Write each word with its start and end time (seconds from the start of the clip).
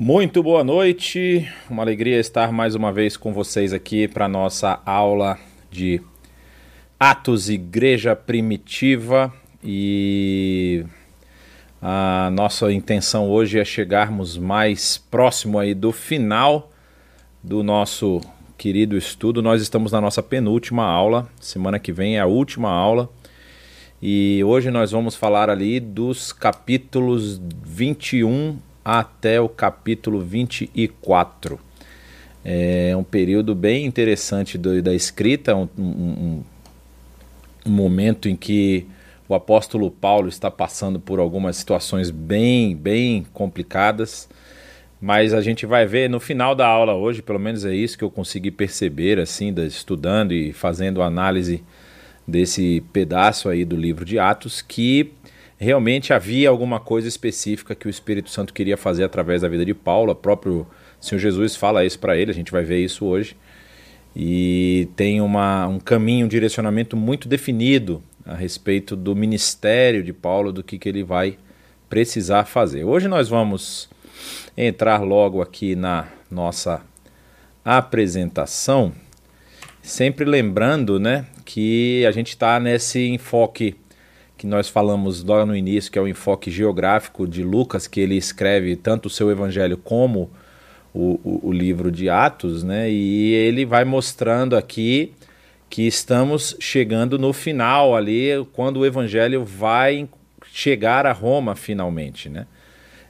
Muito 0.00 0.44
boa 0.44 0.62
noite, 0.62 1.50
uma 1.68 1.82
alegria 1.82 2.20
estar 2.20 2.52
mais 2.52 2.76
uma 2.76 2.92
vez 2.92 3.16
com 3.16 3.32
vocês 3.32 3.72
aqui 3.72 4.06
para 4.06 4.28
nossa 4.28 4.80
aula 4.86 5.36
de 5.72 6.00
Atos 7.00 7.50
Igreja 7.50 8.14
Primitiva 8.14 9.34
e 9.62 10.84
a 11.82 12.30
nossa 12.32 12.72
intenção 12.72 13.28
hoje 13.28 13.58
é 13.58 13.64
chegarmos 13.64 14.38
mais 14.38 14.96
próximo 14.96 15.58
aí 15.58 15.74
do 15.74 15.90
final 15.90 16.70
do 17.42 17.64
nosso 17.64 18.20
querido 18.56 18.96
estudo. 18.96 19.42
Nós 19.42 19.60
estamos 19.60 19.90
na 19.90 20.00
nossa 20.00 20.22
penúltima 20.22 20.84
aula, 20.84 21.28
semana 21.40 21.80
que 21.80 21.90
vem 21.90 22.18
é 22.18 22.20
a 22.20 22.26
última 22.26 22.70
aula. 22.70 23.10
E 24.00 24.44
hoje 24.44 24.70
nós 24.70 24.92
vamos 24.92 25.16
falar 25.16 25.50
ali 25.50 25.80
dos 25.80 26.32
capítulos 26.32 27.40
21 27.66 28.67
até 28.88 29.38
o 29.38 29.50
capítulo 29.50 30.18
24. 30.18 31.60
É 32.42 32.96
um 32.96 33.04
período 33.04 33.54
bem 33.54 33.84
interessante 33.84 34.56
do, 34.56 34.80
da 34.80 34.94
escrita, 34.94 35.54
um, 35.54 35.68
um, 35.76 36.42
um 37.66 37.70
momento 37.70 38.30
em 38.30 38.34
que 38.34 38.86
o 39.28 39.34
apóstolo 39.34 39.90
Paulo 39.90 40.26
está 40.26 40.50
passando 40.50 40.98
por 40.98 41.18
algumas 41.18 41.58
situações 41.58 42.10
bem, 42.10 42.74
bem 42.74 43.26
complicadas, 43.34 44.26
mas 44.98 45.34
a 45.34 45.42
gente 45.42 45.66
vai 45.66 45.84
ver 45.84 46.08
no 46.08 46.18
final 46.18 46.54
da 46.54 46.66
aula 46.66 46.94
hoje, 46.94 47.20
pelo 47.20 47.38
menos 47.38 47.66
é 47.66 47.74
isso 47.74 47.98
que 47.98 48.04
eu 48.04 48.10
consegui 48.10 48.50
perceber, 48.50 49.18
assim, 49.18 49.54
estudando 49.66 50.32
e 50.32 50.54
fazendo 50.54 51.02
análise 51.02 51.62
desse 52.26 52.82
pedaço 52.90 53.50
aí 53.50 53.66
do 53.66 53.76
livro 53.76 54.06
de 54.06 54.18
Atos, 54.18 54.62
que 54.62 55.12
realmente 55.58 56.12
havia 56.12 56.48
alguma 56.48 56.78
coisa 56.78 57.08
específica 57.08 57.74
que 57.74 57.88
o 57.88 57.90
Espírito 57.90 58.30
Santo 58.30 58.54
queria 58.54 58.76
fazer 58.76 59.04
através 59.04 59.42
da 59.42 59.48
vida 59.48 59.64
de 59.64 59.74
Paulo. 59.74 60.12
O 60.12 60.16
próprio 60.16 60.66
Senhor 61.00 61.20
Jesus 61.20 61.56
fala 61.56 61.84
isso 61.84 61.98
para 61.98 62.16
ele, 62.16 62.30
a 62.30 62.34
gente 62.34 62.52
vai 62.52 62.62
ver 62.62 62.78
isso 62.78 63.04
hoje. 63.04 63.36
E 64.14 64.88
tem 64.96 65.20
uma, 65.20 65.66
um 65.66 65.78
caminho, 65.78 66.26
um 66.26 66.28
direcionamento 66.28 66.96
muito 66.96 67.28
definido 67.28 68.02
a 68.24 68.34
respeito 68.34 68.94
do 68.94 69.14
ministério 69.16 70.02
de 70.02 70.12
Paulo, 70.12 70.52
do 70.52 70.62
que, 70.62 70.78
que 70.78 70.88
ele 70.88 71.02
vai 71.02 71.36
precisar 71.88 72.44
fazer. 72.44 72.84
Hoje 72.84 73.08
nós 73.08 73.28
vamos 73.28 73.88
entrar 74.56 75.02
logo 75.02 75.40
aqui 75.40 75.74
na 75.74 76.08
nossa 76.30 76.82
apresentação, 77.64 78.92
sempre 79.82 80.24
lembrando 80.24 80.98
né, 80.98 81.26
que 81.44 82.04
a 82.06 82.10
gente 82.10 82.28
está 82.28 82.60
nesse 82.60 83.08
enfoque 83.08 83.76
que 84.38 84.46
nós 84.46 84.68
falamos 84.68 85.24
logo 85.24 85.46
no 85.46 85.56
início, 85.56 85.90
que 85.90 85.98
é 85.98 86.02
o 86.02 86.06
enfoque 86.06 86.48
geográfico 86.48 87.26
de 87.26 87.42
Lucas, 87.42 87.88
que 87.88 88.00
ele 88.00 88.14
escreve 88.14 88.76
tanto 88.76 89.06
o 89.06 89.10
seu 89.10 89.32
evangelho 89.32 89.76
como 89.76 90.30
o, 90.94 91.20
o, 91.24 91.48
o 91.48 91.52
livro 91.52 91.90
de 91.90 92.08
Atos, 92.08 92.62
né? 92.62 92.88
E 92.88 93.34
ele 93.34 93.66
vai 93.66 93.84
mostrando 93.84 94.56
aqui 94.56 95.12
que 95.68 95.86
estamos 95.86 96.56
chegando 96.60 97.18
no 97.18 97.32
final 97.32 97.96
ali, 97.96 98.28
quando 98.52 98.78
o 98.78 98.86
evangelho 98.86 99.44
vai 99.44 100.08
chegar 100.52 101.04
a 101.04 101.12
Roma 101.12 101.56
finalmente, 101.56 102.28
né? 102.28 102.46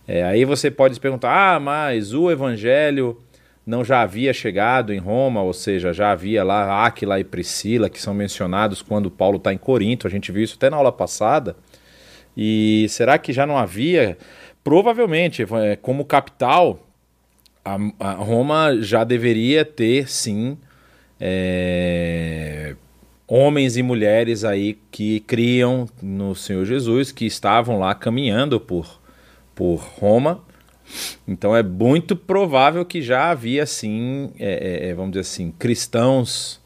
É, 0.06 0.24
aí 0.24 0.46
você 0.46 0.70
pode 0.70 0.94
se 0.94 1.00
perguntar, 1.00 1.56
ah, 1.56 1.60
mas 1.60 2.14
o 2.14 2.30
evangelho 2.30 3.20
não 3.68 3.84
já 3.84 4.00
havia 4.00 4.32
chegado 4.32 4.94
em 4.94 4.98
Roma, 4.98 5.42
ou 5.42 5.52
seja, 5.52 5.92
já 5.92 6.10
havia 6.10 6.42
lá 6.42 6.86
Áquila 6.86 7.20
e 7.20 7.24
Priscila, 7.24 7.90
que 7.90 8.00
são 8.00 8.14
mencionados 8.14 8.80
quando 8.80 9.10
Paulo 9.10 9.36
está 9.36 9.52
em 9.52 9.58
Corinto, 9.58 10.06
a 10.06 10.10
gente 10.10 10.32
viu 10.32 10.42
isso 10.42 10.54
até 10.56 10.70
na 10.70 10.78
aula 10.78 10.90
passada. 10.90 11.54
E 12.34 12.86
será 12.88 13.18
que 13.18 13.30
já 13.30 13.46
não 13.46 13.58
havia? 13.58 14.16
Provavelmente, 14.64 15.42
é, 15.42 15.76
como 15.76 16.06
capital, 16.06 16.82
a 17.62 18.12
Roma 18.12 18.78
já 18.80 19.04
deveria 19.04 19.66
ter, 19.66 20.08
sim, 20.08 20.56
é, 21.20 22.74
homens 23.26 23.76
e 23.76 23.82
mulheres 23.82 24.44
aí 24.44 24.78
que 24.90 25.20
criam 25.20 25.86
no 26.00 26.34
Senhor 26.34 26.64
Jesus, 26.64 27.12
que 27.12 27.26
estavam 27.26 27.78
lá 27.78 27.94
caminhando 27.94 28.58
por, 28.58 28.98
por 29.54 29.76
Roma 29.76 30.47
então 31.26 31.54
é 31.54 31.62
muito 31.62 32.16
provável 32.16 32.84
que 32.84 33.02
já 33.02 33.30
havia 33.30 33.62
assim, 33.62 34.30
é, 34.38 34.86
é, 34.86 34.88
é, 34.88 34.94
vamos 34.94 35.12
dizer 35.12 35.20
assim, 35.20 35.52
cristãos, 35.58 36.60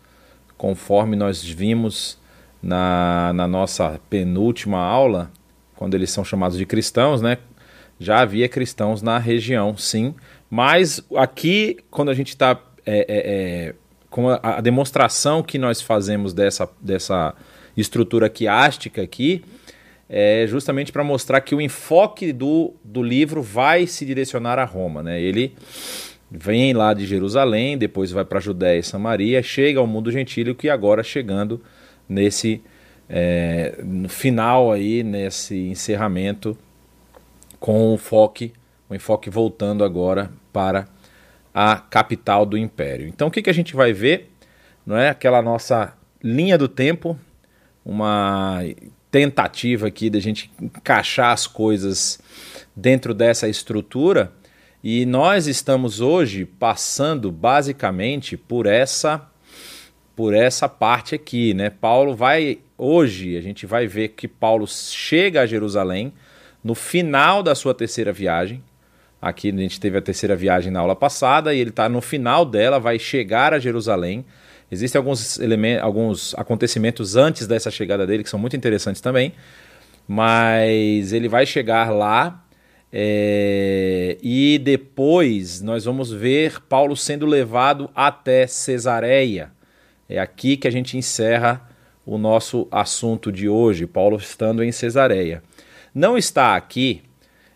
conforme 0.56 1.16
nós 1.16 1.43
vimos 1.43 2.19
na, 2.62 3.33
na 3.34 3.49
nossa 3.49 4.00
penúltima 4.09 4.78
aula, 4.78 5.31
quando 5.75 5.94
eles 5.94 6.10
são 6.10 6.25
chamados 6.25 6.56
de 6.56 6.65
cristãos, 6.65 7.21
né? 7.21 7.38
Já 7.99 8.21
havia 8.21 8.49
cristãos 8.49 9.03
na 9.03 9.19
região, 9.19 9.77
sim. 9.77 10.15
Mas 10.49 11.03
aqui, 11.16 11.78
quando 11.91 12.10
a 12.10 12.15
gente 12.15 12.28
está 12.28 12.60
é, 12.84 12.99
é, 12.99 13.04
é, 13.09 13.75
com 14.10 14.28
a, 14.28 14.39
a, 14.43 14.60
demonstração 14.60 15.43
que 15.43 15.59
nós 15.59 15.81
fazemos 15.81 16.33
dessa, 16.33 16.69
dessa 16.81 17.34
estrutura 17.77 18.28
quiástica 18.28 19.03
aqui, 19.03 19.44
é 20.15 20.47
justamente 20.47 20.93
para 20.93 21.03
mostrar 21.03 21.41
que 21.41 21.55
o 21.55 21.61
enfoque 21.61 22.34
do, 22.34 22.75
do 22.84 23.03
livro 23.03 23.41
vai 23.41 23.87
se 23.87 24.05
direcionar 24.05 24.59
a 24.59 24.65
Roma. 24.65 25.03
Né? 25.03 25.19
Ele 25.19 25.56
vem 26.31 26.75
lá 26.75 26.93
de 26.93 27.06
Jerusalém, 27.06 27.78
depois 27.78 28.11
vai 28.11 28.22
para 28.22 28.39
Judéia 28.39 28.78
e 28.78 28.83
Samaria, 28.83 29.43
chega 29.43 29.81
ao 29.81 29.87
mundo 29.87 30.12
gentílico 30.12 30.67
e 30.67 30.71
agora 30.71 31.03
chegando 31.03 31.62
nesse 32.06 32.62
é, 33.09 33.81
no 33.83 34.06
final 34.06 34.71
aí, 34.71 35.03
nesse 35.03 35.56
encerramento, 35.56 36.59
com 37.59 37.95
o 37.95 37.97
foco, 37.97 38.51
o 38.91 38.95
enfoque 38.95 39.31
voltando 39.31 39.83
agora 39.83 40.31
para 40.53 40.87
a 41.55 41.77
capital 41.77 42.45
do 42.45 42.59
império. 42.59 43.09
Então 43.09 43.28
o 43.28 43.31
que, 43.31 43.41
que 43.41 43.51
a 43.51 43.55
gente 43.55 43.75
vai 43.75 43.95
ver? 43.95 44.31
Não 44.84 44.99
é 44.99 45.09
aquela 45.09 45.41
nossa 45.41 45.95
linha 46.22 46.59
do 46.59 46.69
tempo, 46.69 47.19
uma 47.83 48.61
tentativa 49.12 49.89
aqui 49.89 50.09
da 50.09 50.19
gente 50.19 50.50
encaixar 50.61 51.33
as 51.33 51.47
coisas 51.47 52.19
dentro 52.75 53.12
dessa 53.12 53.47
estrutura. 53.47 54.33
E 54.83 55.05
nós 55.05 55.47
estamos 55.47 56.00
hoje 56.00 56.47
passando 56.47 57.31
basicamente 57.31 58.37
por 58.37 58.67
essa 58.67 59.28
por 60.17 60.34
essa 60.34 60.69
parte 60.69 61.15
aqui, 61.15 61.55
né? 61.55 61.71
Paulo 61.71 62.15
vai 62.15 62.59
hoje 62.77 63.37
a 63.37 63.41
gente 63.41 63.65
vai 63.67 63.87
ver 63.87 64.09
que 64.09 64.27
Paulo 64.27 64.67
chega 64.67 65.43
a 65.43 65.47
Jerusalém 65.47 66.12
no 66.65 66.75
final 66.75 67.43
da 67.43 67.55
sua 67.55 67.75
terceira 67.75 68.12
viagem. 68.12 68.62
Aqui 69.21 69.51
a 69.51 69.56
gente 69.56 69.78
teve 69.78 69.99
a 69.99 70.03
terceira 70.03 70.34
viagem 70.34 70.72
na 70.72 70.81
aula 70.81 70.97
passada 70.97 71.55
e 71.55 71.61
ele 71.61 71.71
está 71.71 71.89
no 71.89 72.01
final 72.01 72.45
dela, 72.45 72.81
vai 72.81 72.99
chegar 72.99 73.53
a 73.53 73.59
Jerusalém 73.59 74.25
Existem 74.72 74.99
alguns, 74.99 75.38
elementos, 75.38 75.84
alguns 75.84 76.34
acontecimentos 76.34 77.15
antes 77.15 77.47
dessa 77.47 77.71
chegada 77.71 78.06
dele 78.06 78.25
que 78.25 78.31
são 78.31 78.41
muito 78.41 78.56
interessantes 78.56 79.03
também, 79.03 79.34
mas 80.09 81.12
ele 81.12 81.28
vai 81.28 81.44
chegar 81.44 81.91
lá 81.91 82.43
é, 82.91 84.16
e 84.22 84.59
depois 84.59 85.60
nós 85.60 85.84
vamos 85.84 86.10
ver 86.10 86.59
Paulo 86.71 86.97
sendo 86.97 87.27
levado 87.27 87.91
até 87.94 88.47
Cesareia. 88.47 89.53
É 90.09 90.19
aqui 90.19 90.56
que 90.56 90.66
a 90.66 90.72
gente 90.72 90.97
encerra 90.97 91.69
o 92.06 92.16
nosso 92.16 92.66
assunto 92.71 93.31
de 93.31 93.50
hoje, 93.50 93.87
Paulo 93.87 94.16
estando 94.16 94.65
em 94.65 94.72
Cesareia. 94.72 95.43
Não 95.94 96.16
está 96.16 96.56
aqui 96.56 97.03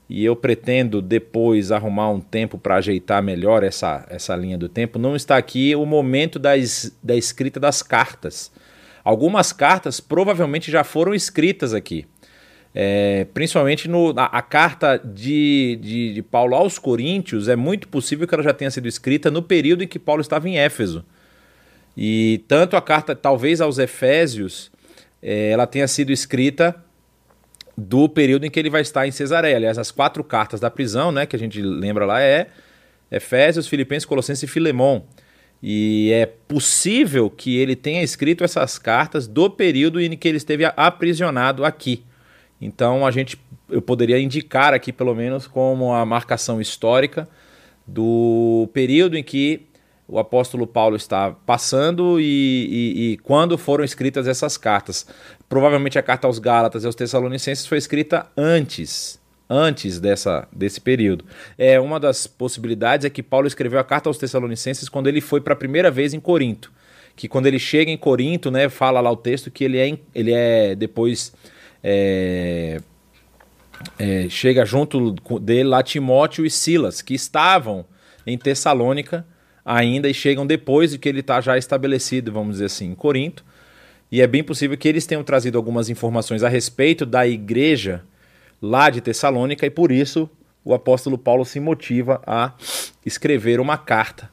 e 0.08 0.24
eu 0.24 0.36
pretendo 0.36 1.02
depois 1.02 1.72
arrumar 1.72 2.10
um 2.10 2.20
tempo 2.20 2.56
para 2.56 2.76
ajeitar 2.76 3.22
melhor 3.22 3.64
essa, 3.64 4.06
essa 4.08 4.36
linha 4.36 4.56
do 4.56 4.68
tempo, 4.68 4.98
não 4.98 5.16
está 5.16 5.36
aqui 5.36 5.74
o 5.74 5.84
momento 5.84 6.38
das, 6.38 6.96
da 7.02 7.16
escrita 7.16 7.58
das 7.58 7.82
cartas. 7.82 8.52
Algumas 9.02 9.52
cartas 9.52 10.00
provavelmente 10.00 10.70
já 10.70 10.84
foram 10.84 11.14
escritas 11.14 11.74
aqui. 11.74 12.06
É, 12.78 13.26
principalmente 13.32 13.88
no, 13.88 14.12
a, 14.18 14.26
a 14.26 14.42
carta 14.42 14.98
de, 15.02 15.78
de, 15.80 16.12
de, 16.12 16.22
Paulo 16.22 16.54
aos 16.54 16.78
Coríntios, 16.78 17.48
é 17.48 17.56
muito 17.56 17.88
possível 17.88 18.28
que 18.28 18.34
ela 18.34 18.42
já 18.42 18.52
tenha 18.52 18.70
sido 18.70 18.86
escrita 18.86 19.30
no 19.30 19.42
período 19.42 19.82
em 19.82 19.88
que 19.88 19.98
Paulo 19.98 20.20
estava 20.20 20.46
em 20.46 20.58
Éfeso. 20.58 21.04
E 21.96 22.44
tanto 22.46 22.76
a 22.76 22.82
carta, 22.82 23.16
talvez 23.16 23.62
aos 23.62 23.78
Efésios, 23.78 24.70
é, 25.22 25.50
ela 25.50 25.66
tenha 25.66 25.88
sido 25.88 26.12
escrita 26.12 26.76
do 27.76 28.08
período 28.08 28.46
em 28.46 28.50
que 28.50 28.58
ele 28.58 28.70
vai 28.70 28.80
estar 28.80 29.06
em 29.06 29.10
Cesareia. 29.10 29.56
Aliás, 29.56 29.78
as 29.78 29.90
quatro 29.90 30.24
cartas 30.24 30.60
da 30.60 30.70
prisão, 30.70 31.12
né, 31.12 31.26
que 31.26 31.36
a 31.36 31.38
gente 31.38 31.60
lembra 31.60 32.06
lá 32.06 32.22
é 32.22 32.48
Efésios, 33.10 33.68
Filipenses, 33.68 34.06
Colossenses 34.06 34.44
e 34.44 34.46
Filemon. 34.46 35.02
E 35.62 36.10
é 36.12 36.26
possível 36.26 37.30
que 37.30 37.56
ele 37.56 37.74
tenha 37.74 38.02
escrito 38.02 38.44
essas 38.44 38.78
cartas 38.78 39.26
do 39.26 39.50
período 39.50 40.00
em 40.00 40.16
que 40.16 40.28
ele 40.28 40.36
esteve 40.36 40.64
aprisionado 40.76 41.64
aqui. 41.64 42.04
Então 42.60 43.06
a 43.06 43.10
gente 43.10 43.38
eu 43.68 43.82
poderia 43.82 44.18
indicar 44.18 44.72
aqui 44.72 44.92
pelo 44.92 45.14
menos 45.14 45.46
como 45.46 45.92
a 45.92 46.04
marcação 46.06 46.60
histórica 46.60 47.28
do 47.86 48.68
período 48.72 49.16
em 49.16 49.22
que 49.22 49.66
o 50.08 50.18
apóstolo 50.18 50.66
Paulo 50.66 50.96
está 50.96 51.32
passando 51.44 52.20
e, 52.20 52.24
e, 52.24 53.12
e, 53.12 53.16
quando 53.18 53.58
foram 53.58 53.84
escritas 53.84 54.28
essas 54.28 54.56
cartas. 54.56 55.06
Provavelmente 55.48 55.98
a 55.98 56.02
carta 56.02 56.26
aos 56.26 56.38
Gálatas 56.38 56.84
e 56.84 56.86
aos 56.86 56.94
Tessalonicenses 56.94 57.66
foi 57.66 57.78
escrita 57.78 58.26
antes 58.36 59.18
antes 59.48 60.00
dessa, 60.00 60.46
desse 60.52 60.80
período. 60.80 61.24
É 61.56 61.78
Uma 61.78 62.00
das 62.00 62.26
possibilidades 62.26 63.06
é 63.06 63.10
que 63.10 63.22
Paulo 63.22 63.46
escreveu 63.46 63.78
a 63.78 63.84
carta 63.84 64.08
aos 64.08 64.18
Tessalonicenses 64.18 64.88
quando 64.88 65.06
ele 65.06 65.20
foi 65.20 65.40
para 65.40 65.52
a 65.52 65.56
primeira 65.56 65.90
vez 65.90 66.12
em 66.12 66.20
Corinto. 66.20 66.72
Que 67.14 67.28
quando 67.28 67.46
ele 67.46 67.58
chega 67.58 67.90
em 67.90 67.96
Corinto, 67.96 68.50
né, 68.50 68.68
fala 68.68 69.00
lá 69.00 69.10
o 69.10 69.16
texto 69.16 69.50
que 69.50 69.64
ele 69.64 69.78
é, 69.78 69.98
ele 70.14 70.32
é 70.32 70.74
depois. 70.74 71.32
É, 71.82 72.80
é, 73.98 74.26
chega 74.28 74.64
junto 74.64 75.12
dele 75.38 75.68
lá 75.68 75.82
Timóteo 75.82 76.44
e 76.44 76.50
Silas, 76.50 77.00
que 77.00 77.14
estavam 77.14 77.84
em 78.26 78.36
Tessalônica 78.36 79.24
ainda 79.66 80.08
e 80.08 80.14
chegam 80.14 80.46
depois 80.46 80.92
de 80.92 80.98
que 80.98 81.08
ele 81.08 81.18
está 81.18 81.40
já 81.40 81.58
estabelecido, 81.58 82.30
vamos 82.30 82.52
dizer 82.52 82.66
assim, 82.66 82.92
em 82.92 82.94
Corinto. 82.94 83.44
E 84.12 84.22
é 84.22 84.26
bem 84.28 84.44
possível 84.44 84.78
que 84.78 84.86
eles 84.86 85.04
tenham 85.04 85.24
trazido 85.24 85.58
algumas 85.58 85.90
informações 85.90 86.44
a 86.44 86.48
respeito 86.48 87.04
da 87.04 87.26
igreja 87.26 88.04
lá 88.62 88.88
de 88.88 89.00
Tessalônica 89.00 89.66
e 89.66 89.70
por 89.70 89.90
isso 89.90 90.30
o 90.64 90.72
apóstolo 90.72 91.18
Paulo 91.18 91.44
se 91.44 91.58
motiva 91.58 92.22
a 92.24 92.52
escrever 93.04 93.58
uma 93.58 93.76
carta 93.76 94.30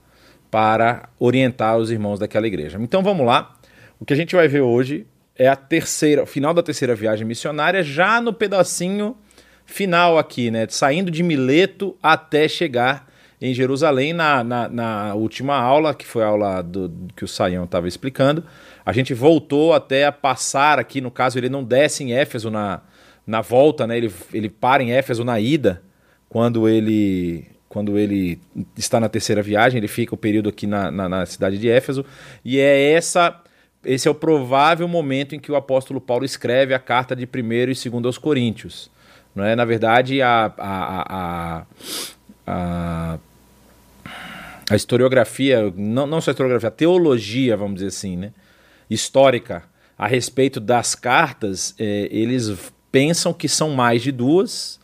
para 0.52 1.10
orientar 1.20 1.78
os 1.78 1.90
irmãos 1.90 2.20
daquela 2.20 2.46
igreja. 2.46 2.78
Então 2.80 3.02
vamos 3.02 3.26
lá. 3.26 3.56
O 4.00 4.06
que 4.06 4.14
a 4.14 4.16
gente 4.16 4.36
vai 4.36 4.48
ver 4.48 4.62
hoje 4.62 5.08
é 5.36 5.48
a 5.48 5.56
terceira, 5.56 6.28
final 6.28 6.54
da 6.54 6.62
terceira 6.62 6.94
viagem 6.94 7.26
missionária, 7.26 7.82
já 7.82 8.22
no 8.22 8.32
pedacinho 8.32 9.18
final 9.66 10.20
aqui, 10.20 10.52
né? 10.52 10.68
Saindo 10.70 11.10
de 11.10 11.24
Mileto 11.24 11.98
até 12.04 12.48
chegar 12.48 13.12
em 13.46 13.54
Jerusalém 13.54 14.14
na, 14.14 14.42
na, 14.42 14.70
na, 14.70 15.14
última 15.16 15.58
aula, 15.58 15.94
que 15.94 16.06
foi 16.06 16.24
a 16.24 16.28
aula 16.28 16.62
do, 16.62 16.90
que 17.14 17.26
o 17.26 17.28
Saião 17.28 17.66
estava 17.66 17.90
explicando. 17.90 18.42
A 18.86 18.94
gente 18.94 19.14
voltou 19.14 19.74
até 19.74 20.06
a 20.06 20.14
passar 20.14 20.80
aqui, 20.80 21.02
no 21.02 21.12
caso, 21.12 21.38
ele 21.38 21.50
não 21.50 21.62
desce 21.62 22.06
em 22.06 22.14
Éfeso 22.14 22.50
na, 22.50 22.80
na 23.28 23.42
volta, 23.42 23.86
né? 23.86 23.98
Ele, 23.98 24.10
ele 24.34 24.50
para 24.50 24.82
em 24.82 24.94
Éfeso 24.94 25.26
na 25.26 25.42
ida, 25.42 25.84
quando 26.30 26.70
ele 26.70 27.46
quando 27.68 27.98
ele 27.98 28.40
está 28.78 29.00
na 29.00 29.10
terceira 29.10 29.42
viagem, 29.42 29.80
ele 29.80 29.88
fica 29.90 30.14
o 30.14 30.18
período 30.18 30.48
aqui 30.48 30.66
na, 30.66 30.92
na, 30.92 31.10
na 31.10 31.26
cidade 31.26 31.58
de 31.58 31.68
Éfeso, 31.68 32.06
e 32.46 32.60
é 32.60 32.92
essa 32.92 33.42
esse 33.84 34.08
é 34.08 34.12
o 34.12 34.16
provável 34.16 34.88
momento 34.88 35.36
em 35.36 35.40
que 35.40 35.52
o 35.52 35.56
apóstolo 35.58 36.00
Paulo 36.00 36.24
escreve 36.24 36.74
a 36.74 36.80
carta 36.80 37.14
de 37.14 37.26
1 37.26 37.52
e 37.52 37.66
2 37.90 38.06
aos 38.06 38.18
Coríntios. 38.18 38.90
Não 39.36 39.44
é? 39.44 39.54
Na 39.54 39.66
verdade, 39.66 40.22
a, 40.22 40.54
a, 40.58 41.16
a, 41.18 41.66
a 42.48 43.20
a 44.70 44.76
historiografia, 44.76 45.72
não, 45.76 46.06
não 46.06 46.22
só 46.22 46.32
a 46.32 46.34
historiografia, 46.34 46.70
a 46.70 46.72
teologia, 46.72 47.58
vamos 47.58 47.76
dizer 47.76 47.88
assim, 47.88 48.16
né, 48.16 48.32
histórica 48.90 49.64
a 49.98 50.08
respeito 50.08 50.60
das 50.60 50.96
cartas, 50.96 51.76
é, 51.78 52.08
eles 52.12 52.52
pensam 52.92 53.34
que 53.34 53.48
são 53.48 53.72
mais 53.72 54.02
de 54.02 54.12
duas, 54.12 54.80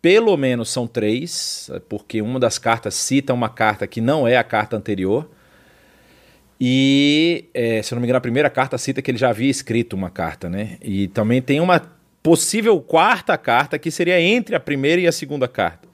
pelo 0.00 0.36
menos 0.36 0.70
são 0.70 0.86
três, 0.86 1.70
porque 1.88 2.20
uma 2.20 2.38
das 2.40 2.58
cartas 2.58 2.94
cita 2.94 3.32
uma 3.32 3.48
carta 3.48 3.86
que 3.86 4.00
não 4.00 4.26
é 4.26 4.36
a 4.36 4.44
carta 4.44 4.76
anterior. 4.76 5.30
E, 6.60 7.46
é, 7.54 7.82
se 7.82 7.92
eu 7.92 7.96
não 7.96 8.00
me 8.00 8.06
engano, 8.06 8.18
a 8.18 8.20
primeira 8.20 8.50
carta 8.50 8.78
cita 8.78 9.02
que 9.02 9.10
ele 9.10 9.18
já 9.18 9.30
havia 9.30 9.50
escrito 9.50 9.94
uma 9.94 10.10
carta, 10.10 10.48
né? 10.48 10.76
E 10.80 11.08
também 11.08 11.42
tem 11.42 11.60
uma 11.60 11.82
possível 12.22 12.80
quarta 12.80 13.36
carta 13.36 13.78
que 13.78 13.90
seria 13.90 14.20
entre 14.20 14.54
a 14.54 14.60
primeira 14.60 15.00
e 15.02 15.06
a 15.06 15.12
segunda 15.12 15.48
carta 15.48 15.91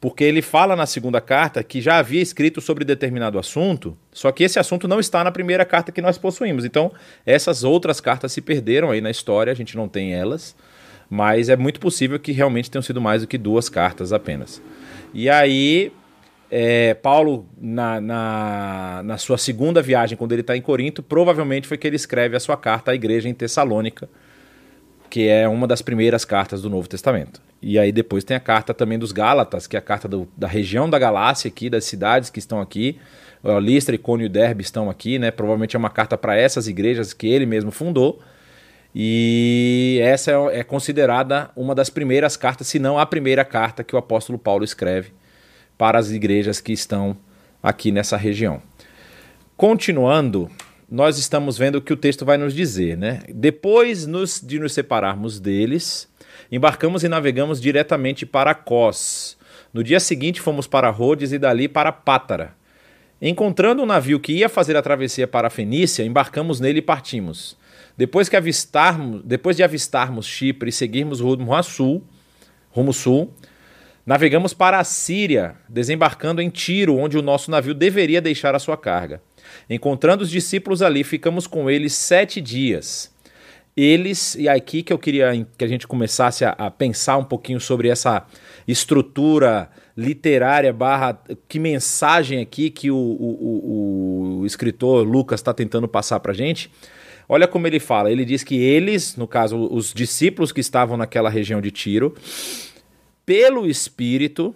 porque 0.00 0.22
ele 0.22 0.40
fala 0.40 0.76
na 0.76 0.86
segunda 0.86 1.20
carta 1.20 1.62
que 1.62 1.80
já 1.80 1.98
havia 1.98 2.22
escrito 2.22 2.60
sobre 2.60 2.84
determinado 2.84 3.38
assunto, 3.38 3.96
só 4.12 4.30
que 4.30 4.44
esse 4.44 4.58
assunto 4.58 4.86
não 4.86 5.00
está 5.00 5.24
na 5.24 5.32
primeira 5.32 5.64
carta 5.64 5.90
que 5.90 6.00
nós 6.00 6.16
possuímos. 6.16 6.64
Então, 6.64 6.92
essas 7.26 7.64
outras 7.64 8.00
cartas 8.00 8.32
se 8.32 8.40
perderam 8.40 8.90
aí 8.90 9.00
na 9.00 9.10
história, 9.10 9.52
a 9.52 9.56
gente 9.56 9.76
não 9.76 9.88
tem 9.88 10.14
elas, 10.14 10.54
mas 11.10 11.48
é 11.48 11.56
muito 11.56 11.80
possível 11.80 12.18
que 12.18 12.30
realmente 12.30 12.70
tenham 12.70 12.82
sido 12.82 13.00
mais 13.00 13.22
do 13.22 13.28
que 13.28 13.36
duas 13.36 13.68
cartas 13.68 14.12
apenas. 14.12 14.62
E 15.12 15.28
aí, 15.28 15.90
é, 16.50 16.94
Paulo, 16.94 17.46
na, 17.60 18.00
na, 18.00 19.02
na, 19.04 19.18
sua 19.18 19.36
segunda 19.36 19.82
viagem, 19.82 20.16
quando 20.16 20.32
ele 20.32 20.42
está 20.42 20.56
em 20.56 20.62
Corinto, 20.62 21.02
provavelmente 21.02 21.66
foi 21.66 21.76
que 21.76 21.86
ele 21.86 21.96
escreve 21.96 22.36
a 22.36 22.40
sua 22.40 22.56
carta 22.56 22.92
à 22.92 22.94
igreja 22.94 23.28
em 23.28 23.34
Tessalônica, 23.34 24.08
que 25.10 25.26
é 25.26 25.48
uma 25.48 25.66
das 25.66 25.82
primeiras 25.82 26.24
cartas 26.24 26.62
do 26.62 26.70
Novo 26.70 26.88
Testamento. 26.88 27.47
E 27.60 27.78
aí 27.78 27.90
depois 27.90 28.22
tem 28.22 28.36
a 28.36 28.40
carta 28.40 28.72
também 28.72 28.98
dos 28.98 29.10
Gálatas, 29.10 29.66
que 29.66 29.76
é 29.76 29.78
a 29.78 29.82
carta 29.82 30.06
do, 30.06 30.28
da 30.36 30.46
região 30.46 30.88
da 30.88 30.98
Galácia 30.98 31.48
aqui, 31.48 31.68
das 31.68 31.84
cidades 31.84 32.30
que 32.30 32.38
estão 32.38 32.60
aqui. 32.60 32.98
Listra, 33.62 33.94
Icônio 33.94 34.26
e 34.26 34.28
Derbe 34.28 34.62
estão 34.62 34.90
aqui, 34.90 35.18
né? 35.18 35.30
Provavelmente 35.30 35.76
é 35.76 35.78
uma 35.78 35.90
carta 35.90 36.16
para 36.16 36.36
essas 36.36 36.68
igrejas 36.68 37.12
que 37.12 37.26
ele 37.26 37.46
mesmo 37.46 37.70
fundou. 37.70 38.20
E 38.94 40.00
essa 40.02 40.32
é, 40.32 40.60
é, 40.60 40.64
considerada 40.64 41.50
uma 41.54 41.74
das 41.74 41.90
primeiras 41.90 42.36
cartas, 42.36 42.66
se 42.66 42.78
não 42.78 42.98
a 42.98 43.06
primeira 43.06 43.44
carta 43.44 43.84
que 43.84 43.94
o 43.94 43.98
apóstolo 43.98 44.38
Paulo 44.38 44.64
escreve 44.64 45.12
para 45.76 45.98
as 45.98 46.10
igrejas 46.10 46.60
que 46.60 46.72
estão 46.72 47.16
aqui 47.62 47.92
nessa 47.92 48.16
região. 48.16 48.62
Continuando, 49.56 50.50
nós 50.90 51.18
estamos 51.18 51.58
vendo 51.58 51.76
o 51.76 51.82
que 51.82 51.92
o 51.92 51.96
texto 51.96 52.24
vai 52.24 52.38
nos 52.38 52.54
dizer, 52.54 52.96
né? 52.96 53.20
Depois 53.32 54.06
nos, 54.06 54.40
de 54.40 54.58
nos 54.58 54.72
separarmos 54.72 55.38
deles, 55.38 56.08
embarcamos 56.50 57.04
e 57.04 57.08
navegamos 57.08 57.60
diretamente 57.60 58.24
para 58.26 58.54
Cós. 58.54 59.36
No 59.72 59.84
dia 59.84 60.00
seguinte 60.00 60.40
fomos 60.40 60.66
para 60.66 60.90
Rhodes 60.90 61.32
e 61.32 61.38
dali 61.38 61.68
para 61.68 61.92
Pátara. 61.92 62.56
Encontrando 63.20 63.82
um 63.82 63.86
navio 63.86 64.20
que 64.20 64.32
ia 64.32 64.48
fazer 64.48 64.76
a 64.76 64.82
travessia 64.82 65.26
para 65.26 65.48
a 65.48 65.50
Fenícia, 65.50 66.04
embarcamos 66.04 66.60
nele 66.60 66.78
e 66.78 66.82
partimos. 66.82 67.56
Depois, 67.96 68.28
que 68.28 68.36
avistarmos, 68.36 69.22
depois 69.24 69.56
de 69.56 69.64
avistarmos 69.64 70.24
Chipre 70.24 70.68
e 70.68 70.72
seguirmos 70.72 71.18
rumo 71.18 71.52
a 71.52 71.64
sul, 71.64 72.04
rumo 72.70 72.92
sul, 72.92 73.34
navegamos 74.06 74.54
para 74.54 74.78
a 74.78 74.84
Síria, 74.84 75.56
desembarcando 75.68 76.40
em 76.40 76.48
Tiro, 76.48 76.96
onde 76.96 77.18
o 77.18 77.22
nosso 77.22 77.50
navio 77.50 77.74
deveria 77.74 78.20
deixar 78.20 78.54
a 78.54 78.60
sua 78.60 78.76
carga. 78.76 79.20
Encontrando 79.68 80.22
os 80.22 80.30
discípulos 80.30 80.80
ali, 80.80 81.02
ficamos 81.02 81.48
com 81.48 81.68
eles 81.68 81.92
sete 81.92 82.40
dias. 82.40 83.12
Eles, 83.80 84.34
e 84.34 84.48
aqui 84.48 84.82
que 84.82 84.92
eu 84.92 84.98
queria 84.98 85.46
que 85.56 85.64
a 85.64 85.68
gente 85.68 85.86
começasse 85.86 86.44
a, 86.44 86.50
a 86.50 86.68
pensar 86.68 87.16
um 87.16 87.22
pouquinho 87.22 87.60
sobre 87.60 87.88
essa 87.88 88.26
estrutura 88.66 89.70
literária 89.96 90.72
barra 90.72 91.16
que 91.46 91.60
mensagem 91.60 92.40
aqui 92.40 92.70
que 92.70 92.90
o, 92.90 92.96
o, 92.96 92.98
o, 92.98 94.40
o 94.40 94.46
escritor 94.46 95.06
Lucas 95.06 95.38
está 95.38 95.54
tentando 95.54 95.86
passar 95.86 96.18
para 96.18 96.32
gente. 96.32 96.68
Olha 97.28 97.46
como 97.46 97.68
ele 97.68 97.78
fala. 97.78 98.10
Ele 98.10 98.24
diz 98.24 98.42
que 98.42 98.56
eles, 98.56 99.14
no 99.14 99.28
caso, 99.28 99.56
os 99.70 99.94
discípulos 99.94 100.50
que 100.50 100.60
estavam 100.60 100.96
naquela 100.96 101.30
região 101.30 101.60
de 101.60 101.70
Tiro, 101.70 102.16
pelo 103.24 103.64
Espírito, 103.64 104.52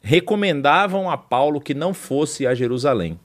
recomendavam 0.00 1.10
a 1.10 1.16
Paulo 1.16 1.60
que 1.60 1.74
não 1.74 1.92
fosse 1.92 2.46
a 2.46 2.54
Jerusalém. 2.54 3.18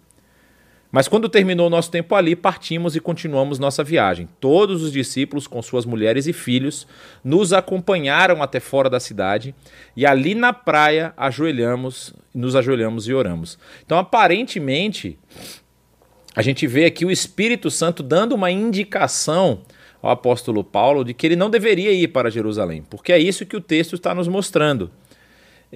Mas 0.96 1.10
quando 1.10 1.28
terminou 1.28 1.70
nosso 1.70 1.92
tempo 1.92 2.16
ali, 2.16 2.38
partimos 2.38 2.96
e 2.96 3.02
continuamos 3.02 3.60
nossa 3.60 3.84
viagem. 3.84 4.30
Todos 4.40 4.82
os 4.82 4.94
discípulos, 4.94 5.46
com 5.46 5.62
suas 5.62 5.86
mulheres 5.86 6.26
e 6.26 6.32
filhos, 6.32 6.88
nos 7.22 7.52
acompanharam 7.52 8.42
até 8.42 8.62
fora 8.62 8.90
da 8.90 8.98
cidade 8.98 9.54
e 9.94 10.06
ali 10.06 10.34
na 10.34 10.54
praia 10.54 11.14
ajoelhamos, 11.18 12.14
nos 12.34 12.56
ajoelhamos 12.56 13.10
e 13.10 13.14
oramos. 13.14 13.60
Então, 13.86 13.98
aparentemente, 13.98 15.20
a 16.34 16.42
gente 16.42 16.66
vê 16.66 16.86
aqui 16.86 17.04
o 17.04 17.12
Espírito 17.12 17.70
Santo 17.70 18.02
dando 18.02 18.34
uma 18.34 18.50
indicação 18.50 19.64
ao 20.02 20.12
apóstolo 20.12 20.64
Paulo 20.64 21.04
de 21.04 21.14
que 21.14 21.28
ele 21.28 21.36
não 21.36 21.50
deveria 21.50 21.92
ir 21.92 22.08
para 22.08 22.32
Jerusalém, 22.32 22.86
porque 22.90 23.12
é 23.12 23.20
isso 23.20 23.46
que 23.46 23.58
o 23.58 23.62
texto 23.62 23.96
está 23.96 24.16
nos 24.16 24.30
mostrando. 24.30 24.90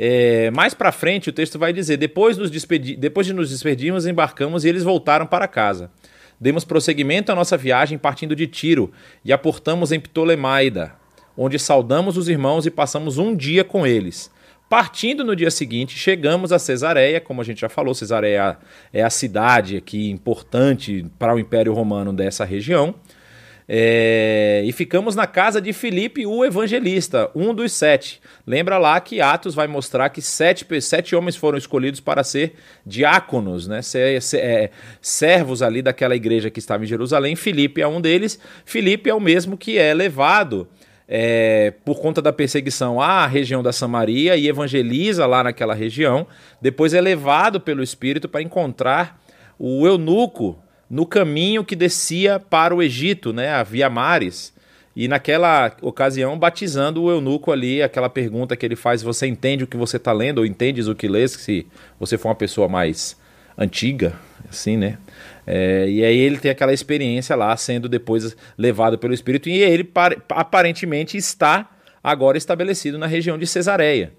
É, 0.02 0.50
mais 0.52 0.74
para 0.74 0.94
frente, 0.94 1.30
o 1.30 1.34
texto 1.34 1.60
vai 1.60 1.74
dizer: 1.74 1.98
depois, 1.98 2.38
nos 2.38 2.50
despedi 2.50 2.96
depois 2.96 3.28
de 3.28 3.34
nos 3.34 3.50
despedirmos, 3.50 4.08
embarcamos 4.08 4.64
e 4.64 4.70
eles 4.70 4.82
voltaram 4.82 5.28
para 5.28 5.46
casa. 5.46 5.92
Demos 6.40 6.64
prosseguimento 6.64 7.34
à 7.34 7.36
nossa 7.36 7.58
viagem 7.58 7.98
partindo 7.98 8.34
de 8.34 8.48
Tiro 8.48 8.94
e 9.26 9.34
aportamos 9.34 9.92
em 9.92 10.00
Ptolemaida, 10.00 10.94
onde 11.36 11.60
saudamos 11.60 12.16
os 12.16 12.30
irmãos 12.30 12.66
e 12.66 12.72
passamos 12.72 13.18
um 13.18 13.36
dia 13.36 13.66
com 13.66 13.86
eles. 13.86 14.32
Partindo 14.70 15.26
no 15.26 15.36
dia 15.36 15.52
seguinte, 15.52 15.98
chegamos 15.98 16.54
a 16.54 16.60
Cesareia, 16.60 17.20
como 17.20 17.42
a 17.42 17.44
gente 17.44 17.60
já 17.60 17.68
falou, 17.68 17.94
Cesareia 17.94 18.58
é 18.94 19.04
a 19.04 19.10
cidade 19.10 19.76
aqui 19.76 20.10
importante 20.10 21.06
para 21.20 21.36
o 21.36 21.40
Império 21.40 21.74
Romano 21.74 22.14
dessa 22.14 22.46
região. 22.46 22.96
É, 23.72 24.64
e 24.66 24.72
ficamos 24.72 25.16
na 25.16 25.28
casa 25.28 25.62
de 25.62 25.72
Filipe, 25.74 26.26
o 26.26 26.44
evangelista, 26.44 27.30
um 27.36 27.54
dos 27.54 27.72
sete. 27.72 28.20
Lembra 28.46 28.80
lá 28.80 29.00
que 29.00 29.22
Atos 29.22 29.54
vai 29.54 29.68
mostrar 29.68 30.10
que 30.10 30.24
sete, 30.24 30.66
sete 30.82 31.16
homens 31.16 31.36
foram 31.36 31.56
escolhidos 31.56 32.00
para 32.00 32.24
ser 32.24 32.56
diáconos, 32.84 33.68
né? 33.68 33.84
Ser, 33.84 34.20
ser, 34.24 34.38
é, 34.40 34.72
servos 35.00 35.62
ali 35.62 35.84
daquela 35.84 36.16
igreja 36.16 36.50
que 36.50 36.58
estava 36.58 36.84
em 36.84 36.88
Jerusalém. 36.88 37.36
Filipe 37.36 37.80
é 37.80 37.88
um 37.88 38.02
deles. 38.02 38.40
Filipe 38.66 39.08
é 39.08 39.14
o 39.14 39.20
mesmo 39.20 39.56
que 39.56 39.78
é 39.78 39.94
levado 39.94 40.68
é, 41.08 41.72
por 41.86 42.00
conta 42.02 42.24
da 42.24 42.34
perseguição 42.34 43.00
à 43.00 43.28
região 43.28 43.62
da 43.62 43.72
Samaria 43.72 44.36
e 44.36 44.48
evangeliza 44.48 45.28
lá 45.28 45.44
naquela 45.44 45.76
região. 45.76 46.26
Depois 46.60 46.96
é 46.96 47.02
levado 47.02 47.62
pelo 47.62 47.84
Espírito 47.84 48.28
para 48.28 48.42
encontrar 48.42 49.22
o 49.60 49.86
eunuco 49.86 50.58
no 50.90 51.06
caminho 51.06 51.64
que 51.64 51.76
descia 51.76 52.40
para 52.40 52.74
o 52.74 52.82
Egito, 52.82 53.32
né, 53.32 53.50
a 53.50 53.64
Via 53.64 53.90
Mares. 53.90 54.54
e 54.96 55.08
naquela 55.08 55.72
ocasião 55.82 56.38
batizando 56.38 57.04
o 57.04 57.12
eunuco 57.12 57.52
ali, 57.52 57.82
aquela 57.82 58.10
pergunta 58.10 58.56
que 58.56 58.66
ele 58.66 58.76
faz: 58.76 59.02
você 59.02 59.28
entende 59.28 59.64
o 59.64 59.68
que 59.68 59.78
você 59.78 59.98
está 59.98 60.12
lendo 60.12 60.40
ou 60.40 60.46
entendes 60.46 60.88
o 60.88 60.96
que 60.96 61.08
lês? 61.08 61.32
Se 61.32 61.68
você 62.00 62.18
for 62.18 62.30
uma 62.30 62.36
pessoa 62.36 62.68
mais 62.68 63.16
antiga, 63.58 64.14
assim, 64.50 64.78
né? 64.78 64.98
É, 65.46 65.88
e 65.90 66.04
aí 66.04 66.18
ele 66.18 66.38
tem 66.38 66.52
aquela 66.52 66.74
experiência 66.74 67.36
lá, 67.36 67.56
sendo 67.58 67.90
depois 67.90 68.36
levado 68.58 68.98
pelo 68.98 69.14
Espírito, 69.14 69.50
e 69.50 69.62
ele 69.62 69.90
aparentemente 70.30 71.18
está 71.18 71.70
agora 72.04 72.38
estabelecido 72.38 72.98
na 72.98 73.08
região 73.08 73.38
de 73.38 73.46
Cesareia. 73.46 74.14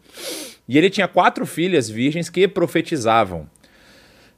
E 0.68 0.76
ele 0.76 0.90
tinha 0.90 1.08
quatro 1.08 1.46
filhas 1.46 1.88
virgens 1.88 2.28
que 2.28 2.46
profetizavam. 2.46 3.48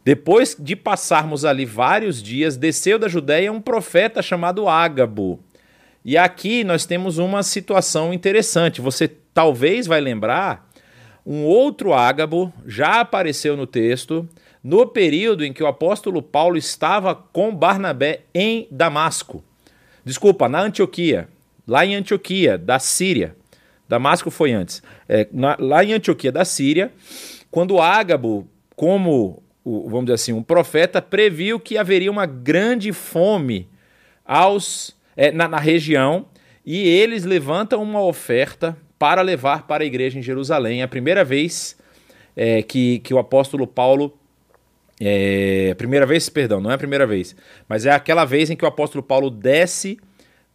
Depois 0.04 0.56
de 0.59 0.75
passarmos 0.75 1.44
ali 1.44 1.64
vários 1.64 2.23
dias, 2.23 2.56
desceu 2.56 2.99
da 2.99 3.09
Judéia 3.09 3.52
um 3.52 3.61
profeta 3.61 4.21
chamado 4.21 4.68
Ágabo. 4.68 5.38
E 6.04 6.16
aqui 6.18 6.64
nós 6.64 6.85
temos 6.85 7.18
uma 7.18 7.42
situação 7.42 8.12
interessante. 8.12 8.80
Você 8.80 9.09
talvez 9.32 9.87
vai 9.87 10.00
lembrar, 10.00 10.68
um 11.25 11.44
outro 11.44 11.94
Ágabo 11.94 12.52
já 12.66 13.00
apareceu 13.00 13.56
no 13.56 13.66
texto 13.66 14.28
no 14.62 14.87
período 14.87 15.44
em 15.44 15.52
que 15.52 15.62
o 15.62 15.66
apóstolo 15.66 16.23
Paulo 16.23 16.56
estava 16.56 17.14
com 17.14 17.54
Barnabé 17.54 18.21
em 18.35 18.68
Damasco. 18.71 19.42
Desculpa, 20.04 20.49
na 20.49 20.61
Antioquia, 20.62 21.28
lá 21.66 21.85
em 21.85 21.94
Antioquia, 21.94 22.56
da 22.56 22.78
Síria. 22.78 23.37
Damasco 23.88 24.30
foi 24.30 24.52
antes. 24.52 24.82
É, 25.09 25.28
na, 25.32 25.56
lá 25.59 25.85
em 25.85 25.92
Antioquia 25.92 26.30
da 26.30 26.44
Síria, 26.44 26.92
quando 27.50 27.80
Ágabo, 27.80 28.49
como 28.75 29.42
o, 29.64 29.88
vamos 29.88 30.07
dizer 30.07 30.14
assim, 30.14 30.33
um 30.33 30.42
profeta, 30.42 31.00
previu 31.00 31.59
que 31.61 31.78
haveria 31.78 32.11
uma 32.11 32.26
grande 32.26 32.92
fome 32.92 33.69
aos, 34.25 34.97
é, 35.16 35.31
na, 35.31 35.49
na 35.49 35.59
região 35.59 36.26
e 36.64 36.88
eles 36.88 37.25
levantam 37.25 37.83
uma 37.83 38.02
oferta 38.02 38.76
para 38.99 39.21
levar 39.21 39.66
para 39.66 39.83
a 39.83 39.87
igreja 39.87 40.19
em 40.19 40.23
Jerusalém. 40.23 40.81
É 40.81 40.85
a 40.85 40.88
primeira 40.88 41.25
vez 41.25 41.76
é, 42.37 42.62
que, 42.62 43.00
que 43.00 43.12
o 43.12 43.19
apóstolo 43.19 43.66
Paulo. 43.66 44.16
É, 45.00 45.75
primeira 45.76 46.07
vez, 46.07 46.28
perdão, 46.28 46.61
não 46.61 46.71
é 46.71 46.75
a 46.75 46.78
primeira 46.78 47.04
vez, 47.07 47.35
mas 47.69 47.87
é 47.87 47.90
aquela 47.90 48.25
vez 48.25 48.50
em 48.50 48.57
que 48.57 48.64
o 48.64 48.69
apóstolo 48.69 49.02
Paulo 49.02 49.31
desce 49.31 49.99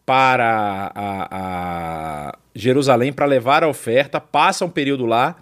para 0.05 0.89
a, 0.95 1.27
a 2.29 2.37
Jerusalém 2.55 3.11
para 3.11 3.25
levar 3.25 3.63
a 3.63 3.67
oferta, 3.67 4.21
passa 4.21 4.63
um 4.63 4.69
período 4.69 5.05
lá 5.05 5.35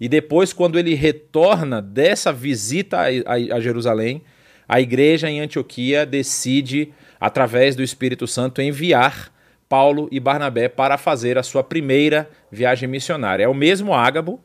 e 0.00 0.08
depois, 0.08 0.52
quando 0.52 0.78
ele 0.78 0.94
retorna 0.94 1.82
dessa 1.82 2.32
visita 2.32 2.98
a, 3.00 3.60
Jerusalém, 3.60 4.22
a 4.68 4.80
igreja 4.80 5.28
em 5.28 5.40
Antioquia 5.40 6.06
decide, 6.06 6.92
através 7.18 7.74
do 7.74 7.82
Espírito 7.82 8.26
Santo, 8.26 8.62
enviar 8.62 9.32
Paulo 9.68 10.08
e 10.12 10.20
Barnabé 10.20 10.68
para 10.68 10.96
fazer 10.96 11.36
a 11.36 11.42
sua 11.42 11.64
primeira 11.64 12.30
viagem 12.50 12.88
missionária. 12.88 13.44
É 13.44 13.48
o 13.48 13.54
mesmo 13.54 13.92
Ágabo, 13.92 14.40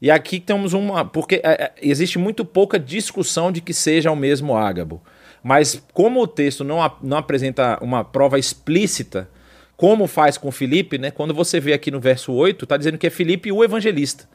e 0.00 0.10
aqui 0.10 0.38
temos 0.38 0.72
uma. 0.74 1.04
Porque 1.04 1.36
é, 1.36 1.64
é 1.64 1.72
existe 1.82 2.18
muito 2.18 2.44
pouca 2.44 2.78
discussão 2.78 3.50
de 3.50 3.60
que 3.60 3.72
seja 3.72 4.10
o 4.10 4.16
mesmo 4.16 4.56
Ágabo. 4.56 5.02
Mas 5.42 5.82
como 5.92 6.22
o 6.22 6.26
texto 6.26 6.62
não, 6.62 6.78
não 7.02 7.18
apresenta 7.18 7.78
uma 7.82 8.04
prova 8.04 8.38
explícita, 8.38 9.28
como 9.76 10.06
faz 10.06 10.38
com 10.38 10.50
Filipe, 10.50 10.98
né? 10.98 11.10
Quando 11.10 11.34
você 11.34 11.58
vê 11.58 11.72
aqui 11.72 11.90
no 11.90 12.00
verso 12.00 12.32
8, 12.32 12.64
está 12.64 12.76
dizendo 12.76 12.96
que 12.96 13.06
é 13.06 13.10
Filipe 13.10 13.50
o 13.50 13.64
evangelista. 13.64 14.28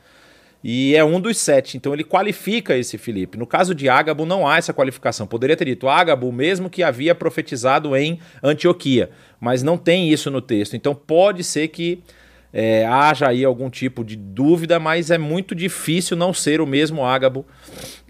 E 0.61 0.93
é 0.93 1.03
um 1.03 1.21
dos 1.21 1.37
sete, 1.37 1.77
então 1.77 1.93
ele 1.93 2.03
qualifica 2.03 2.75
esse 2.75 2.97
Filipe. 2.97 3.37
No 3.37 3.47
caso 3.47 3.73
de 3.73 3.87
Ágabo, 3.87 4.25
não 4.25 4.45
há 4.45 4.57
essa 4.57 4.73
qualificação. 4.73 5.25
Poderia 5.25 5.55
ter 5.55 5.65
dito 5.65 5.87
Ágabo, 5.87 6.31
mesmo 6.31 6.69
que 6.69 6.83
havia 6.83 7.15
profetizado 7.15 7.95
em 7.95 8.19
Antioquia, 8.43 9.09
mas 9.39 9.63
não 9.63 9.77
tem 9.77 10.11
isso 10.11 10.29
no 10.29 10.41
texto. 10.41 10.75
Então 10.75 10.93
pode 10.93 11.45
ser 11.45 11.69
que 11.69 12.03
é, 12.51 12.85
haja 12.85 13.29
aí 13.29 13.45
algum 13.45 13.69
tipo 13.69 14.03
de 14.03 14.17
dúvida, 14.17 14.79
mas 14.79 15.11
é 15.11 15.17
muito 15.17 15.55
difícil 15.55 16.17
não 16.17 16.33
ser 16.33 16.59
o 16.59 16.67
mesmo 16.67 17.05
Ágabo 17.05 17.45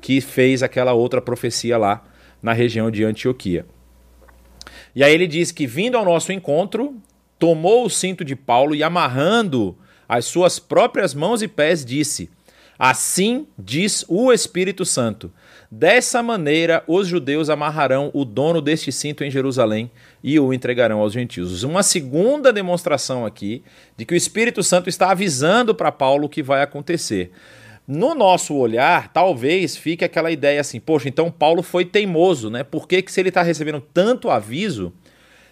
que 0.02 0.20
fez 0.20 0.64
aquela 0.64 0.94
outra 0.94 1.22
profecia 1.22 1.78
lá 1.78 2.04
na 2.42 2.54
região 2.54 2.90
de 2.90 3.04
Antioquia. 3.04 3.66
E 4.96 5.04
aí 5.04 5.14
ele 5.14 5.28
diz 5.28 5.52
que, 5.52 5.68
vindo 5.68 5.98
ao 5.98 6.06
nosso 6.06 6.32
encontro, 6.32 6.96
tomou 7.38 7.86
o 7.86 7.90
cinto 7.90 8.26
de 8.26 8.36
Paulo 8.36 8.74
e, 8.74 8.82
amarrando 8.82 9.78
as 10.08 10.26
suas 10.26 10.58
próprias 10.58 11.14
mãos 11.14 11.44
e 11.44 11.48
pés, 11.48 11.86
disse: 11.86 12.30
Assim 12.80 13.46
diz 13.58 14.06
o 14.08 14.32
Espírito 14.32 14.86
Santo: 14.86 15.30
Dessa 15.70 16.24
maneira 16.24 16.82
os 16.88 17.10
judeus 17.10 17.50
amarrarão 17.50 18.10
o 18.14 18.24
dono 18.24 18.62
deste 18.62 18.90
cinto 18.90 19.22
em 19.22 19.30
Jerusalém 19.30 19.92
e 20.24 20.40
o 20.40 20.54
entregarão 20.54 21.02
aos 21.02 21.12
gentios. 21.12 21.64
Uma 21.64 21.84
segunda 21.84 22.54
demonstração 22.54 23.26
aqui 23.26 23.62
de 23.98 24.06
que 24.06 24.14
o 24.14 24.18
Espírito 24.18 24.64
Santo 24.64 24.88
está 24.88 25.12
avisando 25.12 25.76
para 25.76 25.92
Paulo 25.92 26.28
o 26.28 26.30
que 26.30 26.42
vai 26.42 26.62
acontecer. 26.62 27.32
No 27.86 28.16
nosso 28.16 28.56
olhar, 28.56 29.12
talvez 29.12 29.76
fique 29.76 30.06
aquela 30.06 30.32
ideia 30.32 30.62
assim: 30.62 30.80
poxa, 30.80 31.10
então 31.10 31.30
Paulo 31.30 31.62
foi 31.62 31.84
teimoso, 31.84 32.50
né? 32.50 32.64
Por 32.64 32.88
que, 32.88 33.02
que 33.02 33.12
se 33.12 33.20
ele 33.20 33.28
está 33.28 33.42
recebendo 33.42 33.82
tanto 33.94 34.30
aviso, 34.30 34.94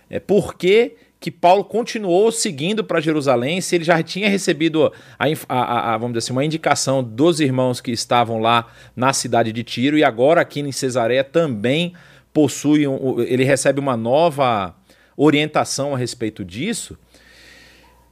é 0.10 0.18
porque 0.18 0.96
que 0.96 1.07
Paulo 1.32 1.64
continuou 1.64 2.32
seguindo 2.32 2.84
para 2.84 3.02
Jerusalém, 3.02 3.60
se 3.60 3.76
ele 3.76 3.84
já 3.84 4.02
tinha 4.04 4.30
recebido 4.30 4.92
a, 5.18 5.26
a, 5.50 5.94
a, 5.94 5.98
vamos 5.98 6.14
dizer 6.14 6.26
assim, 6.26 6.34
uma 6.34 6.46
indicação 6.46 7.04
dos 7.04 7.40
irmãos 7.40 7.82
que 7.82 7.92
estavam 7.92 8.40
lá 8.40 8.68
na 8.96 9.12
cidade 9.14 9.52
de 9.52 9.64
Tiro 9.64 9.98
e 9.98 10.04
agora 10.04 10.42
aqui 10.42 10.60
em 10.60 10.72
Cesareia 10.72 11.24
também 11.24 11.94
possui, 12.32 12.88
um, 12.88 13.20
ele 13.20 13.44
recebe 13.44 13.80
uma 13.80 13.98
nova 13.98 14.76
orientação 15.16 15.96
a 15.96 15.98
respeito 15.98 16.46
disso. 16.46 16.96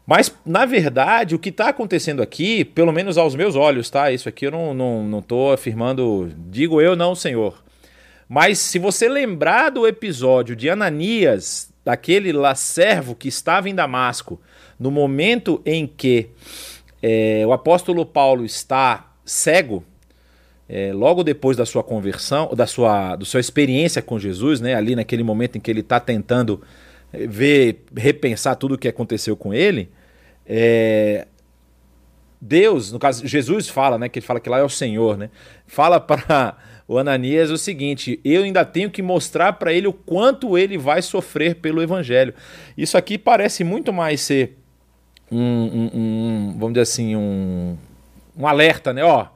Mas, 0.08 0.36
na 0.46 0.66
verdade, 0.66 1.36
o 1.36 1.40
que 1.40 1.50
está 1.50 1.70
acontecendo 1.70 2.22
aqui, 2.22 2.66
pelo 2.66 2.92
menos 2.92 3.18
aos 3.18 3.36
meus 3.36 3.56
olhos, 3.56 3.90
tá? 3.90 4.12
Isso 4.12 4.30
aqui 4.30 4.46
eu 4.46 4.52
não 4.52 4.72
estou 4.72 5.04
não, 5.04 5.24
não 5.46 5.52
afirmando, 5.52 6.32
digo 6.50 6.82
eu 6.82 6.96
não, 6.96 7.16
Senhor. 7.16 7.64
Mas 8.28 8.58
se 8.60 8.80
você 8.80 9.08
lembrar 9.08 9.70
do 9.70 9.88
episódio 9.88 10.56
de 10.56 10.70
Ananias 10.70 11.72
daquele 11.86 12.34
servo 12.56 13.13
que 13.13 13.27
estava 13.27 13.70
em 13.70 13.75
Damasco, 13.75 14.42
no 14.80 14.89
momento 14.89 15.62
em 15.63 15.86
que 15.86 16.32
é, 17.01 17.44
o 17.46 17.54
apóstolo 17.54 18.04
Paulo 18.04 18.44
está 18.44 19.13
cego, 19.24 19.84
é, 20.68 20.92
logo 20.92 21.24
depois 21.24 21.56
da 21.56 21.65
sua 21.65 21.84
conversão, 21.84 22.50
da 22.56 22.65
sua, 22.65 23.15
da 23.15 23.24
sua 23.24 23.39
experiência 23.39 24.01
com 24.01 24.18
Jesus, 24.18 24.60
né, 24.60 24.74
ali 24.74 24.96
naquele 24.96 25.22
momento 25.22 25.58
em 25.58 25.62
que 25.62 25.70
ele 25.70 25.82
está 25.82 26.00
tentando 26.00 26.60
é, 27.13 27.27
ver, 27.27 27.84
repensar 27.96 28.56
tudo 28.56 28.74
o 28.74 28.77
que 28.77 28.88
aconteceu 28.88 29.38
com 29.38 29.54
ele, 29.54 29.92
é, 30.48 31.27
Deus, 32.42 32.92
no 32.92 33.00
caso, 33.00 33.25
Jesus 33.27 33.70
fala, 33.70 34.00
né, 34.00 34.10
que 34.10 34.20
ele 34.20 34.25
fala 34.25 34.39
que 34.39 34.50
lá 34.50 34.58
é 34.58 34.63
o 34.63 34.70
Senhor, 34.70 35.18
né, 35.18 35.30
fala 35.68 36.00
para 36.00 36.58
o 36.88 36.98
Ananias 36.98 37.50
o 37.50 37.58
seguinte: 37.58 38.20
eu 38.24 38.44
ainda 38.44 38.63
tenho 38.63 38.89
que 38.89 39.01
mostrar 39.01 39.54
para 39.54 39.74
ele 39.74 39.88
o 39.88 39.94
quanto 39.94 40.58
ele 40.58 40.77
vai 40.77 41.01
sofrer 41.01 41.56
pelo 41.56 41.82
evangelho. 41.82 42.34
Isso 42.77 42.98
aqui 42.98 43.18
parece 43.18 43.63
muito 43.63 43.92
mais 43.92 44.22
ser 44.22 44.58
um, 45.32 45.39
um, 45.39 45.92
um 45.94 46.56
vamos 46.58 46.74
dizer 46.74 46.82
assim, 46.82 47.15
um, 47.15 47.77
um 48.38 48.48
alerta, 48.48 48.94
né? 48.94 49.04
Ó, 49.04 49.27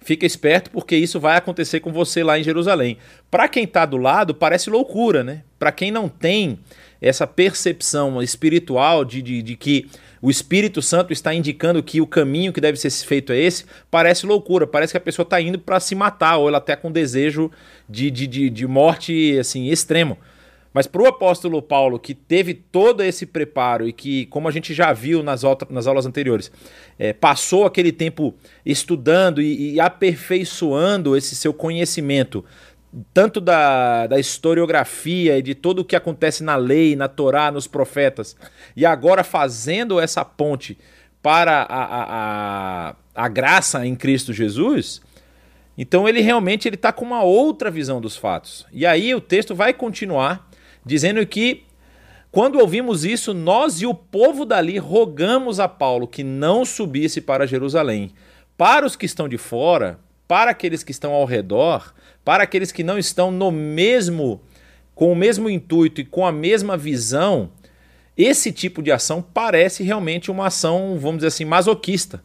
fica 0.00 0.26
esperto 0.26 0.70
porque 0.70 0.96
isso 0.96 1.20
vai 1.20 1.36
acontecer 1.36 1.80
com 1.80 1.92
você 1.92 2.22
lá 2.24 2.38
em 2.38 2.42
Jerusalém. 2.42 2.98
Para 3.30 3.48
quem 3.48 3.64
está 3.64 3.86
do 3.86 3.96
lado, 3.96 4.34
parece 4.34 4.68
loucura, 4.68 5.22
né? 5.22 5.42
Para 5.58 5.72
quem 5.72 5.90
não 5.90 6.08
tem 6.08 6.58
essa 7.00 7.26
percepção 7.26 8.22
espiritual 8.22 9.04
de, 9.04 9.22
de, 9.22 9.42
de 9.42 9.56
que 9.56 9.88
o 10.22 10.30
Espírito 10.30 10.80
Santo 10.80 11.12
está 11.12 11.34
indicando 11.34 11.82
que 11.82 12.00
o 12.00 12.06
caminho 12.06 12.52
que 12.52 12.60
deve 12.60 12.78
ser 12.78 12.90
feito 12.90 13.32
é 13.32 13.38
esse, 13.38 13.64
parece 13.90 14.24
loucura, 14.24 14.68
parece 14.68 14.92
que 14.92 14.96
a 14.96 15.00
pessoa 15.00 15.24
está 15.24 15.40
indo 15.40 15.58
para 15.58 15.80
se 15.80 15.96
matar, 15.96 16.36
ou 16.36 16.46
ela 16.46 16.58
até 16.58 16.76
com 16.76 16.92
desejo 16.92 17.50
de, 17.88 18.08
de, 18.08 18.28
de, 18.28 18.48
de 18.48 18.66
morte 18.68 19.36
assim 19.40 19.68
extremo. 19.68 20.16
Mas 20.72 20.86
para 20.86 21.02
o 21.02 21.06
apóstolo 21.06 21.60
Paulo, 21.60 21.98
que 21.98 22.14
teve 22.14 22.54
todo 22.54 23.02
esse 23.02 23.26
preparo 23.26 23.86
e 23.86 23.92
que, 23.92 24.24
como 24.26 24.48
a 24.48 24.50
gente 24.50 24.72
já 24.72 24.92
viu 24.92 25.22
nas, 25.22 25.42
nas 25.68 25.86
aulas 25.86 26.06
anteriores, 26.06 26.50
é, 26.98 27.12
passou 27.12 27.66
aquele 27.66 27.92
tempo 27.92 28.32
estudando 28.64 29.42
e, 29.42 29.74
e 29.74 29.80
aperfeiçoando 29.80 31.14
esse 31.16 31.34
seu 31.34 31.52
conhecimento 31.52 32.44
tanto 33.14 33.40
da, 33.40 34.06
da 34.06 34.18
historiografia 34.18 35.38
e 35.38 35.42
de 35.42 35.54
tudo 35.54 35.80
o 35.80 35.84
que 35.84 35.96
acontece 35.96 36.44
na 36.44 36.56
lei, 36.56 36.94
na 36.94 37.08
Torá, 37.08 37.50
nos 37.50 37.66
profetas, 37.66 38.36
e 38.76 38.86
agora 38.86 39.24
fazendo 39.24 40.00
essa 40.00 40.24
ponte 40.24 40.78
para 41.22 41.62
a, 41.62 42.88
a, 42.90 42.96
a, 43.14 43.28
graça 43.28 43.86
em 43.86 43.94
Cristo 43.94 44.32
Jesus, 44.32 45.00
então 45.78 46.08
ele 46.08 46.20
realmente 46.20 46.68
ele 46.68 46.74
está 46.76 46.92
com 46.92 47.04
uma 47.04 47.22
outra 47.22 47.70
visão 47.70 48.00
dos 48.00 48.16
fatos. 48.16 48.66
E 48.72 48.84
aí 48.84 49.14
o 49.14 49.20
texto 49.20 49.54
vai 49.54 49.72
continuar 49.72 50.50
dizendo 50.84 51.24
que 51.26 51.64
quando 52.32 52.58
ouvimos 52.58 53.04
isso, 53.04 53.34
nós 53.34 53.82
e 53.82 53.86
o 53.86 53.92
povo 53.92 54.46
dali 54.46 54.78
rogamos 54.78 55.60
a 55.60 55.68
Paulo 55.68 56.08
que 56.08 56.24
não 56.24 56.64
subisse 56.64 57.20
para 57.20 57.46
Jerusalém. 57.46 58.10
Para 58.56 58.86
os 58.86 58.96
que 58.96 59.04
estão 59.04 59.28
de 59.28 59.36
fora, 59.36 59.98
para 60.26 60.50
aqueles 60.50 60.82
que 60.82 60.92
estão 60.92 61.12
ao 61.12 61.26
redor, 61.26 61.92
para 62.24 62.42
aqueles 62.44 62.72
que 62.72 62.82
não 62.82 62.96
estão 62.96 63.30
no 63.30 63.50
mesmo 63.50 64.40
com 64.94 65.12
o 65.12 65.16
mesmo 65.16 65.48
intuito 65.50 66.00
e 66.00 66.04
com 66.04 66.24
a 66.24 66.32
mesma 66.32 66.76
visão, 66.76 67.50
esse 68.16 68.52
tipo 68.52 68.82
de 68.82 68.92
ação 68.92 69.22
parece 69.22 69.82
realmente 69.82 70.30
uma 70.30 70.46
ação, 70.46 70.98
vamos 70.98 71.18
dizer 71.18 71.28
assim, 71.28 71.44
masoquista. 71.44 72.22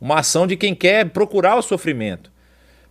Uma 0.00 0.18
ação 0.18 0.46
de 0.46 0.56
quem 0.56 0.74
quer 0.74 1.10
procurar 1.10 1.56
o 1.56 1.62
sofrimento. 1.62 2.32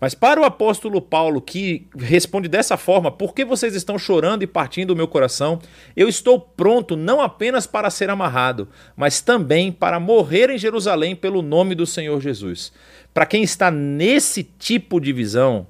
Mas 0.01 0.15
para 0.15 0.41
o 0.41 0.43
apóstolo 0.43 1.00
Paulo, 1.00 1.39
que 1.39 1.88
responde 1.95 2.48
dessa 2.48 2.75
forma: 2.75 3.12
Por 3.12 3.36
que 3.36 3.45
vocês 3.45 3.75
estão 3.75 4.00
chorando 4.00 4.41
e 4.41 4.48
partindo 4.48 4.89
o 4.91 4.95
meu 4.95 5.07
coração? 5.07 5.60
Eu 5.95 6.10
estou 6.10 6.39
pronto 6.39 6.95
não 6.98 7.21
apenas 7.21 7.67
para 7.67 7.91
ser 7.91 8.10
amarrado, 8.10 8.67
mas 8.95 9.21
também 9.21 9.71
para 9.71 10.00
morrer 10.00 10.50
em 10.50 10.57
Jerusalém 10.57 11.15
pelo 11.15 11.43
nome 11.43 11.75
do 11.75 11.86
Senhor 11.86 12.19
Jesus. 12.19 12.74
Para 13.13 13.27
quem 13.27 13.43
está 13.43 13.69
nesse 13.69 14.43
tipo 14.43 15.00
de 15.00 15.13
visão, 15.13 15.67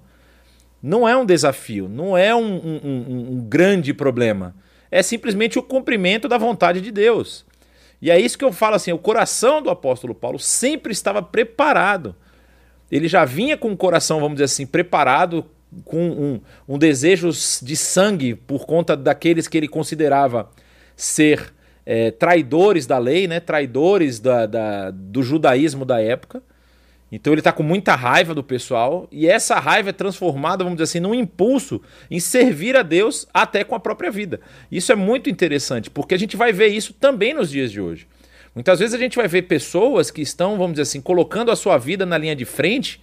não 0.81 1.05
é 1.05 1.17
um 1.17 1.25
desafio, 1.25 1.89
não 1.89 2.17
é 2.17 2.33
um, 2.33 2.55
um, 2.55 2.81
um, 2.83 3.31
um 3.33 3.41
grande 3.41 3.93
problema. 3.93 4.55
É 4.91 5.01
simplesmente 5.01 5.57
o 5.57 5.63
cumprimento 5.63 6.27
da 6.27 6.37
vontade 6.37 6.81
de 6.81 6.91
Deus. 6.91 7.45
E 8.01 8.11
é 8.11 8.19
isso 8.19 8.37
que 8.37 8.45
eu 8.45 8.51
falo 8.51 8.75
assim: 8.75 8.91
o 8.91 8.97
coração 8.97 9.61
do 9.61 9.69
apóstolo 9.69 10.13
Paulo 10.13 10.37
sempre 10.37 10.91
estava 10.91 11.21
preparado 11.21 12.15
ele 12.91 13.07
já 13.07 13.23
vinha 13.23 13.55
com 13.55 13.71
o 13.71 13.77
coração, 13.77 14.19
vamos 14.19 14.35
dizer 14.35 14.45
assim, 14.45 14.65
preparado, 14.65 15.45
com 15.85 16.09
um, 16.09 16.41
um 16.67 16.77
desejo 16.77 17.29
de 17.61 17.77
sangue 17.77 18.35
por 18.35 18.65
conta 18.65 18.97
daqueles 18.97 19.47
que 19.47 19.57
ele 19.57 19.69
considerava 19.69 20.51
ser 20.93 21.53
é, 21.85 22.11
traidores 22.11 22.85
da 22.85 22.97
lei, 22.97 23.25
né? 23.25 23.39
traidores 23.39 24.19
da, 24.19 24.45
da, 24.45 24.91
do 24.91 25.23
judaísmo 25.23 25.85
da 25.85 26.01
época. 26.01 26.43
Então 27.11 27.33
ele 27.33 27.41
está 27.41 27.51
com 27.51 27.61
muita 27.61 27.93
raiva 27.93 28.33
do 28.33 28.43
pessoal 28.43 29.07
e 29.11 29.27
essa 29.27 29.59
raiva 29.59 29.89
é 29.89 29.93
transformada, 29.93 30.63
vamos 30.63 30.77
dizer 30.77 30.83
assim, 30.83 30.99
num 31.01 31.13
impulso 31.13 31.81
em 32.09 32.19
servir 32.19 32.77
a 32.77 32.81
Deus 32.81 33.27
até 33.33 33.63
com 33.65 33.75
a 33.75 33.79
própria 33.79 34.09
vida. 34.09 34.39
Isso 34.71 34.91
é 34.91 34.95
muito 34.95 35.29
interessante, 35.29 35.89
porque 35.89 36.15
a 36.15 36.17
gente 36.17 36.37
vai 36.37 36.53
ver 36.53 36.67
isso 36.67 36.93
também 36.93 37.33
nos 37.33 37.49
dias 37.49 37.71
de 37.71 37.81
hoje. 37.81 38.07
Muitas 38.55 38.79
vezes 38.79 38.95
a 38.95 38.97
gente 38.97 39.17
vai 39.17 39.27
ver 39.27 39.43
pessoas 39.43 40.09
que 40.09 40.21
estão, 40.21 40.57
vamos 40.57 40.73
dizer 40.73 40.83
assim, 40.83 41.01
colocando 41.01 41.51
a 41.51 41.55
sua 41.55 41.77
vida 41.77 42.05
na 42.05 42.17
linha 42.17 42.35
de 42.35 42.45
frente 42.45 43.01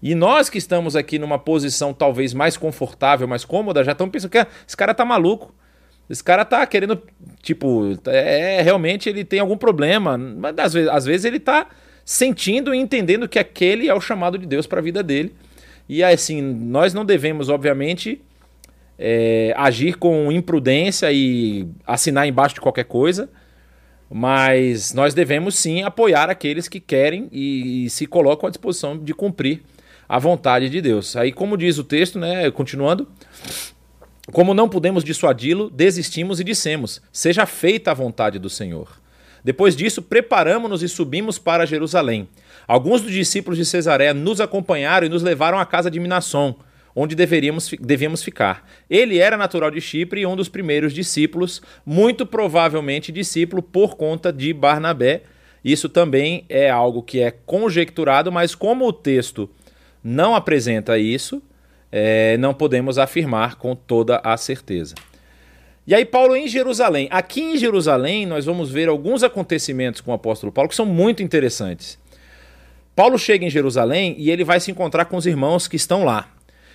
e 0.00 0.14
nós 0.14 0.48
que 0.48 0.58
estamos 0.58 0.94
aqui 0.94 1.18
numa 1.18 1.38
posição 1.38 1.92
talvez 1.92 2.32
mais 2.32 2.56
confortável, 2.56 3.26
mais 3.26 3.44
cômoda, 3.44 3.82
já 3.82 3.92
estamos 3.92 4.12
pensando 4.12 4.30
que 4.30 4.46
esse 4.66 4.76
cara 4.76 4.94
tá 4.94 5.04
maluco. 5.04 5.52
Esse 6.08 6.24
cara 6.24 6.44
tá 6.44 6.64
querendo, 6.66 7.02
tipo, 7.42 7.98
é, 8.06 8.62
realmente 8.62 9.10
ele 9.10 9.24
tem 9.24 9.40
algum 9.40 9.58
problema, 9.58 10.16
mas 10.16 10.58
às 10.58 10.72
vezes, 10.72 10.88
às 10.88 11.04
vezes 11.04 11.24
ele 11.26 11.38
tá 11.38 11.68
sentindo 12.08 12.74
e 12.74 12.78
entendendo 12.78 13.28
que 13.28 13.38
aquele 13.38 13.86
é 13.86 13.94
o 13.94 14.00
chamado 14.00 14.38
de 14.38 14.46
Deus 14.46 14.66
para 14.66 14.78
a 14.78 14.82
vida 14.82 15.02
dele. 15.02 15.34
E 15.86 16.02
assim, 16.02 16.40
nós 16.40 16.94
não 16.94 17.04
devemos, 17.04 17.50
obviamente, 17.50 18.22
é, 18.98 19.52
agir 19.54 19.98
com 19.98 20.32
imprudência 20.32 21.12
e 21.12 21.68
assinar 21.86 22.26
embaixo 22.26 22.54
de 22.54 22.62
qualquer 22.62 22.86
coisa. 22.86 23.28
Mas 24.10 24.94
nós 24.94 25.12
devemos 25.12 25.54
sim 25.56 25.82
apoiar 25.82 26.30
aqueles 26.30 26.66
que 26.66 26.80
querem 26.80 27.28
e, 27.30 27.84
e 27.84 27.90
se 27.90 28.06
colocam 28.06 28.46
à 28.46 28.50
disposição 28.50 28.96
de 28.96 29.12
cumprir 29.12 29.60
a 30.08 30.18
vontade 30.18 30.70
de 30.70 30.80
Deus. 30.80 31.14
Aí, 31.14 31.30
como 31.30 31.58
diz 31.58 31.76
o 31.76 31.84
texto, 31.84 32.18
né, 32.18 32.50
continuando, 32.50 33.06
como 34.32 34.54
não 34.54 34.66
pudemos 34.66 35.04
dissuadi-lo, 35.04 35.68
desistimos 35.68 36.40
e 36.40 36.44
dissemos: 36.44 37.02
Seja 37.12 37.44
feita 37.44 37.90
a 37.90 37.94
vontade 37.94 38.38
do 38.38 38.48
Senhor. 38.48 38.98
Depois 39.44 39.76
disso, 39.76 40.02
preparamos-nos 40.02 40.82
e 40.82 40.88
subimos 40.88 41.38
para 41.38 41.66
Jerusalém. 41.66 42.28
Alguns 42.66 43.00
dos 43.00 43.12
discípulos 43.12 43.56
de 43.56 43.64
Cesareia 43.64 44.12
nos 44.12 44.40
acompanharam 44.40 45.06
e 45.06 45.10
nos 45.10 45.22
levaram 45.22 45.58
à 45.58 45.64
casa 45.64 45.90
de 45.90 45.98
Minasson, 45.98 46.54
onde 46.94 47.14
deveríamos, 47.14 47.70
devíamos 47.80 48.22
ficar. 48.22 48.68
Ele 48.90 49.18
era 49.18 49.36
natural 49.36 49.70
de 49.70 49.80
Chipre 49.80 50.22
e 50.22 50.26
um 50.26 50.36
dos 50.36 50.48
primeiros 50.48 50.92
discípulos, 50.92 51.62
muito 51.86 52.26
provavelmente 52.26 53.12
discípulo 53.12 53.62
por 53.62 53.96
conta 53.96 54.32
de 54.32 54.52
Barnabé. 54.52 55.22
Isso 55.64 55.88
também 55.88 56.44
é 56.48 56.68
algo 56.68 57.02
que 57.02 57.20
é 57.20 57.30
conjecturado, 57.30 58.32
mas 58.32 58.54
como 58.54 58.86
o 58.86 58.92
texto 58.92 59.48
não 60.02 60.34
apresenta 60.34 60.98
isso, 60.98 61.42
é, 61.90 62.36
não 62.38 62.52
podemos 62.52 62.98
afirmar 62.98 63.56
com 63.56 63.74
toda 63.74 64.20
a 64.22 64.36
certeza. 64.36 64.94
E 65.88 65.94
aí, 65.94 66.04
Paulo 66.04 66.36
em 66.36 66.46
Jerusalém. 66.46 67.08
Aqui 67.10 67.40
em 67.40 67.56
Jerusalém, 67.56 68.26
nós 68.26 68.44
vamos 68.44 68.70
ver 68.70 68.90
alguns 68.90 69.22
acontecimentos 69.22 70.02
com 70.02 70.10
o 70.10 70.14
apóstolo 70.14 70.52
Paulo 70.52 70.68
que 70.68 70.76
são 70.76 70.84
muito 70.84 71.22
interessantes. 71.22 71.98
Paulo 72.94 73.18
chega 73.18 73.46
em 73.46 73.48
Jerusalém 73.48 74.14
e 74.18 74.30
ele 74.30 74.44
vai 74.44 74.60
se 74.60 74.70
encontrar 74.70 75.06
com 75.06 75.16
os 75.16 75.24
irmãos 75.24 75.66
que 75.66 75.76
estão 75.76 76.04
lá. 76.04 76.30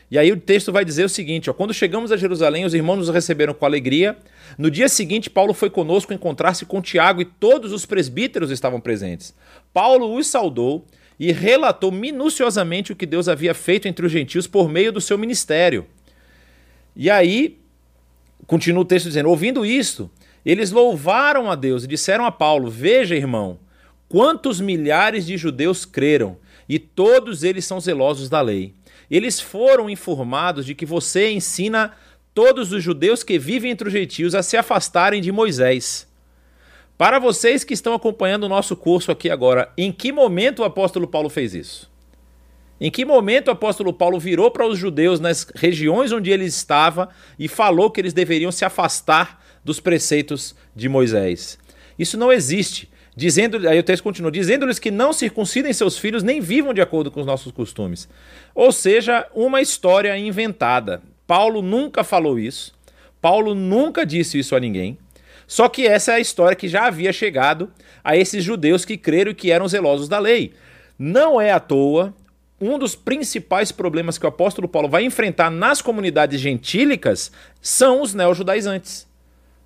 E 0.10 0.18
aí 0.18 0.32
o 0.32 0.40
texto 0.40 0.72
vai 0.72 0.84
dizer 0.84 1.04
o 1.04 1.10
seguinte: 1.10 1.48
ó, 1.48 1.54
quando 1.54 1.76
chegamos 1.76 2.12
a 2.12 2.18
Jerusalém, 2.18 2.66
os 2.66 2.74
irmãos 2.74 2.96
nos 2.96 3.10
receberam 3.10 3.54
com 3.54 3.64
alegria. 3.68 4.18
No 4.58 4.72
dia 4.72 4.90
seguinte, 4.90 5.30
Paulo 5.30 5.54
foi 5.54 5.70
conosco 5.70 6.12
encontrar-se 6.12 6.66
com 6.66 6.82
Tiago 6.82 7.22
e 7.22 7.26
todos 7.26 7.72
os 7.72 7.86
presbíteros 7.86 8.50
estavam 8.50 8.82
presentes. 8.82 9.36
Paulo 9.72 10.12
os 10.16 10.26
saudou 10.26 10.88
e 11.20 11.32
relatou 11.32 11.92
minuciosamente 11.92 12.92
o 12.92 12.96
que 12.96 13.06
Deus 13.06 13.30
havia 13.30 13.54
feito 13.54 13.88
entre 13.88 14.08
os 14.08 14.12
gentios 14.12 14.48
por 14.48 14.68
meio 14.68 14.92
do 14.92 15.00
seu 15.00 15.20
ministério. 15.20 15.86
E 16.96 17.12
aí, 17.12 17.63
continua 18.48 18.82
o 18.82 18.86
texto 18.86 19.08
dizendo: 19.08 19.30
ouvindo 19.30 19.66
isto, 19.66 20.10
eles 20.46 20.72
louvaram 20.72 21.50
a 21.50 21.56
Deus 21.56 21.84
e 21.84 21.88
disseram 21.88 22.26
a 22.26 22.32
Paulo: 22.32 22.70
Veja, 22.70 23.16
irmão, 23.16 23.60
quantos 24.10 24.60
milhares 24.60 25.26
de 25.26 25.38
judeus 25.38 25.86
creram, 25.86 26.38
e 26.68 26.80
todos 26.80 27.44
eles 27.44 27.66
são 27.66 27.80
zelosos 27.80 28.30
da 28.30 28.42
lei. 28.42 28.74
Eles 29.10 29.40
foram 29.40 29.90
informados 29.90 30.66
de 30.66 30.74
que 30.74 30.86
você 30.86 31.32
ensina 31.32 31.92
todos 32.34 32.72
os 32.72 32.84
judeus 32.84 33.24
que 33.24 33.38
vivem 33.38 33.72
entre 33.72 33.88
os 33.88 33.94
gentios 33.94 34.34
a 34.34 34.42
se 34.42 34.58
afastarem 34.58 35.22
de 35.22 35.32
Moisés. 35.32 36.08
Para 36.98 37.20
vocês 37.20 37.64
que 37.64 37.74
estão 37.74 37.94
acompanhando 37.94 38.46
o 38.46 38.50
nosso 38.50 38.76
curso 38.76 39.12
aqui 39.12 39.30
agora, 39.30 39.72
em 39.78 39.92
que 39.92 40.12
momento 40.12 40.60
o 40.60 40.64
apóstolo 40.64 41.08
Paulo 41.08 41.30
fez 41.30 41.54
isso? 41.54 41.93
Em 42.84 42.92
que 42.92 43.06
momento 43.06 43.48
o 43.48 43.52
apóstolo 43.52 43.94
Paulo 43.94 44.20
virou 44.20 44.52
para 44.52 44.68
os 44.68 44.78
judeus 44.78 45.18
nas 45.18 45.48
regiões 45.56 46.12
onde 46.12 46.30
ele 46.30 46.44
estava 46.44 47.08
e 47.40 47.48
falou 47.48 47.90
que 47.90 48.02
eles 48.02 48.12
deveriam 48.12 48.52
se 48.52 48.66
afastar 48.66 49.42
dos 49.64 49.80
preceitos 49.80 50.54
de 50.76 50.90
Moisés? 50.90 51.58
Isso 51.98 52.18
não 52.18 52.30
existe 52.30 52.90
dizendo, 53.16 53.70
aí 53.70 53.80
o 53.80 53.84
texto 53.84 54.04
continua, 54.04 54.30
dizendo-lhes 54.30 54.80
que 54.80 54.92
não 54.92 55.14
circuncidem 55.14 55.72
seus 55.72 55.98
filhos 55.98 56.24
nem 56.24 56.42
vivam 56.42 56.74
de 56.74 56.82
acordo 56.82 57.10
com 57.10 57.22
os 57.22 57.26
nossos 57.26 57.54
costumes. 57.54 58.10
Ou 58.54 58.70
seja, 58.70 59.26
uma 59.34 59.62
história 59.62 60.18
inventada. 60.18 61.02
Paulo 61.26 61.62
nunca 61.62 62.04
falou 62.04 62.38
isso. 62.38 62.74
Paulo 63.22 63.56
nunca 63.56 64.06
disse 64.06 64.38
isso 64.40 64.58
a 64.58 64.60
ninguém. 64.60 64.98
Só 65.48 65.70
que 65.70 65.88
essa 65.88 66.12
é 66.12 66.16
a 66.16 66.20
história 66.20 66.54
que 66.54 66.68
já 66.68 66.88
havia 66.88 67.14
chegado 67.14 67.72
a 68.04 68.18
esses 68.18 68.44
judeus 68.44 68.84
que 68.84 68.98
creram 68.98 69.34
que 69.34 69.52
eram 69.52 69.70
zelosos 69.70 70.10
da 70.10 70.20
lei. 70.20 70.52
Não 71.00 71.40
é 71.40 71.50
à 71.50 71.62
toa 71.62 72.14
um 72.70 72.80
dos 72.80 72.96
principais 72.96 73.72
problemas 73.72 74.18
que 74.18 74.26
o 74.26 74.30
apóstolo 74.30 74.68
Paulo 74.68 74.90
vai 74.90 75.04
enfrentar 75.04 75.50
nas 75.50 75.82
comunidades 75.82 76.40
gentílicas 76.40 77.32
são 77.62 78.02
os 78.02 78.14
neojudaizantes. 78.14 79.08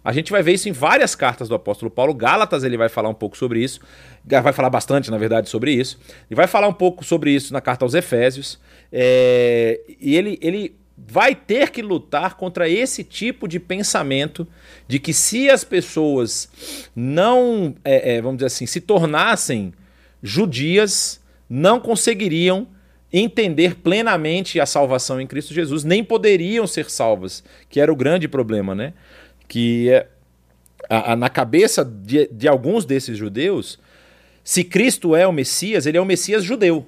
A 0.04 0.14
gente 0.14 0.32
vai 0.32 0.42
ver 0.42 0.54
isso 0.54 0.70
em 0.70 0.72
várias 0.72 1.16
cartas 1.16 1.50
do 1.50 1.56
apóstolo 1.56 1.92
Paulo. 1.92 2.14
Gálatas 2.14 2.64
ele 2.64 2.78
vai 2.78 2.88
falar 2.88 3.10
um 3.10 3.14
pouco 3.14 3.38
sobre 3.38 3.62
isso. 3.62 3.82
Vai 4.24 4.54
falar 4.54 4.70
bastante, 4.70 5.12
na 5.12 5.18
verdade, 5.18 5.50
sobre 5.50 5.74
isso. 5.74 6.00
E 6.32 6.36
vai 6.36 6.48
falar 6.48 6.70
um 6.70 6.74
pouco 6.74 7.04
sobre 7.04 7.32
isso 7.32 7.52
na 7.52 7.60
carta 7.60 7.84
aos 7.84 7.94
Efésios. 7.94 8.58
É... 8.90 9.82
E 10.00 10.16
ele, 10.16 10.40
ele 10.42 10.78
vai 10.98 11.36
ter 11.36 11.72
que 11.72 11.82
lutar 11.82 12.36
contra 12.36 12.70
esse 12.70 13.04
tipo 13.04 13.48
de 13.48 13.60
pensamento 13.60 14.48
de 14.88 14.98
que 14.98 15.14
se 15.14 15.50
as 15.50 15.64
pessoas 15.64 16.50
não, 16.96 17.76
é, 17.84 18.16
é, 18.16 18.22
vamos 18.22 18.38
dizer 18.38 18.48
assim, 18.48 18.66
se 18.66 18.80
tornassem 18.80 19.74
judias, 20.24 21.22
não 21.50 21.80
conseguiriam 21.80 22.68
entender 23.12 23.76
plenamente 23.76 24.60
a 24.60 24.66
salvação 24.66 25.20
em 25.22 25.28
Cristo 25.28 25.54
Jesus, 25.54 25.84
nem 25.84 26.04
poderiam 26.04 26.68
ser 26.68 26.90
salvas, 26.90 27.44
que 27.70 27.80
era 27.80 27.92
o 27.92 27.96
grande 27.96 28.28
problema, 28.28 28.76
né? 28.76 28.94
que 29.48 29.90
é, 29.90 30.08
a, 30.90 31.14
a, 31.14 31.16
na 31.16 31.30
cabeça 31.30 31.84
de, 31.84 32.28
de 32.28 32.48
alguns 32.48 32.86
desses 32.86 33.18
judeus, 33.18 33.80
se 34.44 34.64
Cristo 34.64 35.16
é 35.16 35.26
o 35.28 35.32
Messias, 35.32 35.86
ele 35.86 35.98
é 35.98 36.02
o 36.02 36.06
Messias 36.06 36.44
judeu. 36.44 36.86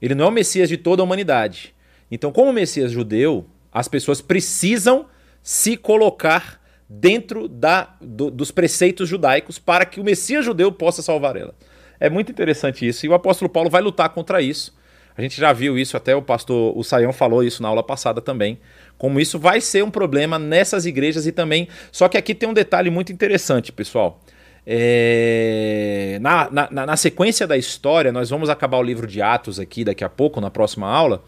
Ele 0.00 0.14
não 0.14 0.26
é 0.26 0.28
o 0.28 0.32
Messias 0.32 0.68
de 0.68 0.76
toda 0.76 1.02
a 1.02 1.04
humanidade. 1.04 1.74
Então, 2.10 2.32
como 2.32 2.52
Messias 2.52 2.90
judeu, 2.90 3.46
as 3.72 3.88
pessoas 3.88 4.20
precisam 4.20 5.06
se 5.42 5.76
colocar 5.76 6.60
dentro 6.88 7.48
da, 7.48 7.96
do, 8.00 8.30
dos 8.30 8.50
preceitos 8.50 9.08
judaicos 9.08 9.58
para 9.58 9.86
que 9.86 10.00
o 10.00 10.04
Messias 10.04 10.44
judeu 10.44 10.70
possa 10.70 11.00
salvar 11.00 11.36
ela. 11.36 11.54
É 11.98 12.10
muito 12.10 12.30
interessante 12.30 12.86
isso. 12.86 13.06
E 13.06 13.08
o 13.08 13.14
apóstolo 13.14 13.48
Paulo 13.48 13.70
vai 13.70 13.80
lutar 13.80 14.08
contra 14.10 14.42
isso. 14.42 14.76
A 15.16 15.22
gente 15.22 15.38
já 15.38 15.52
viu 15.52 15.78
isso, 15.78 15.96
até 15.96 16.16
o 16.16 16.22
pastor 16.22 16.76
o 16.76 16.82
Saião 16.82 17.12
falou 17.12 17.44
isso 17.44 17.62
na 17.62 17.68
aula 17.68 17.82
passada 17.82 18.20
também 18.20 18.58
como 19.02 19.18
isso 19.18 19.36
vai 19.36 19.60
ser 19.60 19.82
um 19.82 19.90
problema 19.90 20.38
nessas 20.38 20.86
igrejas 20.86 21.26
e 21.26 21.32
também. 21.32 21.66
Só 21.90 22.08
que 22.08 22.16
aqui 22.16 22.36
tem 22.36 22.48
um 22.48 22.54
detalhe 22.54 22.88
muito 22.88 23.12
interessante, 23.12 23.72
pessoal. 23.72 24.20
É... 24.64 26.18
Na, 26.20 26.48
na, 26.52 26.86
na, 26.86 26.96
sequência 26.96 27.44
da 27.44 27.56
história, 27.56 28.12
nós 28.12 28.30
vamos 28.30 28.48
acabar 28.48 28.78
o 28.78 28.82
livro 28.82 29.04
de 29.08 29.20
Atos 29.20 29.58
aqui 29.58 29.82
daqui 29.82 30.04
a 30.04 30.08
pouco, 30.08 30.40
na 30.40 30.52
próxima 30.52 30.86
aula. 30.86 31.20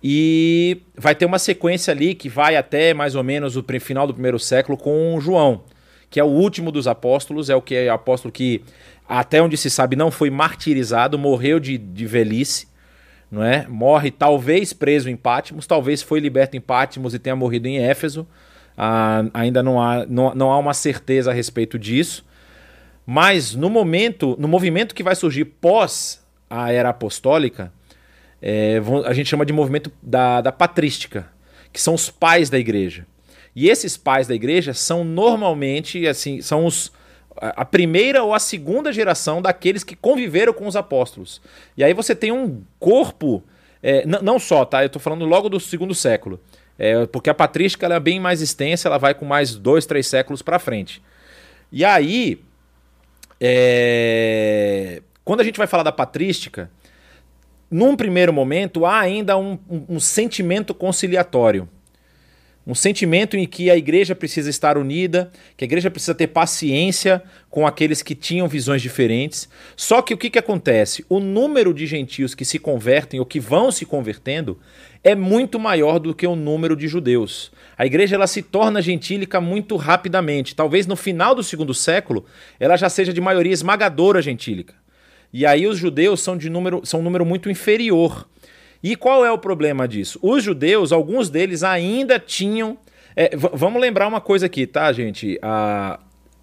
E 0.00 0.80
vai 0.96 1.12
ter 1.12 1.26
uma 1.26 1.40
sequência 1.40 1.90
ali 1.90 2.14
que 2.14 2.28
vai 2.28 2.54
até 2.54 2.94
mais 2.94 3.16
ou 3.16 3.24
menos 3.24 3.56
o 3.56 3.64
final 3.80 4.06
do 4.06 4.14
primeiro 4.14 4.38
século 4.38 4.78
com 4.78 5.18
João, 5.20 5.64
que 6.08 6.20
é 6.20 6.24
o 6.24 6.28
último 6.28 6.70
dos 6.70 6.86
apóstolos, 6.86 7.50
é 7.50 7.56
o 7.56 7.60
que 7.60 7.74
é 7.74 7.90
o 7.90 7.94
apóstolo 7.94 8.30
que, 8.30 8.62
até 9.08 9.42
onde 9.42 9.56
se 9.56 9.70
sabe, 9.70 9.96
não 9.96 10.12
foi 10.12 10.30
martirizado, 10.30 11.18
morreu 11.18 11.58
de, 11.58 11.76
de 11.76 12.06
velhice, 12.06 12.68
não 13.32 13.42
é? 13.42 13.66
Morre 13.66 14.10
talvez 14.10 14.74
preso 14.74 15.08
em 15.08 15.16
Pátimos, 15.16 15.66
talvez 15.66 16.02
foi 16.02 16.20
liberto 16.20 16.54
em 16.54 16.60
Pátimos 16.60 17.14
e 17.14 17.18
tenha 17.18 17.34
morrido 17.34 17.66
em 17.66 17.78
Éfeso. 17.78 18.26
Ah, 18.76 19.24
ainda 19.32 19.62
não 19.62 19.80
há, 19.80 20.04
não, 20.04 20.34
não 20.34 20.52
há 20.52 20.58
uma 20.58 20.74
certeza 20.74 21.30
a 21.30 21.34
respeito 21.34 21.78
disso. 21.78 22.26
Mas 23.06 23.54
no 23.54 23.70
momento, 23.70 24.36
no 24.38 24.46
movimento 24.46 24.94
que 24.94 25.02
vai 25.02 25.16
surgir 25.16 25.46
pós 25.46 26.22
a 26.48 26.70
era 26.70 26.90
apostólica, 26.90 27.72
é, 28.40 28.82
a 29.06 29.14
gente 29.14 29.30
chama 29.30 29.46
de 29.46 29.52
movimento 29.52 29.90
da, 30.02 30.42
da 30.42 30.52
patrística, 30.52 31.26
que 31.72 31.80
são 31.80 31.94
os 31.94 32.10
pais 32.10 32.50
da 32.50 32.58
igreja. 32.58 33.06
E 33.56 33.70
esses 33.70 33.96
pais 33.96 34.26
da 34.26 34.34
igreja 34.34 34.74
são 34.74 35.04
normalmente, 35.04 36.06
assim, 36.06 36.42
são 36.42 36.66
os 36.66 36.92
a 37.36 37.64
primeira 37.64 38.22
ou 38.22 38.34
a 38.34 38.38
segunda 38.38 38.92
geração 38.92 39.40
daqueles 39.40 39.82
que 39.82 39.96
conviveram 39.96 40.52
com 40.52 40.66
os 40.66 40.76
apóstolos. 40.76 41.40
E 41.76 41.82
aí 41.82 41.94
você 41.94 42.14
tem 42.14 42.30
um 42.32 42.62
corpo, 42.78 43.42
é, 43.82 44.04
não 44.06 44.38
só, 44.38 44.64
tá? 44.64 44.82
Eu 44.82 44.86
estou 44.86 45.00
falando 45.00 45.24
logo 45.24 45.48
do 45.48 45.58
segundo 45.58 45.94
século. 45.94 46.40
É, 46.78 47.06
porque 47.06 47.30
a 47.30 47.34
patrística 47.34 47.86
é 47.86 48.00
bem 48.00 48.18
mais 48.18 48.40
extensa, 48.40 48.88
ela 48.88 48.98
vai 48.98 49.14
com 49.14 49.24
mais 49.24 49.54
dois, 49.54 49.86
três 49.86 50.06
séculos 50.06 50.42
para 50.42 50.58
frente. 50.58 51.02
E 51.70 51.84
aí, 51.84 52.42
é, 53.40 55.02
quando 55.24 55.40
a 55.40 55.44
gente 55.44 55.58
vai 55.58 55.66
falar 55.66 55.82
da 55.82 55.92
patrística, 55.92 56.70
num 57.70 57.96
primeiro 57.96 58.32
momento 58.32 58.84
há 58.84 59.00
ainda 59.00 59.36
um, 59.36 59.58
um 59.88 60.00
sentimento 60.00 60.74
conciliatório. 60.74 61.68
Um 62.64 62.74
sentimento 62.76 63.36
em 63.36 63.44
que 63.44 63.70
a 63.70 63.76
igreja 63.76 64.14
precisa 64.14 64.48
estar 64.48 64.78
unida, 64.78 65.32
que 65.56 65.64
a 65.64 65.66
igreja 65.66 65.90
precisa 65.90 66.14
ter 66.14 66.28
paciência 66.28 67.20
com 67.50 67.66
aqueles 67.66 68.02
que 68.02 68.14
tinham 68.14 68.46
visões 68.46 68.80
diferentes. 68.80 69.48
Só 69.76 70.00
que 70.00 70.14
o 70.14 70.16
que, 70.16 70.30
que 70.30 70.38
acontece? 70.38 71.04
O 71.08 71.18
número 71.18 71.74
de 71.74 71.86
gentios 71.86 72.36
que 72.36 72.44
se 72.44 72.60
convertem 72.60 73.18
ou 73.18 73.26
que 73.26 73.40
vão 73.40 73.72
se 73.72 73.84
convertendo 73.84 74.60
é 75.02 75.16
muito 75.16 75.58
maior 75.58 75.98
do 75.98 76.14
que 76.14 76.26
o 76.26 76.36
número 76.36 76.76
de 76.76 76.86
judeus. 76.86 77.50
A 77.76 77.84
igreja 77.84 78.14
ela 78.14 78.28
se 78.28 78.42
torna 78.42 78.80
gentílica 78.80 79.40
muito 79.40 79.74
rapidamente. 79.74 80.54
Talvez 80.54 80.86
no 80.86 80.94
final 80.94 81.34
do 81.34 81.42
segundo 81.42 81.74
século 81.74 82.24
ela 82.60 82.76
já 82.76 82.88
seja 82.88 83.12
de 83.12 83.20
maioria 83.20 83.52
esmagadora 83.52 84.22
gentílica. 84.22 84.74
E 85.32 85.44
aí 85.44 85.66
os 85.66 85.78
judeus 85.78 86.20
são 86.20 86.36
de 86.36 86.48
número, 86.48 86.82
são 86.84 87.00
um 87.00 87.02
número 87.02 87.24
muito 87.26 87.50
inferior. 87.50 88.28
E 88.82 88.96
qual 88.96 89.24
é 89.24 89.30
o 89.30 89.38
problema 89.38 89.86
disso? 89.86 90.18
Os 90.20 90.42
judeus, 90.42 90.90
alguns 90.90 91.30
deles 91.30 91.62
ainda 91.62 92.18
tinham. 92.18 92.76
É, 93.14 93.30
vamos 93.36 93.80
lembrar 93.80 94.08
uma 94.08 94.20
coisa 94.20 94.46
aqui, 94.46 94.66
tá, 94.66 94.92
gente? 94.92 95.38
A, 95.40 96.00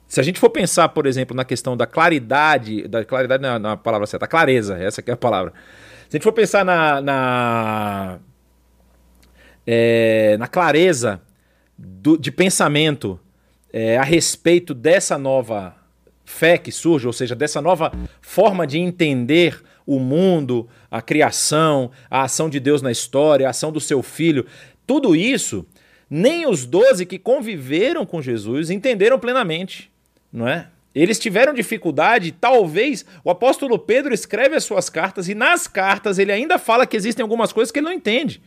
se 0.08 0.20
a 0.20 0.24
gente 0.24 0.40
for 0.40 0.50
pensar, 0.50 0.90
por 0.90 1.06
exemplo, 1.06 1.36
na 1.36 1.44
questão 1.44 1.76
da 1.76 1.86
claridade, 1.86 2.88
da 2.88 3.04
claridade 3.04 3.42
na, 3.42 3.60
na 3.60 3.78
palavra 3.78 4.08
certa, 4.08 4.26
a 4.26 4.28
clareza, 4.28 4.78
essa 4.78 5.02
que 5.02 5.12
é 5.12 5.14
a 5.14 5.18
palavra. 5.18 5.54
Se 6.08 6.16
a 6.16 6.18
gente 6.18 6.24
for 6.24 6.32
pensar 6.32 6.64
na, 6.64 7.02
na, 7.02 8.20
é, 9.68 10.38
na 10.40 10.48
clareza 10.48 11.22
do, 11.78 12.18
de 12.18 12.32
pensamento 12.32 13.20
é, 13.72 13.98
a 13.98 14.04
respeito 14.04 14.74
dessa 14.74 15.18
nova 15.18 15.76
fé 16.26 16.58
que 16.58 16.72
surge, 16.72 17.06
ou 17.06 17.14
seja, 17.14 17.36
dessa 17.36 17.62
nova 17.62 17.92
forma 18.22 18.66
de 18.66 18.80
entender 18.80 19.62
o 19.90 20.00
mundo, 20.00 20.70
a 20.92 21.02
criação, 21.02 21.90
a 22.12 22.22
ação 22.22 22.48
de 22.48 22.60
Deus 22.60 22.80
na 22.80 22.92
história, 22.92 23.48
a 23.48 23.50
ação 23.50 23.72
do 23.72 23.80
seu 23.80 24.04
filho, 24.04 24.46
tudo 24.86 25.16
isso, 25.16 25.66
nem 26.08 26.48
os 26.48 26.64
doze 26.64 27.08
que 27.08 27.18
conviveram 27.18 28.06
com 28.06 28.22
Jesus 28.22 28.70
entenderam 28.70 29.18
plenamente, 29.18 29.92
não 30.32 30.48
é? 30.48 30.68
Eles 30.94 31.18
tiveram 31.18 31.56
dificuldade, 31.56 32.32
talvez 32.32 33.04
o 33.24 33.32
apóstolo 33.32 33.80
Pedro 33.80 34.14
escreve 34.14 34.56
as 34.56 34.64
suas 34.64 34.92
cartas 34.92 35.28
e 35.28 35.34
nas 35.34 35.66
cartas 35.68 36.20
ele 36.20 36.32
ainda 36.32 36.60
fala 36.60 36.86
que 36.86 36.96
existem 36.96 37.24
algumas 37.24 37.52
coisas 37.52 37.72
que 37.72 37.80
ele 37.80 37.88
não 37.88 37.94
entende, 37.94 38.42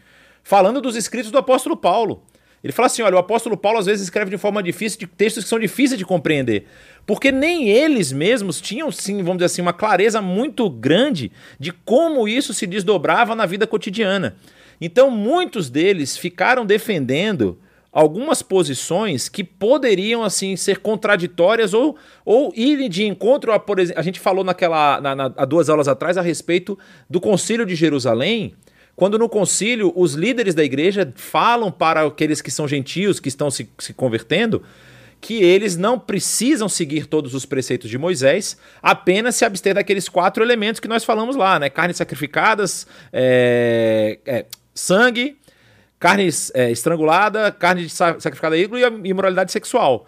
falando 0.44 0.80
dos 0.80 0.94
escritos 0.94 1.32
do 1.32 1.38
apóstolo 1.38 1.76
Paulo. 1.76 2.24
Ele 2.62 2.72
fala 2.72 2.86
assim: 2.86 3.02
olha, 3.02 3.16
o 3.16 3.18
apóstolo 3.18 3.56
Paulo 3.56 3.78
às 3.78 3.86
vezes 3.86 4.04
escreve 4.04 4.30
de 4.30 4.38
forma 4.38 4.62
difícil, 4.62 4.98
de 4.98 5.06
textos 5.06 5.44
que 5.44 5.50
são 5.50 5.58
difíceis 5.58 5.98
de 5.98 6.04
compreender. 6.04 6.66
Porque 7.06 7.32
nem 7.32 7.68
eles 7.68 8.12
mesmos 8.12 8.60
tinham, 8.60 8.90
sim, 8.92 9.18
vamos 9.18 9.38
dizer 9.38 9.46
assim, 9.46 9.62
uma 9.62 9.72
clareza 9.72 10.22
muito 10.22 10.68
grande 10.70 11.32
de 11.58 11.72
como 11.72 12.28
isso 12.28 12.54
se 12.54 12.66
desdobrava 12.66 13.34
na 13.34 13.46
vida 13.46 13.66
cotidiana. 13.66 14.36
Então, 14.80 15.10
muitos 15.10 15.68
deles 15.68 16.16
ficaram 16.16 16.64
defendendo 16.64 17.58
algumas 17.92 18.40
posições 18.40 19.28
que 19.28 19.44
poderiam 19.44 20.24
assim 20.24 20.56
ser 20.56 20.78
contraditórias 20.78 21.74
ou, 21.74 21.96
ou 22.24 22.50
ir 22.56 22.88
de 22.88 23.04
encontro 23.04 23.52
a, 23.52 23.58
por 23.58 23.78
exemplo, 23.78 24.00
a 24.00 24.02
gente 24.02 24.18
falou 24.18 24.42
naquela 24.42 24.98
na, 25.00 25.14
na, 25.14 25.32
há 25.36 25.44
duas 25.44 25.68
aulas 25.68 25.86
atrás 25.86 26.16
a 26.16 26.22
respeito 26.22 26.78
do 27.08 27.20
Concílio 27.20 27.66
de 27.66 27.74
Jerusalém, 27.74 28.54
quando 28.94 29.18
no 29.18 29.28
concílio 29.28 29.92
os 29.96 30.14
líderes 30.14 30.54
da 30.54 30.62
igreja 30.62 31.12
falam 31.16 31.70
para 31.70 32.06
aqueles 32.06 32.42
que 32.42 32.50
são 32.50 32.68
gentios, 32.68 33.18
que 33.18 33.28
estão 33.28 33.50
se, 33.50 33.68
se 33.78 33.94
convertendo, 33.94 34.62
que 35.20 35.42
eles 35.42 35.76
não 35.76 35.98
precisam 35.98 36.68
seguir 36.68 37.06
todos 37.06 37.32
os 37.32 37.46
preceitos 37.46 37.88
de 37.88 37.96
Moisés, 37.96 38.56
apenas 38.82 39.36
se 39.36 39.44
abster 39.44 39.74
daqueles 39.74 40.08
quatro 40.08 40.42
elementos 40.42 40.80
que 40.80 40.88
nós 40.88 41.04
falamos 41.04 41.36
lá, 41.36 41.60
né? 41.60 41.70
Carnes 41.70 41.96
sacrificadas, 41.96 42.86
é, 43.12 44.18
é, 44.26 44.46
sangue, 44.74 45.36
carne 45.98 46.28
é, 46.54 46.72
estrangulada, 46.72 47.52
carne 47.52 47.88
sacrificada 47.88 48.56
ídolo 48.56 48.80
e 48.80 49.08
imoralidade 49.08 49.52
sexual. 49.52 50.06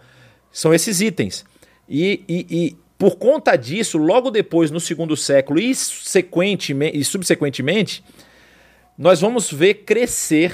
São 0.51 0.75
esses 0.75 1.01
itens. 1.01 1.45
E, 1.89 2.25
e, 2.29 2.47
e, 2.51 2.77
por 2.99 3.17
conta 3.17 3.55
disso, 3.55 3.99
logo 3.99 4.33
depois, 4.33 4.73
no 4.73 4.81
segundo 4.81 5.17
século 5.17 5.61
e, 5.61 5.71
e 5.71 7.05
subsequentemente, 7.05 8.03
nós 8.97 9.21
vamos 9.21 9.51
ver 9.51 9.75
crescer 9.85 10.53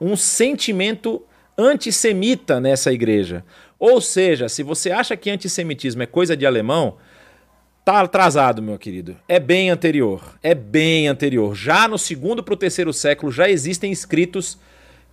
um 0.00 0.16
sentimento 0.16 1.22
antissemita 1.56 2.60
nessa 2.60 2.92
igreja. 2.92 3.44
Ou 3.78 4.00
seja, 4.00 4.48
se 4.48 4.62
você 4.62 4.90
acha 4.90 5.16
que 5.16 5.30
antissemitismo 5.30 6.02
é 6.02 6.06
coisa 6.06 6.36
de 6.36 6.46
alemão, 6.46 6.96
tá 7.84 8.00
atrasado, 8.00 8.62
meu 8.62 8.78
querido. 8.78 9.16
É 9.28 9.38
bem 9.38 9.70
anterior. 9.70 10.38
É 10.42 10.54
bem 10.54 11.08
anterior. 11.08 11.54
Já 11.54 11.88
no 11.88 11.98
segundo 11.98 12.42
para 12.42 12.54
o 12.54 12.56
terceiro 12.56 12.92
século 12.92 13.32
já 13.32 13.48
existem 13.48 13.90
escritos 13.90 14.58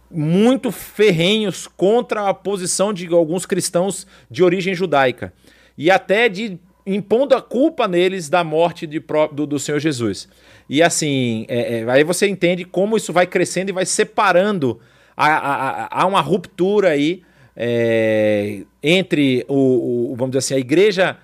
muito 0.10 0.71
ferrenhos 0.71 1.67
contra 1.67 2.30
a 2.30 2.34
posição 2.34 2.93
de 2.93 3.08
alguns 3.08 3.45
cristãos 3.45 4.08
de 4.32 4.43
origem 4.43 4.73
judaica 4.73 5.34
e 5.77 5.91
até 5.91 6.30
de 6.30 6.58
impondo 6.88 7.36
a 7.36 7.41
culpa 7.41 7.88
neles 7.88 8.30
da 8.30 8.43
morte 8.43 8.88
de, 8.88 9.04
do, 9.34 9.45
do 9.45 9.60
Senhor 9.60 9.80
Jesus. 9.80 10.28
E 10.69 10.82
assim, 10.82 11.45
é, 11.50 11.80
é, 11.80 11.89
aí 11.91 12.04
você 12.04 12.28
entende 12.28 12.63
como 12.63 12.95
isso 12.95 13.12
vai 13.12 13.28
crescendo 13.28 13.69
e 13.69 13.73
vai 13.73 13.86
separando. 13.86 14.80
Há, 15.15 16.06
uma 16.06 16.21
ruptura 16.21 16.89
aí 16.89 17.23
é, 17.56 18.62
entre 18.84 19.43
o, 19.47 20.12
o, 20.12 20.15
vamos 20.15 20.32
dizer 20.32 20.39
assim, 20.39 20.54
a 20.54 20.60
igreja 20.60 21.17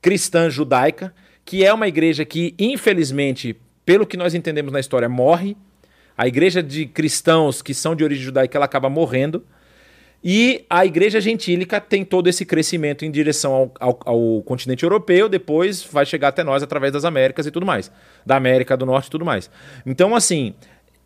cristã 0.00 0.48
judaica, 0.48 1.12
que 1.44 1.64
é 1.64 1.74
uma 1.74 1.88
igreja 1.88 2.24
que, 2.24 2.54
infelizmente, 2.58 3.56
pelo 3.84 4.06
que 4.06 4.16
nós 4.16 4.34
entendemos 4.34 4.72
na 4.72 4.80
história, 4.80 5.08
morre. 5.08 5.56
A 6.16 6.28
igreja 6.28 6.62
de 6.62 6.86
cristãos 6.86 7.60
que 7.60 7.74
são 7.74 7.96
de 7.96 8.04
origem 8.04 8.24
judaica 8.24 8.56
ela 8.56 8.66
acaba 8.66 8.88
morrendo. 8.88 9.44
E 10.22 10.66
a 10.68 10.84
igreja 10.84 11.18
gentílica 11.20 11.80
tem 11.80 12.04
todo 12.04 12.28
esse 12.28 12.44
crescimento 12.44 13.06
em 13.06 13.10
direção 13.10 13.54
ao, 13.54 13.72
ao, 13.80 14.00
ao, 14.04 14.42
continente 14.42 14.84
europeu, 14.84 15.30
depois 15.30 15.82
vai 15.82 16.04
chegar 16.04 16.28
até 16.28 16.44
nós 16.44 16.62
através 16.62 16.92
das 16.92 17.06
Américas 17.06 17.46
e 17.46 17.50
tudo 17.50 17.64
mais. 17.64 17.90
Da 18.24 18.36
América 18.36 18.76
do 18.76 18.84
Norte 18.84 19.06
e 19.06 19.10
tudo 19.10 19.24
mais. 19.24 19.50
Então, 19.86 20.14
assim, 20.14 20.54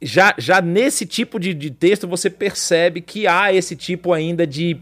já, 0.02 0.34
já 0.36 0.60
nesse 0.60 1.06
tipo 1.06 1.38
de, 1.38 1.54
de 1.54 1.70
texto 1.70 2.08
você 2.08 2.28
percebe 2.28 3.00
que 3.00 3.26
há 3.26 3.52
esse 3.52 3.76
tipo 3.76 4.12
ainda 4.12 4.44
de 4.44 4.80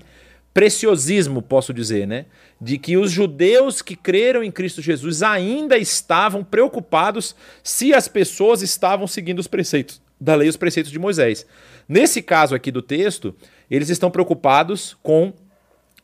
preciosismo, 0.55 1.41
posso 1.43 1.73
dizer, 1.73 2.07
né? 2.07 2.27
De 2.61 2.79
que 2.79 2.97
os 2.97 3.11
judeus 3.11 3.83
que 3.83 3.97
creram 3.97 4.43
em 4.43 4.51
Cristo 4.51 4.81
Jesus 4.81 5.23
ainda 5.23 5.77
estavam 5.77 6.43
preocupados 6.45 7.35
se 7.63 7.93
as 7.93 8.09
pessoas 8.09 8.63
estavam 8.63 9.07
seguindo 9.07 9.39
os 9.39 9.47
preceitos 9.47 10.01
da 10.21 10.35
lei, 10.35 10.49
os 10.49 10.57
preceitos 10.57 10.93
de 10.93 10.99
Moisés. 10.99 11.45
Nesse 11.89 12.23
caso 12.23 12.55
aqui 12.55 12.71
do 12.71 12.81
texto, 12.81 13.35
eles 13.71 13.89
estão 13.89 14.11
preocupados 14.11 14.97
com 15.03 15.33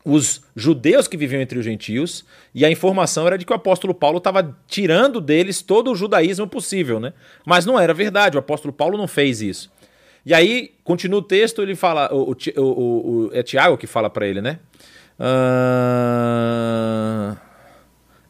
os 0.04 0.42
judeus 0.56 1.06
que 1.06 1.16
viviam 1.16 1.42
entre 1.42 1.58
os 1.58 1.64
gentios, 1.64 2.24
e 2.54 2.64
a 2.64 2.70
informação 2.70 3.26
era 3.26 3.36
de 3.36 3.44
que 3.44 3.52
o 3.52 3.56
apóstolo 3.56 3.92
Paulo 3.92 4.18
estava 4.18 4.56
tirando 4.66 5.20
deles 5.20 5.60
todo 5.60 5.90
o 5.90 5.94
judaísmo 5.94 6.46
possível, 6.46 6.98
né? 6.98 7.12
Mas 7.44 7.66
não 7.66 7.78
era 7.78 7.92
verdade, 7.92 8.36
o 8.36 8.40
apóstolo 8.40 8.72
Paulo 8.72 8.96
não 8.96 9.06
fez 9.06 9.42
isso. 9.42 9.70
E 10.24 10.32
aí, 10.32 10.72
continua 10.82 11.20
o 11.20 11.22
texto, 11.22 11.62
ele 11.62 11.74
fala, 11.74 12.08
o, 12.12 12.34
o, 12.56 12.62
o, 12.62 13.30
é 13.32 13.42
Tiago 13.42 13.76
que 13.76 13.86
fala 13.86 14.08
para 14.08 14.26
ele, 14.26 14.40
né? 14.40 14.58
Uh... 15.18 15.88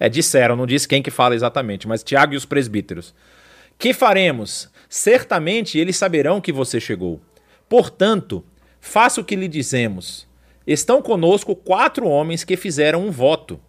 É, 0.01 0.09
disseram, 0.09 0.55
não 0.55 0.67
disse 0.67 0.87
quem 0.87 1.03
que 1.03 1.11
fala 1.11 1.35
exatamente, 1.35 1.89
mas 1.89 2.05
Tiago 2.05 2.35
e 2.35 2.37
os 2.37 2.45
presbíteros. 2.45 3.15
Que 3.79 3.93
faremos? 3.93 4.71
Certamente 4.89 5.79
eles 5.79 5.97
saberão 5.97 6.41
que 6.41 6.53
você 6.53 6.81
chegou. 6.81 7.21
Portanto, 7.69 8.45
Faça 8.89 9.21
o 9.21 9.25
que 9.25 9.37
lhe 9.37 9.49
dizemos. 9.49 10.27
estão 10.67 11.03
conosco 11.03 11.55
quatro 11.55 12.09
homens 12.09 12.43
que 12.43 12.57
fizeram 12.57 13.07
um 13.07 13.11
voto. 13.11 13.61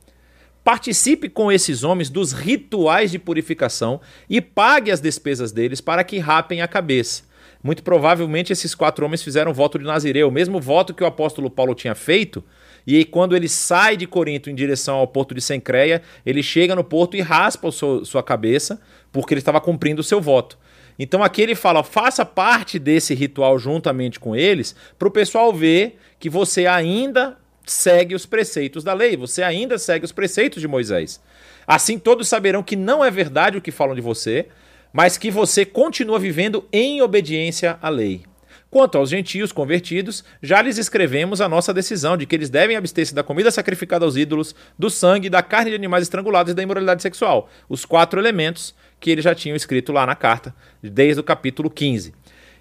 Participe 0.64 1.28
com 1.28 1.52
esses 1.52 1.84
homens 1.84 2.10
dos 2.10 2.32
rituais 2.32 3.12
de 3.12 3.20
purificação 3.20 4.00
e 4.30 4.40
pague 4.40 4.90
as 4.90 5.02
despesas 5.02 5.52
deles 5.52 5.82
para 5.82 6.06
que 6.06 6.20
rapem 6.20 6.62
a 6.62 6.70
cabeça. 6.70 7.24
Muito 7.62 7.84
provavelmente 7.84 8.54
esses 8.54 8.74
quatro 8.74 9.06
homens 9.06 9.22
fizeram 9.22 9.54
voto 9.54 9.78
de 9.78 9.84
Nazireu, 9.84 10.30
o 10.30 10.32
mesmo 10.32 10.58
voto 10.58 10.94
que 10.94 11.04
o 11.04 11.08
apóstolo 11.08 11.50
Paulo 11.50 11.76
tinha 11.76 11.96
feito. 11.96 12.42
E 12.88 13.04
quando 13.04 13.36
ele 13.36 13.50
sai 13.50 13.98
de 13.98 14.08
Corinto 14.08 14.50
em 14.50 14.56
direção 14.56 14.96
ao 14.96 15.08
porto 15.08 15.36
de 15.36 15.42
Sencreia, 15.42 16.02
ele 16.26 16.42
chega 16.42 16.74
no 16.74 16.84
porto 16.84 17.18
e 17.18 17.22
raspa 17.22 17.70
seu, 17.74 18.06
sua 18.06 18.24
cabeça, 18.24 18.80
porque 19.12 19.34
ele 19.34 19.42
estava 19.42 19.60
cumprindo 19.60 20.00
o 20.00 20.04
seu 20.04 20.22
voto. 20.22 20.58
Então 21.00 21.24
aqui 21.24 21.42
ele 21.42 21.56
fala: 21.56 21.82
faça 21.82 22.26
parte 22.26 22.78
desse 22.78 23.16
ritual 23.16 23.58
juntamente 23.58 24.20
com 24.20 24.36
eles, 24.36 24.76
para 25.00 25.08
o 25.08 25.12
pessoal 25.12 25.54
ver 25.54 25.98
que 26.20 26.30
você 26.30 26.68
ainda 26.68 27.38
segue 27.66 28.14
os 28.14 28.26
preceitos 28.26 28.84
da 28.84 28.94
lei, 28.94 29.16
você 29.16 29.42
ainda 29.42 29.78
segue 29.78 30.04
os 30.04 30.12
preceitos 30.12 30.62
de 30.62 30.68
Moisés. 30.68 31.22
Assim 31.66 31.98
todos 31.98 32.28
saberão 32.28 32.62
que 32.62 32.76
não 32.76 33.06
é 33.06 33.10
verdade 33.10 33.58
o 33.58 33.62
que 33.62 33.72
falam 33.72 33.96
de 33.96 34.02
você, 34.02 34.48
mas 34.92 35.18
que 35.18 35.32
você 35.32 35.64
continua 35.66 36.20
vivendo 36.20 36.68
em 36.74 37.02
obediência 37.02 37.78
à 37.82 37.90
lei. 37.90 38.24
Quanto 38.72 39.00
aos 39.00 39.10
gentios 39.10 39.52
convertidos, 39.52 40.24
já 40.44 40.62
lhes 40.62 40.78
escrevemos 40.78 41.42
a 41.42 41.50
nossa 41.50 41.74
decisão 41.74 42.16
de 42.16 42.28
que 42.28 42.36
eles 42.36 42.52
devem 42.52 42.76
abster-se 42.76 43.16
da 43.16 43.24
comida 43.24 43.50
sacrificada 43.50 44.06
aos 44.06 44.16
ídolos, 44.16 44.54
do 44.78 44.92
sangue, 44.92 45.28
da 45.28 45.42
carne 45.42 45.72
de 45.72 45.76
animais 45.76 46.04
estrangulados 46.04 46.52
e 46.52 46.56
da 46.56 46.62
imoralidade 46.62 47.02
sexual. 47.02 47.50
Os 47.68 47.84
quatro 47.84 48.20
elementos 48.20 48.76
que 49.00 49.10
eles 49.10 49.24
já 49.24 49.34
tinham 49.34 49.56
escrito 49.56 49.92
lá 49.92 50.06
na 50.06 50.16
carta, 50.16 50.54
desde 50.82 51.20
o 51.20 51.24
capítulo 51.24 51.70
15. 51.70 52.14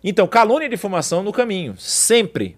Então, 0.03 0.27
calúnia 0.27 0.67
e 0.67 0.71
difamação 0.71 1.23
no 1.23 1.33
caminho, 1.33 1.75
sempre. 1.77 2.57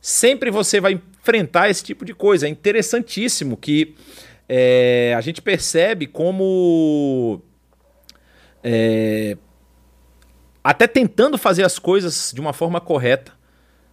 Sempre 0.00 0.50
você 0.50 0.80
vai 0.80 0.92
enfrentar 0.92 1.70
esse 1.70 1.82
tipo 1.82 2.04
de 2.04 2.14
coisa. 2.14 2.46
É 2.46 2.50
interessantíssimo 2.50 3.56
que 3.56 3.94
é, 4.48 5.14
a 5.16 5.20
gente 5.20 5.40
percebe 5.40 6.06
como. 6.06 7.40
É, 8.62 9.36
até 10.62 10.86
tentando 10.86 11.38
fazer 11.38 11.64
as 11.64 11.78
coisas 11.78 12.32
de 12.34 12.40
uma 12.40 12.52
forma 12.52 12.80
correta, 12.80 13.32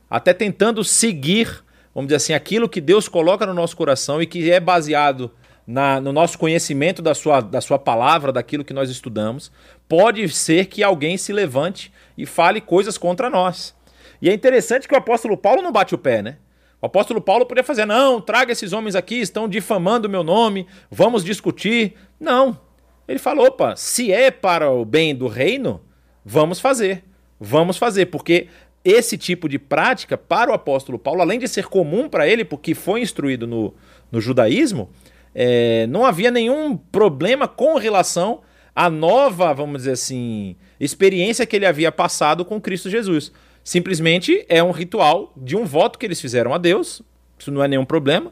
até 0.09 0.33
tentando 0.33 0.83
seguir, 0.83 1.63
vamos 1.93 2.07
dizer 2.07 2.17
assim, 2.17 2.33
aquilo 2.33 2.67
que 2.67 2.81
Deus 2.81 3.07
coloca 3.07 3.45
no 3.45 3.53
nosso 3.53 3.77
coração 3.77 4.21
e 4.21 4.25
que 4.25 4.51
é 4.51 4.59
baseado 4.59 5.31
na, 5.65 5.99
no 5.99 6.11
nosso 6.11 6.37
conhecimento 6.37 7.01
da 7.01 7.13
sua, 7.13 7.41
da 7.41 7.61
sua 7.61 7.79
palavra, 7.79 8.31
daquilo 8.31 8.65
que 8.65 8.73
nós 8.73 8.89
estudamos, 8.89 9.51
pode 9.87 10.27
ser 10.29 10.65
que 10.67 10.83
alguém 10.83 11.17
se 11.17 11.31
levante 11.31 11.91
e 12.17 12.25
fale 12.25 12.61
coisas 12.61 12.97
contra 12.97 13.29
nós. 13.29 13.75
E 14.21 14.29
é 14.29 14.33
interessante 14.33 14.87
que 14.87 14.93
o 14.93 14.97
apóstolo 14.97 15.37
Paulo 15.37 15.61
não 15.61 15.71
bate 15.71 15.95
o 15.95 15.97
pé, 15.97 16.21
né? 16.21 16.37
O 16.81 16.85
apóstolo 16.85 17.21
Paulo 17.21 17.45
poderia 17.45 17.63
fazer, 17.63 17.85
não, 17.85 18.19
traga 18.19 18.51
esses 18.51 18.73
homens 18.73 18.95
aqui, 18.95 19.15
estão 19.15 19.47
difamando 19.47 20.07
o 20.07 20.11
meu 20.11 20.23
nome, 20.23 20.67
vamos 20.91 21.23
discutir. 21.23 21.93
Não. 22.19 22.59
Ele 23.07 23.19
falou, 23.19 23.47
opa, 23.47 23.75
se 23.75 24.11
é 24.11 24.29
para 24.29 24.69
o 24.69 24.83
bem 24.83 25.15
do 25.15 25.27
reino, 25.27 25.81
vamos 26.25 26.59
fazer. 26.59 27.03
Vamos 27.39 27.77
fazer, 27.77 28.07
porque 28.07 28.47
esse 28.83 29.17
tipo 29.17 29.47
de 29.47 29.57
prática, 29.57 30.17
para 30.17 30.51
o 30.51 30.53
apóstolo 30.53 30.99
Paulo, 30.99 31.21
além 31.21 31.39
de 31.39 31.47
ser 31.47 31.67
comum 31.67 32.09
para 32.09 32.27
ele, 32.27 32.43
porque 32.43 32.75
foi 32.75 33.01
instruído 33.01 33.47
no, 33.47 33.73
no 34.11 34.19
judaísmo, 34.19 34.89
é, 35.35 35.87
não 35.87 36.05
havia 36.05 36.29
nenhum 36.29 36.77
problema 36.77 37.47
com 37.47 37.77
relação 37.77 38.41
à 38.75 38.89
nova, 38.89 39.53
vamos 39.53 39.79
dizer 39.79 39.91
assim, 39.91 40.55
experiência 40.79 41.45
que 41.45 41.55
ele 41.55 41.65
havia 41.65 41.91
passado 41.91 42.45
com 42.45 42.59
Cristo 42.61 42.89
Jesus. 42.89 43.31
Simplesmente 43.63 44.45
é 44.49 44.61
um 44.61 44.71
ritual 44.71 45.33
de 45.37 45.55
um 45.55 45.65
voto 45.65 45.97
que 45.97 46.05
eles 46.05 46.19
fizeram 46.19 46.53
a 46.53 46.57
Deus, 46.57 47.01
isso 47.37 47.51
não 47.51 47.63
é 47.63 47.67
nenhum 47.67 47.85
problema. 47.85 48.31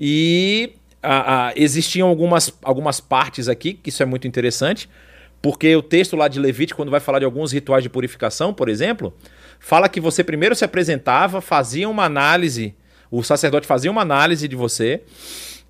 E 0.00 0.72
a, 1.02 1.48
a, 1.48 1.52
existiam 1.54 2.08
algumas, 2.08 2.52
algumas 2.62 3.00
partes 3.00 3.48
aqui, 3.48 3.74
que 3.74 3.90
isso 3.90 4.02
é 4.02 4.06
muito 4.06 4.26
interessante, 4.26 4.88
porque 5.42 5.76
o 5.76 5.82
texto 5.82 6.16
lá 6.16 6.26
de 6.26 6.40
Levítico, 6.40 6.78
quando 6.78 6.90
vai 6.90 7.00
falar 7.00 7.18
de 7.18 7.26
alguns 7.26 7.52
rituais 7.52 7.82
de 7.82 7.90
purificação, 7.90 8.54
por 8.54 8.68
exemplo, 8.68 9.14
fala 9.60 9.88
que 9.88 10.00
você 10.00 10.24
primeiro 10.24 10.54
se 10.54 10.64
apresentava, 10.64 11.40
fazia 11.42 11.88
uma 11.88 12.04
análise, 12.04 12.74
o 13.10 13.22
sacerdote 13.22 13.66
fazia 13.66 13.90
uma 13.90 14.00
análise 14.00 14.48
de 14.48 14.56
você, 14.56 15.02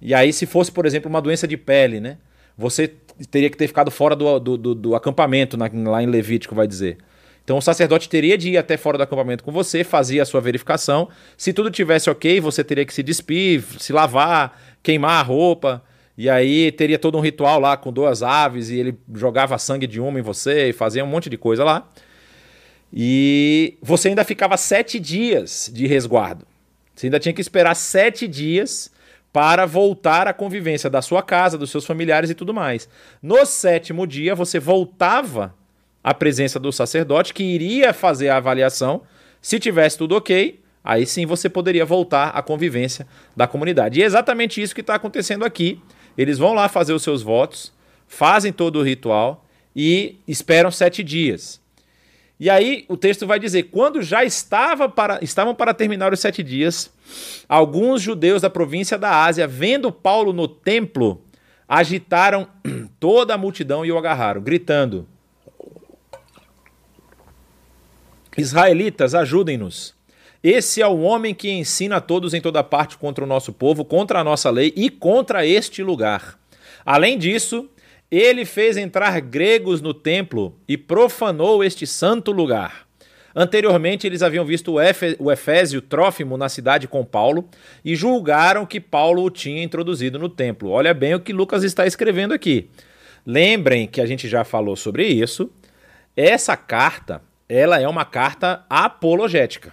e 0.00 0.12
aí, 0.14 0.33
se 0.33 0.46
fosse, 0.46 0.70
por 0.70 0.87
exemplo, 0.87 1.09
uma 1.09 1.20
doença 1.20 1.46
de 1.46 1.57
pele, 1.57 2.00
né? 2.00 2.18
Você 2.57 2.92
teria 3.30 3.50
que 3.50 3.57
ter 3.57 3.66
ficado 3.66 3.90
fora 3.90 4.14
do, 4.14 4.38
do, 4.38 4.57
do, 4.57 4.74
do 4.74 4.94
acampamento, 4.94 5.57
na, 5.57 5.68
lá 5.90 6.02
em 6.02 6.07
Levítico, 6.07 6.54
vai 6.54 6.66
dizer. 6.66 6.98
Então 7.44 7.59
o 7.59 7.61
sacerdote 7.61 8.09
teria 8.09 8.38
de 8.38 8.52
ir 8.52 8.57
até 8.57 8.76
fora 8.76 8.96
do 8.96 9.02
acampamento 9.02 9.44
com 9.44 9.52
você, 9.52 9.85
fazia 9.85 10.22
a 10.22 10.24
sua 10.24 10.40
verificação. 10.40 11.11
Se 11.37 11.52
tudo 11.52 11.70
tivesse 11.70 12.09
ok, 12.09 12.40
você 12.40 12.64
teria 12.64 12.87
que 12.87 12.94
se 12.94 13.02
despir, 13.02 13.62
se 13.78 13.92
lavar, 13.92 14.59
queimar 14.83 15.20
a 15.20 15.22
roupa. 15.22 15.85
E 16.16 16.30
aí 16.30 16.72
teria 16.72 16.98
todo 16.98 17.18
um 17.18 17.20
ritual 17.20 17.61
lá 17.61 17.76
com 17.76 17.92
duas 17.92 18.22
aves 18.22 18.70
e 18.70 18.78
ele 18.78 18.98
jogava 19.14 19.59
sangue 19.59 19.87
de 19.87 20.00
uma 20.00 20.18
em 20.18 20.22
você 20.22 20.70
e 20.70 20.72
fazia 20.72 21.04
um 21.04 21.09
monte 21.09 21.28
de 21.28 21.37
coisa 21.37 21.64
lá. 21.64 21.87
E 22.90 23.76
você 23.83 24.09
ainda 24.09 24.24
ficava 24.24 24.57
sete 24.57 24.98
dias 24.98 25.70
de 25.72 25.87
resguardo. 25.87 26.46
Você 26.94 27.09
ainda 27.09 27.18
tinha 27.18 27.33
que 27.33 27.40
esperar 27.40 27.74
sete 27.74 28.26
dias 28.26 28.90
para 29.35 29.66
voltar 29.66 30.29
à 30.29 30.33
convivência 30.33 30.88
da 30.88 31.03
sua 31.03 31.20
casa, 31.20 31.59
dos 31.59 31.68
seus 31.68 31.85
familiares 31.85 32.31
e 32.31 32.37
tudo 32.37 32.55
mais. 32.55 32.88
No 33.20 33.44
sétimo 33.44 34.07
dia, 34.07 34.33
você 34.33 34.61
voltava 34.61 35.53
à 36.05 36.14
presença 36.14 36.61
do 36.61 36.70
sacerdote 36.70 37.35
que 37.35 37.42
iria 37.42 37.92
fazer 37.92 38.29
a 38.29 38.37
avaliação. 38.37 39.03
Se 39.42 39.59
tivesse 39.59 39.99
tudo 39.99 40.14
ok, 40.14 40.61
aí 40.85 41.05
sim 41.05 41.27
você 41.27 41.49
poderia 41.49 41.85
voltar 41.85 42.29
à 42.29 42.40
convivência 42.42 43.09
da 43.37 43.49
comunidade. 43.49 43.99
E 43.99 44.05
é 44.05 44.07
exatamente 44.07 44.62
isso 44.62 44.73
que 44.73 44.83
está 44.83 44.94
acontecendo 44.94 45.44
aqui. 45.44 45.83
Eles 46.16 46.38
vão 46.38 46.55
lá 46.55 46.68
fazer 46.68 46.92
os 46.92 47.03
seus 47.03 47.20
votos, 47.20 47.73
fazem 48.07 48.53
todo 48.53 48.79
o 48.79 48.85
ritual 48.85 49.44
e 49.75 50.20
esperam 50.29 50.70
sete 50.70 51.03
dias. 51.03 51.61
E 52.38 52.51
aí 52.51 52.85
o 52.88 52.97
texto 52.97 53.27
vai 53.27 53.38
dizer: 53.38 53.64
quando 53.64 54.03
já 54.03 54.25
estava 54.25 54.88
para, 54.88 55.18
estavam 55.23 55.55
para 55.55 55.73
terminar 55.73 56.12
os 56.12 56.20
sete 56.20 56.42
dias, 56.42 56.92
alguns 57.49 58.03
judeus 58.03 58.42
da 58.42 58.51
província 58.51 58.99
da 58.99 59.25
Ásia, 59.25 59.47
vendo 59.47 59.92
Paulo 59.92 60.33
no 60.33 60.49
templo, 60.49 61.23
agitaram 61.68 62.49
toda 62.99 63.35
a 63.35 63.38
multidão 63.38 63.85
e 63.85 63.92
o 63.92 63.99
agarraram, 63.99 64.42
gritando: 64.42 65.07
Israelitas, 68.37 69.14
ajudem-nos. 69.14 69.94
Esse 70.42 70.83
é 70.83 70.87
o 70.87 71.01
homem 71.01 71.33
que 71.33 71.51
ensina 71.51 71.97
a 71.97 72.01
todos 72.03 72.35
em 72.35 72.40
toda 72.40 72.62
parte 72.62 72.99
contra 72.99 73.25
o 73.25 73.27
nosso 73.27 73.51
povo, 73.51 73.83
contra 73.83 74.20
a 74.20 74.25
nossa 74.25 74.51
lei 74.51 74.75
e 74.77 74.90
contra 74.90 75.47
este 75.47 75.83
lugar. 75.83 76.38
Além 76.85 77.16
disso, 77.16 77.66
ele 78.16 78.44
fez 78.44 78.77
entrar 78.77 79.20
gregos 79.20 79.81
no 79.81 79.94
templo 79.94 80.59
e 80.68 80.77
profanou 80.77 81.64
este 81.64 81.87
santo 81.87 82.31
lugar. 82.33 82.87
Anteriormente, 83.35 84.07
eles 84.07 84.22
haviam 84.22 84.44
visto 84.44 84.74
o 85.18 85.33
Efésio 85.33 85.83
Trófimo 85.83 86.37
na 86.37 86.48
cidade 86.48 86.87
com 86.87 87.05
Paulo 87.05 87.48
e 87.85 87.96
julgaram 87.96 88.64
que 88.64 88.81
Paulo 88.81 89.24
o 89.24 89.31
tinha 89.31 89.64
introduzido 89.64 90.18
no 90.18 90.29
templo. 90.29 90.70
Olha 90.70 90.94
bem 90.94 91.14
o 91.14 91.20
que 91.20 91.33
Lucas 91.33 91.64
está 91.64 91.87
escrevendo 91.87 92.33
aqui. 92.33 92.70
Lembrem 93.27 93.88
que 93.88 94.00
a 94.00 94.07
gente 94.07 94.29
já 94.29 94.44
falou 94.44 94.77
sobre 94.77 95.05
isso. 95.07 95.50
Essa 96.16 96.57
carta, 96.57 97.20
ela 97.48 97.81
é 97.81 97.88
uma 97.88 98.05
carta 98.05 98.64
apologética, 98.70 99.72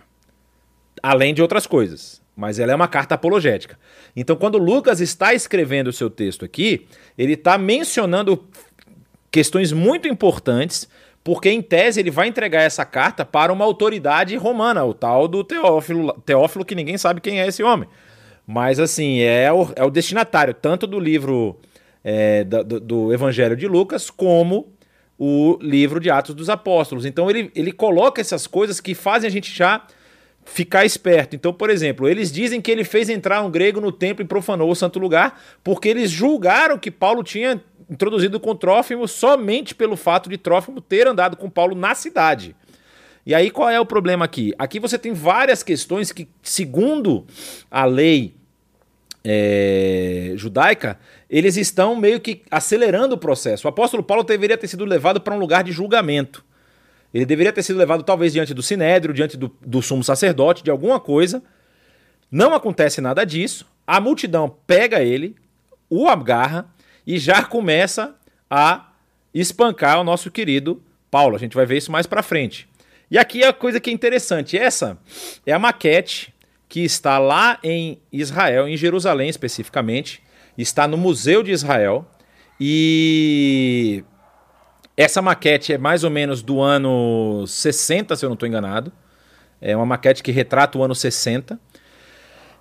além 1.03 1.33
de 1.33 1.41
outras 1.41 1.67
coisas 1.67 2.20
mas 2.41 2.57
ela 2.57 2.71
é 2.71 2.75
uma 2.75 2.87
carta 2.87 3.13
apologética. 3.13 3.77
Então, 4.15 4.35
quando 4.35 4.57
Lucas 4.57 4.99
está 4.99 5.31
escrevendo 5.31 5.89
o 5.89 5.93
seu 5.93 6.09
texto 6.09 6.43
aqui, 6.43 6.87
ele 7.15 7.33
está 7.33 7.55
mencionando 7.55 8.47
questões 9.29 9.71
muito 9.71 10.07
importantes, 10.07 10.89
porque 11.23 11.51
em 11.51 11.61
tese 11.61 11.99
ele 11.99 12.09
vai 12.09 12.27
entregar 12.27 12.63
essa 12.63 12.83
carta 12.83 13.23
para 13.23 13.53
uma 13.53 13.63
autoridade 13.63 14.35
romana, 14.37 14.83
o 14.83 14.91
tal 14.91 15.27
do 15.27 15.43
Teófilo, 15.43 16.19
Teófilo 16.25 16.65
que 16.65 16.73
ninguém 16.73 16.97
sabe 16.97 17.21
quem 17.21 17.39
é 17.39 17.45
esse 17.45 17.61
homem. 17.61 17.87
Mas 18.47 18.79
assim, 18.79 19.19
é 19.19 19.53
o, 19.53 19.69
é 19.75 19.83
o 19.83 19.91
destinatário 19.91 20.55
tanto 20.55 20.87
do 20.87 20.99
livro 20.99 21.59
é, 22.03 22.43
do, 22.43 22.79
do 22.79 23.13
Evangelho 23.13 23.55
de 23.55 23.67
Lucas, 23.67 24.09
como 24.09 24.73
o 25.15 25.59
livro 25.61 25.99
de 25.99 26.09
Atos 26.09 26.33
dos 26.33 26.49
Apóstolos. 26.49 27.05
Então 27.05 27.29
ele, 27.29 27.51
ele 27.53 27.71
coloca 27.71 28.19
essas 28.19 28.47
coisas 28.47 28.81
que 28.81 28.95
fazem 28.95 29.27
a 29.27 29.31
gente 29.31 29.55
já 29.55 29.85
ficar 30.45 30.85
esperto. 30.85 31.35
Então, 31.35 31.53
por 31.53 31.69
exemplo, 31.69 32.07
eles 32.07 32.31
dizem 32.31 32.61
que 32.61 32.71
ele 32.71 32.83
fez 32.83 33.09
entrar 33.09 33.41
um 33.41 33.51
grego 33.51 33.79
no 33.79 33.91
templo 33.91 34.23
e 34.23 34.27
profanou 34.27 34.69
o 34.69 34.75
santo 34.75 34.99
lugar, 34.99 35.41
porque 35.63 35.87
eles 35.87 36.09
julgaram 36.09 36.77
que 36.77 36.91
Paulo 36.91 37.23
tinha 37.23 37.61
introduzido 37.89 38.39
com 38.39 38.55
Trófimo 38.55 39.07
somente 39.07 39.75
pelo 39.75 39.97
fato 39.97 40.29
de 40.29 40.37
Trófimo 40.37 40.81
ter 40.81 41.07
andado 41.07 41.35
com 41.35 41.49
Paulo 41.49 41.75
na 41.75 41.93
cidade. 41.93 42.55
E 43.25 43.35
aí 43.35 43.51
qual 43.51 43.69
é 43.69 43.79
o 43.79 43.85
problema 43.85 44.25
aqui? 44.25 44.53
Aqui 44.57 44.79
você 44.79 44.97
tem 44.97 45.13
várias 45.13 45.61
questões 45.61 46.11
que, 46.11 46.27
segundo 46.41 47.25
a 47.69 47.85
lei 47.85 48.33
é, 49.23 50.33
judaica, 50.35 50.97
eles 51.29 51.55
estão 51.55 51.95
meio 51.95 52.19
que 52.19 52.41
acelerando 52.49 53.15
o 53.15 53.17
processo. 53.17 53.67
O 53.67 53.69
apóstolo 53.69 54.01
Paulo 54.01 54.23
deveria 54.23 54.57
ter 54.57 54.67
sido 54.67 54.85
levado 54.85 55.21
para 55.21 55.35
um 55.35 55.39
lugar 55.39 55.63
de 55.63 55.71
julgamento. 55.71 56.43
Ele 57.13 57.25
deveria 57.25 57.51
ter 57.51 57.63
sido 57.63 57.77
levado 57.77 58.03
talvez 58.03 58.31
diante 58.33 58.53
do 58.53 58.63
sinédrio, 58.63 59.13
diante 59.13 59.35
do, 59.37 59.53
do 59.65 59.81
sumo 59.81 60.03
sacerdote, 60.03 60.63
de 60.63 60.71
alguma 60.71 60.99
coisa, 60.99 61.43
Não 62.31 62.53
acontece 62.53 63.01
nada 63.01 63.25
disso. 63.25 63.65
A 63.85 63.99
multidão 63.99 64.55
pega 64.65 65.01
ele, 65.01 65.35
o 65.89 66.07
agarra 66.07 66.73
e 67.05 67.19
já 67.19 67.43
começa 67.43 68.15
a 68.49 68.93
espancar 69.33 69.99
o 69.99 70.03
nosso 70.03 70.31
querido 70.31 70.81
Paulo. 71.09 71.35
A 71.35 71.39
gente 71.39 71.55
vai 71.55 71.65
ver 71.65 71.77
isso 71.77 71.91
mais 71.91 72.07
para 72.07 72.23
frente. 72.23 72.69
E 73.09 73.17
aqui 73.17 73.43
a 73.43 73.51
coisa 73.51 73.81
que 73.81 73.89
é 73.89 73.93
interessante. 73.93 74.57
Essa 74.57 74.97
é 75.45 75.51
a 75.51 75.59
maquete 75.59 76.33
que 76.69 76.79
está 76.79 77.19
lá 77.19 77.59
em 77.61 77.99
Israel, 78.13 78.65
em 78.65 78.77
Jerusalém 78.77 79.27
especificamente, 79.27 80.23
está 80.57 80.87
no 80.87 80.95
Museu 80.95 81.43
de 81.43 81.51
Israel. 81.51 82.09
E 82.57 84.05
essa 85.01 85.21
maquete 85.21 85.73
é 85.73 85.77
mais 85.77 86.03
ou 86.03 86.09
menos 86.09 86.43
do 86.43 86.61
ano 86.61 87.45
60, 87.47 88.15
se 88.15 88.23
eu 88.23 88.29
não 88.29 88.35
estou 88.35 88.47
enganado. 88.47 88.91
É 89.59 89.75
uma 89.75 89.85
maquete 89.85 90.21
que 90.21 90.31
retrata 90.31 90.77
o 90.77 90.83
ano 90.83 90.93
60. 90.93 91.59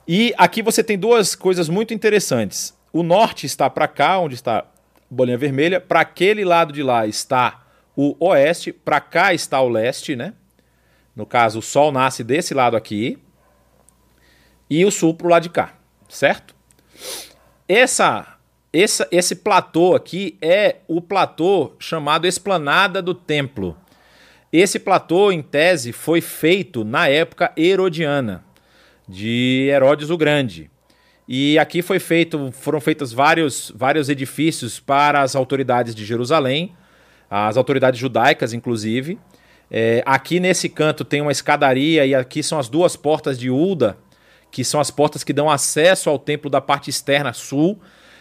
E 0.09 0.35
aqui 0.37 0.63
você 0.63 0.83
tem 0.83 0.99
duas 0.99 1.35
coisas 1.35 1.69
muito 1.69 1.93
interessantes. 1.93 2.77
O 2.93 3.03
norte 3.03 3.47
está 3.47 3.69
para 3.69 3.87
cá, 3.87 4.19
onde 4.19 4.35
está 4.35 4.61
a 4.61 4.65
bolinha 5.11 5.39
vermelha. 5.39 5.81
Para 5.81 6.01
aquele 6.01 6.45
lado 6.45 6.73
de 6.73 6.83
lá 6.83 7.07
está 7.07 7.67
o 7.95 8.17
oeste. 8.19 8.73
Para 8.73 9.01
cá 9.01 9.35
está 9.35 9.61
o 9.61 9.69
leste, 9.69 10.17
né? 10.17 10.33
No 11.15 11.27
caso, 11.27 11.59
o 11.59 11.63
sol 11.63 11.93
nasce 11.93 12.25
desse 12.25 12.55
lado 12.55 12.77
aqui. 12.77 13.19
E 14.69 14.85
o 14.85 14.91
sul 14.91 15.15
para 15.15 15.27
o 15.27 15.31
lado 15.31 15.43
de 15.43 15.51
cá, 15.51 15.75
certo? 16.09 16.55
Essa, 17.69 18.39
essa, 18.73 19.09
esse 19.11 19.35
platô 19.37 19.95
aqui 19.95 20.39
é 20.41 20.77
o 20.87 21.01
platô 21.01 21.73
chamado 21.79 22.27
Esplanada 22.27 23.03
do 23.03 23.15
Templo. 23.15 23.77
Esse 24.53 24.79
platô, 24.79 25.31
em 25.31 25.43
tese, 25.43 25.93
foi 25.93 26.21
feito 26.21 26.85
na 26.85 27.09
época 27.09 27.53
herodiana, 27.57 28.45
de 29.09 29.69
Herodes 29.71 30.11
o 30.11 30.17
Grande. 30.17 30.71
E 31.27 31.57
aqui 31.59 31.83
foi 31.83 32.01
feito, 32.01 32.51
foram 32.53 32.81
feitos 32.81 33.13
vários, 33.13 33.73
vários 33.75 34.09
edifícios 34.09 34.81
para 34.81 35.23
as 35.23 35.37
autoridades 35.37 35.95
de 35.95 36.05
Jerusalém, 36.05 36.75
as 37.31 37.57
autoridades 37.57 38.01
judaicas, 38.01 38.53
inclusive. 38.53 39.19
É, 39.71 40.03
aqui 40.05 40.41
nesse 40.41 40.69
canto 40.69 41.05
tem 41.05 41.21
uma 41.21 41.31
escadaria 41.31 42.05
e 42.05 42.13
aqui 42.13 42.43
são 42.43 42.59
as 42.59 42.69
duas 42.69 42.97
portas 42.97 43.39
de 43.39 43.49
Ulda, 43.49 43.97
que 44.51 44.65
são 44.65 44.81
as 44.81 44.91
portas 44.91 45.23
que 45.23 45.33
dão 45.33 45.49
acesso 45.49 46.11
ao 46.11 46.19
templo 46.19 46.51
da 46.51 46.61
parte 46.61 46.91
externa 46.91 47.33
sul. 47.33 47.81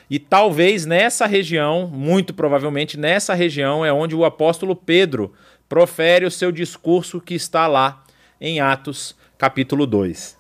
E 0.10 0.18
talvez 0.18 0.86
nessa 0.86 1.28
região, 1.28 1.88
muito 1.88 2.34
provavelmente 2.34 2.98
nessa 2.98 3.34
região, 3.34 3.86
é 3.86 3.94
onde 3.94 4.16
o 4.16 4.26
apóstolo 4.26 4.76
Pedro 4.76 5.34
profere 5.68 6.26
o 6.26 6.32
seu 6.32 6.52
discurso 6.52 7.22
que 7.22 7.36
está 7.36 7.68
lá 7.68 8.04
em 8.42 8.60
Atos, 8.60 9.16
capítulo 9.38 9.86
2. 9.86 10.38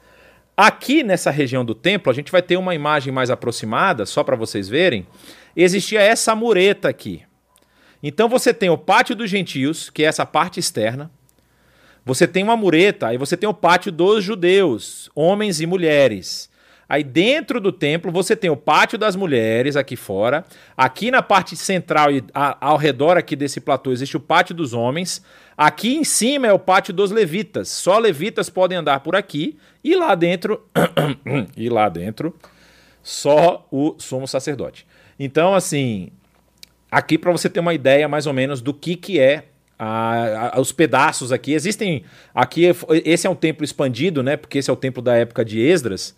Aqui 0.57 1.03
nessa 1.03 1.29
região 1.29 1.63
do 1.63 1.75
templo, 1.75 2.11
a 2.11 2.15
gente 2.15 2.31
vai 2.31 2.41
ter 2.41 2.57
uma 2.57 2.73
imagem 2.73 3.13
mais 3.13 3.29
aproximada, 3.29 4.05
só 4.05 4.23
para 4.23 4.35
vocês 4.35 4.67
verem. 4.67 5.05
Existia 5.55 6.01
essa 6.01 6.35
mureta 6.35 6.89
aqui. 6.89 7.21
Então 8.01 8.27
você 8.27 8.53
tem 8.53 8.69
o 8.69 8.77
pátio 8.77 9.15
dos 9.15 9.29
gentios, 9.29 9.89
que 9.89 10.03
é 10.03 10.07
essa 10.07 10.25
parte 10.25 10.59
externa. 10.59 11.11
Você 12.03 12.27
tem 12.27 12.43
uma 12.43 12.57
mureta, 12.57 13.07
aí 13.07 13.17
você 13.17 13.37
tem 13.37 13.47
o 13.47 13.53
pátio 13.53 13.91
dos 13.91 14.23
judeus, 14.23 15.11
homens 15.13 15.61
e 15.61 15.67
mulheres. 15.67 16.48
Aí 16.89 17.03
dentro 17.03 17.61
do 17.61 17.71
templo 17.71 18.11
você 18.11 18.35
tem 18.35 18.49
o 18.49 18.57
pátio 18.57 18.97
das 18.97 19.15
mulheres 19.15 19.75
aqui 19.75 19.95
fora. 19.95 20.43
Aqui 20.75 21.11
na 21.11 21.21
parte 21.21 21.55
central 21.55 22.11
e 22.11 22.23
ao 22.33 22.77
redor 22.77 23.15
aqui 23.15 23.35
desse 23.35 23.61
platô 23.61 23.91
existe 23.91 24.17
o 24.17 24.19
pátio 24.19 24.55
dos 24.55 24.73
homens. 24.73 25.23
Aqui 25.55 25.95
em 25.95 26.03
cima 26.03 26.47
é 26.47 26.53
o 26.53 26.57
pátio 26.57 26.91
dos 26.91 27.11
levitas. 27.11 27.69
Só 27.69 27.99
levitas 27.99 28.49
podem 28.49 28.79
andar 28.79 29.01
por 29.01 29.15
aqui. 29.15 29.55
E 29.83 29.95
lá 29.95 30.15
dentro, 30.15 30.65
e 31.55 31.69
lá 31.69 31.87
dentro, 31.89 32.35
só 33.03 33.67
o 33.71 33.93
sumo 33.99 34.27
sacerdote. 34.27 34.87
Então, 35.19 35.53
assim, 35.53 36.09
aqui 36.89 37.19
para 37.19 37.31
você 37.31 37.49
ter 37.49 37.59
uma 37.59 37.73
ideia 37.73 38.07
mais 38.07 38.25
ou 38.25 38.33
menos 38.33 38.61
do 38.61 38.73
que, 38.73 38.95
que 38.95 39.19
é 39.19 39.45
a, 39.77 40.57
a, 40.57 40.59
os 40.59 40.71
pedaços 40.71 41.31
aqui. 41.31 41.53
Existem. 41.53 42.03
Aqui, 42.33 42.63
esse 43.05 43.27
é 43.27 43.29
um 43.29 43.35
templo 43.35 43.63
expandido, 43.63 44.23
né? 44.23 44.35
Porque 44.35 44.57
esse 44.57 44.71
é 44.71 44.73
o 44.73 44.75
templo 44.75 45.03
da 45.03 45.15
época 45.15 45.45
de 45.45 45.59
Esdras. 45.59 46.15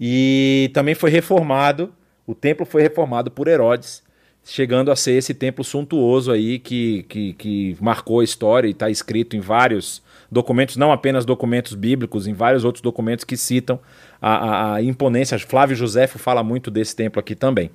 E 0.00 0.70
também 0.72 0.94
foi 0.94 1.10
reformado, 1.10 1.92
o 2.26 2.34
templo 2.34 2.64
foi 2.64 2.82
reformado 2.82 3.30
por 3.30 3.48
Herodes, 3.48 4.02
chegando 4.44 4.90
a 4.90 4.96
ser 4.96 5.12
esse 5.12 5.34
templo 5.34 5.62
suntuoso 5.62 6.32
aí 6.32 6.58
que, 6.58 7.02
que, 7.04 7.32
que 7.34 7.76
marcou 7.80 8.20
a 8.20 8.24
história 8.24 8.68
e 8.68 8.70
está 8.70 8.88
escrito 8.88 9.36
em 9.36 9.40
vários 9.40 10.02
documentos, 10.30 10.76
não 10.76 10.92
apenas 10.92 11.24
documentos 11.24 11.74
bíblicos, 11.74 12.26
em 12.26 12.32
vários 12.32 12.64
outros 12.64 12.82
documentos 12.82 13.24
que 13.24 13.36
citam 13.36 13.78
a, 14.20 14.34
a, 14.34 14.74
a 14.74 14.82
imponência. 14.82 15.38
Flávio 15.38 15.76
Josefo 15.76 16.18
fala 16.18 16.42
muito 16.42 16.70
desse 16.70 16.94
templo 16.94 17.20
aqui 17.20 17.34
também. 17.34 17.70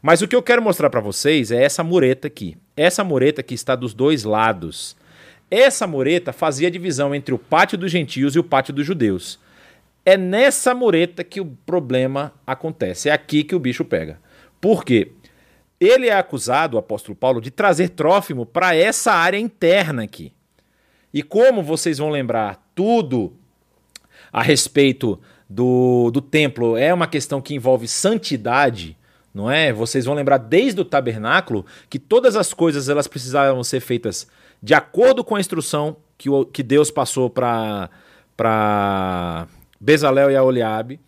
Mas 0.00 0.22
o 0.22 0.28
que 0.28 0.36
eu 0.36 0.42
quero 0.42 0.62
mostrar 0.62 0.90
para 0.90 1.00
vocês 1.00 1.50
é 1.50 1.62
essa 1.62 1.82
mureta 1.82 2.26
aqui. 2.26 2.56
Essa 2.76 3.02
mureta 3.02 3.42
que 3.42 3.54
está 3.54 3.74
dos 3.74 3.94
dois 3.94 4.24
lados. 4.24 4.96
Essa 5.50 5.86
mureta 5.86 6.32
fazia 6.32 6.70
divisão 6.70 7.14
entre 7.14 7.34
o 7.34 7.38
pátio 7.38 7.78
dos 7.78 7.90
gentios 7.90 8.34
e 8.34 8.38
o 8.38 8.44
pátio 8.44 8.74
dos 8.74 8.86
judeus. 8.86 9.38
É 10.04 10.16
nessa 10.16 10.74
mureta 10.74 11.24
que 11.24 11.40
o 11.40 11.46
problema 11.46 12.32
acontece. 12.46 13.08
É 13.08 13.12
aqui 13.12 13.42
que 13.42 13.54
o 13.54 13.58
bicho 13.58 13.84
pega. 13.84 14.20
Por 14.60 14.84
quê? 14.84 15.12
Ele 15.80 16.08
é 16.08 16.16
acusado, 16.16 16.76
o 16.76 16.78
apóstolo 16.78 17.16
Paulo, 17.16 17.40
de 17.40 17.50
trazer 17.50 17.90
Trófimo 17.90 18.46
para 18.46 18.74
essa 18.74 19.12
área 19.12 19.38
interna 19.38 20.02
aqui. 20.02 20.32
E 21.12 21.22
como 21.22 21.62
vocês 21.62 21.98
vão 21.98 22.10
lembrar, 22.10 22.62
tudo 22.74 23.32
a 24.32 24.42
respeito 24.42 25.20
do, 25.48 26.10
do 26.10 26.20
templo 26.20 26.76
é 26.76 26.92
uma 26.92 27.06
questão 27.06 27.40
que 27.40 27.54
envolve 27.54 27.86
santidade, 27.86 28.96
não 29.32 29.50
é? 29.50 29.72
Vocês 29.72 30.04
vão 30.04 30.14
lembrar 30.14 30.38
desde 30.38 30.80
o 30.80 30.84
tabernáculo 30.84 31.64
que 31.88 31.98
todas 31.98 32.34
as 32.36 32.52
coisas 32.52 32.88
elas 32.88 33.06
precisavam 33.06 33.62
ser 33.62 33.80
feitas 33.80 34.26
de 34.62 34.74
acordo 34.74 35.22
com 35.22 35.36
a 35.36 35.40
instrução 35.40 35.96
que, 36.16 36.30
o, 36.30 36.44
que 36.44 36.62
Deus 36.62 36.90
passou 36.90 37.28
para 37.28 37.88
Bezalel 39.84 40.30
e 40.30 40.36
Aholiabe. 40.36 40.98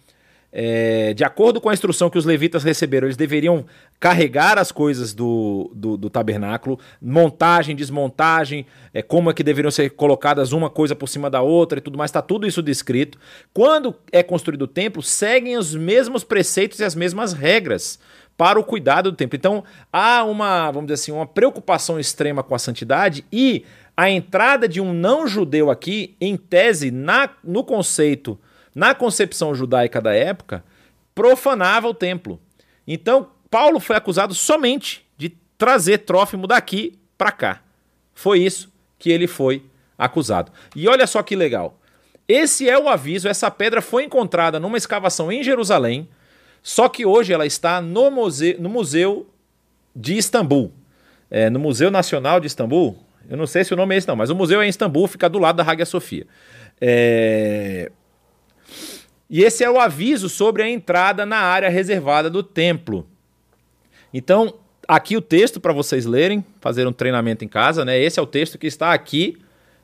É, 0.58 1.12
de 1.12 1.22
acordo 1.22 1.60
com 1.60 1.68
a 1.68 1.74
instrução 1.74 2.08
que 2.08 2.16
os 2.16 2.24
levitas 2.24 2.62
receberam, 2.64 3.06
eles 3.06 3.16
deveriam 3.16 3.66
carregar 4.00 4.58
as 4.58 4.72
coisas 4.72 5.12
do, 5.12 5.70
do, 5.74 5.98
do 5.98 6.08
tabernáculo, 6.08 6.78
montagem, 7.02 7.76
desmontagem, 7.76 8.64
é, 8.94 9.02
como 9.02 9.30
é 9.30 9.34
que 9.34 9.42
deveriam 9.42 9.70
ser 9.70 9.90
colocadas 9.90 10.52
uma 10.52 10.70
coisa 10.70 10.94
por 10.94 11.08
cima 11.08 11.28
da 11.28 11.42
outra 11.42 11.78
e 11.78 11.82
tudo 11.82 11.98
mais, 11.98 12.08
está 12.08 12.22
tudo 12.22 12.46
isso 12.46 12.62
descrito. 12.62 13.18
Quando 13.52 13.94
é 14.10 14.22
construído 14.22 14.62
o 14.62 14.66
templo, 14.66 15.02
seguem 15.02 15.58
os 15.58 15.74
mesmos 15.74 16.24
preceitos 16.24 16.78
e 16.78 16.84
as 16.84 16.94
mesmas 16.94 17.34
regras 17.34 17.98
para 18.34 18.58
o 18.58 18.64
cuidado 18.64 19.10
do 19.10 19.16
templo. 19.16 19.36
Então 19.36 19.64
há 19.92 20.24
uma, 20.24 20.70
vamos 20.70 20.86
dizer 20.86 21.02
assim, 21.02 21.12
uma 21.12 21.26
preocupação 21.26 22.00
extrema 22.00 22.42
com 22.42 22.54
a 22.54 22.58
santidade 22.58 23.26
e 23.30 23.64
a 23.94 24.08
entrada 24.08 24.66
de 24.66 24.80
um 24.80 24.94
não 24.94 25.26
judeu 25.26 25.70
aqui, 25.70 26.16
em 26.18 26.36
tese, 26.36 26.90
na, 26.90 27.28
no 27.44 27.62
conceito 27.64 28.38
na 28.76 28.94
concepção 28.94 29.54
judaica 29.54 30.02
da 30.02 30.14
época, 30.14 30.62
profanava 31.14 31.88
o 31.88 31.94
templo. 31.94 32.38
Então, 32.86 33.30
Paulo 33.50 33.80
foi 33.80 33.96
acusado 33.96 34.34
somente 34.34 35.02
de 35.16 35.30
trazer 35.56 35.98
Trófimo 36.00 36.46
daqui 36.46 36.98
para 37.16 37.32
cá. 37.32 37.62
Foi 38.12 38.38
isso 38.40 38.70
que 38.98 39.10
ele 39.10 39.26
foi 39.26 39.64
acusado. 39.96 40.52
E 40.74 40.86
olha 40.86 41.06
só 41.06 41.22
que 41.22 41.34
legal. 41.34 41.80
Esse 42.28 42.68
é 42.68 42.78
o 42.78 42.86
aviso, 42.86 43.28
essa 43.28 43.50
pedra 43.50 43.80
foi 43.80 44.04
encontrada 44.04 44.60
numa 44.60 44.76
escavação 44.76 45.32
em 45.32 45.42
Jerusalém, 45.42 46.06
só 46.62 46.86
que 46.86 47.06
hoje 47.06 47.32
ela 47.32 47.46
está 47.46 47.80
no 47.80 48.10
museu, 48.10 48.56
no 48.58 48.68
museu 48.68 49.26
de 49.94 50.18
Istambul. 50.18 50.70
É, 51.30 51.48
no 51.48 51.58
Museu 51.58 51.90
Nacional 51.90 52.40
de 52.40 52.46
Istambul. 52.46 52.98
Eu 53.28 53.38
não 53.38 53.46
sei 53.46 53.64
se 53.64 53.72
o 53.72 53.76
nome 53.76 53.94
é 53.94 53.98
esse 53.98 54.06
não, 54.06 54.16
mas 54.16 54.28
o 54.28 54.34
museu 54.34 54.60
é 54.60 54.66
em 54.66 54.68
Istambul, 54.68 55.08
fica 55.08 55.30
do 55.30 55.38
lado 55.38 55.56
da 55.56 55.62
Hagia 55.62 55.86
Sofia. 55.86 56.26
É, 56.78 57.90
e 59.28 59.42
esse 59.42 59.64
é 59.64 59.70
o 59.70 59.80
aviso 59.80 60.28
sobre 60.28 60.62
a 60.62 60.68
entrada 60.68 61.26
na 61.26 61.38
área 61.38 61.68
reservada 61.68 62.30
do 62.30 62.42
templo. 62.42 63.06
Então, 64.14 64.54
aqui 64.86 65.16
o 65.16 65.20
texto 65.20 65.60
para 65.60 65.72
vocês 65.72 66.06
lerem, 66.06 66.44
fazer 66.60 66.86
um 66.86 66.92
treinamento 66.92 67.44
em 67.44 67.48
casa, 67.48 67.84
né? 67.84 67.98
Esse 67.98 68.18
é 68.18 68.22
o 68.22 68.26
texto 68.26 68.56
que 68.56 68.66
está 68.66 68.92
aqui 68.92 69.38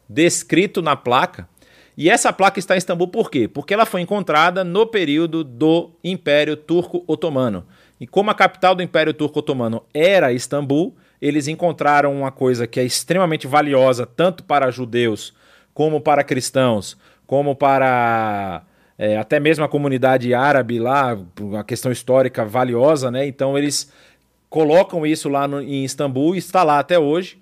descrito 0.08 0.80
na 0.80 0.94
placa. 0.94 1.48
E 1.96 2.08
essa 2.08 2.32
placa 2.32 2.58
está 2.58 2.74
em 2.74 2.78
Istambul 2.78 3.08
por 3.08 3.30
quê? 3.30 3.46
Porque 3.46 3.74
ela 3.74 3.84
foi 3.84 4.00
encontrada 4.00 4.64
no 4.64 4.86
período 4.86 5.44
do 5.44 5.90
Império 6.02 6.56
Turco 6.56 7.04
Otomano. 7.06 7.66
E 8.00 8.06
como 8.06 8.30
a 8.30 8.34
capital 8.34 8.74
do 8.74 8.82
Império 8.82 9.12
Turco 9.12 9.40
Otomano 9.40 9.84
era 9.92 10.32
Istambul, 10.32 10.96
eles 11.20 11.48
encontraram 11.48 12.16
uma 12.16 12.32
coisa 12.32 12.66
que 12.66 12.80
é 12.80 12.84
extremamente 12.84 13.46
valiosa 13.46 14.06
tanto 14.06 14.42
para 14.42 14.70
judeus 14.70 15.34
como 15.74 16.00
para 16.00 16.24
cristãos, 16.24 16.96
como 17.26 17.54
para 17.54 18.62
é, 18.98 19.16
até 19.16 19.40
mesmo 19.40 19.64
a 19.64 19.68
comunidade 19.68 20.32
árabe 20.34 20.78
lá, 20.78 21.18
uma 21.40 21.64
questão 21.64 21.90
histórica 21.90 22.44
valiosa, 22.44 23.10
né? 23.10 23.26
Então 23.26 23.56
eles 23.56 23.92
colocam 24.48 25.06
isso 25.06 25.28
lá 25.28 25.48
no, 25.48 25.60
em 25.60 25.84
Istambul 25.84 26.34
e 26.34 26.38
está 26.38 26.62
lá 26.62 26.78
até 26.78 26.98
hoje. 26.98 27.38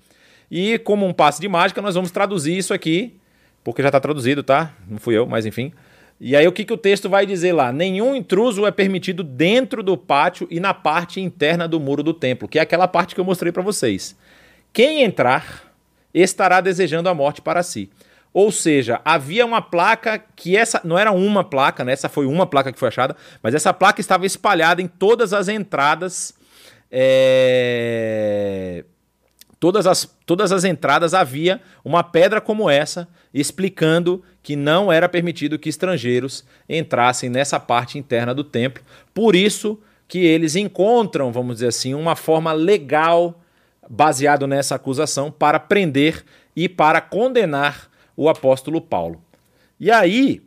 E 0.50 0.78
como 0.78 1.06
um 1.06 1.12
passe 1.12 1.40
de 1.40 1.48
mágica, 1.48 1.82
nós 1.82 1.94
vamos 1.94 2.10
traduzir 2.10 2.56
isso 2.56 2.72
aqui, 2.74 3.14
porque 3.62 3.82
já 3.82 3.88
está 3.88 4.00
traduzido, 4.00 4.42
tá? 4.42 4.72
Não 4.88 4.98
fui 4.98 5.16
eu, 5.16 5.26
mas 5.26 5.46
enfim. 5.46 5.72
E 6.20 6.36
aí 6.36 6.46
o 6.46 6.52
que, 6.52 6.64
que 6.64 6.72
o 6.72 6.76
texto 6.76 7.08
vai 7.08 7.24
dizer 7.24 7.52
lá? 7.52 7.72
Nenhum 7.72 8.14
intruso 8.14 8.66
é 8.66 8.70
permitido 8.70 9.22
dentro 9.24 9.82
do 9.82 9.96
pátio 9.96 10.46
e 10.50 10.60
na 10.60 10.74
parte 10.74 11.20
interna 11.20 11.66
do 11.66 11.80
muro 11.80 12.02
do 12.02 12.12
templo, 12.12 12.46
que 12.46 12.58
é 12.58 12.62
aquela 12.62 12.86
parte 12.86 13.14
que 13.14 13.20
eu 13.20 13.24
mostrei 13.24 13.50
para 13.50 13.62
vocês. 13.62 14.14
Quem 14.72 15.02
entrar 15.02 15.72
estará 16.12 16.60
desejando 16.60 17.08
a 17.08 17.14
morte 17.14 17.40
para 17.40 17.62
si. 17.62 17.88
Ou 18.32 18.52
seja, 18.52 19.00
havia 19.04 19.44
uma 19.44 19.60
placa 19.60 20.22
que 20.36 20.56
essa 20.56 20.80
não 20.84 20.96
era 20.96 21.10
uma 21.10 21.42
placa, 21.42 21.84
né? 21.84 21.92
Essa 21.92 22.08
foi 22.08 22.26
uma 22.26 22.46
placa 22.46 22.72
que 22.72 22.78
foi 22.78 22.88
achada, 22.88 23.16
mas 23.42 23.54
essa 23.54 23.72
placa 23.74 24.00
estava 24.00 24.24
espalhada 24.24 24.80
em 24.80 24.86
todas 24.86 25.32
as 25.32 25.48
entradas. 25.48 26.32
É... 26.90 28.84
Todas, 29.58 29.86
as, 29.86 30.08
todas 30.24 30.52
as 30.52 30.64
entradas 30.64 31.12
havia 31.12 31.60
uma 31.84 32.02
pedra 32.02 32.40
como 32.40 32.70
essa, 32.70 33.06
explicando 33.34 34.22
que 34.42 34.56
não 34.56 34.90
era 34.90 35.06
permitido 35.06 35.58
que 35.58 35.68
estrangeiros 35.68 36.46
entrassem 36.66 37.28
nessa 37.28 37.60
parte 37.60 37.98
interna 37.98 38.34
do 38.34 38.42
templo. 38.42 38.82
Por 39.12 39.36
isso 39.36 39.78
que 40.08 40.20
eles 40.20 40.56
encontram, 40.56 41.30
vamos 41.30 41.56
dizer 41.56 41.68
assim, 41.68 41.92
uma 41.92 42.16
forma 42.16 42.52
legal 42.52 43.38
baseado 43.88 44.46
nessa 44.46 44.76
acusação 44.76 45.30
para 45.30 45.60
prender 45.60 46.24
e 46.56 46.68
para 46.68 47.00
condenar 47.00 47.89
o 48.16 48.28
apóstolo 48.28 48.80
Paulo. 48.80 49.22
E 49.78 49.90
aí, 49.90 50.42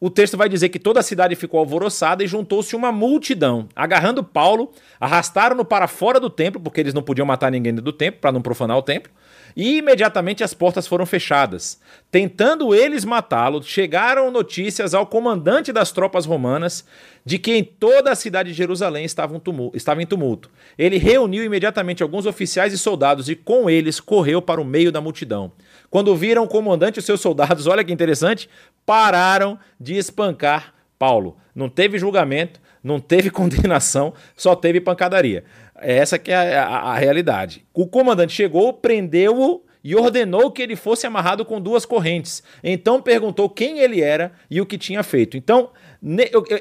o 0.00 0.10
texto 0.10 0.36
vai 0.36 0.48
dizer 0.48 0.68
que 0.68 0.78
toda 0.78 1.00
a 1.00 1.02
cidade 1.02 1.34
ficou 1.36 1.60
alvoroçada 1.60 2.22
e 2.22 2.26
juntou-se 2.26 2.76
uma 2.76 2.92
multidão. 2.92 3.68
Agarrando 3.74 4.22
Paulo, 4.22 4.70
arrastaram-no 5.00 5.64
para 5.64 5.88
fora 5.88 6.20
do 6.20 6.28
templo, 6.28 6.60
porque 6.60 6.80
eles 6.80 6.94
não 6.94 7.02
podiam 7.02 7.26
matar 7.26 7.50
ninguém 7.50 7.72
dentro 7.72 7.84
do 7.84 7.92
templo, 7.92 8.20
para 8.20 8.32
não 8.32 8.42
profanar 8.42 8.76
o 8.76 8.82
templo 8.82 9.12
e 9.56 9.78
imediatamente 9.78 10.42
as 10.42 10.52
portas 10.52 10.86
foram 10.86 11.06
fechadas. 11.06 11.80
Tentando 12.10 12.74
eles 12.74 13.04
matá-lo, 13.04 13.62
chegaram 13.62 14.30
notícias 14.30 14.94
ao 14.94 15.06
comandante 15.06 15.72
das 15.72 15.92
tropas 15.92 16.26
romanas 16.26 16.84
de 17.24 17.38
que 17.38 17.52
em 17.52 17.64
toda 17.64 18.10
a 18.10 18.14
cidade 18.14 18.50
de 18.50 18.56
Jerusalém 18.56 19.04
estava, 19.04 19.34
um 19.34 19.38
tumulto, 19.38 19.76
estava 19.76 20.02
em 20.02 20.06
tumulto. 20.06 20.50
Ele 20.76 20.98
reuniu 20.98 21.44
imediatamente 21.44 22.02
alguns 22.02 22.26
oficiais 22.26 22.72
e 22.72 22.78
soldados 22.78 23.28
e 23.28 23.36
com 23.36 23.70
eles 23.70 24.00
correu 24.00 24.42
para 24.42 24.60
o 24.60 24.64
meio 24.64 24.92
da 24.92 25.00
multidão. 25.00 25.52
Quando 25.88 26.14
viram 26.16 26.44
o 26.44 26.48
comandante 26.48 26.98
e 26.98 27.02
seus 27.02 27.20
soldados, 27.20 27.66
olha 27.68 27.84
que 27.84 27.92
interessante, 27.92 28.48
pararam 28.84 29.58
de 29.80 29.94
espancar 29.94 30.74
Paulo. 30.98 31.36
Não 31.54 31.68
teve 31.68 31.98
julgamento, 31.98 32.60
não 32.84 33.00
teve 33.00 33.30
condenação, 33.32 34.12
só 34.36 34.54
teve 34.54 34.80
pancadaria. 34.80 35.44
Essa 35.76 36.18
que 36.18 36.30
é 36.30 36.56
a, 36.56 36.66
a, 36.66 36.92
a 36.92 36.94
realidade. 36.96 37.64
O 37.72 37.86
comandante 37.86 38.32
chegou, 38.32 38.72
prendeu-o 38.74 39.64
e 39.82 39.94
ordenou 39.94 40.50
que 40.50 40.62
ele 40.62 40.76
fosse 40.76 41.06
amarrado 41.06 41.44
com 41.44 41.60
duas 41.60 41.84
correntes. 41.84 42.42
Então 42.62 43.02
perguntou 43.02 43.50
quem 43.50 43.80
ele 43.80 44.00
era 44.00 44.32
e 44.50 44.60
o 44.60 44.66
que 44.66 44.78
tinha 44.78 45.02
feito. 45.02 45.36
Então, 45.36 45.70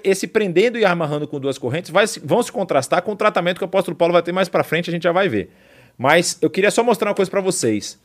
esse 0.04 0.28
prendendo 0.28 0.78
e 0.78 0.84
amarrando 0.84 1.26
com 1.28 1.40
duas 1.40 1.58
correntes 1.58 1.90
vai, 1.90 2.06
vão 2.24 2.44
se 2.44 2.52
contrastar 2.52 3.02
com 3.02 3.14
o 3.14 3.16
tratamento 3.16 3.58
que 3.58 3.64
o 3.64 3.66
apóstolo 3.66 3.96
Paulo 3.96 4.12
vai 4.12 4.22
ter 4.22 4.34
mais 4.34 4.50
para 4.50 4.64
frente, 4.64 4.90
a 4.90 4.94
gente 4.94 5.04
já 5.04 5.14
vai 5.14 5.30
ver. 5.30 5.52
Mas 5.98 6.38
eu 6.42 6.50
queria 6.50 6.72
só 6.72 6.84
mostrar 6.84 7.10
uma 7.10 7.16
coisa 7.16 7.32
para 7.32 7.40
vocês. 7.40 7.98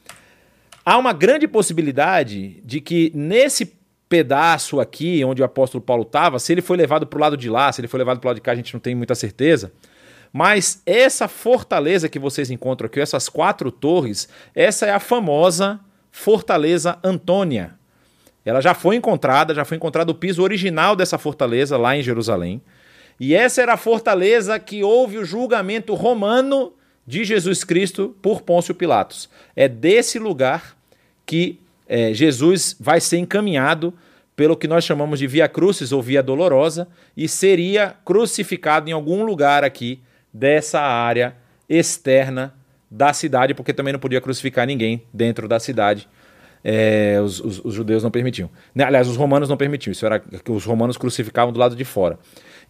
Há 0.85 0.97
uma 0.97 1.13
grande 1.13 1.49
possibilidade 1.49 2.63
de 2.65 2.81
que 2.81 3.11
nesse 3.15 3.78
pedaço 4.09 4.81
aqui, 4.81 5.25
onde 5.25 5.43
o 5.43 5.45
apóstolo 5.45 5.83
Paulo 5.83 6.03
estava, 6.03 6.39
se 6.39 6.53
ele 6.53 6.63
foi 6.63 6.77
levado 6.77 7.07
para 7.07 7.17
o 7.17 7.21
lado 7.21 7.37
de 7.37 7.51
lá, 7.51 7.71
se 7.71 7.81
ele 7.81 7.89
foi 7.89 7.99
levado 7.99 8.19
para 8.21 8.27
o 8.27 8.31
lado 8.31 8.37
de 8.37 8.43
cá, 8.43 8.53
a 8.53 8.57
gente 8.57 8.73
não 8.73 8.81
tem 8.81 8.95
muita 8.95 9.15
certeza. 9.15 9.73
Mas 10.33 10.83
essa 10.85 11.29
fortaleza 11.29 12.09
que 12.09 12.19
vocês 12.19 12.51
encontram 12.51 12.87
aqui, 12.87 13.01
essas 13.01 13.29
quatro 13.29 13.71
torres, 13.71 14.29
essa 14.55 14.87
é 14.87 14.91
a 14.91 15.01
famosa 15.01 15.81
Fortaleza 16.11 16.99
Antônia. 17.03 17.79
Ela 18.45 18.61
já 18.61 18.75
foi 18.75 18.97
encontrada, 18.97 19.55
já 19.55 19.65
foi 19.65 19.77
encontrado 19.77 20.11
o 20.11 20.15
piso 20.15 20.43
original 20.43 20.97
dessa 20.97 21.19
fortaleza 21.19 21.77
lá 21.77 21.97
em 21.97 22.03
Jerusalém. 22.03 22.63
E 23.21 23.35
essa 23.35 23.61
era 23.61 23.75
a 23.75 23.77
fortaleza 23.77 24.59
que 24.59 24.83
houve 24.83 25.19
o 25.19 25.25
julgamento 25.25 25.95
romano 25.95 26.73
de 27.07 27.25
Jesus 27.25 27.65
Cristo 27.65 28.17
por 28.23 28.43
Pôncio 28.43 28.75
Pilatos. 28.75 29.29
É 29.57 29.69
desse 29.69 30.19
lugar 30.19 30.77
que 31.27 31.61
é, 31.89 32.13
Jesus 32.13 32.77
vai 32.79 33.01
ser 33.01 33.19
encaminhado 33.19 33.95
pelo 34.37 34.57
que 34.57 34.69
nós 34.69 34.85
chamamos 34.85 35.19
de 35.19 35.27
Via 35.27 35.49
Crucis 35.49 35.91
ou 35.91 36.01
Via 36.01 36.23
Dolorosa 36.23 36.87
e 37.17 37.27
seria 37.27 37.97
crucificado 38.05 38.89
em 38.89 38.93
algum 38.93 39.25
lugar 39.25 39.65
aqui 39.65 40.01
dessa 40.33 40.81
área 40.81 41.35
externa 41.69 42.55
da 42.91 43.13
cidade, 43.13 43.55
porque 43.55 43.73
também 43.73 43.93
não 43.93 44.01
podia 44.01 44.21
crucificar 44.21 44.67
ninguém 44.67 45.03
dentro 45.13 45.49
da 45.49 45.59
cidade. 45.59 46.09
É, 46.63 47.19
os, 47.23 47.41
os, 47.41 47.65
os, 47.65 47.75
judeus 47.75 48.03
não 48.03 48.11
permitiam. 48.11 48.51
Né, 48.75 48.85
aliás, 48.85 49.09
os 49.09 49.17
romanos 49.17 49.49
não 49.49 49.57
permitiam. 49.57 49.93
Isso 49.93 50.05
era 50.05 50.19
que 50.19 50.51
os 50.51 50.65
romanos 50.65 50.97
crucificavam 50.97 51.53
do 51.53 51.59
lado 51.59 51.75
de 51.75 51.85
fora. 51.85 52.19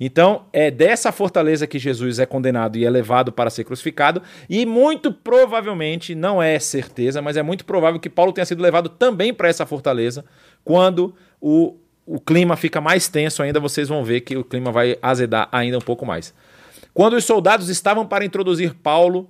Então, 0.01 0.47
é 0.53 0.71
dessa 0.71 1.11
fortaleza 1.11 1.67
que 1.67 1.79
Jesus 1.79 2.19
é 2.19 2.27
condenado 2.27 2.77
e 2.79 2.85
é 2.85 2.91
levado 2.91 3.33
para 3.33 3.51
ser 3.51 3.65
crucificado, 3.65 4.23
e 4.49 4.65
muito 4.65 5.13
provavelmente, 5.13 6.15
não 6.15 6.43
é 6.43 6.59
certeza, 6.59 7.21
mas 7.21 7.37
é 7.37 7.43
muito 7.43 7.65
provável 7.65 7.99
que 7.99 8.09
Paulo 8.09 8.33
tenha 8.33 8.45
sido 8.45 8.63
levado 8.63 8.89
também 8.89 9.35
para 9.35 9.49
essa 9.49 9.67
fortaleza 9.67 10.25
quando 10.65 11.15
o, 11.41 11.77
o 12.07 12.21
clima 12.21 12.57
fica 12.57 12.81
mais 12.81 13.09
tenso 13.09 13.43
ainda, 13.43 13.59
vocês 13.59 13.89
vão 13.89 14.05
ver 14.05 14.21
que 14.21 14.37
o 14.37 14.45
clima 14.45 14.71
vai 14.71 14.97
azedar 15.03 15.49
ainda 15.51 15.79
um 15.79 15.83
pouco 15.83 16.07
mais. 16.07 16.33
Quando 16.95 17.15
os 17.15 17.25
soldados 17.25 17.69
estavam 17.69 18.07
para 18.07 18.25
introduzir 18.25 18.75
Paulo 18.75 19.29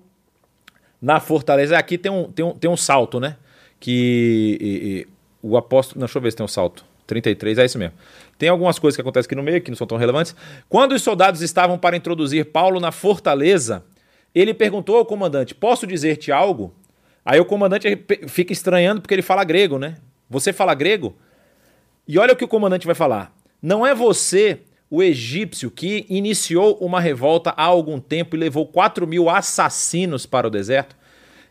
na 1.00 1.20
fortaleza, 1.20 1.78
aqui 1.78 1.96
tem 1.96 2.10
um, 2.10 2.24
tem 2.30 2.44
um, 2.44 2.52
tem 2.52 2.70
um 2.70 2.76
salto, 2.76 3.20
né? 3.20 3.36
Que 3.78 4.58
e, 4.60 4.66
e, 4.66 5.06
o 5.42 5.56
apóstolo. 5.56 6.00
Não, 6.00 6.06
deixa 6.06 6.18
eu 6.18 6.22
ver 6.22 6.30
se 6.30 6.36
tem 6.36 6.44
um 6.44 6.48
salto. 6.48 6.84
33, 7.08 7.58
é 7.58 7.64
isso 7.64 7.78
mesmo. 7.78 7.94
Tem 8.38 8.48
algumas 8.48 8.78
coisas 8.78 8.94
que 8.94 9.00
acontecem 9.00 9.26
aqui 9.26 9.34
no 9.34 9.42
meio 9.42 9.60
que 9.60 9.70
não 9.70 9.76
são 9.76 9.86
tão 9.86 9.98
relevantes. 9.98 10.36
Quando 10.68 10.92
os 10.92 11.02
soldados 11.02 11.40
estavam 11.40 11.78
para 11.78 11.96
introduzir 11.96 12.44
Paulo 12.44 12.78
na 12.78 12.92
fortaleza, 12.92 13.82
ele 14.34 14.54
perguntou 14.54 14.98
ao 14.98 15.06
comandante: 15.06 15.54
Posso 15.54 15.86
dizer-te 15.86 16.30
algo? 16.30 16.72
Aí 17.24 17.40
o 17.40 17.44
comandante 17.44 18.04
fica 18.28 18.52
estranhando 18.52 19.00
porque 19.00 19.14
ele 19.14 19.22
fala 19.22 19.42
grego, 19.42 19.78
né? 19.78 19.96
Você 20.30 20.52
fala 20.52 20.74
grego? 20.74 21.16
E 22.06 22.18
olha 22.18 22.34
o 22.34 22.36
que 22.36 22.44
o 22.44 22.48
comandante 22.48 22.86
vai 22.86 22.94
falar. 22.94 23.34
Não 23.60 23.86
é 23.86 23.94
você 23.94 24.60
o 24.90 25.02
egípcio 25.02 25.70
que 25.70 26.06
iniciou 26.08 26.78
uma 26.78 27.00
revolta 27.00 27.50
há 27.50 27.64
algum 27.64 27.98
tempo 27.98 28.36
e 28.36 28.38
levou 28.38 28.66
4 28.66 29.06
mil 29.06 29.28
assassinos 29.28 30.24
para 30.26 30.46
o 30.46 30.50
deserto. 30.50 30.96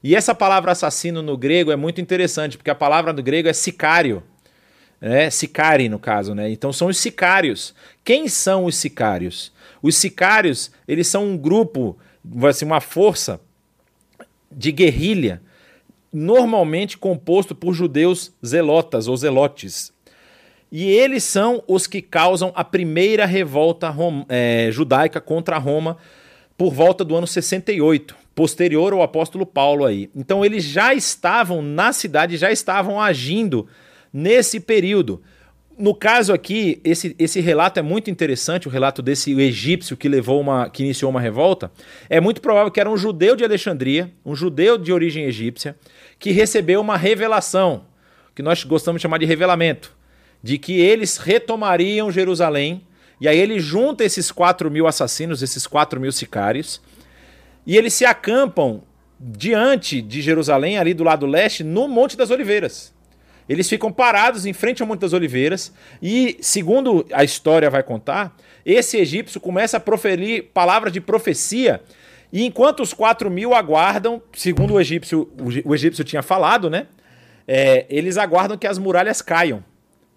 E 0.03 0.16
essa 0.16 0.34
palavra 0.34 0.72
assassino 0.72 1.22
no 1.22 1.36
grego 1.36 1.72
é 1.72 1.76
muito 1.76 1.99
interessante, 1.99 2.58
porque 2.58 2.70
a 2.70 2.76
palavra 2.76 3.12
no 3.12 3.22
grego 3.22 3.49
é 3.49 3.53
sicário. 3.53 4.24
É, 5.00 5.30
sicari, 5.30 5.88
no 5.89 6.00
caso, 6.00 6.34
né? 6.34 6.50
Então 6.50 6.74
são 6.74 6.88
os 6.88 6.98
sicários. 6.98 7.74
Quem 8.04 8.28
são 8.28 8.66
os 8.66 8.76
sicários? 8.76 9.52
Os 9.82 9.95
sicários, 9.95 10.72
eles 10.88 11.08
são 11.08 11.26
um 11.26 11.38
grupo, 11.38 11.98
assim, 12.48 12.66
uma 12.66 12.82
força 12.82 13.39
de 14.52 14.72
guerrilha, 14.72 15.41
normalmente 16.12 16.98
composto 16.98 17.54
por 17.54 17.74
judeus 17.74 18.32
zelotas 18.43 19.08
ou 19.08 19.16
zelotes. 19.16 19.93
E 20.72 20.86
eles 20.86 21.24
são 21.24 21.64
os 21.68 21.88
que 21.88 22.02
causam 22.02 22.52
a 22.56 22.64
primeira 22.64 23.26
revolta 23.26 23.93
é, 24.28 24.70
judaica 24.72 25.22
contra 25.22 25.58
Roma 25.58 25.98
por 26.58 26.74
volta 26.74 27.06
do 27.06 27.16
ano 27.16 27.28
68, 27.28 28.16
posterior 28.34 28.91
ao 28.91 29.04
apóstolo 29.04 29.45
Paulo 29.45 29.86
aí. 29.86 30.10
Então 30.16 30.43
eles 30.43 30.64
já 30.64 30.93
estavam 30.93 31.62
na 31.62 31.93
cidade, 31.93 32.36
já 32.36 32.52
estavam 32.52 33.00
agindo 33.00 33.68
nesse 34.12 34.60
período. 34.60 35.22
No 35.78 35.93
caso 35.93 36.34
aqui, 36.34 36.82
esse, 36.84 37.16
esse 37.20 37.39
relato 37.39 37.80
é 37.80 37.84
muito 37.84 38.10
interessante, 38.10 38.68
o 38.68 38.72
relato 38.72 39.01
desse 39.01 39.39
egípcio 39.39 39.95
que 39.95 40.10
levou 40.10 40.41
uma, 40.41 40.70
que 40.70 40.84
iniciou 40.84 41.12
uma 41.12 41.22
revolta. 41.22 41.72
É 42.10 42.20
muito 42.20 42.41
provável 42.41 42.72
que 42.72 42.80
era 42.80 42.89
um 42.89 42.97
judeu 42.97 43.36
de 43.36 43.43
Alexandria, 43.43 44.12
um 44.26 44.36
judeu 44.36 44.78
de 44.78 44.91
origem 44.91 45.26
egípcia, 45.26 45.76
que 46.18 46.32
recebeu 46.32 46.82
uma 46.82 46.97
revelação, 46.97 47.86
que 48.36 48.41
nós 48.41 48.64
gostamos 48.64 48.99
de 48.99 49.03
chamar 49.03 49.20
de 49.20 49.26
revelamento 49.26 49.97
de 50.41 50.58
que 50.58 50.80
eles 50.80 51.18
retomariam 51.18 52.12
Jerusalém. 52.12 52.84
E 53.20 53.28
aí 53.28 53.38
ele 53.38 53.60
junta 53.60 54.03
esses 54.03 54.32
4 54.32 54.70
mil 54.70 54.88
assassinos, 54.88 55.41
esses 55.41 55.66
4 55.66 55.99
mil 55.99 56.12
sicários, 56.12 56.82
e 57.66 57.76
eles 57.76 57.93
se 57.93 58.05
acampam 58.05 58.82
diante 59.20 60.01
de 60.01 60.22
Jerusalém, 60.22 60.78
ali 60.78 60.93
do 60.93 61.03
lado 61.03 61.26
leste, 61.26 61.64
no 61.64 61.88
Monte 61.88 62.16
das 62.16 62.30
Oliveiras. 62.30 62.93
Eles 63.48 63.70
ficam 63.70 63.91
parados 63.91 64.45
em 64.45 64.54
frente 64.54 64.82
ao 64.82 64.88
Monte 64.88 65.02
das 65.02 65.14
Oliveiras 65.14 65.74
e, 66.02 66.38
segundo 66.41 67.06
a 67.14 67.24
história 67.24 67.70
vai 67.70 67.84
contar, 67.84 68.36
esse 68.66 68.98
egípcio 68.98 69.39
começa 69.39 69.78
a 69.78 69.80
proferir 69.80 70.50
palavras 70.54 70.91
de 70.91 71.00
profecia 71.00 71.82
e 72.32 72.45
enquanto 72.45 72.82
os 72.82 72.93
4 72.93 73.30
mil 73.32 73.54
aguardam, 73.54 74.22
segundo 74.34 74.74
o 74.74 74.82
egípcio, 74.82 75.30
o 75.64 75.74
egípcio 75.74 76.04
tinha 76.04 76.22
falado, 76.22 76.70
né? 76.70 76.88
É, 77.48 77.86
eles 77.89 78.18
aguardam 78.18 78.58
que 78.58 78.68
as 78.68 78.78
muralhas 78.78 79.22
caiam. 79.22 79.64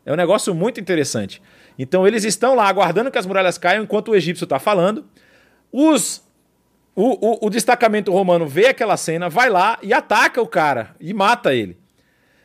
É 0.05 0.13
um 0.13 0.17
negócio 0.17 0.55
muito 0.55 0.81
interessante. 0.81 1.41
Então 1.79 2.07
eles 2.07 2.25
estão 2.25 2.55
lá 2.55 2.69
aguardando 2.69 3.11
que 3.11 3.19
as 3.19 3.27
muralhas 3.27 3.57
caiam 3.57 3.85
enquanto 3.85 4.09
o 4.09 4.17
egípcio 4.17 4.45
está 4.45 4.59
falando. 4.59 5.05
Os 5.71 6.29
o, 6.95 7.45
o, 7.45 7.47
o, 7.47 7.51
destacamento 7.51 8.13
romano 8.13 8.47
vê 8.47 8.67
aquela 8.67 8.97
cena, 8.97 9.29
vai 9.29 9.49
lá 9.49 9.79
e 9.81 9.95
ataca 9.95 10.43
o 10.43 10.47
cara 10.47 10.97
e 11.01 11.15
mata 11.15 11.55
ele. 11.55 11.79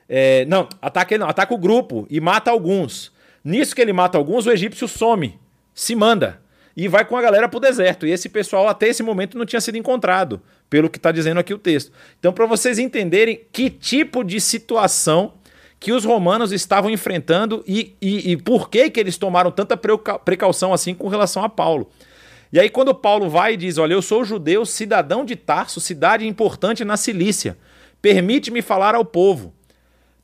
É, 0.08 0.46
não, 0.46 0.68
ataca 0.82 1.14
ele 1.14 1.24
não, 1.24 1.30
ataca 1.30 1.54
o 1.54 1.58
grupo 1.58 2.06
e 2.10 2.20
mata 2.20 2.52
alguns. 2.52 3.12
Nisso 3.44 3.76
que 3.76 3.82
ele 3.82 3.94
mata 3.94 4.18
alguns, 4.18 4.46
o 4.46 4.52
egípcio 4.52 4.88
some, 4.88 5.40
se 5.74 5.96
manda 5.96 6.42
e 6.76 6.88
vai 6.88 7.06
com 7.06 7.16
a 7.16 7.22
galera 7.22 7.48
para 7.48 7.58
o 7.58 7.62
deserto. 7.62 8.06
E 8.06 8.12
esse 8.12 8.28
pessoal 8.28 8.68
até 8.68 8.90
esse 8.90 9.02
momento 9.02 9.38
não 9.38 9.46
tinha 9.46 9.62
sido 9.62 9.78
encontrado, 9.78 10.42
pelo 10.70 10.90
que 10.90 10.98
está 10.98 11.12
dizendo 11.12 11.40
aqui 11.40 11.54
o 11.54 11.58
texto. 11.58 11.92
Então, 12.20 12.34
para 12.34 12.46
vocês 12.46 12.78
entenderem 12.78 13.42
que 13.52 13.70
tipo 13.70 14.24
de 14.24 14.42
situação 14.42 15.34
que 15.80 15.92
os 15.92 16.04
romanos 16.04 16.52
estavam 16.52 16.90
enfrentando 16.90 17.64
e, 17.68 17.96
e, 18.02 18.32
e 18.32 18.38
por 18.38 18.70
que, 18.70 18.90
que 18.90 19.00
eles 19.00 19.18
tomaram 19.18 19.52
tanta 19.52 19.78
precaução 19.78 20.74
assim 20.74 20.94
com 20.94 21.08
relação 21.08 21.44
a 21.44 21.50
Paulo. 21.50 21.90
E 22.52 22.60
aí, 22.60 22.70
quando 22.70 22.94
Paulo 22.94 23.30
vai 23.30 23.54
e 23.54 23.58
diz: 23.58 23.78
Olha, 23.78 23.94
eu 23.94 24.02
sou 24.02 24.24
judeu, 24.24 24.66
cidadão 24.66 25.24
de 25.24 25.36
Tarso, 25.36 25.80
cidade 25.80 26.28
importante 26.28 26.84
na 26.84 26.98
Cilícia, 26.98 27.58
permite-me 28.02 28.62
falar 28.62 28.96
ao 28.96 29.06
povo. 29.06 29.54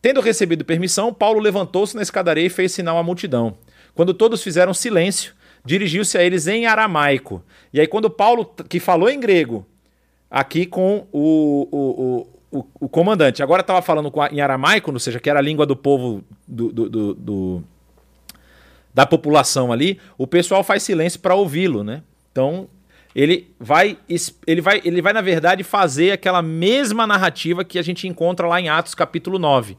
Tendo 0.02 0.20
recebido 0.20 0.66
permissão, 0.66 1.14
Paulo 1.14 1.40
levantou-se 1.40 1.96
na 1.96 2.02
escadaria 2.02 2.46
e 2.46 2.50
fez 2.50 2.72
sinal 2.72 2.98
à 2.98 3.04
multidão. 3.04 3.56
Quando 3.94 4.14
todos 4.14 4.42
fizeram 4.42 4.74
silêncio, 4.74 5.34
dirigiu-se 5.64 6.18
a 6.18 6.24
eles 6.24 6.48
em 6.48 6.66
aramaico. 6.66 7.44
E 7.72 7.80
aí, 7.80 7.86
quando 7.86 8.10
Paulo, 8.10 8.46
que 8.68 8.80
falou 8.80 9.10
em 9.10 9.20
grego, 9.20 9.66
aqui 10.30 10.66
com 10.66 11.06
o, 11.12 11.68
o, 11.72 12.28
o, 12.52 12.66
o 12.80 12.90
comandante, 12.90 13.44
agora 13.44 13.62
estava 13.62 13.82
falando 13.82 14.12
em 14.32 14.42
aramaico, 14.42 14.92
ou 14.92 15.00
seja, 15.00 15.20
que 15.20 15.30
era 15.30 15.38
a 15.38 15.42
língua 15.42 15.68
do 15.68 15.76
povo 15.76 16.24
do, 16.48 16.72
do, 16.72 16.90
do, 16.90 17.14
do 17.14 17.64
da 18.94 19.06
população 19.06 19.72
ali, 19.72 20.00
o 20.18 20.28
pessoal 20.28 20.64
faz 20.64 20.84
silêncio 20.84 21.20
para 21.20 21.36
ouvi-lo, 21.36 21.82
né? 21.82 22.04
Então, 22.30 22.68
ele 23.16 23.54
vai, 23.58 23.98
ele 24.46 24.62
vai, 24.62 24.82
ele 24.84 25.02
vai 25.02 25.14
na 25.14 25.22
verdade 25.22 25.64
fazer 25.64 26.12
aquela 26.12 26.42
mesma 26.42 27.08
narrativa 27.08 27.64
que 27.64 27.80
a 27.80 27.82
gente 27.82 28.06
encontra 28.08 28.48
lá 28.48 28.60
em 28.60 28.68
Atos 28.68 28.96
capítulo 28.96 29.40
9 29.40 29.78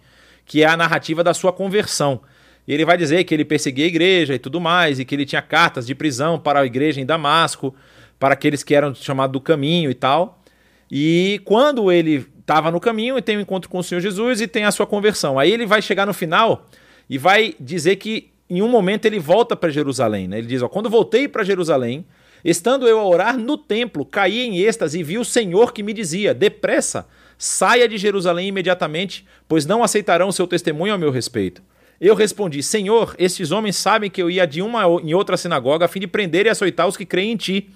que 0.52 0.62
é 0.62 0.66
a 0.66 0.76
narrativa 0.76 1.24
da 1.24 1.32
sua 1.32 1.50
conversão. 1.50 2.20
E 2.68 2.74
ele 2.74 2.84
vai 2.84 2.98
dizer 2.98 3.24
que 3.24 3.32
ele 3.32 3.42
perseguia 3.42 3.86
a 3.86 3.88
igreja 3.88 4.34
e 4.34 4.38
tudo 4.38 4.60
mais, 4.60 5.00
e 5.00 5.04
que 5.06 5.14
ele 5.14 5.24
tinha 5.24 5.40
cartas 5.40 5.86
de 5.86 5.94
prisão 5.94 6.38
para 6.38 6.60
a 6.60 6.66
igreja 6.66 7.00
em 7.00 7.06
Damasco, 7.06 7.74
para 8.18 8.34
aqueles 8.34 8.62
que 8.62 8.74
eram 8.74 8.94
chamados 8.94 9.32
do 9.32 9.40
caminho 9.40 9.90
e 9.90 9.94
tal. 9.94 10.42
E 10.90 11.40
quando 11.46 11.90
ele 11.90 12.26
estava 12.38 12.70
no 12.70 12.78
caminho 12.78 13.16
e 13.16 13.22
tem 13.22 13.38
um 13.38 13.40
encontro 13.40 13.70
com 13.70 13.78
o 13.78 13.82
Senhor 13.82 14.02
Jesus 14.02 14.42
e 14.42 14.46
tem 14.46 14.64
a 14.64 14.70
sua 14.70 14.86
conversão. 14.86 15.38
Aí 15.38 15.50
ele 15.50 15.64
vai 15.64 15.80
chegar 15.80 16.06
no 16.06 16.12
final 16.12 16.68
e 17.08 17.16
vai 17.16 17.54
dizer 17.58 17.96
que 17.96 18.28
em 18.50 18.60
um 18.60 18.68
momento 18.68 19.06
ele 19.06 19.18
volta 19.18 19.56
para 19.56 19.70
Jerusalém. 19.70 20.28
Né? 20.28 20.36
Ele 20.36 20.48
diz: 20.48 20.60
ó, 20.60 20.68
Quando 20.68 20.90
voltei 20.90 21.28
para 21.28 21.44
Jerusalém, 21.44 22.04
estando 22.44 22.86
eu 22.86 23.00
a 23.00 23.06
orar 23.06 23.38
no 23.38 23.56
templo, 23.56 24.04
caí 24.04 24.40
em 24.40 24.58
êxtase 24.58 25.00
e 25.00 25.02
vi 25.02 25.16
o 25.16 25.24
Senhor 25.24 25.72
que 25.72 25.82
me 25.82 25.94
dizia: 25.94 26.34
Depressa, 26.34 27.06
Saia 27.44 27.88
de 27.88 27.98
Jerusalém 27.98 28.46
imediatamente, 28.46 29.26
pois 29.48 29.66
não 29.66 29.82
aceitarão 29.82 30.30
seu 30.30 30.46
testemunho 30.46 30.92
ao 30.92 30.98
meu 30.98 31.10
respeito. 31.10 31.60
Eu 32.00 32.14
respondi: 32.14 32.62
Senhor, 32.62 33.16
estes 33.18 33.50
homens 33.50 33.74
sabem 33.74 34.08
que 34.08 34.22
eu 34.22 34.30
ia 34.30 34.46
de 34.46 34.62
uma 34.62 34.84
em 35.02 35.12
outra 35.12 35.36
sinagoga 35.36 35.86
a 35.86 35.88
fim 35.88 35.98
de 35.98 36.06
prender 36.06 36.46
e 36.46 36.50
açoitar 36.50 36.86
os 36.86 36.96
que 36.96 37.04
creem 37.04 37.32
em 37.32 37.36
ti. 37.36 37.68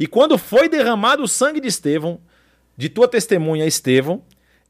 E 0.00 0.06
quando 0.06 0.38
foi 0.38 0.66
derramado 0.66 1.22
o 1.22 1.28
sangue 1.28 1.60
de 1.60 1.68
Estevão, 1.68 2.22
de 2.74 2.88
tua 2.88 3.06
testemunha 3.06 3.66
Estevão, 3.66 4.22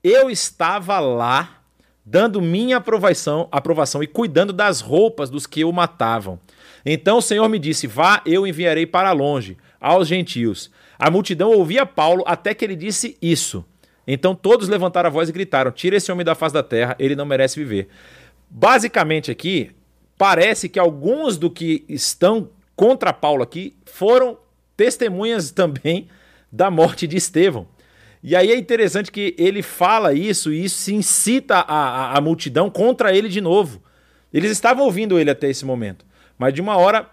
eu 0.02 0.28
estava 0.28 0.98
lá 0.98 1.60
dando 2.04 2.42
minha 2.42 2.78
aprovação, 2.78 3.46
aprovação 3.52 4.02
e 4.02 4.08
cuidando 4.08 4.52
das 4.52 4.80
roupas 4.80 5.30
dos 5.30 5.46
que 5.46 5.64
o 5.64 5.72
matavam. 5.72 6.40
Então 6.84 7.18
o 7.18 7.22
Senhor 7.22 7.48
me 7.48 7.60
disse: 7.60 7.86
Vá, 7.86 8.20
eu 8.26 8.44
enviarei 8.44 8.86
para 8.86 9.12
longe, 9.12 9.56
aos 9.80 10.08
gentios. 10.08 10.68
A 10.98 11.12
multidão 11.12 11.52
ouvia 11.52 11.86
Paulo 11.86 12.24
até 12.26 12.52
que 12.52 12.64
ele 12.64 12.74
disse 12.74 13.16
isso. 13.22 13.64
Então 14.06 14.34
todos 14.34 14.68
levantaram 14.68 15.08
a 15.08 15.10
voz 15.12 15.28
e 15.28 15.32
gritaram: 15.32 15.70
Tira 15.70 15.96
esse 15.96 16.10
homem 16.10 16.24
da 16.24 16.34
face 16.34 16.54
da 16.54 16.62
terra, 16.62 16.96
ele 16.98 17.14
não 17.14 17.26
merece 17.26 17.58
viver. 17.58 17.88
Basicamente 18.48 19.30
aqui, 19.30 19.70
parece 20.18 20.68
que 20.68 20.78
alguns 20.78 21.36
do 21.36 21.50
que 21.50 21.84
estão 21.88 22.50
contra 22.76 23.12
Paulo 23.12 23.42
aqui 23.42 23.76
foram 23.84 24.36
testemunhas 24.76 25.50
também 25.50 26.08
da 26.50 26.70
morte 26.70 27.06
de 27.06 27.16
Estevão. 27.16 27.66
E 28.22 28.36
aí 28.36 28.52
é 28.52 28.56
interessante 28.56 29.10
que 29.10 29.34
ele 29.36 29.62
fala 29.62 30.12
isso 30.14 30.52
e 30.52 30.64
isso 30.64 30.76
se 30.76 30.94
incita 30.94 31.56
a, 31.56 31.60
a, 31.60 32.18
a 32.18 32.20
multidão 32.20 32.70
contra 32.70 33.14
ele 33.16 33.28
de 33.28 33.40
novo. 33.40 33.82
Eles 34.32 34.50
estavam 34.50 34.84
ouvindo 34.84 35.18
ele 35.18 35.30
até 35.30 35.48
esse 35.50 35.64
momento, 35.64 36.04
mas 36.38 36.54
de 36.54 36.60
uma 36.60 36.76
hora, 36.76 37.10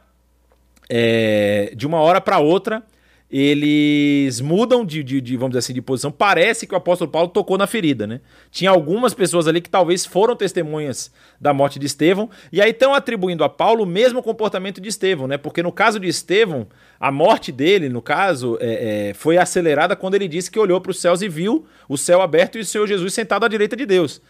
é, 0.87 1.73
de 1.75 1.87
uma 1.87 1.99
hora 1.99 2.21
para 2.21 2.39
outra, 2.39 2.83
eles 3.31 4.41
mudam 4.41 4.83
de, 4.83 5.03
de, 5.03 5.21
de, 5.21 5.37
vamos 5.37 5.51
dizer 5.51 5.59
assim, 5.59 5.73
de 5.73 5.83
posição. 5.83 6.11
Parece 6.11 6.65
que 6.65 6.73
o 6.73 6.77
apóstolo 6.77 7.11
Paulo 7.11 7.29
tocou 7.29 7.59
na 7.59 7.67
ferida, 7.67 8.07
né? 8.07 8.21
Tinha 8.49 8.71
algumas 8.71 9.13
pessoas 9.13 9.47
ali 9.47 9.61
que 9.61 9.69
talvez 9.69 10.03
foram 10.03 10.35
testemunhas 10.35 11.11
da 11.39 11.53
morte 11.53 11.77
de 11.77 11.85
Estevão, 11.85 12.27
e 12.51 12.59
aí 12.59 12.71
estão 12.71 12.93
atribuindo 12.93 13.43
a 13.43 13.49
Paulo 13.49 13.83
o 13.83 13.85
mesmo 13.85 14.23
comportamento 14.23 14.81
de 14.81 14.89
Estevão, 14.89 15.27
né? 15.27 15.37
Porque 15.37 15.61
no 15.61 15.71
caso 15.71 15.99
de 15.99 16.07
Estevão, 16.07 16.67
a 16.99 17.11
morte 17.11 17.51
dele, 17.51 17.87
no 17.87 18.01
caso, 18.01 18.57
é, 18.59 19.09
é, 19.09 19.13
foi 19.13 19.37
acelerada 19.37 19.95
quando 19.95 20.15
ele 20.15 20.27
disse 20.27 20.49
que 20.49 20.59
olhou 20.59 20.81
para 20.81 20.91
os 20.91 20.99
céus 20.99 21.21
e 21.21 21.29
viu 21.29 21.67
o 21.87 21.97
céu 21.97 22.23
aberto 22.23 22.57
e 22.57 22.61
o 22.61 22.65
Senhor 22.65 22.87
Jesus 22.87 23.13
sentado 23.13 23.45
à 23.45 23.47
direita 23.47 23.75
de 23.75 23.85
Deus. 23.85 24.21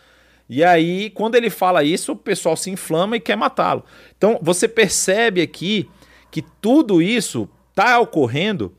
E 0.50 0.62
aí, 0.62 1.10
quando 1.12 1.36
ele 1.36 1.50
fala 1.50 1.84
isso, 1.84 2.12
o 2.12 2.16
pessoal 2.18 2.58
se 2.58 2.70
inflama 2.70 3.16
e 3.16 3.20
quer 3.20 3.38
matá-lo. 3.38 3.86
Então, 4.18 4.40
você 4.42 4.68
percebe 4.68 5.42
aqui 5.42 5.88
que 6.30 6.42
tudo 6.42 7.02
isso 7.02 7.48
está 7.70 8.00
ocorrendo 8.00 8.74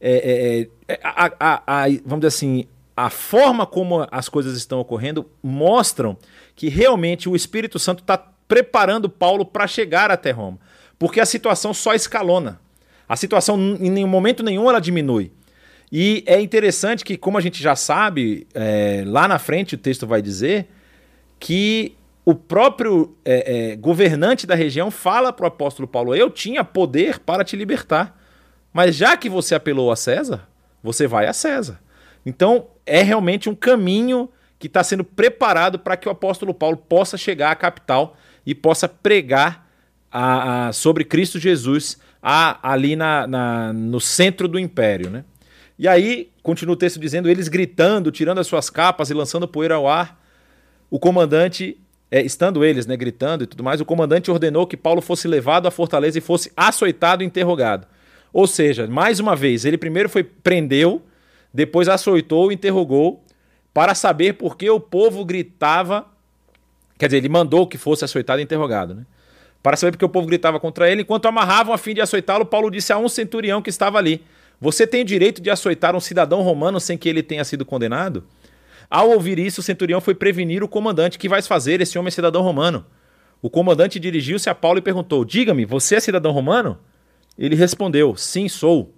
é, 0.00 0.68
é, 0.88 0.94
é 0.94 1.00
a, 1.02 1.32
a, 1.38 1.84
a, 1.84 1.88
vamos 2.04 2.20
dizer 2.20 2.28
assim, 2.28 2.66
a 2.96 3.10
forma 3.10 3.66
como 3.66 4.06
as 4.10 4.28
coisas 4.28 4.56
estão 4.56 4.80
ocorrendo 4.80 5.28
mostram 5.42 6.16
que 6.54 6.68
realmente 6.68 7.28
o 7.28 7.36
Espírito 7.36 7.78
Santo 7.78 8.00
está 8.00 8.16
preparando 8.48 9.08
Paulo 9.08 9.44
para 9.44 9.66
chegar 9.66 10.10
até 10.10 10.30
Roma. 10.30 10.58
Porque 10.98 11.20
a 11.20 11.26
situação 11.26 11.74
só 11.74 11.94
escalona. 11.94 12.60
A 13.08 13.16
situação, 13.16 13.58
em 13.58 13.90
nenhum 13.90 14.08
momento 14.08 14.42
nenhum, 14.42 14.68
ela 14.68 14.80
diminui. 14.80 15.30
E 15.92 16.24
é 16.26 16.40
interessante 16.40 17.04
que, 17.04 17.16
como 17.16 17.38
a 17.38 17.40
gente 17.40 17.62
já 17.62 17.76
sabe, 17.76 18.46
é, 18.54 19.04
lá 19.06 19.28
na 19.28 19.38
frente 19.38 19.74
o 19.74 19.78
texto 19.78 20.06
vai 20.06 20.20
dizer 20.20 20.66
que 21.38 21.94
o 22.24 22.34
próprio 22.34 23.14
é, 23.24 23.72
é, 23.72 23.76
governante 23.76 24.46
da 24.46 24.54
região 24.54 24.90
fala 24.90 25.32
para 25.32 25.44
o 25.44 25.46
apóstolo 25.46 25.86
Paulo: 25.86 26.14
Eu 26.14 26.30
tinha 26.30 26.64
poder 26.64 27.20
para 27.20 27.44
te 27.44 27.56
libertar. 27.56 28.20
Mas 28.76 28.94
já 28.94 29.16
que 29.16 29.30
você 29.30 29.54
apelou 29.54 29.90
a 29.90 29.96
César, 29.96 30.46
você 30.82 31.06
vai 31.06 31.26
a 31.26 31.32
César. 31.32 31.80
Então 32.26 32.66
é 32.84 33.00
realmente 33.00 33.48
um 33.48 33.54
caminho 33.54 34.28
que 34.58 34.66
está 34.66 34.84
sendo 34.84 35.02
preparado 35.02 35.78
para 35.78 35.96
que 35.96 36.06
o 36.06 36.12
apóstolo 36.12 36.52
Paulo 36.52 36.76
possa 36.76 37.16
chegar 37.16 37.50
à 37.50 37.54
capital 37.54 38.18
e 38.44 38.54
possa 38.54 38.86
pregar 38.86 39.66
a, 40.12 40.66
a, 40.68 40.72
sobre 40.74 41.04
Cristo 41.04 41.38
Jesus 41.38 41.98
a, 42.22 42.70
ali 42.70 42.96
na, 42.96 43.26
na, 43.26 43.72
no 43.72 43.98
centro 43.98 44.46
do 44.46 44.58
império. 44.58 45.08
Né? 45.08 45.24
E 45.78 45.88
aí, 45.88 46.30
continua 46.42 46.74
o 46.74 46.76
texto 46.76 47.00
dizendo, 47.00 47.30
eles 47.30 47.48
gritando, 47.48 48.10
tirando 48.10 48.40
as 48.40 48.46
suas 48.46 48.68
capas 48.68 49.08
e 49.08 49.14
lançando 49.14 49.48
poeira 49.48 49.76
ao 49.76 49.88
ar, 49.88 50.22
o 50.90 50.98
comandante, 50.98 51.80
é, 52.10 52.20
estando 52.20 52.62
eles 52.62 52.84
né, 52.84 52.94
gritando 52.94 53.42
e 53.42 53.46
tudo 53.46 53.64
mais, 53.64 53.80
o 53.80 53.86
comandante 53.86 54.30
ordenou 54.30 54.66
que 54.66 54.76
Paulo 54.76 55.00
fosse 55.00 55.26
levado 55.26 55.66
à 55.66 55.70
fortaleza 55.70 56.18
e 56.18 56.20
fosse 56.20 56.52
açoitado 56.54 57.22
e 57.22 57.26
interrogado. 57.26 57.86
Ou 58.36 58.46
seja, 58.46 58.86
mais 58.86 59.18
uma 59.18 59.34
vez, 59.34 59.64
ele 59.64 59.78
primeiro 59.78 60.10
foi 60.10 60.22
prendeu, 60.22 61.00
depois 61.54 61.88
açoitou, 61.88 62.52
interrogou, 62.52 63.24
para 63.72 63.94
saber 63.94 64.34
por 64.34 64.58
que 64.58 64.68
o 64.68 64.78
povo 64.78 65.24
gritava. 65.24 66.04
Quer 66.98 67.06
dizer, 67.06 67.16
ele 67.16 67.30
mandou 67.30 67.66
que 67.66 67.78
fosse 67.78 68.04
açoitado 68.04 68.38
e 68.38 68.44
interrogado, 68.44 68.94
né? 68.94 69.06
Para 69.62 69.74
saber 69.78 69.92
porque 69.92 70.04
o 70.04 70.08
povo 70.10 70.26
gritava 70.26 70.60
contra 70.60 70.90
ele, 70.90 71.00
enquanto 71.00 71.24
amarravam 71.24 71.72
a 71.72 71.78
fim 71.78 71.94
de 71.94 72.02
açoitá-lo, 72.02 72.44
Paulo 72.44 72.70
disse 72.70 72.92
a 72.92 72.98
um 72.98 73.08
centurião 73.08 73.62
que 73.62 73.70
estava 73.70 73.96
ali: 73.96 74.22
Você 74.60 74.86
tem 74.86 75.00
o 75.00 75.06
direito 75.06 75.40
de 75.40 75.48
açoitar 75.48 75.96
um 75.96 76.00
cidadão 76.00 76.42
romano 76.42 76.78
sem 76.78 76.98
que 76.98 77.08
ele 77.08 77.22
tenha 77.22 77.42
sido 77.42 77.64
condenado? 77.64 78.22
Ao 78.90 79.08
ouvir 79.12 79.38
isso, 79.38 79.62
o 79.62 79.64
centurião 79.64 79.98
foi 79.98 80.14
prevenir 80.14 80.62
o 80.62 80.68
comandante: 80.68 81.18
Que 81.18 81.26
vais 81.26 81.46
fazer? 81.46 81.80
Esse 81.80 81.98
homem 81.98 82.08
é 82.08 82.10
cidadão 82.10 82.42
romano. 82.42 82.84
O 83.40 83.48
comandante 83.48 83.98
dirigiu-se 83.98 84.50
a 84.50 84.54
Paulo 84.54 84.78
e 84.78 84.82
perguntou: 84.82 85.24
Diga-me, 85.24 85.64
você 85.64 85.94
é 85.96 86.00
cidadão 86.00 86.32
romano? 86.32 86.78
Ele 87.38 87.54
respondeu: 87.54 88.16
Sim, 88.16 88.48
sou. 88.48 88.94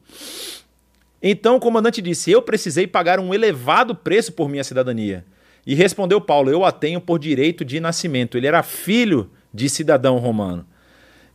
Então 1.22 1.56
o 1.56 1.60
comandante 1.60 2.00
disse: 2.00 2.30
Eu 2.30 2.42
precisei 2.42 2.86
pagar 2.86 3.18
um 3.18 3.34
elevado 3.34 3.94
preço 3.94 4.32
por 4.32 4.48
minha 4.48 4.64
cidadania. 4.64 5.24
E 5.66 5.74
respondeu 5.74 6.20
Paulo: 6.20 6.50
Eu 6.50 6.64
a 6.64 6.72
tenho 6.72 7.00
por 7.00 7.18
direito 7.18 7.64
de 7.64 7.80
nascimento. 7.80 8.36
Ele 8.36 8.46
era 8.46 8.62
filho 8.62 9.30
de 9.52 9.68
cidadão 9.68 10.18
romano. 10.18 10.66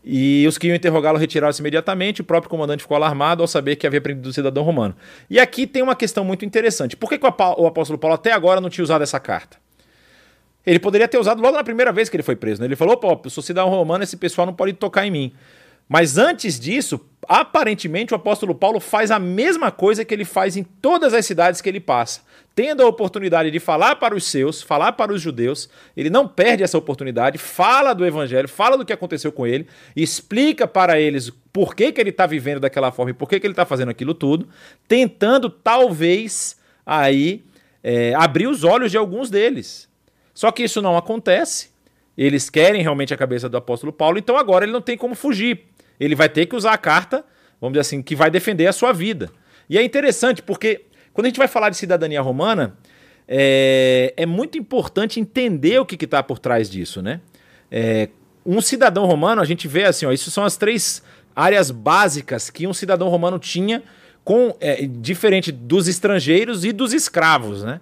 E 0.05 0.45
os 0.47 0.57
que 0.57 0.67
iam 0.67 0.75
interrogá-lo 0.75 1.17
retiraram-se 1.17 1.61
imediatamente. 1.61 2.21
O 2.21 2.23
próprio 2.23 2.49
comandante 2.49 2.81
ficou 2.81 2.95
alarmado 2.95 3.41
ao 3.41 3.47
saber 3.47 3.77
que 3.77 3.87
havia 3.87 4.01
prendido 4.01 4.27
o 4.27 4.33
cidadão 4.33 4.63
romano. 4.63 4.95
E 5.29 5.39
aqui 5.39 5.65
tem 5.65 5.81
uma 5.81 5.95
questão 5.95 6.25
muito 6.25 6.43
interessante. 6.43 6.97
Por 6.97 7.09
que, 7.09 7.17
que 7.17 7.25
o 7.25 7.67
apóstolo 7.67 7.97
Paulo 7.97 8.15
até 8.15 8.33
agora 8.33 8.59
não 8.59 8.69
tinha 8.69 8.83
usado 8.83 9.01
essa 9.01 9.19
carta? 9.19 9.57
Ele 10.65 10.79
poderia 10.79 11.07
ter 11.07 11.17
usado 11.17 11.41
logo 11.41 11.55
na 11.55 11.63
primeira 11.63 11.91
vez 11.91 12.09
que 12.09 12.15
ele 12.15 12.23
foi 12.23 12.35
preso. 12.35 12.61
Né? 12.61 12.67
Ele 12.67 12.75
falou: 12.75 12.97
Pô, 12.97 13.19
eu 13.23 13.29
sou 13.29 13.41
cidadão 13.41 13.69
romano, 13.69 14.03
esse 14.03 14.17
pessoal 14.17 14.45
não 14.45 14.53
pode 14.53 14.73
tocar 14.73 15.05
em 15.05 15.11
mim. 15.11 15.33
Mas 15.87 16.17
antes 16.17 16.59
disso, 16.59 16.99
aparentemente 17.27 18.13
o 18.13 18.15
apóstolo 18.15 18.55
Paulo 18.55 18.79
faz 18.79 19.11
a 19.11 19.19
mesma 19.19 19.71
coisa 19.71 20.03
que 20.03 20.13
ele 20.13 20.25
faz 20.25 20.57
em 20.57 20.63
todas 20.63 21.13
as 21.13 21.25
cidades 21.25 21.61
que 21.61 21.69
ele 21.69 21.79
passa. 21.79 22.21
Tendo 22.55 22.83
a 22.83 22.87
oportunidade 22.87 23.49
de 23.49 23.59
falar 23.59 23.95
para 23.95 24.15
os 24.15 24.25
seus, 24.25 24.61
falar 24.61 24.91
para 24.93 25.11
os 25.11 25.21
judeus, 25.21 25.69
ele 25.97 26.09
não 26.09 26.27
perde 26.27 26.63
essa 26.63 26.77
oportunidade, 26.77 27.37
fala 27.37 27.93
do 27.93 28.05
evangelho, 28.05 28.47
fala 28.47 28.77
do 28.77 28.85
que 28.85 28.93
aconteceu 28.93 29.31
com 29.31 29.47
ele, 29.47 29.67
explica 29.95 30.67
para 30.67 30.99
eles 30.99 31.31
por 31.51 31.75
que, 31.75 31.91
que 31.91 31.99
ele 31.99 32.11
está 32.11 32.27
vivendo 32.27 32.59
daquela 32.59 32.91
forma 32.91 33.11
e 33.11 33.13
por 33.13 33.27
que, 33.27 33.39
que 33.39 33.47
ele 33.47 33.53
está 33.53 33.65
fazendo 33.65 33.89
aquilo 33.89 34.13
tudo, 34.13 34.47
tentando 34.87 35.49
talvez 35.49 36.55
aí 36.85 37.43
é, 37.83 38.13
abrir 38.15 38.47
os 38.47 38.63
olhos 38.63 38.91
de 38.91 38.97
alguns 38.97 39.29
deles. 39.29 39.89
Só 40.33 40.51
que 40.51 40.63
isso 40.63 40.81
não 40.81 40.95
acontece. 40.95 41.71
Eles 42.15 42.49
querem 42.49 42.81
realmente 42.83 43.13
a 43.13 43.17
cabeça 43.17 43.49
do 43.49 43.57
apóstolo 43.57 43.91
Paulo, 43.91 44.19
então 44.19 44.37
agora 44.37 44.65
ele 44.65 44.71
não 44.71 44.81
tem 44.81 44.95
como 44.95 45.15
fugir 45.15 45.72
ele 45.99 46.15
vai 46.15 46.29
ter 46.29 46.45
que 46.45 46.55
usar 46.55 46.73
a 46.73 46.77
carta, 46.77 47.23
vamos 47.59 47.73
dizer 47.73 47.81
assim, 47.81 48.01
que 48.01 48.15
vai 48.15 48.29
defender 48.29 48.67
a 48.67 48.73
sua 48.73 48.91
vida. 48.91 49.29
E 49.69 49.77
é 49.77 49.83
interessante 49.83 50.41
porque 50.41 50.85
quando 51.13 51.25
a 51.25 51.29
gente 51.29 51.37
vai 51.37 51.47
falar 51.47 51.69
de 51.69 51.77
cidadania 51.77 52.21
romana, 52.21 52.77
é, 53.27 54.13
é 54.17 54.25
muito 54.25 54.57
importante 54.57 55.19
entender 55.19 55.79
o 55.79 55.85
que 55.85 56.03
está 56.03 56.21
por 56.21 56.39
trás 56.39 56.69
disso, 56.69 57.01
né? 57.01 57.21
É, 57.71 58.09
um 58.45 58.59
cidadão 58.59 59.05
romano, 59.05 59.41
a 59.41 59.45
gente 59.45 59.67
vê 59.67 59.85
assim, 59.85 60.05
ó, 60.05 60.11
isso 60.11 60.29
são 60.29 60.43
as 60.43 60.57
três 60.57 61.01
áreas 61.35 61.71
básicas 61.71 62.49
que 62.49 62.67
um 62.67 62.73
cidadão 62.73 63.07
romano 63.09 63.39
tinha, 63.39 63.81
com 64.23 64.55
é, 64.59 64.85
diferente 64.85 65.51
dos 65.51 65.87
estrangeiros 65.87 66.63
e 66.63 66.71
dos 66.71 66.93
escravos, 66.93 67.63
né? 67.63 67.81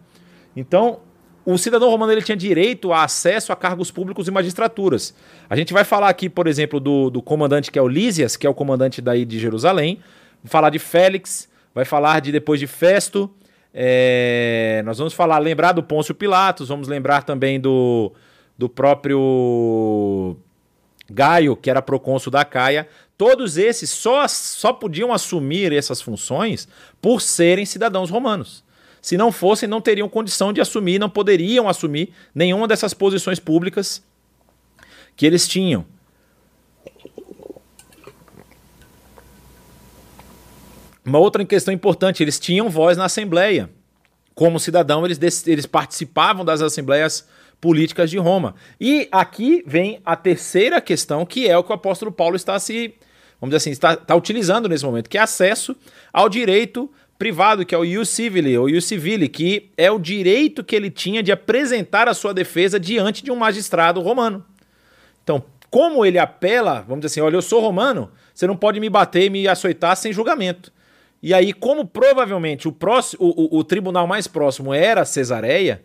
Então, 0.56 1.00
o 1.46 1.58
cidadão 1.58 1.90
romano 1.90 2.12
ele 2.12 2.22
tinha 2.22 2.36
direito 2.36 2.94
a 2.94 3.04
acesso 3.04 3.52
a 3.52 3.56
cargos 3.56 3.90
públicos 3.90 4.28
e 4.28 4.32
magistraturas. 4.32 5.14
A 5.50 5.56
gente 5.56 5.74
vai 5.74 5.84
falar 5.84 6.10
aqui, 6.10 6.30
por 6.30 6.48
exemplo, 6.48 6.80
do, 6.80 7.10
do 7.10 7.22
comandante 7.22 7.72
que 7.72 7.80
é 7.80 7.82
o 7.82 7.88
Lísias, 7.88 8.36
que 8.36 8.46
é 8.46 8.50
o 8.50 8.54
comandante 8.54 9.02
daí 9.02 9.26
de 9.26 9.40
Jerusalém, 9.40 10.00
vai 10.44 10.50
falar 10.50 10.70
de 10.70 10.80
Félix, 10.80 11.50
vai 11.74 11.86
falar 11.86 12.20
de 12.22 12.32
depois 12.32 12.60
de 12.60 12.68
Festo, 12.68 13.30
é, 13.74 14.82
nós 14.86 14.98
vamos 14.98 15.14
falar, 15.14 15.40
lembrar 15.40 15.72
do 15.72 15.82
Pôncio 15.82 16.14
Pilatos, 16.14 16.68
vamos 16.68 16.88
lembrar 16.88 17.24
também 17.24 17.60
do, 17.60 18.12
do 18.58 18.68
próprio 18.68 20.36
Gaio, 21.10 21.56
que 21.56 21.70
era 21.70 21.82
procônsul 21.82 22.32
da 22.32 22.44
Caia. 22.44 22.88
Todos 23.18 23.58
esses 23.58 23.90
só, 23.90 24.28
só 24.28 24.74
podiam 24.74 25.14
assumir 25.14 25.72
essas 25.72 26.02
funções 26.02 26.68
por 27.02 27.22
serem 27.22 27.66
cidadãos 27.66 28.10
romanos. 28.10 28.64
Se 29.02 29.18
não 29.18 29.32
fossem, 29.32 29.68
não 29.68 29.82
teriam 29.82 30.08
condição 30.08 30.54
de 30.54 30.62
assumir, 30.62 31.00
não 31.00 31.10
poderiam 31.10 31.68
assumir 31.68 32.14
nenhuma 32.36 32.68
dessas 32.68 32.94
posições 32.94 33.40
públicas 33.40 34.04
que 35.16 35.26
eles 35.26 35.48
tinham. 35.48 35.86
Uma 41.04 41.18
outra 41.18 41.44
questão 41.44 41.74
importante, 41.74 42.22
eles 42.22 42.40
tinham 42.40 42.70
voz 42.70 42.96
na 42.96 43.06
Assembleia. 43.06 43.70
Como 44.36 44.60
cidadão, 44.60 45.04
eles, 45.04 45.48
eles 45.48 45.66
participavam 45.66 46.46
das 46.46 46.62
assembleias 46.62 47.28
políticas 47.60 48.10
de 48.10 48.18
Roma. 48.18 48.56
E 48.80 49.08
aqui 49.12 49.64
vem 49.66 50.00
a 50.06 50.16
terceira 50.16 50.80
questão, 50.80 51.26
que 51.26 51.48
é 51.48 51.58
o 51.58 51.64
que 51.64 51.72
o 51.72 51.76
apóstolo 51.76 52.12
Paulo 52.12 52.36
está 52.36 52.58
se, 52.60 52.94
vamos 53.40 53.52
dizer 53.52 53.58
assim, 53.58 53.72
está, 53.72 53.94
está 53.94 54.16
utilizando 54.16 54.70
nesse 54.70 54.86
momento, 54.86 55.10
que 55.10 55.18
é 55.18 55.22
acesso 55.22 55.76
ao 56.14 56.30
direito 56.30 56.90
privado, 57.22 57.64
que 57.64 57.76
é 57.76 57.78
o 57.78 58.04
civile, 58.04 58.58
ou 58.58 58.82
civile, 58.82 59.30
que 59.30 59.70
é 59.78 59.92
o 59.92 60.00
direito 60.00 60.64
que 60.64 60.76
ele 60.76 60.90
tinha 60.90 61.22
de 61.22 61.32
apresentar 61.32 62.08
a 62.08 62.16
sua 62.16 62.34
defesa 62.34 62.80
diante 62.80 63.24
de 63.24 63.32
um 63.32 63.36
magistrado 63.36 64.02
romano. 64.02 64.44
Então, 65.24 65.44
como 65.70 66.04
ele 66.04 66.18
apela, 66.18 66.82
vamos 66.82 67.02
dizer 67.02 67.14
assim, 67.14 67.22
olha, 67.22 67.36
eu 67.36 67.42
sou 67.44 67.62
romano, 67.62 68.10
você 68.34 68.48
não 68.48 68.58
pode 68.58 68.80
me 68.80 68.90
bater 68.90 69.26
e 69.26 69.30
me 69.30 69.48
açoitar 69.48 69.96
sem 69.98 70.12
julgamento. 70.12 70.74
E 71.22 71.32
aí, 71.32 71.54
como 71.54 71.86
provavelmente 71.86 72.68
o, 72.68 72.72
próximo, 72.72 73.24
o, 73.24 73.58
o, 73.58 73.60
o 73.60 73.64
tribunal 73.64 74.08
mais 74.08 74.28
próximo 74.28 74.74
era 74.74 75.06
Cesareia, 75.06 75.84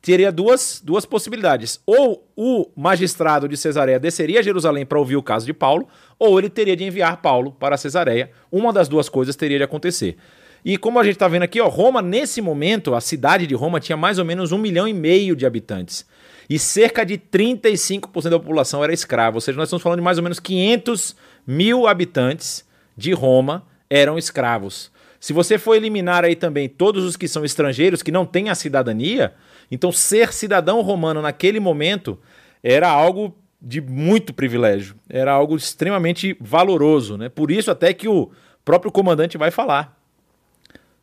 teria 0.00 0.32
duas, 0.32 0.80
duas 0.82 1.04
possibilidades. 1.04 1.82
Ou 1.84 2.26
o 2.34 2.66
magistrado 2.74 3.46
de 3.46 3.58
Cesareia 3.58 4.00
desceria 4.00 4.40
a 4.40 4.42
Jerusalém 4.42 4.86
para 4.86 4.98
ouvir 4.98 5.16
o 5.16 5.22
caso 5.22 5.44
de 5.44 5.52
Paulo, 5.52 5.86
ou 6.18 6.38
ele 6.38 6.48
teria 6.48 6.74
de 6.74 6.84
enviar 6.84 7.20
Paulo 7.20 7.52
para 7.52 7.76
Cesareia. 7.76 8.30
Uma 8.50 8.72
das 8.72 8.88
duas 8.88 9.10
coisas 9.10 9.36
teria 9.36 9.58
de 9.58 9.64
acontecer. 9.64 10.16
E 10.64 10.76
como 10.76 10.98
a 10.98 11.04
gente 11.04 11.14
está 11.14 11.28
vendo 11.28 11.42
aqui, 11.42 11.60
ó, 11.60 11.68
Roma, 11.68 12.02
nesse 12.02 12.40
momento, 12.40 12.94
a 12.94 13.00
cidade 13.00 13.46
de 13.46 13.54
Roma 13.54 13.80
tinha 13.80 13.96
mais 13.96 14.18
ou 14.18 14.24
menos 14.24 14.52
um 14.52 14.58
milhão 14.58 14.86
e 14.86 14.92
meio 14.92 15.36
de 15.36 15.46
habitantes. 15.46 16.04
E 16.50 16.58
cerca 16.58 17.04
de 17.04 17.18
35% 17.18 18.30
da 18.30 18.38
população 18.38 18.82
era 18.82 18.92
escrava. 18.92 19.36
Ou 19.36 19.40
seja, 19.40 19.56
nós 19.56 19.68
estamos 19.68 19.82
falando 19.82 19.98
de 19.98 20.04
mais 20.04 20.18
ou 20.18 20.22
menos 20.22 20.40
500 20.40 21.14
mil 21.46 21.86
habitantes 21.86 22.64
de 22.96 23.12
Roma 23.12 23.66
eram 23.88 24.18
escravos. 24.18 24.90
Se 25.20 25.32
você 25.32 25.58
for 25.58 25.74
eliminar 25.74 26.24
aí 26.24 26.36
também 26.36 26.68
todos 26.68 27.04
os 27.04 27.16
que 27.16 27.26
são 27.26 27.44
estrangeiros, 27.44 28.02
que 28.02 28.12
não 28.12 28.24
têm 28.24 28.50
a 28.50 28.54
cidadania, 28.54 29.34
então 29.70 29.90
ser 29.90 30.32
cidadão 30.32 30.80
romano 30.80 31.20
naquele 31.20 31.58
momento 31.58 32.18
era 32.62 32.88
algo 32.88 33.36
de 33.60 33.80
muito 33.80 34.32
privilégio, 34.32 34.94
era 35.08 35.32
algo 35.32 35.56
extremamente 35.56 36.36
valoroso, 36.40 37.16
né? 37.16 37.28
Por 37.28 37.50
isso 37.50 37.70
até 37.70 37.92
que 37.92 38.08
o 38.08 38.30
próprio 38.64 38.92
comandante 38.92 39.36
vai 39.36 39.50
falar. 39.50 39.97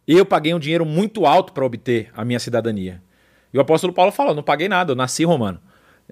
Eu 0.08 0.26
paguei 0.26 0.54
um 0.54 0.60
dinheiro 0.60 0.86
muito 0.86 1.26
alto 1.26 1.52
para 1.52 1.66
obter 1.66 2.10
a 2.16 2.24
minha 2.24 2.40
cidadania. 2.40 3.02
E 3.54 3.58
o 3.58 3.62
apóstolo 3.62 3.94
Paulo 3.94 4.12
fala: 4.12 4.34
não 4.34 4.44
paguei 4.44 4.68
nada, 4.68 4.92
eu 4.92 4.96
nasci 4.96 5.24
romano. 5.24 5.60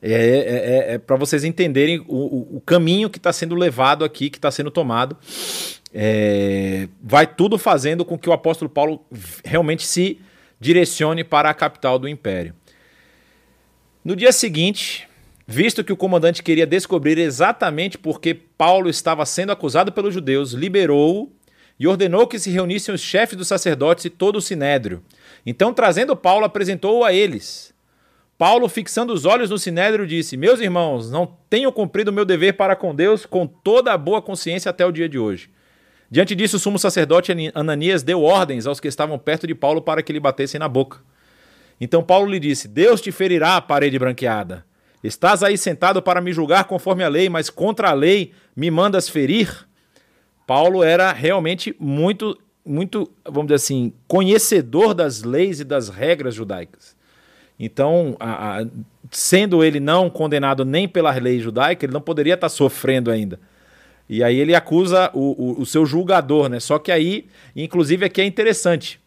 É, 0.01 0.11
é, 0.11 0.91
é, 0.91 0.93
é 0.93 0.97
para 0.97 1.15
vocês 1.15 1.43
entenderem 1.43 2.03
o, 2.07 2.57
o, 2.57 2.61
caminho 2.61 3.09
que 3.09 3.19
está 3.19 3.31
sendo 3.31 3.53
levado 3.53 4.03
aqui, 4.03 4.29
que 4.29 4.37
está 4.37 4.49
sendo 4.49 4.71
tomado. 4.71 5.15
É, 5.93 6.87
vai 7.01 7.27
tudo 7.27 7.57
fazendo 7.59 8.03
com 8.03 8.17
que 8.17 8.27
o 8.27 8.33
apóstolo 8.33 8.69
Paulo 8.69 9.05
realmente 9.45 9.85
se 9.85 10.19
direcione 10.59 11.23
para 11.23 11.49
a 11.49 11.53
capital 11.53 11.99
do 11.99 12.07
império. 12.07 12.55
No 14.03 14.15
dia 14.15 14.31
seguinte, 14.31 15.07
visto 15.45 15.83
que 15.83 15.93
o 15.93 15.97
comandante 15.97 16.41
queria 16.41 16.65
descobrir 16.65 17.17
exatamente 17.19 17.97
por 17.97 18.19
que 18.19 18.33
Paulo 18.33 18.89
estava 18.89 19.25
sendo 19.25 19.51
acusado 19.51 19.91
pelos 19.91 20.13
judeus, 20.13 20.53
liberou-o 20.53 21.31
e 21.79 21.87
ordenou 21.87 22.27
que 22.27 22.39
se 22.39 22.49
reunissem 22.49 22.93
os 22.93 23.01
chefes 23.01 23.37
dos 23.37 23.47
sacerdotes 23.47 24.05
e 24.05 24.09
todo 24.09 24.37
o 24.37 24.41
sinédrio. 24.41 25.03
Então, 25.45 25.73
trazendo 25.73 26.15
Paulo, 26.15 26.45
apresentou-o 26.45 27.03
a 27.03 27.11
eles. 27.13 27.73
Paulo, 28.37 28.67
fixando 28.67 29.13
os 29.13 29.25
olhos 29.25 29.49
no 29.49 29.57
sinédrio, 29.57 30.07
disse: 30.07 30.35
Meus 30.35 30.59
irmãos, 30.59 31.11
não 31.11 31.37
tenho 31.49 31.71
cumprido 31.71 32.11
o 32.11 32.13
meu 32.13 32.25
dever 32.25 32.53
para 32.53 32.75
com 32.75 32.93
Deus 32.93 33.25
com 33.25 33.45
toda 33.45 33.93
a 33.93 33.97
boa 33.97 34.21
consciência 34.21 34.69
até 34.69 34.85
o 34.85 34.91
dia 34.91 35.07
de 35.07 35.19
hoje. 35.19 35.49
Diante 36.09 36.35
disso, 36.35 36.57
o 36.57 36.59
sumo 36.59 36.77
sacerdote 36.77 37.31
Ananias 37.55 38.03
deu 38.03 38.21
ordens 38.21 38.67
aos 38.67 38.79
que 38.79 38.87
estavam 38.87 39.17
perto 39.17 39.47
de 39.47 39.55
Paulo 39.55 39.81
para 39.81 40.03
que 40.03 40.13
lhe 40.13 40.19
batessem 40.19 40.59
na 40.59 40.67
boca. 40.67 40.99
Então 41.79 42.03
Paulo 42.03 42.29
lhe 42.29 42.39
disse: 42.39 42.67
Deus 42.67 43.01
te 43.01 43.11
ferirá, 43.11 43.59
parede 43.61 43.97
branqueada. 43.97 44.65
Estás 45.03 45.43
aí 45.43 45.57
sentado 45.57 46.01
para 46.01 46.21
me 46.21 46.31
julgar 46.31 46.63
conforme 46.63 47.03
a 47.03 47.09
lei, 47.09 47.29
mas 47.29 47.49
contra 47.49 47.89
a 47.89 47.93
lei 47.93 48.31
me 48.55 48.71
mandas 48.71 49.09
ferir? 49.09 49.67
Paulo 50.45 50.83
era 50.83 51.11
realmente 51.11 51.75
muito, 51.79 52.37
muito, 52.65 53.09
vamos 53.25 53.47
dizer 53.47 53.55
assim, 53.55 53.93
conhecedor 54.07 54.93
das 54.93 55.23
leis 55.23 55.59
e 55.59 55.63
das 55.63 55.89
regras 55.89 56.35
judaicas. 56.35 56.95
Então, 57.59 58.15
a, 58.19 58.61
a, 58.61 58.65
sendo 59.11 59.63
ele 59.63 59.79
não 59.79 60.09
condenado 60.09 60.65
nem 60.65 60.87
pela 60.87 61.11
lei 61.13 61.39
judaica, 61.39 61.85
ele 61.85 61.93
não 61.93 62.01
poderia 62.01 62.33
estar 62.33 62.49
sofrendo 62.49 63.11
ainda. 63.11 63.39
E 64.09 64.23
aí 64.23 64.37
ele 64.37 64.53
acusa 64.53 65.09
o, 65.13 65.59
o, 65.59 65.61
o 65.61 65.65
seu 65.65 65.85
julgador, 65.85 66.49
né? 66.49 66.59
Só 66.59 66.77
que 66.77 66.91
aí, 66.91 67.25
inclusive, 67.55 68.05
aqui 68.05 68.21
é 68.21 68.25
interessante. 68.25 68.99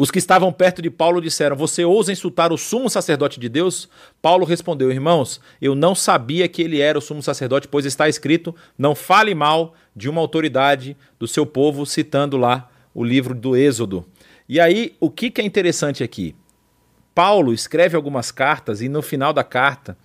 Os 0.00 0.10
que 0.10 0.18
estavam 0.18 0.50
perto 0.50 0.80
de 0.80 0.88
Paulo 0.88 1.20
disseram: 1.20 1.54
Você 1.56 1.84
ousa 1.84 2.10
insultar 2.10 2.54
o 2.54 2.56
sumo 2.56 2.88
sacerdote 2.88 3.38
de 3.38 3.50
Deus? 3.50 3.86
Paulo 4.22 4.46
respondeu: 4.46 4.90
Irmãos, 4.90 5.42
eu 5.60 5.74
não 5.74 5.94
sabia 5.94 6.48
que 6.48 6.62
ele 6.62 6.80
era 6.80 6.96
o 6.96 7.02
sumo 7.02 7.22
sacerdote, 7.22 7.68
pois 7.68 7.84
está 7.84 8.08
escrito: 8.08 8.56
Não 8.78 8.94
fale 8.94 9.34
mal 9.34 9.74
de 9.94 10.08
uma 10.08 10.22
autoridade 10.22 10.96
do 11.18 11.28
seu 11.28 11.44
povo, 11.44 11.84
citando 11.84 12.38
lá 12.38 12.70
o 12.94 13.04
livro 13.04 13.34
do 13.34 13.54
Êxodo. 13.54 14.06
E 14.48 14.58
aí, 14.58 14.96
o 14.98 15.10
que, 15.10 15.30
é 15.38 15.44
interessante 15.44 16.02
aqui? 16.02 16.34
Paulo 17.14 17.52
escreve 17.52 17.94
algumas 17.94 18.32
cartas 18.32 18.80
e 18.80 18.88
no 18.88 19.02
final 19.02 19.34
da 19.34 19.44
carta 19.44 19.98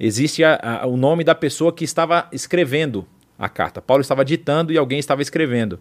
existe 0.00 0.42
a, 0.44 0.80
a, 0.80 0.86
o 0.86 0.96
nome 0.96 1.22
da 1.22 1.34
pessoa 1.34 1.74
que 1.74 1.84
estava 1.84 2.26
escrevendo 2.32 3.06
a 3.38 3.50
carta. 3.50 3.82
Paulo 3.82 4.00
estava 4.00 4.24
ditando 4.24 4.72
e 4.72 4.78
alguém 4.78 4.98
estava 4.98 5.20
escrevendo. 5.20 5.78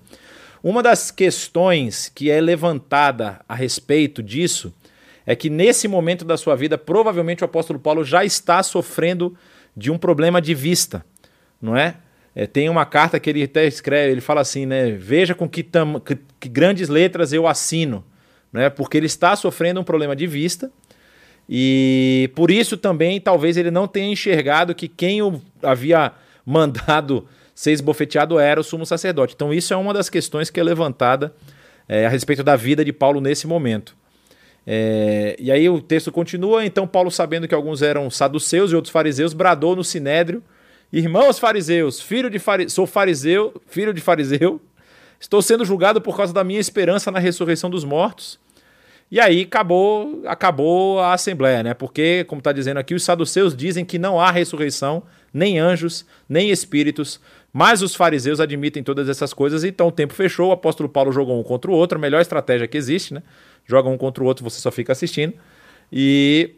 Uma 0.66 0.82
das 0.82 1.11
questões 1.11 2.09
que 2.09 2.32
é 2.32 2.41
levantada 2.41 3.39
a 3.47 3.53
respeito 3.53 4.24
disso 4.24 4.74
é 5.24 5.36
que 5.36 5.47
nesse 5.47 5.88
momento 5.88 6.26
da 6.26 6.38
sua 6.38 6.55
vida, 6.55 6.76
provavelmente 6.76 7.43
o 7.43 7.45
apóstolo 7.45 7.78
Paulo 7.78 8.03
já 8.03 8.26
está 8.26 8.63
sofrendo 8.63 9.38
de 9.78 9.91
um 9.91 9.97
problema 9.99 10.41
de 10.41 10.55
vista, 10.55 11.05
não 11.61 11.78
é? 11.78 11.97
é 12.34 12.47
tem 12.47 12.68
uma 12.68 12.84
carta 12.84 13.20
que 13.20 13.30
ele 13.30 13.43
até 13.43 13.68
escreve, 13.68 14.11
ele 14.11 14.22
fala 14.22 14.41
assim, 14.41 14.66
né? 14.66 14.89
Veja 14.89 15.36
com 15.36 15.47
que, 15.47 15.61
que, 15.61 16.18
que 16.39 16.49
grandes 16.49 16.89
letras 16.89 17.32
eu 17.32 17.45
assino, 17.45 18.03
é? 18.51 18.68
Porque 18.68 18.97
ele 18.97 19.05
está 19.05 19.36
sofrendo 19.36 19.80
um 19.80 19.84
problema 19.84 20.16
de 20.16 20.26
vista 20.26 20.72
e 21.47 22.32
por 22.34 22.49
isso 22.49 22.76
também 22.76 23.22
talvez 23.22 23.55
ele 23.55 23.70
não 23.70 23.88
tenha 23.88 24.11
enxergado 24.11 24.74
que 24.74 24.88
quem 24.88 25.22
o 25.22 25.39
havia 25.61 26.11
mandado 26.43 27.28
ser 27.56 27.72
esbofeteado 27.72 28.38
era 28.38 28.60
o 28.60 28.64
sumo 28.64 28.86
sacerdote. 28.86 29.34
Então, 29.34 29.53
isso 29.53 29.74
é 29.74 29.78
uma 29.78 29.93
das 29.93 30.10
questões 30.10 30.49
que 30.49 30.60
é 30.60 30.64
levantada 30.64 31.34
é, 31.88 32.06
a 32.06 32.10
respeito 32.10 32.43
da 32.43 32.58
vida 32.58 32.84
de 32.84 32.91
Paulo 32.91 33.22
nesse 33.22 33.47
momento. 33.47 33.95
É, 34.68 35.38
e 35.39 35.49
aí 35.51 35.70
o 35.70 35.82
texto 35.82 36.12
continua. 36.12 36.66
Então, 36.66 36.86
Paulo, 36.86 37.10
sabendo 37.10 37.47
que 37.47 37.56
alguns 37.56 37.82
eram 37.82 38.10
saduceus 38.10 38.72
e 38.72 38.76
outros 38.76 38.91
fariseus, 38.91 39.34
bradou 39.34 39.76
no 39.76 39.84
sinédrio: 39.84 40.43
Irmãos 40.91 41.39
fariseus, 41.39 42.01
filho 42.01 42.30
de 42.30 42.39
fari... 42.39 42.70
sou 42.70 42.86
fariseu, 42.86 43.62
filho 43.68 43.93
de 43.93 44.01
fariseu, 44.01 44.60
estou 45.20 45.41
sendo 45.41 45.64
julgado 45.64 46.01
por 46.01 46.18
causa 46.18 46.34
da 46.34 46.43
minha 46.43 46.60
esperança 46.60 47.10
na 47.10 47.20
ressurreição 47.20 47.70
dos 47.70 47.86
mortos. 47.86 48.38
E 49.12 49.20
aí 49.20 49.43
acabou, 49.43 50.24
acabou 50.26 50.99
a 50.99 51.14
assembleia, 51.14 51.62
né? 51.62 51.74
Porque, 51.76 52.24
como 52.24 52.39
está 52.39 52.51
dizendo 52.51 52.78
aqui, 52.78 52.95
os 52.95 53.03
saduceus 53.03 53.56
dizem 53.56 53.86
que 53.86 53.99
não 53.99 54.20
há 54.20 54.32
ressurreição, 54.32 55.03
nem 55.32 55.60
anjos, 55.60 56.06
nem 56.28 56.49
espíritos, 56.49 57.22
mas 57.58 57.82
os 57.82 57.95
fariseus 57.95 58.41
admitem 58.41 58.84
todas 58.84 59.08
essas 59.08 59.34
coisas, 59.34 59.64
então 59.64 59.88
o 59.88 59.91
tempo 59.91 60.14
fechou, 60.14 60.49
o 60.49 60.51
apóstolo 60.51 60.89
Paulo 60.89 61.10
jogou 61.14 61.39
um 61.39 61.41
contra 61.41 61.72
o 61.72 61.74
outro, 61.74 61.97
a 61.97 62.01
melhor 62.01 62.20
estratégia 62.20 62.68
que 62.68 62.78
existe, 62.78 63.14
né? 63.14 63.24
Joga 63.66 63.88
um 63.88 63.97
contra 63.97 64.22
o 64.22 64.28
outro, 64.28 64.43
você 64.43 64.60
só 64.60 64.70
fica 64.70 64.91
assistindo. 64.91 65.34
E 65.89 66.51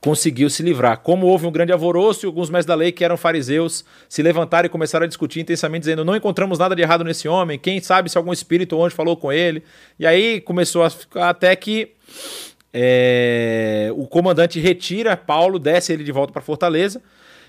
conseguiu 0.00 0.48
se 0.48 0.62
livrar. 0.62 0.98
Como 0.98 1.26
houve 1.26 1.48
um 1.48 1.50
grande 1.50 1.72
alvoroço 1.72 2.24
e 2.24 2.28
alguns 2.28 2.48
mestres 2.48 2.66
da 2.66 2.76
lei 2.76 2.92
que 2.92 3.04
eram 3.04 3.16
fariseus 3.16 3.84
se 4.08 4.22
levantaram 4.22 4.66
e 4.66 4.68
começaram 4.68 5.02
a 5.02 5.08
discutir 5.08 5.40
intensamente, 5.40 5.80
dizendo: 5.80 6.04
Não 6.04 6.14
encontramos 6.14 6.60
nada 6.60 6.76
de 6.76 6.82
errado 6.82 7.02
nesse 7.02 7.26
homem, 7.26 7.58
quem 7.58 7.80
sabe 7.80 8.08
se 8.08 8.16
algum 8.16 8.32
espírito 8.32 8.80
anjo 8.80 8.94
falou 8.94 9.16
com 9.16 9.32
ele. 9.32 9.64
E 9.98 10.06
aí 10.06 10.40
começou 10.40 10.84
a 10.84 10.90
ficar 10.90 11.28
até 11.28 11.56
que 11.56 11.90
é, 12.72 13.90
o 13.96 14.06
comandante 14.06 14.60
retira 14.60 15.16
Paulo, 15.16 15.58
desce 15.58 15.92
ele 15.92 16.04
de 16.04 16.12
volta 16.12 16.32
para 16.32 16.40
Fortaleza. 16.40 17.02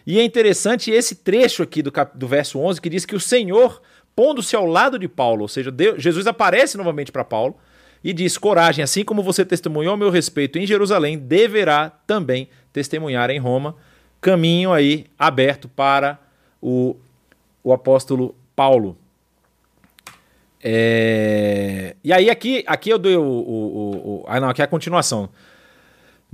E 0.05 0.19
é 0.19 0.23
interessante 0.23 0.91
esse 0.91 1.15
trecho 1.15 1.63
aqui 1.63 1.81
do, 1.81 1.91
cap, 1.91 2.17
do 2.17 2.27
verso 2.27 2.59
11 2.59 2.79
que 2.79 2.89
diz 2.89 3.05
que 3.05 3.15
o 3.15 3.19
Senhor, 3.19 3.81
pondo-se 4.15 4.55
ao 4.55 4.65
lado 4.65 4.99
de 4.99 5.07
Paulo, 5.07 5.41
ou 5.41 5.47
seja, 5.47 5.71
Deus, 5.71 6.01
Jesus 6.01 6.27
aparece 6.27 6.77
novamente 6.77 7.11
para 7.11 7.23
Paulo 7.23 7.55
e 8.03 8.13
diz: 8.13 8.37
Coragem, 8.37 8.83
assim 8.83 9.03
como 9.03 9.23
você 9.23 9.43
testemunhou 9.43 9.97
meu 9.97 10.11
respeito 10.11 10.59
em 10.59 10.67
Jerusalém, 10.67 11.17
deverá 11.17 11.89
também 12.05 12.47
testemunhar 12.71 13.31
em 13.31 13.39
Roma. 13.39 13.75
Caminho 14.21 14.71
aí 14.71 15.07
aberto 15.17 15.67
para 15.67 16.19
o, 16.61 16.95
o 17.63 17.73
apóstolo 17.73 18.35
Paulo. 18.55 18.97
É... 20.63 21.95
E 22.03 22.11
aí, 22.13 22.29
aqui, 22.29 22.63
aqui 22.67 22.89
eu 22.89 22.97
dou 22.97 23.23
o, 23.23 23.27
o, 23.27 24.21
o, 24.21 24.25
Ah, 24.27 24.39
não, 24.39 24.49
aqui 24.49 24.61
é 24.61 24.65
a 24.65 24.67
continuação. 24.67 25.29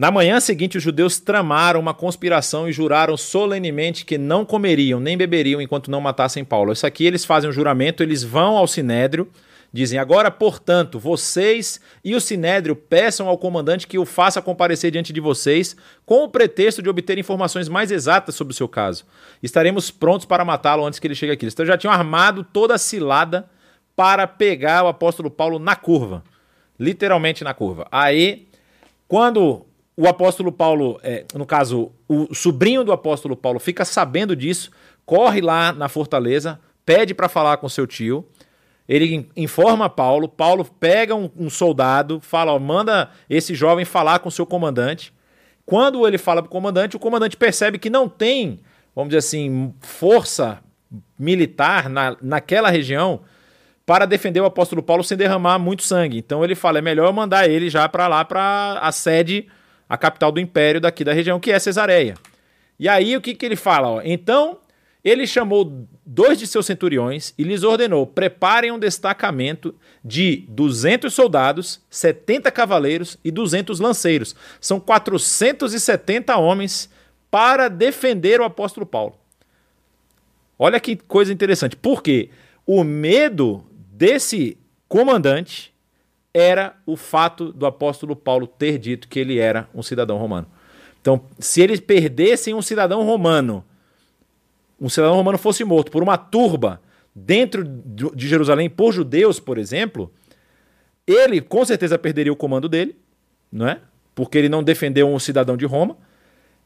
Na 0.02 0.10
manhã 0.10 0.40
seguinte, 0.40 0.80
os 0.80 0.84
judeus 0.84 1.20
tramaram 1.20 1.80
uma 1.80 1.94
conspiração 1.94 2.68
e 2.68 2.72
juraram 2.72 3.16
solenemente 3.16 4.04
que 4.04 4.18
não 4.18 4.44
comeriam 4.44 5.00
nem 5.00 5.16
beberiam 5.16 5.62
enquanto 5.62 5.92
não 5.92 6.02
matassem 6.02 6.44
Paulo. 6.44 6.74
Isso 6.74 6.88
aqui 6.88 7.06
eles 7.06 7.24
fazem 7.24 7.48
um 7.48 7.54
juramento, 7.54 8.02
eles 8.02 8.24
vão 8.24 8.58
ao 8.58 8.66
sinédrio 8.66 9.30
Dizem: 9.72 10.00
Agora, 10.00 10.32
portanto, 10.32 10.98
vocês 10.98 11.80
e 12.04 12.16
o 12.16 12.20
sinédrio 12.20 12.76
peçam 12.76 13.28
ao 13.28 13.38
comandante 13.38 13.86
que 13.86 14.00
o 14.00 14.04
faça 14.04 14.42
comparecer 14.42 14.90
diante 14.90 15.14
de 15.14 15.22
vocês, 15.22 15.78
com 16.04 16.24
o 16.24 16.30
pretexto 16.30 16.82
de 16.82 16.90
obter 16.90 17.20
informações 17.20 17.70
mais 17.70 17.92
exatas 17.92 18.34
sobre 18.34 18.54
o 18.54 18.58
seu 18.58 18.68
caso. 18.68 19.06
Estaremos 19.44 19.92
prontos 19.92 20.26
para 20.26 20.44
matá-lo 20.44 20.84
antes 20.84 20.98
que 20.98 21.06
ele 21.06 21.14
chegue 21.14 21.32
aqui. 21.32 21.46
Então 21.46 21.64
já 21.64 21.78
tinham 21.78 21.94
armado 21.94 22.44
toda 22.44 22.74
a 22.74 22.80
cilada 22.80 23.48
para 23.96 24.26
pegar 24.26 24.84
o 24.84 24.88
apóstolo 24.88 25.30
Paulo 25.30 25.60
na 25.60 25.76
curva. 25.76 26.24
Literalmente 26.80 27.44
na 27.44 27.54
curva. 27.54 27.88
Aí, 27.92 28.48
quando 29.08 29.68
o 29.96 30.08
apóstolo 30.08 30.52
Paulo, 30.52 31.00
é, 31.04 31.26
no 31.34 31.46
caso, 31.46 31.92
o 32.08 32.34
sobrinho 32.34 32.84
do 32.84 32.92
apóstolo 32.92 33.36
Paulo, 33.36 33.60
fica 33.60 33.86
sabendo 33.86 34.36
disso, 34.36 34.72
corre 35.06 35.42
lá 35.42 35.74
na 35.74 35.90
fortaleza, 35.90 36.60
pede 36.86 37.14
para 37.14 37.30
falar 37.30 37.58
com 37.58 37.68
seu 37.68 37.86
tio. 37.86 38.26
Ele 38.88 39.30
informa 39.36 39.90
Paulo, 39.90 40.28
Paulo 40.28 40.66
pega 40.66 41.16
um, 41.16 41.30
um 41.38 41.50
soldado, 41.50 42.20
fala, 42.20 42.52
ó, 42.52 42.60
manda 42.60 43.10
esse 43.30 43.54
jovem 43.54 43.86
falar 43.86 44.20
com 44.20 44.30
seu 44.30 44.46
comandante. 44.46 45.14
Quando 45.66 46.06
ele 46.08 46.18
fala 46.18 46.42
para 46.42 46.50
o 46.50 46.52
comandante, 46.52 46.96
o 46.96 47.00
comandante 47.00 47.38
percebe 47.38 47.78
que 47.78 47.90
não 47.90 48.10
tem, 48.10 48.60
vamos 48.96 49.10
dizer 49.10 49.20
assim, 49.20 49.74
força 49.80 50.60
militar 51.18 51.90
na, 51.90 52.18
naquela 52.22 52.70
região 52.70 53.22
para 53.86 54.06
defender 54.06 54.42
o 54.42 54.46
apóstolo 54.46 54.82
Paulo 54.82 55.04
sem 55.04 55.18
derramar 55.18 55.60
muito 55.60 55.84
sangue. 55.84 56.18
Então 56.18 56.44
ele 56.44 56.56
fala, 56.56 56.80
é 56.80 56.82
melhor 56.82 57.12
mandar 57.14 57.50
ele 57.50 57.70
já 57.70 57.88
para 57.88 58.08
lá, 58.08 58.26
para 58.26 58.80
a 58.82 58.92
sede, 58.92 59.48
a 59.92 59.98
capital 59.98 60.32
do 60.32 60.40
império 60.40 60.80
daqui 60.80 61.04
da 61.04 61.12
região, 61.12 61.38
que 61.38 61.52
é 61.52 61.60
Cesareia. 61.60 62.16
E 62.80 62.88
aí 62.88 63.18
o 63.18 63.20
que, 63.20 63.36
que 63.36 63.46
ele 63.46 63.58
fala? 63.58 63.90
Ó, 63.90 64.02
então 64.06 64.58
ele 65.04 65.28
chamou 65.28 65.86
dois 66.06 66.40
de 66.40 66.48
seus 66.48 66.66
centuriões 66.66 67.34
e 67.38 67.44
lhes 67.44 67.64
ordenou: 67.64 68.08
preparem 68.08 68.72
um 68.72 68.80
destacamento 68.80 69.76
de 70.02 70.46
200 70.48 71.14
soldados, 71.14 71.82
70 71.90 72.50
cavaleiros 72.52 73.18
e 73.22 73.30
200 73.30 73.82
lanceiros. 73.82 74.34
São 74.62 74.80
470 74.80 76.38
homens 76.38 76.90
para 77.30 77.68
defender 77.68 78.40
o 78.40 78.46
apóstolo 78.46 78.86
Paulo. 78.86 79.20
Olha 80.58 80.80
que 80.80 80.96
coisa 80.96 81.34
interessante. 81.34 81.76
Porque 81.76 82.30
o 82.66 82.82
medo 82.86 83.66
desse 83.92 84.58
comandante 84.88 85.71
era 86.34 86.76
o 86.86 86.96
fato 86.96 87.52
do 87.52 87.66
apóstolo 87.66 88.16
Paulo 88.16 88.48
ter 88.48 88.78
dito 88.78 89.08
que 89.08 89.20
ele 89.20 89.38
era 89.38 89.68
um 89.74 89.84
cidadão 89.84 90.18
romano. 90.18 90.48
Então, 91.02 91.26
se 91.40 91.62
eles 91.62 91.80
perdessem 91.80 92.54
um 92.54 92.62
cidadão 92.62 93.04
romano 93.04 93.66
um 94.82 94.90
cidadão 94.90 95.16
romano 95.16 95.38
fosse 95.38 95.64
morto 95.64 95.92
por 95.92 96.02
uma 96.02 96.18
turba 96.18 96.82
dentro 97.14 97.64
de 97.64 98.28
Jerusalém 98.28 98.68
por 98.68 98.92
judeus, 98.92 99.40
por 99.40 99.60
exemplo, 99.60 100.12
ele 101.06 101.40
com 101.40 101.64
certeza 101.64 102.00
perderia 102.00 102.34
o 102.34 102.36
comando 102.36 102.68
dele, 102.68 102.96
não 103.52 103.68
é? 103.68 103.80
Porque 104.16 104.40
ele 104.40 104.50
não 104.50 104.64
defendeu 104.64 105.08
um 105.08 105.20
cidadão 105.20 105.56
de 105.56 105.66
Roma. 105.66 105.96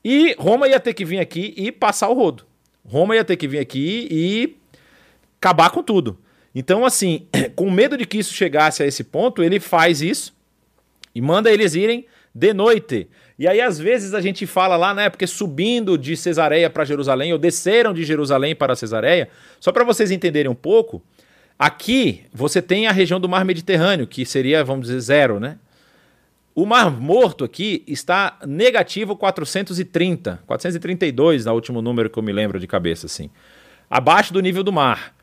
E 0.02 0.34
Roma 0.40 0.68
ia 0.68 0.80
ter 0.80 0.94
que 0.94 1.04
vir 1.04 1.20
aqui 1.20 1.54
e 1.58 1.72
passar 1.74 2.08
o 2.08 2.14
rodo. 2.14 2.46
Roma 2.86 3.16
ia 3.16 3.26
ter 3.26 3.36
que 3.36 3.48
vir 3.48 3.60
aqui 3.60 4.08
e 4.10 4.56
acabar 5.38 5.70
com 5.72 5.84
tudo. 5.84 6.18
Então, 6.56 6.86
assim, 6.86 7.28
com 7.56 7.70
medo 7.70 7.98
de 7.98 8.06
que 8.06 8.18
isso 8.18 8.34
chegasse 8.34 8.82
a 8.82 8.88
esse 8.88 9.04
ponto, 9.04 9.44
ele 9.44 9.60
faz 9.60 10.02
isso 10.02 10.34
e 11.14 11.22
manda 11.22 11.52
eles 11.52 11.76
irem 11.76 12.06
de 12.34 12.54
noite. 12.54 13.10
E 13.38 13.48
aí, 13.48 13.60
às 13.60 13.78
vezes, 13.78 14.14
a 14.14 14.22
gente 14.22 14.48
fala 14.48 14.78
lá, 14.78 14.94
né? 14.94 15.10
Porque 15.10 15.28
subindo 15.28 15.98
de 15.98 16.16
Cesareia 16.16 16.70
para 16.70 16.86
Jerusalém, 16.86 17.34
ou 17.34 17.38
desceram 17.38 17.94
de 17.94 18.06
Jerusalém 18.06 18.56
para 18.56 18.76
Cesareia, 18.76 19.30
só 19.60 19.74
para 19.74 19.84
vocês 19.84 20.10
entenderem 20.10 20.50
um 20.50 20.56
pouco, 20.56 21.04
aqui 21.60 22.24
você 22.34 22.62
tem 22.62 22.88
a 22.88 22.94
região 22.94 23.20
do 23.20 23.28
Mar 23.28 23.44
Mediterrâneo, 23.44 24.08
que 24.08 24.26
seria, 24.26 24.64
vamos 24.64 24.88
dizer, 24.88 25.00
zero, 25.02 25.40
né? 25.40 25.58
O 26.54 26.66
Mar 26.66 26.90
Morto 26.90 27.44
aqui 27.44 27.84
está 27.86 28.40
negativo 28.48 29.18
430, 29.18 30.42
432, 30.48 31.44
no 31.44 31.54
último 31.54 31.82
número 31.82 32.10
que 32.10 32.18
eu 32.18 32.24
me 32.24 32.32
lembro 32.32 32.58
de 32.58 32.68
cabeça, 32.68 33.08
assim. 33.08 33.30
Abaixo 33.90 34.32
do 34.34 34.40
nível 34.40 34.64
do 34.64 34.72
mar. 34.72 35.15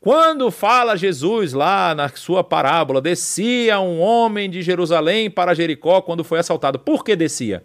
Quando 0.00 0.50
fala 0.50 0.96
Jesus 0.96 1.52
lá 1.52 1.94
na 1.94 2.08
sua 2.08 2.42
parábola, 2.42 3.02
descia 3.02 3.78
um 3.80 4.00
homem 4.00 4.48
de 4.48 4.62
Jerusalém 4.62 5.28
para 5.28 5.52
Jericó 5.52 6.00
quando 6.00 6.24
foi 6.24 6.38
assaltado. 6.38 6.78
Por 6.78 7.04
que 7.04 7.14
descia? 7.14 7.62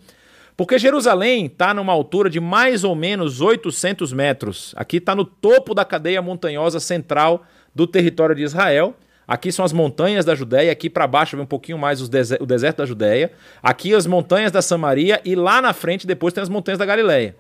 Porque 0.57 0.77
Jerusalém 0.77 1.45
está 1.45 1.73
numa 1.73 1.93
altura 1.93 2.29
de 2.29 2.41
mais 2.41 2.83
ou 2.83 2.93
menos 2.93 3.39
800 3.39 4.11
metros. 4.11 4.73
Aqui 4.75 4.97
está 4.97 5.15
no 5.15 5.23
topo 5.23 5.73
da 5.73 5.86
cadeia 5.86 6.21
montanhosa 6.21 6.77
central 6.81 7.45
do 7.73 7.88
território 7.88 8.36
de 8.36 8.43
Israel. 8.43 8.93
Aqui 9.25 9.49
são 9.49 9.63
as 9.63 9.71
montanhas 9.71 10.25
da 10.25 10.36
Judéia, 10.36 10.73
aqui 10.73 10.89
para 10.89 11.07
baixo 11.07 11.38
vem 11.38 11.43
um 11.43 11.47
pouquinho 11.47 11.77
mais 11.77 12.01
o 12.01 12.09
deserto 12.45 12.77
da 12.77 12.86
Judéia. 12.86 13.31
Aqui 13.63 13.93
as 13.93 14.05
montanhas 14.05 14.51
da 14.51 14.61
Samaria 14.61 15.21
e 15.23 15.36
lá 15.36 15.61
na 15.61 15.71
frente 15.71 16.05
depois 16.05 16.33
tem 16.33 16.43
as 16.43 16.49
montanhas 16.49 16.79
da 16.79 16.86
Galileia. 16.86 17.33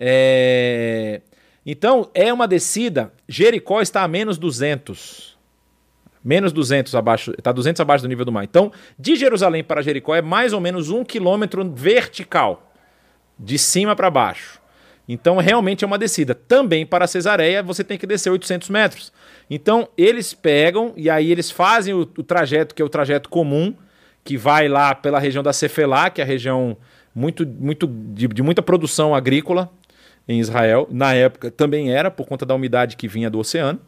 É... 0.00 1.20
Então, 1.64 2.10
é 2.12 2.32
uma 2.32 2.48
descida. 2.48 3.12
Jericó 3.28 3.80
está 3.80 4.02
a 4.02 4.08
menos 4.08 4.36
200. 4.38 5.36
Menos 6.24 6.52
200 6.52 6.94
abaixo, 6.94 7.32
está 7.36 7.50
200 7.50 7.80
abaixo 7.80 8.02
do 8.02 8.08
nível 8.08 8.24
do 8.24 8.32
mar. 8.32 8.44
Então, 8.44 8.70
de 8.98 9.16
Jerusalém 9.16 9.64
para 9.64 9.82
Jericó 9.82 10.14
é 10.14 10.22
mais 10.22 10.52
ou 10.52 10.60
menos 10.60 10.90
um 10.90 11.04
quilômetro 11.04 11.68
vertical, 11.72 12.72
de 13.38 13.58
cima 13.58 13.96
para 13.96 14.10
baixo. 14.10 14.60
Então, 15.08 15.36
realmente 15.38 15.82
é 15.84 15.86
uma 15.86 15.98
descida. 15.98 16.34
Também 16.34 16.86
para 16.86 17.08
Cesareia, 17.08 17.62
você 17.62 17.82
tem 17.82 17.98
que 17.98 18.06
descer 18.06 18.30
800 18.30 18.68
metros. 18.68 19.12
Então, 19.50 19.88
eles 19.98 20.32
pegam 20.32 20.92
e 20.96 21.10
aí 21.10 21.30
eles 21.30 21.50
fazem 21.50 21.92
o, 21.92 22.02
o 22.02 22.22
trajeto, 22.22 22.74
que 22.74 22.80
é 22.80 22.84
o 22.84 22.88
trajeto 22.88 23.28
comum, 23.28 23.74
que 24.24 24.36
vai 24.36 24.68
lá 24.68 24.94
pela 24.94 25.18
região 25.18 25.42
da 25.42 25.52
Cefelá, 25.52 26.08
que 26.08 26.20
é 26.20 26.24
a 26.24 26.26
região 26.26 26.76
muito, 27.14 27.46
muito 27.46 27.86
de, 27.86 28.28
de 28.28 28.42
muita 28.42 28.62
produção 28.62 29.14
agrícola, 29.14 29.70
em 30.26 30.40
Israel. 30.40 30.88
Na 30.90 31.14
época 31.14 31.50
também 31.50 31.92
era, 31.92 32.10
por 32.10 32.26
conta 32.26 32.46
da 32.46 32.54
umidade 32.54 32.96
que 32.96 33.08
vinha 33.08 33.30
do 33.30 33.38
oceano. 33.38 33.80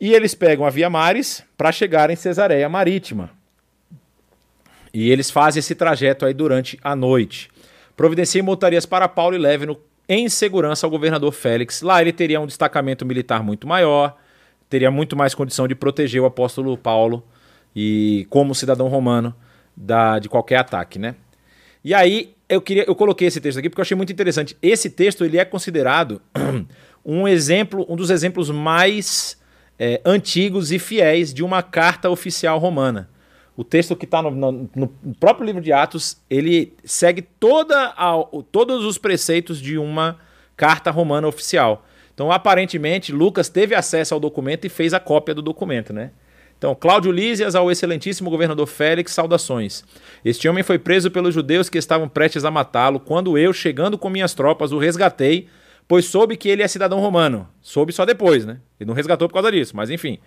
E 0.00 0.12
eles 0.12 0.34
pegam 0.34 0.64
a 0.64 0.70
Via 0.70 0.88
Mares 0.88 1.44
para 1.56 1.72
chegar 1.72 2.08
em 2.10 2.16
Cesareia 2.16 2.68
Marítima. 2.68 3.30
E 4.92 5.10
eles 5.10 5.30
fazem 5.30 5.60
esse 5.60 5.74
trajeto 5.74 6.24
aí 6.24 6.32
durante 6.32 6.78
a 6.82 6.94
noite. 6.94 7.50
Providenciem 7.96 8.42
montarias 8.42 8.86
para 8.86 9.08
Paulo 9.08 9.34
e 9.34 9.38
leve-no 9.38 9.78
em 10.08 10.28
segurança 10.28 10.86
ao 10.86 10.90
governador 10.90 11.32
Félix. 11.32 11.82
Lá 11.82 12.00
ele 12.00 12.12
teria 12.12 12.40
um 12.40 12.46
destacamento 12.46 13.04
militar 13.04 13.42
muito 13.42 13.66
maior, 13.66 14.16
teria 14.68 14.90
muito 14.90 15.16
mais 15.16 15.34
condição 15.34 15.66
de 15.68 15.74
proteger 15.74 16.22
o 16.22 16.26
apóstolo 16.26 16.76
Paulo 16.78 17.22
e 17.74 18.26
como 18.30 18.54
cidadão 18.54 18.88
romano 18.88 19.34
da, 19.76 20.18
de 20.18 20.28
qualquer 20.28 20.56
ataque, 20.56 20.98
né? 20.98 21.14
E 21.84 21.94
aí 21.94 22.34
eu 22.48 22.60
queria 22.60 22.84
eu 22.86 22.94
coloquei 22.94 23.28
esse 23.28 23.40
texto 23.40 23.58
aqui 23.58 23.68
porque 23.68 23.80
eu 23.80 23.84
achei 23.84 23.96
muito 23.96 24.12
interessante. 24.12 24.56
Esse 24.62 24.90
texto 24.90 25.24
ele 25.24 25.38
é 25.38 25.44
considerado 25.44 26.20
um 27.04 27.26
exemplo, 27.26 27.86
um 27.88 27.96
dos 27.96 28.10
exemplos 28.10 28.50
mais 28.50 29.38
é, 29.78 30.00
antigos 30.04 30.72
e 30.72 30.78
fiéis 30.78 31.32
de 31.32 31.42
uma 31.44 31.62
carta 31.62 32.10
oficial 32.10 32.58
romana. 32.58 33.08
O 33.56 33.64
texto 33.64 33.96
que 33.96 34.04
está 34.04 34.22
no, 34.22 34.30
no, 34.30 34.70
no, 34.74 34.88
próprio 35.18 35.44
livro 35.44 35.60
de 35.60 35.72
Atos, 35.72 36.16
ele 36.30 36.74
segue 36.84 37.22
toda 37.22 37.92
a, 37.96 38.14
todos 38.52 38.84
os 38.84 38.98
preceitos 38.98 39.60
de 39.60 39.76
uma 39.76 40.18
carta 40.56 40.92
romana 40.92 41.26
oficial. 41.26 41.84
Então, 42.14 42.30
aparentemente, 42.30 43.12
Lucas 43.12 43.48
teve 43.48 43.74
acesso 43.74 44.14
ao 44.14 44.20
documento 44.20 44.64
e 44.64 44.68
fez 44.68 44.94
a 44.94 45.00
cópia 45.00 45.34
do 45.34 45.42
documento, 45.42 45.92
né? 45.92 46.10
Então, 46.58 46.74
Cláudio 46.74 47.12
Lísias 47.12 47.54
ao 47.54 47.70
excelentíssimo 47.70 48.28
governador 48.28 48.66
Félix, 48.66 49.12
saudações. 49.12 49.84
Este 50.24 50.48
homem 50.48 50.64
foi 50.64 50.76
preso 50.76 51.08
pelos 51.08 51.32
judeus 51.32 51.68
que 51.70 51.78
estavam 51.78 52.08
prestes 52.08 52.44
a 52.44 52.50
matá-lo, 52.50 52.98
quando 52.98 53.38
eu, 53.38 53.52
chegando 53.52 53.96
com 53.96 54.10
minhas 54.10 54.34
tropas, 54.34 54.72
o 54.72 54.78
resgatei, 54.78 55.46
pois 55.86 56.06
soube 56.06 56.36
que 56.36 56.48
ele 56.48 56.62
é 56.62 56.68
cidadão 56.68 56.98
romano. 56.98 57.48
Soube 57.62 57.92
só 57.92 58.04
depois, 58.04 58.44
né? 58.44 58.58
Ele 58.78 58.88
não 58.88 58.94
resgatou 58.94 59.28
por 59.28 59.34
causa 59.34 59.52
disso, 59.52 59.76
mas 59.76 59.88
enfim. 59.88 60.18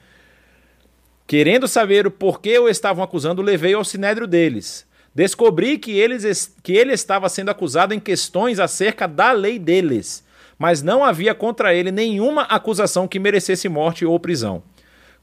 Querendo 1.28 1.68
saber 1.68 2.08
o 2.08 2.12
porquê 2.12 2.58
o 2.58 2.70
estavam 2.70 3.04
acusando, 3.04 3.42
levei 3.42 3.74
ao 3.74 3.84
sinédrio 3.84 4.26
deles. 4.26 4.88
Descobri 5.14 5.78
que, 5.78 5.92
eles, 5.92 6.56
que 6.64 6.72
ele 6.72 6.94
estava 6.94 7.28
sendo 7.28 7.52
acusado 7.52 7.94
em 7.94 8.00
questões 8.00 8.58
acerca 8.58 9.06
da 9.06 9.34
lei 9.34 9.60
deles, 9.60 10.24
mas 10.58 10.82
não 10.82 11.04
havia 11.04 11.36
contra 11.36 11.74
ele 11.74 11.92
nenhuma 11.92 12.44
acusação 12.44 13.06
que 13.06 13.20
merecesse 13.20 13.68
morte 13.68 14.06
ou 14.06 14.18
prisão. 14.18 14.64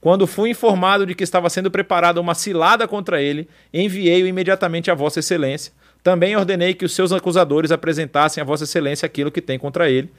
Quando 0.00 0.26
fui 0.26 0.50
informado 0.50 1.04
de 1.04 1.14
que 1.14 1.24
estava 1.24 1.50
sendo 1.50 1.70
preparada 1.70 2.20
uma 2.20 2.34
cilada 2.34 2.86
contra 2.86 3.20
ele, 3.20 3.48
enviei-o 3.74 4.26
imediatamente 4.26 4.90
a 4.90 4.94
Vossa 4.94 5.18
Excelência. 5.18 5.72
Também 6.02 6.36
ordenei 6.36 6.72
que 6.72 6.84
os 6.84 6.94
seus 6.94 7.12
acusadores 7.12 7.72
apresentassem 7.72 8.40
a 8.40 8.44
Vossa 8.44 8.64
Excelência 8.64 9.06
aquilo 9.06 9.32
que 9.32 9.42
tem 9.42 9.58
contra 9.58 9.90
ele. 9.90 10.10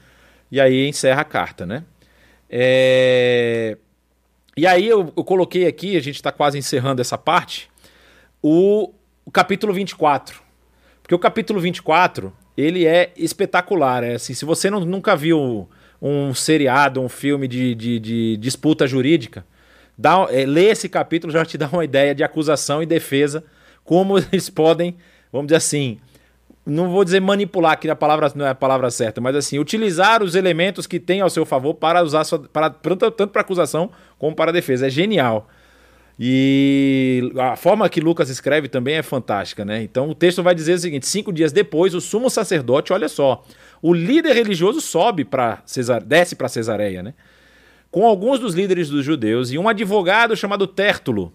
E 0.52 0.60
aí 0.60 0.86
encerra 0.86 1.22
a 1.22 1.24
carta, 1.24 1.64
né? 1.64 1.84
É... 2.48 3.78
E 4.56 4.66
aí 4.66 4.86
eu, 4.86 5.12
eu, 5.16 5.24
coloquei 5.24 5.66
aqui, 5.66 5.96
a 5.96 6.00
gente 6.00 6.16
está 6.16 6.30
quase 6.30 6.58
encerrando 6.58 7.00
essa 7.00 7.16
parte, 7.16 7.70
o, 8.42 8.92
o, 9.24 9.30
capítulo 9.30 9.72
24. 9.72 10.42
Porque 11.02 11.14
o 11.14 11.18
capítulo 11.18 11.60
24, 11.60 12.32
ele 12.56 12.84
é 12.84 13.12
espetacular. 13.16 14.04
É 14.04 14.14
assim, 14.16 14.34
se 14.34 14.44
você 14.44 14.68
não, 14.68 14.80
nunca 14.80 15.16
viu 15.16 15.68
um 16.02 16.34
seriado, 16.34 17.00
um 17.00 17.08
filme 17.08 17.48
de, 17.48 17.74
de, 17.74 17.98
de 18.00 18.36
disputa 18.36 18.86
jurídica, 18.86 19.46
dá, 20.00 20.26
é, 20.30 20.46
lê 20.46 20.70
esse 20.70 20.88
capítulo 20.88 21.30
já 21.30 21.44
te 21.44 21.58
dá 21.58 21.68
uma 21.68 21.84
ideia 21.84 22.14
de 22.14 22.24
acusação 22.24 22.82
e 22.82 22.86
defesa, 22.86 23.44
como 23.84 24.16
eles 24.32 24.48
podem, 24.48 24.96
vamos 25.30 25.48
dizer 25.48 25.56
assim, 25.56 25.98
não 26.64 26.90
vou 26.90 27.04
dizer 27.04 27.20
manipular, 27.20 27.78
que 27.78 27.88
a 27.88 27.96
palavra 27.96 28.32
não 28.34 28.46
é 28.46 28.50
a 28.50 28.54
palavra 28.54 28.90
certa, 28.90 29.20
mas 29.20 29.36
assim, 29.36 29.58
utilizar 29.58 30.22
os 30.22 30.34
elementos 30.34 30.86
que 30.86 30.98
tem 30.98 31.20
ao 31.20 31.28
seu 31.28 31.44
favor 31.44 31.74
para 31.74 32.02
usar 32.02 32.24
sua, 32.24 32.38
para, 32.38 32.70
tanto, 32.70 33.28
para 33.28 33.42
acusação 33.42 33.90
como 34.18 34.34
para 34.34 34.52
defesa. 34.52 34.86
É 34.86 34.90
genial. 34.90 35.48
E 36.18 37.32
a 37.38 37.56
forma 37.56 37.88
que 37.88 38.00
Lucas 38.00 38.28
escreve 38.28 38.68
também 38.68 38.96
é 38.96 39.02
fantástica, 39.02 39.64
né? 39.64 39.82
Então 39.82 40.10
o 40.10 40.14
texto 40.14 40.42
vai 40.42 40.54
dizer 40.54 40.74
o 40.74 40.78
seguinte: 40.78 41.06
cinco 41.06 41.32
dias 41.32 41.50
depois, 41.50 41.94
o 41.94 42.00
sumo 42.00 42.28
sacerdote, 42.28 42.92
olha 42.92 43.08
só, 43.08 43.42
o 43.80 43.94
líder 43.94 44.34
religioso 44.34 44.82
sobe 44.82 45.24
para 45.24 45.62
desce 46.04 46.36
para 46.36 46.48
Cesareia, 46.48 47.02
né? 47.02 47.14
Com 47.90 48.06
alguns 48.06 48.38
dos 48.38 48.54
líderes 48.54 48.88
dos 48.88 49.04
judeus 49.04 49.50
e 49.50 49.58
um 49.58 49.68
advogado 49.68 50.36
chamado 50.36 50.66
Tértulo, 50.66 51.32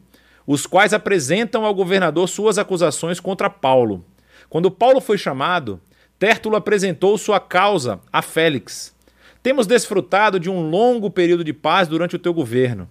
os 0.47 0.65
quais 0.65 0.93
apresentam 0.93 1.65
ao 1.65 1.73
governador 1.73 2.29
suas 2.29 2.57
acusações 2.57 3.19
contra 3.19 3.49
Paulo. 3.49 4.05
Quando 4.49 4.71
Paulo 4.71 5.01
foi 5.01 5.17
chamado, 5.17 5.81
Tértulo 6.17 6.55
apresentou 6.55 7.17
sua 7.17 7.39
causa 7.39 7.99
a 8.11 8.21
Félix. 8.21 8.95
Temos 9.43 9.67
desfrutado 9.67 10.39
de 10.39 10.49
um 10.49 10.69
longo 10.69 11.11
período 11.11 11.43
de 11.43 11.51
paz 11.51 11.87
durante 11.87 12.15
o 12.15 12.19
teu 12.19 12.33
governo. 12.33 12.87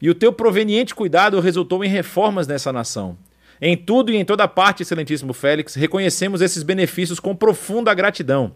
E 0.00 0.08
o 0.10 0.14
teu 0.14 0.32
proveniente 0.32 0.94
cuidado 0.94 1.40
resultou 1.40 1.84
em 1.84 1.88
reformas 1.88 2.46
nessa 2.46 2.72
nação. 2.72 3.16
Em 3.60 3.76
tudo 3.76 4.10
e 4.10 4.16
em 4.16 4.24
toda 4.24 4.48
parte, 4.48 4.82
excelentíssimo 4.82 5.32
Félix, 5.32 5.74
reconhecemos 5.74 6.40
esses 6.40 6.62
benefícios 6.62 7.20
com 7.20 7.36
profunda 7.36 7.92
gratidão. 7.92 8.52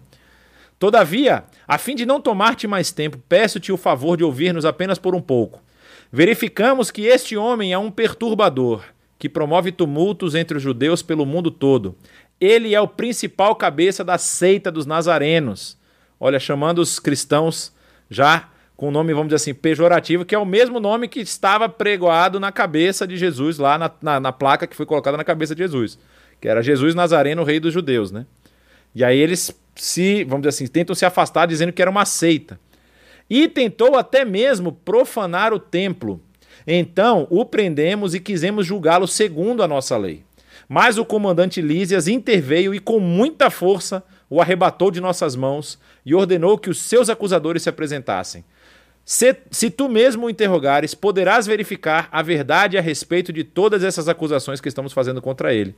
Todavia, 0.78 1.44
a 1.66 1.78
fim 1.78 1.94
de 1.94 2.04
não 2.04 2.20
tomar-te 2.20 2.66
mais 2.66 2.90
tempo, 2.90 3.18
peço-te 3.28 3.72
o 3.72 3.76
favor 3.76 4.16
de 4.16 4.24
ouvir-nos 4.24 4.64
apenas 4.64 4.98
por 4.98 5.14
um 5.14 5.20
pouco. 5.20 5.62
Verificamos 6.12 6.90
que 6.90 7.02
este 7.02 7.36
homem 7.36 7.72
é 7.72 7.78
um 7.78 7.90
perturbador, 7.90 8.84
que 9.18 9.28
promove 9.28 9.72
tumultos 9.72 10.34
entre 10.34 10.56
os 10.56 10.62
judeus 10.62 11.02
pelo 11.02 11.24
mundo 11.24 11.50
todo. 11.50 11.96
Ele 12.40 12.74
é 12.74 12.80
o 12.80 12.88
principal 12.88 13.56
cabeça 13.56 14.04
da 14.04 14.18
seita 14.18 14.70
dos 14.70 14.86
nazarenos. 14.86 15.78
Olha, 16.20 16.38
chamando 16.38 16.78
os 16.78 16.98
cristãos 16.98 17.72
já 18.10 18.48
com 18.76 18.88
o 18.88 18.90
nome, 18.90 19.12
vamos 19.12 19.28
dizer 19.28 19.36
assim, 19.36 19.54
pejorativo, 19.54 20.24
que 20.24 20.34
é 20.34 20.38
o 20.38 20.44
mesmo 20.44 20.80
nome 20.80 21.06
que 21.06 21.20
estava 21.20 21.68
pregoado 21.68 22.40
na 22.40 22.50
cabeça 22.50 23.06
de 23.06 23.16
Jesus, 23.16 23.56
lá 23.58 23.78
na, 23.78 23.90
na, 24.02 24.20
na 24.20 24.32
placa 24.32 24.66
que 24.66 24.74
foi 24.74 24.84
colocada 24.84 25.16
na 25.16 25.24
cabeça 25.24 25.54
de 25.54 25.62
Jesus, 25.62 25.98
que 26.40 26.48
era 26.48 26.62
Jesus 26.62 26.94
Nazareno, 26.94 27.44
rei 27.44 27.60
dos 27.60 27.72
judeus, 27.72 28.10
né? 28.10 28.26
E 28.94 29.04
aí 29.04 29.18
eles 29.18 29.50
se, 29.74 30.24
vamos 30.24 30.42
dizer 30.42 30.50
assim, 30.50 30.66
tentam 30.66 30.94
se 30.94 31.04
afastar 31.04 31.46
dizendo 31.46 31.72
que 31.72 31.82
era 31.82 31.90
uma 31.90 32.04
seita. 32.04 32.58
E 33.28 33.48
tentou 33.48 33.96
até 33.96 34.24
mesmo 34.24 34.72
profanar 34.72 35.52
o 35.52 35.58
templo. 35.58 36.20
Então 36.66 37.26
o 37.30 37.44
prendemos 37.44 38.14
e 38.14 38.20
quisemos 38.20 38.66
julgá-lo 38.66 39.06
segundo 39.06 39.62
a 39.62 39.68
nossa 39.68 39.96
lei. 39.96 40.22
Mas 40.68 40.98
o 40.98 41.04
comandante 41.04 41.60
Lísias 41.60 42.08
interveio 42.08 42.74
e 42.74 42.78
com 42.78 42.98
muita 42.98 43.50
força 43.50 44.02
o 44.30 44.40
arrebatou 44.40 44.90
de 44.90 45.00
nossas 45.00 45.36
mãos 45.36 45.78
e 46.04 46.14
ordenou 46.14 46.58
que 46.58 46.70
os 46.70 46.80
seus 46.80 47.10
acusadores 47.10 47.62
se 47.62 47.68
apresentassem. 47.68 48.44
Se, 49.04 49.36
se, 49.50 49.68
tu 49.68 49.86
mesmo 49.86 50.26
o 50.26 50.30
interrogares, 50.30 50.94
poderás 50.94 51.46
verificar 51.46 52.08
a 52.10 52.22
verdade 52.22 52.78
a 52.78 52.80
respeito 52.80 53.34
de 53.34 53.44
todas 53.44 53.84
essas 53.84 54.08
acusações 54.08 54.62
que 54.62 54.68
estamos 54.68 54.94
fazendo 54.94 55.20
contra 55.20 55.52
ele. 55.52 55.74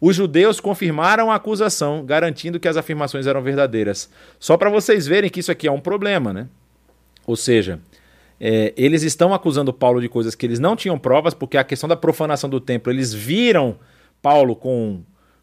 Os 0.00 0.16
judeus 0.16 0.60
confirmaram 0.60 1.30
a 1.30 1.34
acusação, 1.34 2.04
garantindo 2.04 2.58
que 2.58 2.66
as 2.66 2.76
afirmações 2.76 3.26
eram 3.26 3.42
verdadeiras. 3.42 4.10
Só 4.38 4.56
para 4.56 4.70
vocês 4.70 5.06
verem 5.06 5.28
que 5.28 5.40
isso 5.40 5.52
aqui 5.52 5.68
é 5.68 5.72
um 5.72 5.80
problema, 5.80 6.32
né? 6.32 6.48
Ou 7.26 7.36
seja, 7.36 7.78
é, 8.40 8.72
eles 8.76 9.02
estão 9.02 9.34
acusando 9.34 9.72
Paulo 9.72 10.00
de 10.00 10.08
coisas 10.08 10.34
que 10.34 10.46
eles 10.46 10.58
não 10.58 10.74
tinham 10.74 10.98
provas, 10.98 11.34
porque 11.34 11.58
a 11.58 11.64
questão 11.64 11.86
da 11.86 11.96
profanação 11.96 12.48
do 12.48 12.58
templo, 12.58 12.90
eles 12.90 13.12
viram 13.12 13.76
Paulo 14.22 14.56
com, 14.56 15.02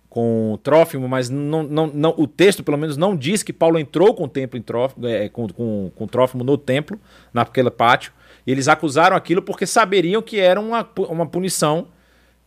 com 0.10 0.58
Trófimo, 0.64 1.08
mas 1.08 1.30
não, 1.30 1.62
não, 1.62 1.88
não, 1.88 2.16
o 2.18 2.26
texto, 2.26 2.64
pelo 2.64 2.78
menos, 2.80 2.98
não 2.98 3.16
diz 3.16 3.44
que 3.44 3.54
Paulo 3.54 3.78
entrou 3.78 4.16
com 4.16 4.24
o 4.24 4.28
templo 4.28 4.58
em 4.58 4.62
Trófimo, 4.64 5.06
é, 5.06 5.30
com, 5.30 5.48
com, 5.48 5.92
com 5.96 6.08
Trófimo 6.08 6.44
no 6.44 6.58
templo, 6.58 7.00
naquele 7.32 7.70
pátio. 7.70 8.12
Eles 8.46 8.68
acusaram 8.68 9.16
aquilo 9.16 9.44
porque 9.44 9.68
saberiam 9.68 10.22
que 10.22 10.40
era 10.40 10.60
uma, 10.60 10.90
uma 11.10 11.28
punição 11.28 11.90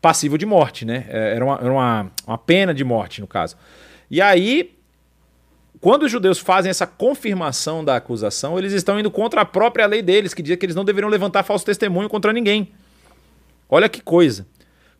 passivo 0.01 0.39
de 0.39 0.47
morte, 0.47 0.85
né? 0.85 1.07
É, 1.09 1.35
era, 1.35 1.45
uma, 1.45 1.55
era 1.57 1.73
uma, 1.73 2.13
uma 2.27 2.39
pena 2.39 2.73
de 2.73 2.85
morte, 2.85 3.21
no 3.21 3.27
caso. 3.27 3.57
E 4.11 4.21
aí, 4.21 4.77
quando 5.81 6.05
os 6.05 6.13
judeus 6.13 6.39
fazem 6.39 6.71
essa 6.71 6.87
confirmação 6.87 7.85
da 7.85 7.97
acusação, 7.97 8.59
eles 8.59 8.73
estão 8.73 8.99
indo 8.99 9.11
contra 9.11 9.43
a 9.43 9.45
própria 9.45 9.87
lei 9.87 10.03
deles, 10.03 10.35
que 10.35 10.43
diz 10.43 10.57
que 10.57 10.67
eles 10.67 10.77
não 10.77 10.85
deveriam 10.85 11.11
levantar 11.11 11.43
falso 11.43 11.65
testemunho 11.65 12.09
contra 12.09 12.33
ninguém. 12.33 12.71
Olha 13.69 13.89
que 13.89 14.01
coisa. 14.01 14.47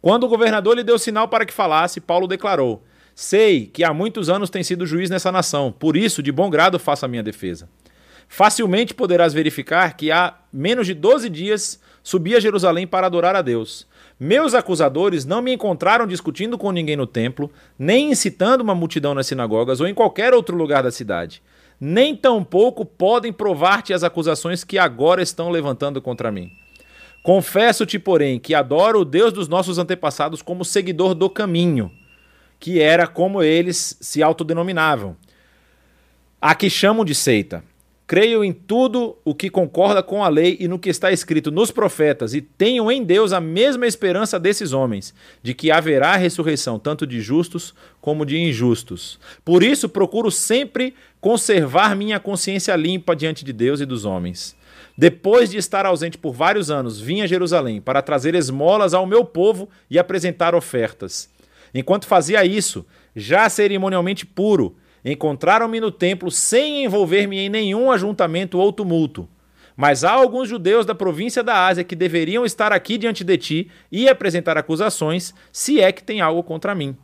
Quando 0.01 0.25
o 0.25 0.29
governador 0.29 0.77
lhe 0.77 0.85
deu 0.85 0.99
sinal 0.99 1.29
para 1.29 1.45
que 1.45 1.53
falasse, 1.53 2.01
Paulo 2.01 2.27
declarou: 2.27 2.83
Sei 3.15 3.67
que 3.67 3.85
há 3.85 3.93
muitos 3.93 4.31
anos 4.31 4.49
tem 4.49 4.63
sido 4.63 4.87
juiz 4.87 5.11
nessa 5.11 5.31
nação, 5.31 5.71
por 5.73 5.97
isso, 5.97 6.23
de 6.23 6.33
bom 6.33 6.49
grado, 6.49 6.79
faço 6.79 7.05
a 7.05 7.09
minha 7.09 7.23
defesa. 7.23 7.69
Facilmente 8.29 8.95
poderás 8.95 9.35
verificar 9.35 9.97
que 9.97 10.13
há 10.13 10.35
menos 10.53 10.87
de 10.87 10.95
12 10.95 11.29
dias 11.29 11.81
subi 12.03 12.37
a 12.37 12.41
Jerusalém 12.41 12.87
para 12.87 13.09
adorar 13.09 13.35
a 13.35 13.43
Deus. 13.43 13.87
Meus 14.23 14.53
acusadores 14.53 15.25
não 15.25 15.41
me 15.41 15.55
encontraram 15.55 16.07
discutindo 16.07 16.59
com 16.59 16.71
ninguém 16.71 16.95
no 16.95 17.07
templo, 17.07 17.51
nem 17.79 18.11
incitando 18.11 18.61
uma 18.61 18.75
multidão 18.75 19.15
nas 19.15 19.27
sinagogas 19.27 19.81
ou 19.81 19.87
em 19.87 19.95
qualquer 19.95 20.35
outro 20.35 20.55
lugar 20.55 20.83
da 20.83 20.91
cidade. 20.91 21.43
Nem 21.81 22.15
tampouco 22.15 22.85
podem 22.85 23.33
provar-te 23.33 23.95
as 23.95 24.05
acusações 24.05 24.63
que 24.63 24.77
agora 24.77 25.23
estão 25.23 25.49
levantando 25.49 26.03
contra 26.03 26.31
mim. 26.31 26.53
Confesso-te, 27.23 27.99
porém, 27.99 28.39
que 28.39 28.55
adoro 28.55 29.01
o 29.01 29.05
Deus 29.07 29.33
dos 29.33 29.49
nossos 29.49 29.79
antepassados 29.79 30.43
como 30.43 30.67
seguidor 30.67 31.15
do 31.15 31.31
caminho, 31.31 31.91
que 32.59 32.79
era 32.79 33.07
como 33.07 33.43
eles 33.43 33.97
se 34.03 34.23
autodenominavam. 34.23 35.17
A 36.39 36.55
que 36.55 36.69
chamam 36.69 37.07
de 37.07 37.15
seita. 37.15 37.65
Creio 38.11 38.43
em 38.43 38.53
tudo 38.53 39.17
o 39.25 39.33
que 39.33 39.49
concorda 39.49 40.03
com 40.03 40.25
a 40.25 40.29
lei 40.29 40.57
e 40.59 40.67
no 40.67 40.81
que 40.81 40.89
está 40.89 41.13
escrito 41.13 41.53
nos 41.53 41.71
profetas, 41.71 42.35
e 42.35 42.41
tenho 42.41 42.91
em 42.91 43.05
Deus 43.05 43.33
a 43.33 43.41
mesma 43.41 43.87
esperança 43.87 44.37
desses 44.37 44.73
homens, 44.73 45.15
de 45.45 45.55
que 45.55 45.71
haverá 45.71 46.17
ressurreição 46.17 46.77
tanto 46.77 47.07
de 47.07 47.21
justos 47.21 47.73
como 48.01 48.27
de 48.27 48.37
injustos. 48.37 49.21
Por 49.45 49.63
isso 49.63 49.89
procuro 49.89 50.29
sempre 50.29 50.93
conservar 51.21 51.95
minha 51.95 52.19
consciência 52.19 52.75
limpa 52.75 53.15
diante 53.15 53.45
de 53.45 53.53
Deus 53.53 53.81
e 53.81 53.87
dos 53.87 54.05
homens. 54.05 54.57
Depois 54.99 55.49
de 55.49 55.59
estar 55.59 55.87
ausente 55.87 56.19
por 56.19 56.33
vários 56.33 56.69
anos, 56.69 57.01
vim 57.01 57.21
a 57.21 57.29
Jerusalém 57.29 57.81
para 57.81 58.03
trazer 58.03 58.35
esmolas 58.35 58.93
ao 58.93 59.07
meu 59.07 59.25
povo 59.25 59.69
e 59.89 60.01
apresentar 60.01 60.53
ofertas. 60.53 61.31
Enquanto 61.73 62.09
fazia 62.09 62.45
isso, 62.45 62.85
já 63.15 63.49
cerimonialmente 63.49 64.27
puro, 64.27 64.75
Encontraram-me 65.05 65.81
no 65.81 65.91
templo 65.91 66.31
sem 66.31 66.85
envolver-me 66.85 67.39
em 67.39 67.49
nenhum 67.49 67.91
ajuntamento 67.91 68.59
ou 68.59 68.73
tumulto. 68.73 69.29
Mas 69.77 70.05
há 70.05 70.11
alguns 70.11 70.49
judeus 70.49 70.85
da 70.85 70.95
província 70.95 71.43
da 71.43 71.67
Ásia 71.67 71.85
que 71.85 71.97
deveriam 71.97 72.45
estar 72.45 72.73
aqui 72.73 72.99
diante 72.99 73.25
de 73.25 73.39
ti 73.39 73.71
e 73.91 74.09
apresentar 74.09 74.59
acusações, 74.59 75.35
se 75.53 75.81
é 75.81 75.91
que 75.91 76.05
tem 76.05 76.21
algo 76.21 76.43
contra 76.43 76.75
mim. 76.75 76.97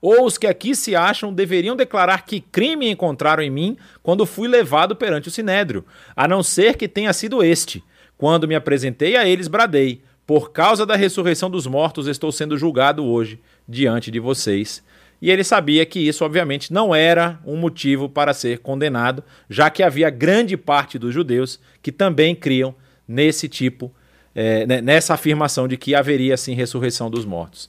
Ou 0.00 0.24
os 0.24 0.38
que 0.38 0.46
aqui 0.46 0.76
se 0.76 0.94
acham 0.94 1.32
deveriam 1.32 1.74
declarar 1.74 2.24
que 2.24 2.40
crime 2.40 2.88
encontraram 2.90 3.42
em 3.42 3.50
mim 3.50 3.76
quando 4.02 4.26
fui 4.26 4.46
levado 4.46 4.94
perante 4.94 5.28
o 5.28 5.30
sinédrio, 5.30 5.84
a 6.14 6.28
não 6.28 6.42
ser 6.42 6.76
que 6.76 6.86
tenha 6.86 7.12
sido 7.12 7.42
este. 7.42 7.82
Quando 8.16 8.46
me 8.46 8.54
apresentei 8.54 9.16
a 9.16 9.26
eles, 9.26 9.48
bradei: 9.48 10.02
Por 10.26 10.52
causa 10.52 10.84
da 10.84 10.94
ressurreição 10.94 11.50
dos 11.50 11.66
mortos, 11.66 12.06
estou 12.06 12.30
sendo 12.30 12.56
julgado 12.56 13.04
hoje 13.04 13.40
diante 13.66 14.10
de 14.10 14.20
vocês. 14.20 14.82
E 15.20 15.30
ele 15.30 15.42
sabia 15.42 15.84
que 15.84 15.98
isso, 15.98 16.24
obviamente, 16.24 16.72
não 16.72 16.94
era 16.94 17.40
um 17.44 17.56
motivo 17.56 18.08
para 18.08 18.32
ser 18.32 18.58
condenado, 18.58 19.24
já 19.50 19.68
que 19.68 19.82
havia 19.82 20.10
grande 20.10 20.56
parte 20.56 20.98
dos 20.98 21.12
judeus 21.12 21.58
que 21.82 21.90
também 21.90 22.34
criam 22.34 22.74
nesse 23.06 23.48
tipo, 23.48 23.92
é, 24.34 24.64
nessa 24.80 25.14
afirmação 25.14 25.66
de 25.66 25.76
que 25.76 25.94
haveria 25.94 26.36
sim 26.36 26.54
ressurreição 26.54 27.10
dos 27.10 27.24
mortos. 27.24 27.68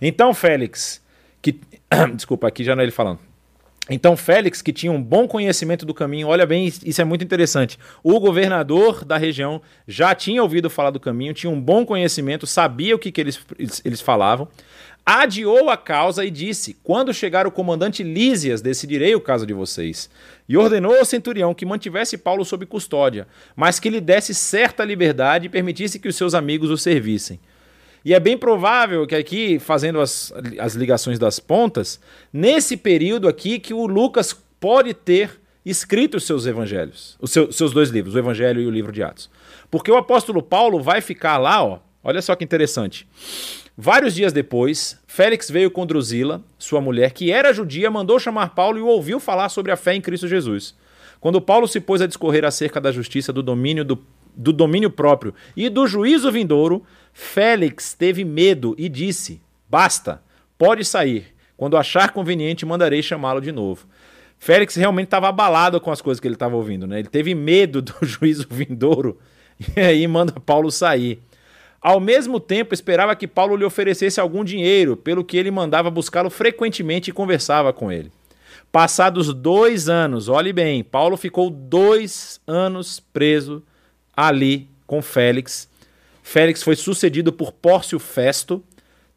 Então, 0.00 0.34
Félix, 0.34 1.00
que. 1.40 1.58
Desculpa, 2.14 2.48
aqui 2.48 2.62
já 2.62 2.74
não 2.74 2.82
é 2.82 2.84
ele 2.84 2.92
falando. 2.92 3.20
Então, 3.90 4.16
Félix, 4.16 4.62
que 4.62 4.72
tinha 4.72 4.92
um 4.92 5.02
bom 5.02 5.26
conhecimento 5.26 5.84
do 5.84 5.92
caminho, 5.92 6.28
olha 6.28 6.46
bem, 6.46 6.66
isso 6.66 7.00
é 7.00 7.04
muito 7.04 7.24
interessante. 7.24 7.76
O 8.02 8.20
governador 8.20 9.04
da 9.04 9.16
região 9.16 9.60
já 9.88 10.14
tinha 10.14 10.40
ouvido 10.40 10.70
falar 10.70 10.90
do 10.90 11.00
caminho, 11.00 11.34
tinha 11.34 11.50
um 11.50 11.60
bom 11.60 11.84
conhecimento, 11.84 12.46
sabia 12.46 12.94
o 12.94 12.98
que, 12.98 13.10
que 13.10 13.20
eles, 13.20 13.44
eles 13.84 14.00
falavam 14.00 14.48
adiou 15.04 15.68
a 15.68 15.76
causa 15.76 16.24
e 16.24 16.30
disse: 16.30 16.76
Quando 16.82 17.12
chegar 17.12 17.46
o 17.46 17.50
comandante 17.50 18.02
Lísias, 18.02 18.60
decidirei 18.60 19.14
o 19.14 19.20
caso 19.20 19.46
de 19.46 19.52
vocês. 19.52 20.08
E 20.48 20.56
ordenou 20.56 20.96
ao 20.96 21.04
centurião 21.04 21.54
que 21.54 21.66
mantivesse 21.66 22.18
Paulo 22.18 22.44
sob 22.44 22.66
custódia, 22.66 23.26
mas 23.56 23.78
que 23.78 23.90
lhe 23.90 24.00
desse 24.00 24.34
certa 24.34 24.84
liberdade 24.84 25.46
e 25.46 25.50
permitisse 25.50 25.98
que 25.98 26.08
os 26.08 26.16
seus 26.16 26.34
amigos 26.34 26.70
o 26.70 26.76
servissem. 26.76 27.38
E 28.04 28.12
é 28.12 28.18
bem 28.18 28.36
provável 28.36 29.06
que 29.06 29.14
aqui, 29.14 29.58
fazendo 29.58 30.00
as, 30.00 30.32
as 30.58 30.74
ligações 30.74 31.18
das 31.18 31.38
pontas, 31.38 32.00
nesse 32.32 32.76
período 32.76 33.28
aqui 33.28 33.60
que 33.60 33.72
o 33.72 33.86
Lucas 33.86 34.36
pode 34.58 34.92
ter 34.92 35.40
escrito 35.64 36.16
os 36.16 36.24
seus 36.24 36.46
evangelhos, 36.46 37.16
os 37.20 37.30
seu, 37.30 37.52
seus 37.52 37.72
dois 37.72 37.90
livros, 37.90 38.14
o 38.14 38.18
Evangelho 38.18 38.60
e 38.60 38.66
o 38.66 38.70
livro 38.70 38.90
de 38.90 39.02
Atos. 39.02 39.30
Porque 39.70 39.90
o 39.90 39.96
apóstolo 39.96 40.42
Paulo 40.42 40.82
vai 40.82 41.00
ficar 41.00 41.38
lá, 41.38 41.64
ó, 41.64 41.78
olha 42.02 42.20
só 42.20 42.34
que 42.34 42.44
interessante. 42.44 43.06
Vários 43.76 44.14
dias 44.14 44.32
depois, 44.32 44.98
Félix 45.06 45.50
veio 45.50 45.70
com 45.70 45.86
Drusila, 45.86 46.42
sua 46.58 46.80
mulher, 46.80 47.12
que 47.12 47.32
era 47.32 47.52
judia, 47.54 47.90
mandou 47.90 48.18
chamar 48.18 48.54
Paulo 48.54 48.78
e 48.78 48.82
o 48.82 48.86
ouviu 48.86 49.18
falar 49.18 49.48
sobre 49.48 49.72
a 49.72 49.76
fé 49.76 49.94
em 49.94 50.00
Cristo 50.00 50.28
Jesus. 50.28 50.74
Quando 51.20 51.40
Paulo 51.40 51.66
se 51.66 51.80
pôs 51.80 52.02
a 52.02 52.06
discorrer 52.06 52.44
acerca 52.44 52.80
da 52.80 52.92
justiça, 52.92 53.32
do 53.32 53.42
domínio, 53.42 53.84
do, 53.84 53.98
do 54.36 54.52
domínio 54.52 54.90
próprio 54.90 55.34
e 55.56 55.68
do 55.68 55.86
juízo 55.86 56.30
vindouro, 56.30 56.84
Félix 57.12 57.94
teve 57.94 58.24
medo 58.24 58.74
e 58.76 58.88
disse: 58.88 59.40
Basta, 59.70 60.22
pode 60.58 60.84
sair. 60.84 61.26
Quando 61.56 61.76
achar 61.76 62.12
conveniente, 62.12 62.66
mandarei 62.66 63.02
chamá-lo 63.02 63.40
de 63.40 63.52
novo. 63.52 63.86
Félix 64.36 64.74
realmente 64.74 65.06
estava 65.06 65.28
abalado 65.28 65.80
com 65.80 65.92
as 65.92 66.02
coisas 66.02 66.18
que 66.18 66.26
ele 66.26 66.34
estava 66.34 66.56
ouvindo, 66.56 66.86
né? 66.86 66.98
Ele 66.98 67.08
teve 67.08 67.34
medo 67.34 67.80
do 67.80 67.94
juízo 68.02 68.46
vindouro 68.50 69.18
e 69.76 69.80
aí 69.80 70.06
manda 70.08 70.32
Paulo 70.40 70.70
sair. 70.70 71.22
Ao 71.82 71.98
mesmo 71.98 72.38
tempo, 72.38 72.72
esperava 72.72 73.16
que 73.16 73.26
Paulo 73.26 73.56
lhe 73.56 73.64
oferecesse 73.64 74.20
algum 74.20 74.44
dinheiro, 74.44 74.96
pelo 74.96 75.24
que 75.24 75.36
ele 75.36 75.50
mandava 75.50 75.90
buscá-lo 75.90 76.30
frequentemente 76.30 77.10
e 77.10 77.12
conversava 77.12 77.72
com 77.72 77.90
ele. 77.90 78.12
Passados 78.70 79.34
dois 79.34 79.88
anos, 79.88 80.28
olhe 80.28 80.52
bem, 80.52 80.84
Paulo 80.84 81.16
ficou 81.16 81.50
dois 81.50 82.40
anos 82.46 83.00
preso 83.00 83.62
ali 84.16 84.68
com 84.86 85.02
Félix. 85.02 85.68
Félix 86.22 86.62
foi 86.62 86.76
sucedido 86.76 87.32
por 87.32 87.50
Pórcio 87.50 87.98
Festo. 87.98 88.62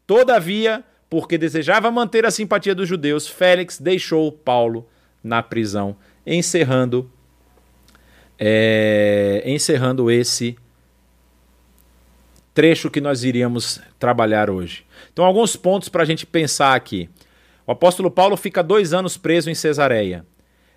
Todavia, 0.04 0.84
porque 1.08 1.38
desejava 1.38 1.90
manter 1.90 2.26
a 2.26 2.30
simpatia 2.32 2.74
dos 2.74 2.88
judeus, 2.88 3.28
Félix 3.28 3.78
deixou 3.78 4.32
Paulo 4.32 4.86
na 5.22 5.42
prisão, 5.42 5.96
encerrando, 6.26 7.10
é, 8.38 9.42
encerrando 9.46 10.10
esse 10.10 10.56
trecho 12.56 12.90
que 12.90 13.02
nós 13.02 13.22
iríamos 13.22 13.82
trabalhar 13.98 14.48
hoje. 14.48 14.82
Então, 15.12 15.26
alguns 15.26 15.54
pontos 15.56 15.90
para 15.90 16.02
a 16.02 16.06
gente 16.06 16.24
pensar 16.24 16.74
aqui. 16.74 17.06
O 17.66 17.72
apóstolo 17.72 18.10
Paulo 18.10 18.34
fica 18.34 18.62
dois 18.62 18.94
anos 18.94 19.18
preso 19.18 19.50
em 19.50 19.54
Cesareia. 19.54 20.24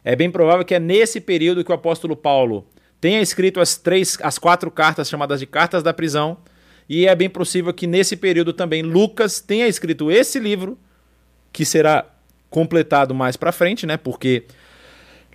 É 0.04 0.14
bem 0.14 0.30
provável 0.30 0.66
que 0.66 0.76
é 0.76 0.80
nesse 0.80 1.22
período 1.22 1.64
que 1.64 1.72
o 1.72 1.76
apóstolo 1.76 2.18
Paulo 2.18 2.68
tenha 3.00 3.22
escrito 3.22 3.62
as 3.62 3.78
três, 3.78 4.18
as 4.22 4.38
quatro 4.38 4.70
cartas 4.70 5.08
chamadas 5.08 5.40
de 5.40 5.46
cartas 5.46 5.82
da 5.82 5.94
prisão, 5.94 6.40
e 6.90 7.08
é 7.08 7.16
bem 7.16 7.30
possível 7.30 7.74
que 7.74 7.88
nesse 7.88 8.18
período 8.18 8.52
também 8.52 8.82
Lucas 8.82 9.40
tenha 9.40 9.66
escrito 9.66 10.12
esse 10.12 10.38
livro, 10.38 10.78
que 11.54 11.64
será 11.64 12.06
completado 12.50 13.16
mais 13.16 13.38
para 13.38 13.54
frente, 13.54 13.86
né? 13.86 13.96
Porque 13.96 14.44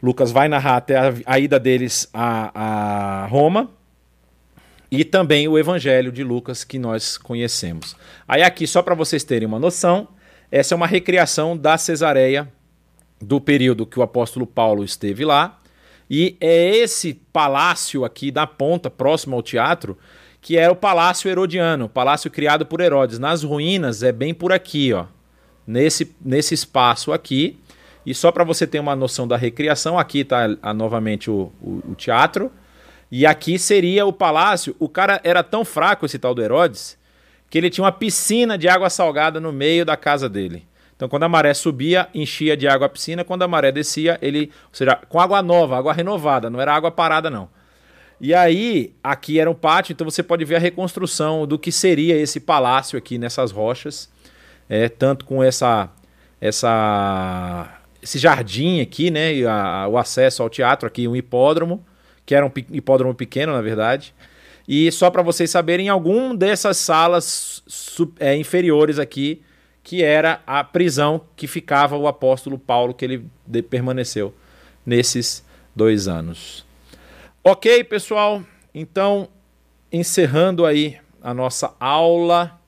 Lucas 0.03 0.31
vai 0.31 0.47
narrar 0.47 0.77
até 0.77 0.99
a, 0.99 1.15
a 1.25 1.39
ida 1.39 1.59
deles 1.59 2.07
a, 2.13 3.23
a 3.23 3.27
Roma, 3.29 3.71
e 5.01 5.05
também 5.05 5.49
o 5.49 5.59
Evangelho 5.59 6.13
de 6.13 6.23
Lucas 6.23 6.63
que 6.63 6.79
nós 6.79 7.19
conhecemos. 7.19 7.97
Aí 8.29 8.43
aqui, 8.43 8.67
só 8.67 8.81
para 8.81 8.95
vocês 8.95 9.25
terem 9.25 9.49
uma 9.49 9.59
noção, 9.59 10.09
essa 10.53 10.75
é 10.75 10.77
uma 10.77 10.87
recriação 10.87 11.57
da 11.57 11.77
Cesareia 11.77 12.49
do 13.21 13.41
período 13.41 13.87
que 13.87 13.99
o 13.99 14.03
apóstolo 14.03 14.47
Paulo 14.47 14.85
esteve 14.85 15.25
lá, 15.25 15.61
e 16.09 16.37
é 16.41 16.77
esse 16.77 17.15
palácio 17.33 18.05
aqui 18.05 18.31
da 18.31 18.47
ponta, 18.47 18.89
próximo 18.89 19.35
ao 19.35 19.43
teatro, 19.43 19.99
que 20.41 20.59
é 20.59 20.71
o 20.71 20.77
Palácio 20.77 21.31
Herodiano, 21.31 21.89
palácio 21.89 22.31
criado 22.31 22.67
por 22.67 22.81
Herodes. 22.81 23.19
Nas 23.19 23.43
ruínas 23.43 24.03
é 24.03 24.13
bem 24.13 24.35
por 24.35 24.53
aqui, 24.53 24.93
ó, 24.93 25.07
nesse, 25.67 26.15
nesse 26.23 26.53
espaço 26.53 27.13
aqui. 27.13 27.59
E 28.05 28.15
só 28.15 28.31
para 28.31 28.45
você 28.45 28.67
ter 28.67 28.79
uma 28.79 28.95
noção 28.95 29.27
da 29.27 29.39
recriação, 29.39 29.99
aqui 29.99 30.19
está 30.19 30.47
novamente 30.75 31.31
o, 31.31 31.51
o, 31.63 31.83
o 31.93 31.95
teatro, 31.95 32.53
e 33.11 33.27
aqui 33.27 33.59
seria 33.59 34.07
o 34.07 34.13
palácio. 34.13 34.75
O 34.79 34.89
cara 34.89 35.21
era 35.25 35.43
tão 35.43 35.65
fraco, 35.65 36.07
esse 36.07 36.19
tal 36.19 36.35
do 36.35 36.43
Herodes, 36.43 36.99
que 37.49 37.59
ele 37.59 37.71
tinha 37.71 37.85
uma 37.85 37.93
piscina 37.93 38.59
de 38.59 38.69
água 38.69 38.91
salgada 38.91 39.41
no 39.41 39.53
meio 39.53 39.85
da 39.85 39.97
casa 39.97 40.29
dele. 40.29 40.67
Então, 40.97 41.09
quando 41.09 41.25
a 41.25 41.29
maré 41.29 41.53
subia, 41.55 42.09
enchia 42.15 42.57
de 42.57 42.69
água 42.69 42.87
a 42.87 42.91
piscina. 42.91 43.25
Quando 43.25 43.43
a 43.43 43.49
maré 43.49 43.73
descia, 43.73 44.19
ele. 44.23 44.51
Ou 44.69 44.75
seja, 44.75 44.97
com 45.09 45.21
água 45.21 45.43
nova, 45.43 45.77
água 45.77 45.93
renovada, 45.93 46.49
não 46.49 46.61
era 46.61 46.75
água 46.75 46.91
parada, 46.91 47.29
não. 47.29 47.49
E 48.21 48.33
aí, 48.33 48.95
aqui 49.03 49.41
era 49.41 49.51
um 49.51 49.55
pátio, 49.55 49.93
então 49.93 50.09
você 50.09 50.23
pode 50.23 50.45
ver 50.45 50.57
a 50.57 50.61
reconstrução 50.61 51.47
do 51.47 51.59
que 51.59 51.73
seria 51.73 52.17
esse 52.17 52.39
palácio 52.41 52.97
aqui 52.97 53.19
nessas 53.19 53.51
rochas. 53.51 54.09
É, 54.69 54.89
tanto 54.89 55.25
com 55.25 55.43
essa. 55.43 55.91
essa 56.41 57.79
esse 58.01 58.19
jardim 58.19 58.81
aqui, 58.81 59.11
né? 59.11 59.35
E 59.35 59.47
a, 59.47 59.89
o 59.89 59.97
acesso 59.97 60.43
ao 60.43 60.51
teatro 60.51 60.87
aqui, 60.87 61.09
um 61.09 61.17
hipódromo 61.17 61.85
que 62.27 62.35
era 62.35 62.45
um 62.45 62.51
hipódromo 62.71 63.15
pequeno, 63.15 63.53
na 63.53 63.61
verdade. 63.61 64.15
E 64.67 64.91
só 64.91 65.11
para 65.11 65.23
vocês 65.23 65.51
saberem, 65.51 65.89
algum 65.89 66.35
dessas 66.35 66.79
salas 66.79 67.63
é, 68.19 68.37
inferiores 68.37 68.99
aqui, 68.99 69.43
que 69.83 70.03
era 70.03 70.41
a 70.47 70.65
prisão 70.65 71.21
que 71.37 71.47
ficava 71.47 71.97
o 71.97 72.09
apóstolo 72.09 72.59
Paulo, 72.59 72.95
que 72.95 73.05
ele 73.05 73.31
permaneceu 73.69 74.35
nesses 74.85 75.45
dois 75.77 76.09
anos. 76.09 76.65
Ok, 77.43 77.85
pessoal? 77.85 78.43
Então, 78.75 79.29
encerrando 79.93 80.65
aí 80.65 80.99
a 81.23 81.35
nossa 81.35 81.75
aula, 81.79 82.59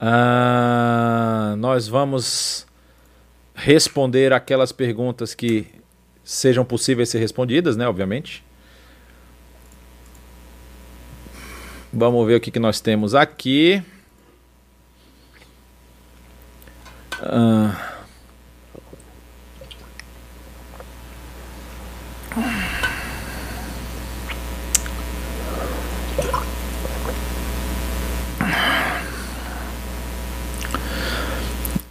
uh, 0.00 1.54
nós 1.56 1.86
vamos 1.86 2.66
responder 3.54 4.32
aquelas 4.32 4.72
perguntas 4.72 5.34
que 5.34 5.66
sejam 6.24 6.64
possíveis 6.64 7.10
ser 7.10 7.18
respondidas, 7.18 7.76
né, 7.76 7.86
obviamente. 7.86 8.42
Vamos 11.92 12.26
ver 12.26 12.36
o 12.36 12.40
que, 12.40 12.50
que 12.50 12.58
nós 12.58 12.80
temos 12.80 13.14
aqui. 13.14 13.82
Ah. 17.20 17.90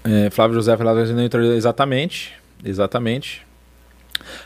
É, 0.03 0.29
Flávio 0.29 0.55
José 0.55 0.75
Velasquez 0.75 1.09
exatamente. 1.55 2.33
Exatamente. 2.63 3.45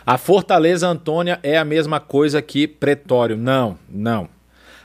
A 0.05 0.18
Fortaleza 0.18 0.88
Antônia 0.88 1.39
é 1.43 1.57
a 1.57 1.65
mesma 1.65 1.99
coisa 1.99 2.41
que 2.41 2.68
Pretório. 2.68 3.38
Não, 3.38 3.78
não. 3.89 4.30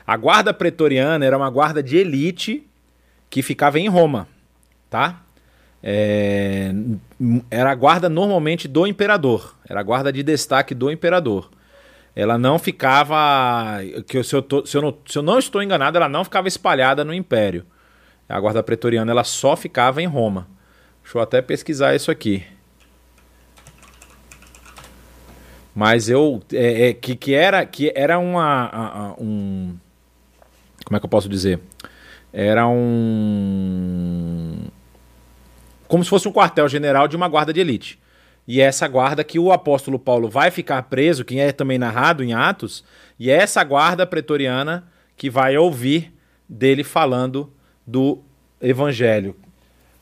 A 0.05 0.17
guarda 0.17 0.53
pretoriana 0.53 1.25
era 1.25 1.37
uma 1.37 1.49
guarda 1.49 1.81
de 1.81 1.97
elite 1.97 2.67
que 3.29 3.41
ficava 3.41 3.79
em 3.79 3.87
Roma, 3.87 4.27
tá? 4.89 5.21
É, 5.81 6.71
era 7.49 7.71
a 7.71 7.75
guarda 7.75 8.07
normalmente 8.09 8.67
do 8.67 8.85
imperador, 8.85 9.55
era 9.67 9.79
a 9.79 9.83
guarda 9.83 10.11
de 10.11 10.21
destaque 10.21 10.75
do 10.75 10.91
imperador. 10.91 11.49
Ela 12.15 12.37
não 12.37 12.59
ficava, 12.59 13.79
que 14.07 14.21
se 14.23 14.35
eu, 14.35 14.41
tô, 14.41 14.65
se, 14.65 14.77
eu 14.77 14.81
não, 14.81 14.97
se 15.05 15.17
eu 15.17 15.23
não 15.23 15.39
estou 15.39 15.63
enganado, 15.63 15.97
ela 15.97 16.07
não 16.07 16.23
ficava 16.23 16.47
espalhada 16.47 17.03
no 17.03 17.13
império. 17.13 17.65
A 18.29 18.39
guarda 18.39 18.61
pretoriana 18.61 19.11
ela 19.11 19.23
só 19.23 19.55
ficava 19.55 20.01
em 20.01 20.05
Roma. 20.05 20.47
Deixa 21.01 21.17
eu 21.17 21.21
até 21.21 21.41
pesquisar 21.41 21.95
isso 21.95 22.11
aqui. 22.11 22.45
Mas 25.75 26.07
eu 26.09 26.41
é, 26.51 26.89
é, 26.89 26.93
que, 26.93 27.15
que 27.15 27.33
era 27.33 27.65
que 27.65 27.91
era 27.95 28.19
uma 28.19 28.65
a, 28.65 28.99
a, 28.99 29.13
um 29.19 29.75
como 30.85 30.97
é 30.97 30.99
que 30.99 31.05
eu 31.05 31.09
posso 31.09 31.27
dizer? 31.27 31.59
Era 32.31 32.67
um 32.67 34.57
como 35.87 36.03
se 36.03 36.09
fosse 36.09 36.27
um 36.27 36.33
quartel-general 36.33 37.07
de 37.07 37.15
uma 37.15 37.27
guarda 37.27 37.53
de 37.53 37.59
elite. 37.59 37.99
E 38.47 38.59
é 38.59 38.65
essa 38.65 38.87
guarda 38.87 39.23
que 39.23 39.39
o 39.39 39.51
apóstolo 39.51 39.97
Paulo 39.97 40.29
vai 40.29 40.51
ficar 40.51 40.81
preso, 40.83 41.23
que 41.23 41.39
é 41.39 41.51
também 41.51 41.77
narrado 41.77 42.23
em 42.23 42.33
Atos, 42.33 42.83
e 43.17 43.29
é 43.29 43.35
essa 43.35 43.63
guarda 43.63 44.05
pretoriana 44.05 44.85
que 45.15 45.29
vai 45.29 45.57
ouvir 45.57 46.13
dele 46.47 46.83
falando 46.83 47.51
do 47.87 48.21
evangelho. 48.61 49.35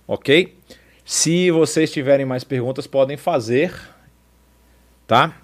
OK? 0.07 0.57
Se 1.05 1.51
vocês 1.51 1.91
tiverem 1.91 2.25
mais 2.25 2.43
perguntas, 2.43 2.87
podem 2.87 3.17
fazer, 3.17 3.73
tá? 5.05 5.40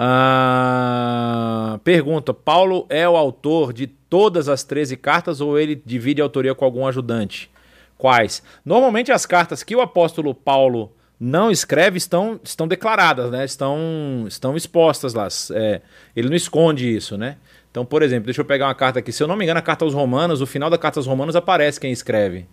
Ah, 0.00 1.80
pergunta: 1.82 2.32
Paulo 2.32 2.86
é 2.88 3.08
o 3.08 3.16
autor 3.16 3.72
de 3.72 3.88
todas 3.88 4.48
as 4.48 4.62
13 4.62 4.96
cartas 4.96 5.40
ou 5.40 5.58
ele 5.58 5.82
divide 5.84 6.20
a 6.20 6.24
autoria 6.24 6.54
com 6.54 6.64
algum 6.64 6.86
ajudante? 6.86 7.50
Quais? 7.96 8.40
Normalmente 8.64 9.10
as 9.10 9.26
cartas 9.26 9.64
que 9.64 9.74
o 9.74 9.80
apóstolo 9.80 10.32
Paulo 10.32 10.92
não 11.18 11.50
escreve 11.50 11.98
estão, 11.98 12.38
estão 12.44 12.68
declaradas, 12.68 13.28
né? 13.32 13.44
estão, 13.44 14.24
estão 14.28 14.56
expostas 14.56 15.14
lá. 15.14 15.26
É, 15.52 15.80
ele 16.14 16.28
não 16.28 16.36
esconde 16.36 16.94
isso, 16.94 17.18
né? 17.18 17.36
Então, 17.68 17.84
por 17.84 18.00
exemplo, 18.00 18.26
deixa 18.26 18.40
eu 18.40 18.44
pegar 18.44 18.66
uma 18.66 18.76
carta 18.76 19.00
aqui. 19.00 19.10
Se 19.10 19.20
eu 19.20 19.26
não 19.26 19.34
me 19.34 19.44
engano, 19.44 19.58
a 19.58 19.62
carta 19.62 19.84
aos 19.84 19.94
Romanos, 19.94 20.40
o 20.40 20.46
final 20.46 20.70
da 20.70 20.78
carta 20.78 21.00
aos 21.00 21.08
Romanos 21.08 21.34
aparece 21.34 21.80
quem 21.80 21.90
escreve. 21.90 22.46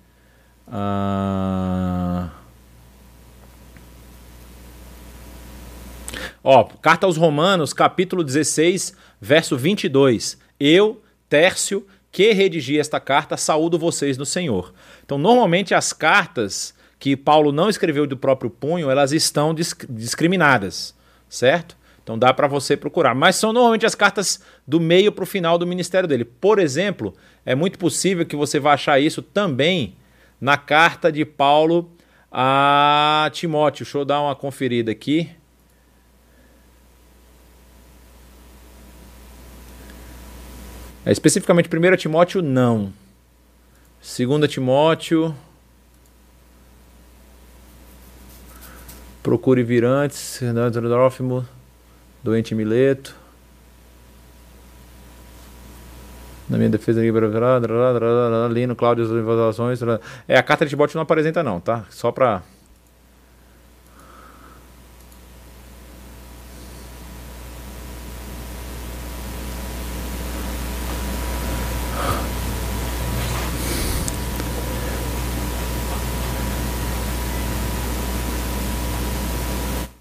Ah. 0.68 2.30
Ó, 6.48 6.64
carta 6.80 7.08
aos 7.08 7.18
Romanos, 7.18 7.74
capítulo 7.74 8.24
16, 8.24 8.96
verso 9.20 9.58
22. 9.58 10.38
Eu, 10.60 11.02
Tércio, 11.28 11.88
que 12.12 12.34
redigi 12.34 12.78
esta 12.78 13.00
carta, 13.00 13.36
saúdo 13.36 13.80
vocês 13.80 14.16
no 14.16 14.28
Senhor. 14.28 14.72
Então, 15.04 15.18
normalmente 15.18 15.74
as 15.74 15.92
cartas 15.92 16.76
que 17.00 17.18
Paulo 17.18 17.52
não 17.52 17.68
escreveu 17.68 18.06
do 18.06 18.16
próprio 18.16 18.52
punho, 18.52 18.92
elas 18.92 19.12
estão 19.12 19.56
discriminadas, 19.56 20.94
certo? 21.28 21.76
Então 22.04 22.16
dá 22.16 22.32
para 22.32 22.46
você 22.46 22.78
procurar. 22.78 23.16
Mas 23.16 23.38
são 23.38 23.52
normalmente 23.52 23.88
as 23.88 23.96
cartas 23.96 24.40
do 24.68 24.80
meio 24.80 25.12
para 25.12 25.24
o 25.24 25.28
final 25.28 25.58
do 25.58 25.66
ministério 25.66 26.08
dele. 26.08 26.26
Por 26.26 26.60
exemplo, 26.60 27.16
é 27.44 27.56
muito 27.56 27.80
possível 27.80 28.24
que 28.24 28.36
você 28.36 28.60
vá 28.60 28.74
achar 28.74 29.00
isso 29.00 29.24
também 29.24 29.96
na 30.40 30.58
carta 30.58 31.12
de 31.12 31.26
Paulo 31.26 31.92
a 32.32 33.32
Timóteo. 33.34 33.84
Deixa 33.84 33.98
eu 33.98 34.06
dar 34.06 34.22
uma 34.22 34.36
conferida 34.36 34.92
aqui. 34.92 35.32
É, 41.06 41.12
especificamente 41.12 41.70
1 41.70 41.98
Timóteo, 41.98 42.42
não. 42.42 42.92
2 44.02 44.52
Timóteo. 44.52 45.36
Procure 49.22 49.64
vir 49.64 49.86
antes, 49.86 50.40
doente 52.24 52.56
Mileto. 52.56 53.16
Na 56.50 56.58
minha 56.58 56.70
defesa 56.70 57.02
Lino, 58.52 58.76
Cláudio, 58.76 59.04
as 59.06 59.12
invasões. 59.12 59.80
É, 60.28 60.38
a 60.38 60.44
carta 60.44 60.66
de 60.66 60.70
Timóteo 60.70 60.98
não 60.98 61.04
apresenta, 61.04 61.42
não, 61.42 61.60
tá? 61.60 61.86
Só 61.90 62.12
para 62.12 62.44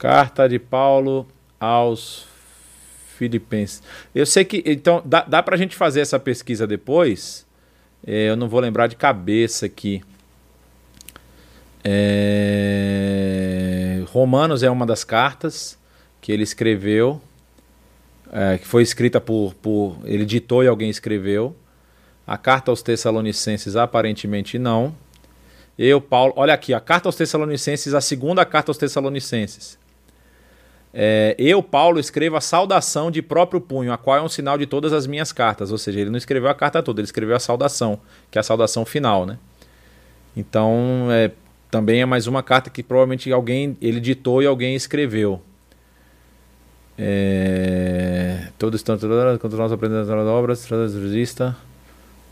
Carta 0.05 0.47
de 0.47 0.59
Paulo 0.59 1.27
aos 1.59 2.27
Filipenses. 3.17 3.83
Eu 4.15 4.27
sei 4.27 4.45
que. 4.45 4.63
Então, 4.67 5.01
dá, 5.03 5.23
dá 5.23 5.43
para 5.43 5.55
a 5.55 5.59
gente 5.59 5.75
fazer 5.75 6.03
essa 6.03 6.21
pesquisa 6.21 6.67
depois. 6.67 7.47
É, 8.07 8.29
eu 8.29 8.37
não 8.37 8.47
vou 8.47 8.61
lembrar 8.61 8.87
de 8.87 8.97
cabeça 8.97 9.65
aqui. 9.65 10.03
É, 11.83 13.03
Romanos 14.09 14.63
é 14.63 14.69
uma 14.71 14.85
das 14.85 15.05
cartas 15.05 15.79
que 16.21 16.31
ele 16.31 16.43
escreveu. 16.43 17.19
É, 18.31 18.59
que 18.59 18.67
foi 18.67 18.83
escrita 18.83 19.23
por, 19.23 19.55
por. 19.55 19.97
Ele 20.05 20.27
ditou 20.27 20.63
e 20.63 20.69
alguém 20.69 20.91
escreveu. 20.91 21.57
A 22.27 22.37
carta 22.37 22.71
aos 22.71 22.83
Tessalonicenses, 22.83 23.75
aparentemente 23.75 24.59
não. 24.59 24.95
Eu, 25.79 25.99
Paulo. 25.99 26.35
Olha 26.37 26.53
aqui, 26.53 26.75
a 26.75 26.81
carta 26.81 27.09
aos 27.09 27.17
Tessalonicenses, 27.17 27.95
a 27.95 28.03
segunda 28.03 28.45
carta 28.45 28.71
aos 28.71 28.77
Tessalonicenses. 28.77 29.83
É, 30.97 31.35
eu, 31.37 31.61
Paulo, 31.61 31.99
escrevo 31.99 32.37
a 32.37 32.41
saudação 32.41 33.11
de 33.11 33.21
próprio 33.21 33.61
punho, 33.61 33.93
a 33.93 33.99
qual 33.99 34.17
é 34.17 34.23
um 34.23 34.29
sinal 34.29 34.57
de 34.57 34.65
todas 34.65 34.93
as 34.93 35.09
minhas 35.09 35.33
cartas. 35.33 35.73
Ou 35.73 35.79
seja, 35.79 35.99
ele 35.99 36.09
não 36.09 36.17
escreveu 36.17 36.49
a 36.49 36.55
carta 36.55 36.81
toda, 36.81 37.01
ele 37.01 37.07
escreveu 37.07 37.35
a 37.35 37.41
saudação, 37.41 37.99
que 38.31 38.39
é 38.39 38.41
a 38.41 38.45
saudação 38.45 38.85
final, 38.85 39.27
né? 39.27 39.37
Então, 40.37 41.09
é, 41.11 41.33
também 41.69 42.01
é 42.01 42.07
mais 42.07 42.29
uma 42.29 42.45
carta 42.45 42.71
que 42.71 42.81
provavelmente 42.81 43.33
alguém 43.33 43.77
ele 43.81 43.99
ditou 43.99 44.41
e 44.41 44.47
alguém 44.47 44.77
escreveu. 44.77 45.43
É, 46.97 48.51
todos 48.57 48.79
estão 48.79 48.97
contra 48.97 49.59
nós 49.59 49.73
aprendendo 49.73 50.03
as 50.03 50.09
obras, 50.29 50.65
resista, 50.71 51.57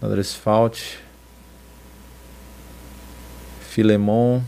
Andrés 0.01 0.39
Filemon, 3.61 4.41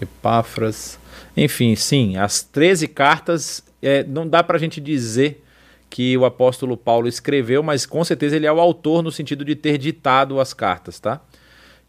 Epáfras. 0.00 1.01
Enfim, 1.36 1.74
sim, 1.74 2.16
as 2.16 2.42
13 2.42 2.88
cartas, 2.88 3.64
é, 3.80 4.04
não 4.04 4.28
dá 4.28 4.42
para 4.42 4.56
a 4.56 4.60
gente 4.60 4.80
dizer 4.80 5.42
que 5.88 6.16
o 6.16 6.24
apóstolo 6.24 6.76
Paulo 6.76 7.08
escreveu, 7.08 7.62
mas 7.62 7.84
com 7.84 8.02
certeza 8.04 8.36
ele 8.36 8.46
é 8.46 8.52
o 8.52 8.60
autor 8.60 9.02
no 9.02 9.10
sentido 9.10 9.44
de 9.44 9.54
ter 9.54 9.76
ditado 9.78 10.40
as 10.40 10.54
cartas, 10.54 10.98
tá? 10.98 11.20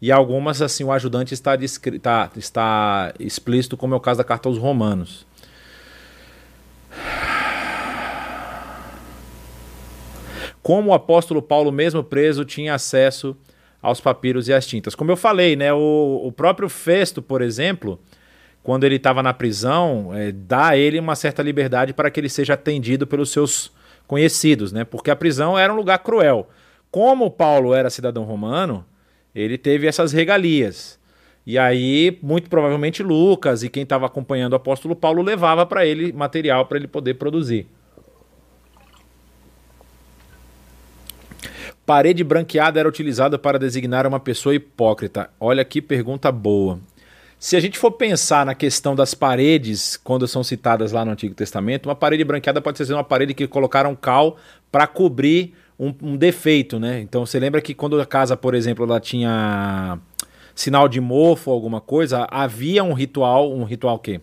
E 0.00 0.12
algumas, 0.12 0.60
assim, 0.60 0.84
o 0.84 0.92
ajudante 0.92 1.32
está, 1.32 1.56
tá, 2.02 2.30
está 2.36 3.14
explícito, 3.18 3.76
como 3.76 3.94
é 3.94 3.96
o 3.96 4.00
caso 4.00 4.18
da 4.18 4.24
carta 4.24 4.48
aos 4.48 4.58
Romanos. 4.58 5.26
Como 10.62 10.90
o 10.90 10.94
apóstolo 10.94 11.40
Paulo, 11.40 11.70
mesmo 11.72 12.02
preso, 12.02 12.44
tinha 12.44 12.74
acesso 12.74 13.36
aos 13.80 14.00
papiros 14.00 14.48
e 14.48 14.52
às 14.52 14.66
tintas. 14.66 14.94
Como 14.94 15.10
eu 15.10 15.16
falei, 15.16 15.56
né, 15.56 15.72
o, 15.72 16.22
o 16.24 16.32
próprio 16.32 16.68
Festo, 16.68 17.22
por 17.22 17.40
exemplo, 17.40 17.98
quando 18.64 18.84
ele 18.84 18.96
estava 18.96 19.22
na 19.22 19.34
prisão, 19.34 20.10
é, 20.14 20.32
dá 20.32 20.68
a 20.68 20.76
ele 20.76 20.98
uma 20.98 21.14
certa 21.14 21.42
liberdade 21.42 21.92
para 21.92 22.10
que 22.10 22.18
ele 22.18 22.30
seja 22.30 22.54
atendido 22.54 23.06
pelos 23.06 23.30
seus 23.30 23.70
conhecidos, 24.06 24.72
né? 24.72 24.84
Porque 24.84 25.10
a 25.10 25.16
prisão 25.16 25.56
era 25.58 25.70
um 25.70 25.76
lugar 25.76 25.98
cruel. 25.98 26.48
Como 26.90 27.30
Paulo 27.30 27.74
era 27.74 27.90
cidadão 27.90 28.24
romano, 28.24 28.82
ele 29.34 29.58
teve 29.58 29.86
essas 29.86 30.12
regalias. 30.12 30.98
E 31.46 31.58
aí, 31.58 32.18
muito 32.22 32.48
provavelmente, 32.48 33.02
Lucas 33.02 33.62
e 33.62 33.68
quem 33.68 33.82
estava 33.82 34.06
acompanhando 34.06 34.54
o 34.54 34.56
apóstolo 34.56 34.96
Paulo 34.96 35.20
levava 35.20 35.66
para 35.66 35.84
ele 35.84 36.10
material 36.10 36.64
para 36.64 36.78
ele 36.78 36.88
poder 36.88 37.14
produzir. 37.14 37.66
Parede 41.84 42.24
branqueada 42.24 42.80
era 42.80 42.88
utilizada 42.88 43.38
para 43.38 43.58
designar 43.58 44.06
uma 44.06 44.18
pessoa 44.18 44.54
hipócrita. 44.54 45.28
Olha 45.38 45.62
que 45.66 45.82
pergunta 45.82 46.32
boa. 46.32 46.80
Se 47.44 47.56
a 47.56 47.60
gente 47.60 47.78
for 47.78 47.90
pensar 47.90 48.46
na 48.46 48.54
questão 48.54 48.96
das 48.96 49.12
paredes, 49.12 49.98
quando 49.98 50.26
são 50.26 50.42
citadas 50.42 50.92
lá 50.92 51.04
no 51.04 51.10
Antigo 51.10 51.34
Testamento, 51.34 51.90
uma 51.90 51.94
parede 51.94 52.24
branqueada 52.24 52.58
pode 52.58 52.78
ser 52.78 52.90
uma 52.94 53.04
parede 53.04 53.34
que 53.34 53.46
colocaram 53.46 53.94
cal 53.94 54.38
para 54.72 54.86
cobrir 54.86 55.52
um, 55.78 55.94
um, 56.00 56.16
defeito, 56.16 56.80
né? 56.80 57.00
Então 57.00 57.26
você 57.26 57.38
lembra 57.38 57.60
que 57.60 57.74
quando 57.74 58.00
a 58.00 58.06
casa, 58.06 58.34
por 58.34 58.54
exemplo, 58.54 58.86
ela 58.86 58.98
tinha 58.98 59.98
sinal 60.54 60.88
de 60.88 61.02
mofo, 61.02 61.50
alguma 61.50 61.82
coisa, 61.82 62.26
havia 62.30 62.82
um 62.82 62.94
ritual, 62.94 63.52
um 63.52 63.64
ritual 63.64 63.98
que 63.98 64.22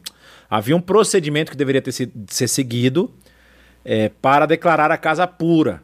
havia 0.49 0.75
um 0.75 0.81
procedimento 0.81 1.51
que 1.51 1.57
deveria 1.57 1.79
ter 1.79 1.91
ser 1.91 2.47
seguido 2.47 3.13
é, 3.85 4.09
para 4.09 4.47
declarar 4.47 4.89
a 4.89 4.97
casa 4.97 5.27
pura. 5.27 5.83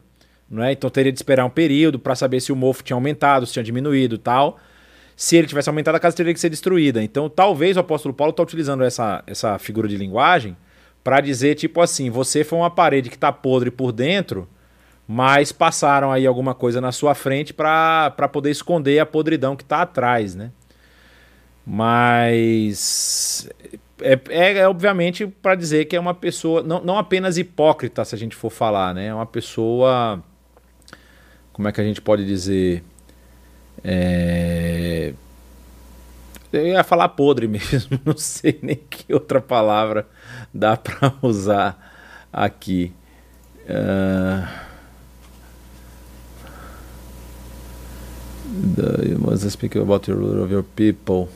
Não 0.50 0.64
é? 0.64 0.72
Então 0.72 0.90
teria 0.90 1.12
de 1.12 1.18
esperar 1.20 1.44
um 1.44 1.50
período 1.50 2.00
para 2.00 2.16
saber 2.16 2.40
se 2.40 2.50
o 2.50 2.56
mofo 2.56 2.82
tinha 2.82 2.96
aumentado, 2.96 3.46
se 3.46 3.52
tinha 3.52 3.62
diminuído 3.62 4.18
tal. 4.18 4.58
Se 5.18 5.36
ele 5.36 5.48
tivesse 5.48 5.68
aumentado, 5.68 5.96
a 5.96 5.98
casa 5.98 6.14
teria 6.14 6.32
que 6.32 6.38
ser 6.38 6.48
destruída. 6.48 7.02
Então 7.02 7.28
talvez 7.28 7.76
o 7.76 7.80
apóstolo 7.80 8.14
Paulo 8.14 8.30
está 8.30 8.40
utilizando 8.40 8.84
essa, 8.84 9.20
essa 9.26 9.58
figura 9.58 9.88
de 9.88 9.96
linguagem 9.96 10.56
para 11.02 11.20
dizer, 11.20 11.56
tipo 11.56 11.80
assim, 11.80 12.08
você 12.08 12.44
foi 12.44 12.56
uma 12.56 12.70
parede 12.70 13.08
que 13.08 13.16
está 13.16 13.32
podre 13.32 13.68
por 13.68 13.90
dentro, 13.90 14.48
mas 15.08 15.50
passaram 15.50 16.12
aí 16.12 16.24
alguma 16.24 16.54
coisa 16.54 16.80
na 16.80 16.92
sua 16.92 17.16
frente 17.16 17.52
para 17.52 18.12
poder 18.32 18.52
esconder 18.52 19.00
a 19.00 19.06
podridão 19.06 19.56
que 19.56 19.64
está 19.64 19.82
atrás, 19.82 20.36
né? 20.36 20.52
Mas 21.66 23.50
é, 24.00 24.20
é, 24.28 24.58
é 24.58 24.68
obviamente 24.68 25.26
para 25.26 25.56
dizer 25.56 25.86
que 25.86 25.96
é 25.96 26.00
uma 26.00 26.14
pessoa, 26.14 26.62
não, 26.62 26.80
não 26.80 26.96
apenas 26.96 27.36
hipócrita, 27.36 28.04
se 28.04 28.14
a 28.14 28.18
gente 28.18 28.36
for 28.36 28.50
falar, 28.50 28.94
né? 28.94 29.06
É 29.06 29.14
uma 29.14 29.26
pessoa. 29.26 30.22
Como 31.52 31.66
é 31.66 31.72
que 31.72 31.80
a 31.80 31.84
gente 31.84 32.00
pode 32.00 32.24
dizer? 32.24 32.84
É, 33.84 35.12
eu 36.52 36.66
ia 36.66 36.82
falar 36.82 37.08
podre 37.10 37.46
mesmo, 37.46 38.00
não 38.04 38.16
sei 38.16 38.58
nem 38.62 38.76
que 38.76 39.12
outra 39.12 39.40
palavra 39.40 40.06
dá 40.52 40.76
para 40.76 41.14
usar 41.22 41.76
aqui. 42.32 42.92
Uh... 43.68 44.68
The, 48.48 49.06
you 49.06 49.18
must 49.18 49.48
speak 49.50 49.76
about 49.76 50.04
the 50.04 50.14
rule 50.14 50.42
of 50.42 50.50
your 50.50 50.62
people. 50.62 51.28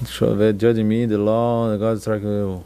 Deixa 0.00 0.26
eu 0.26 0.36
ver. 0.36 0.54
Judge 0.56 0.82
me, 0.84 1.06
the 1.06 1.16
law, 1.16 1.68
the 1.70 1.76
God 1.76 1.98
strike 1.98 2.22
you. 2.22 2.62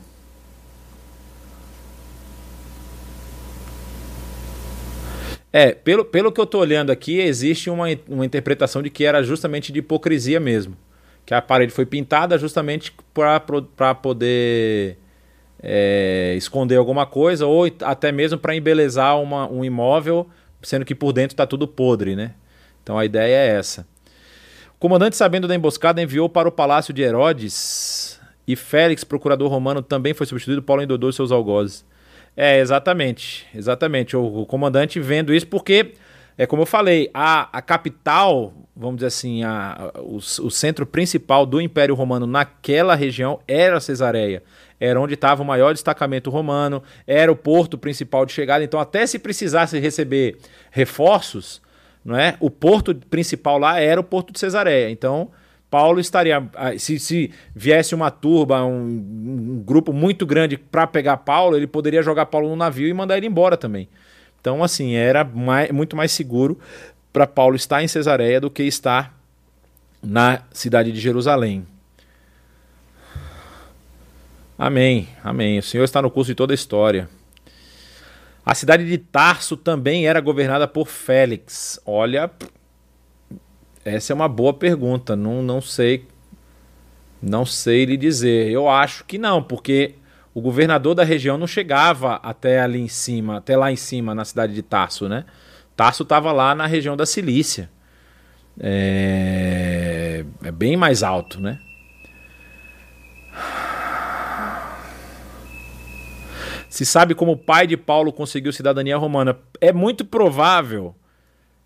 É, 5.59 5.73
pelo, 5.73 6.05
pelo 6.05 6.31
que 6.31 6.39
eu 6.39 6.45
estou 6.45 6.61
olhando 6.61 6.93
aqui, 6.93 7.19
existe 7.19 7.71
uma, 7.71 7.87
uma 8.07 8.27
interpretação 8.27 8.83
de 8.83 8.91
que 8.91 9.07
era 9.07 9.23
justamente 9.23 9.73
de 9.73 9.79
hipocrisia 9.79 10.39
mesmo. 10.39 10.77
Que 11.25 11.33
a 11.33 11.41
parede 11.41 11.73
foi 11.73 11.87
pintada 11.87 12.37
justamente 12.37 12.95
para 13.15 13.95
poder 13.95 14.99
é, 15.63 16.35
esconder 16.37 16.77
alguma 16.77 17.07
coisa 17.07 17.47
ou 17.47 17.65
até 17.81 18.13
mesmo 18.13 18.39
para 18.39 18.55
embelezar 18.55 19.19
uma, 19.19 19.51
um 19.51 19.65
imóvel, 19.65 20.29
sendo 20.61 20.85
que 20.85 20.95
por 20.95 21.15
dentro 21.15 21.33
está 21.33 21.47
tudo 21.47 21.67
podre, 21.67 22.15
né? 22.15 22.35
Então 22.83 22.99
a 22.99 23.07
ideia 23.07 23.35
é 23.35 23.57
essa. 23.57 23.87
O 24.75 24.79
comandante, 24.79 25.17
sabendo 25.17 25.49
da 25.49 25.55
emboscada, 25.55 26.03
enviou 26.03 26.29
para 26.29 26.47
o 26.47 26.53
palácio 26.53 26.93
de 26.93 27.01
Herodes 27.01 28.21
e 28.47 28.55
Félix, 28.57 29.05
procurador 29.05 29.49
romano, 29.51 29.81
também 29.81 30.13
foi 30.13 30.27
substituído. 30.27 30.63
Paulo 30.63 30.83
endoidou 30.83 31.11
seus 31.13 31.33
algozes. 31.33 31.83
É, 32.37 32.59
exatamente. 32.61 33.47
Exatamente. 33.55 34.17
O, 34.17 34.43
o, 34.43 34.47
comandante 34.47 35.01
vendo 35.01 35.33
isso, 35.33 35.47
porque, 35.47 35.95
é 36.37 36.47
como 36.47 36.63
eu 36.63 36.67
falei, 36.67 37.11
a, 37.15 37.49
a 37.57 37.63
capital, 37.63 38.53
vamos 38.77 38.97
dizer 38.97 39.07
assim, 39.07 39.43
a, 39.43 39.91
o, 39.97 40.17
o 40.17 40.51
centro 40.51 40.85
principal 40.85 41.47
do 41.47 41.61
Império 41.61 41.95
Romano 41.95 42.27
naquela 42.27 42.95
região 42.95 43.41
era 43.49 43.81
Cesareia. 43.81 44.43
Era 44.79 45.01
onde 45.01 45.15
estava 45.15 45.43
o 45.43 45.47
maior 45.47 45.73
destacamento 45.73 46.29
romano, 46.29 46.83
era 47.07 47.33
o 47.33 47.37
porto 47.37 47.79
principal 47.79 48.27
de 48.27 48.33
chegada. 48.33 48.63
Então, 48.63 48.79
até 48.79 49.07
se 49.07 49.19
precisasse 49.19 49.79
receber 49.79 50.37
reforços, 50.71 51.63
não 52.05 52.17
é? 52.17 52.37
O 52.39 52.51
porto 52.51 52.95
principal 52.95 53.59
lá 53.59 53.81
era 53.81 53.99
o 53.99 54.05
porto 54.05 54.35
de 54.35 54.39
Cesareia. 54.39 54.91
Então, 54.91 55.31
Paulo 55.71 56.01
estaria. 56.01 56.43
Ah, 56.55 56.77
se, 56.79 56.99
se 56.99 57.31
viesse 57.55 57.95
uma 57.95 58.11
turba, 58.11 58.65
um, 58.65 58.87
um 58.87 59.63
grupo 59.65 59.93
muito 59.93 60.25
grande 60.25 60.57
para 60.57 60.87
pegar 60.87 61.19
Paulo, 61.19 61.57
ele 61.57 61.67
poderia 61.67 62.03
jogar 62.03 62.27
Paulo 62.27 62.49
no 62.49 62.57
navio 62.57 62.89
e 62.89 62.95
mandar 62.95 63.17
ele 63.17 63.27
embora 63.27 63.57
também. 63.57 63.89
Então, 64.41 64.63
assim, 64.63 64.95
era 64.95 65.25
mais, 65.25 65.71
muito 65.71 65.97
mais 65.97 66.13
seguro 66.13 66.59
para 67.13 67.27
Paulo 67.27 67.57
estar 67.57 67.83
em 67.83 67.89
Cesareia 67.89 68.41
do 68.41 68.51
que 68.51 68.63
estar 68.63 69.19
na 70.03 70.43
cidade 70.53 70.93
de 70.93 71.01
Jerusalém. 71.01 71.67
Amém, 74.59 75.09
amém. 75.23 75.59
O 75.59 75.63
Senhor 75.63 75.85
está 75.85 76.01
no 76.01 76.11
curso 76.11 76.31
de 76.31 76.35
toda 76.35 76.53
a 76.53 76.55
história. 76.55 77.09
A 78.45 78.55
cidade 78.55 78.87
de 78.87 78.97
Tarso 78.97 79.57
também 79.57 80.07
era 80.07 80.21
governada 80.21 80.69
por 80.69 80.87
Félix. 80.87 81.81
Olha, 81.85 82.31
essa 83.87 84.13
é 84.13 84.15
uma 84.15 84.29
boa 84.29 84.53
pergunta. 84.53 85.15
Não, 85.15 85.43
não 85.43 85.61
sei. 85.61 86.09
Não 87.23 87.47
sei 87.47 87.85
lhe 87.85 87.97
dizer. 87.97 88.51
Eu 88.51 88.69
acho 88.69 89.05
que 89.05 89.17
não, 89.17 89.41
porque 89.43 89.95
o 90.35 90.41
governador 90.41 90.95
da 90.95 91.05
região 91.05 91.39
não 91.39 91.47
chegava 91.47 92.17
até 92.17 92.61
ali 92.61 92.81
em 92.81 92.89
cima, 92.89 93.37
até 93.39 93.57
lá 93.57 93.71
em 93.71 93.77
cima, 93.77 94.15
na 94.15 94.25
cidade 94.25 94.53
de 94.53 94.63
Tarso, 94.63 95.09
né? 95.09 95.25
Tarso 95.77 96.03
estava 96.03 96.33
lá 96.33 96.55
na 96.55 96.67
região 96.67 96.97
da 96.97 97.07
Cilícia. 97.07 97.71
É... 98.59 100.25
é 100.43 100.51
bem 100.51 100.77
mais 100.77 101.03
alto, 101.03 101.41
né? 101.41 101.61
Se 106.69 106.85
sabe 106.85 107.15
como 107.15 107.33
o 107.33 107.37
pai 107.39 107.67
de 107.67 107.77
Paulo 107.77 108.13
conseguiu 108.13 108.53
cidadania 108.53 108.97
romana. 108.97 109.39
É 109.61 109.73
muito 109.73 110.05
provável, 110.05 110.95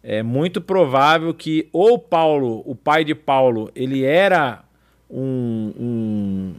é 0.03 0.23
muito 0.23 0.61
provável 0.61 1.33
que 1.35 1.69
ou 1.73 1.99
Paulo, 1.99 2.63
o 2.65 2.75
pai 2.75 3.05
de 3.05 3.15
Paulo, 3.15 3.71
ele 3.75 4.05
era 4.05 4.65
um, 5.11 5.73
um, 5.79 6.55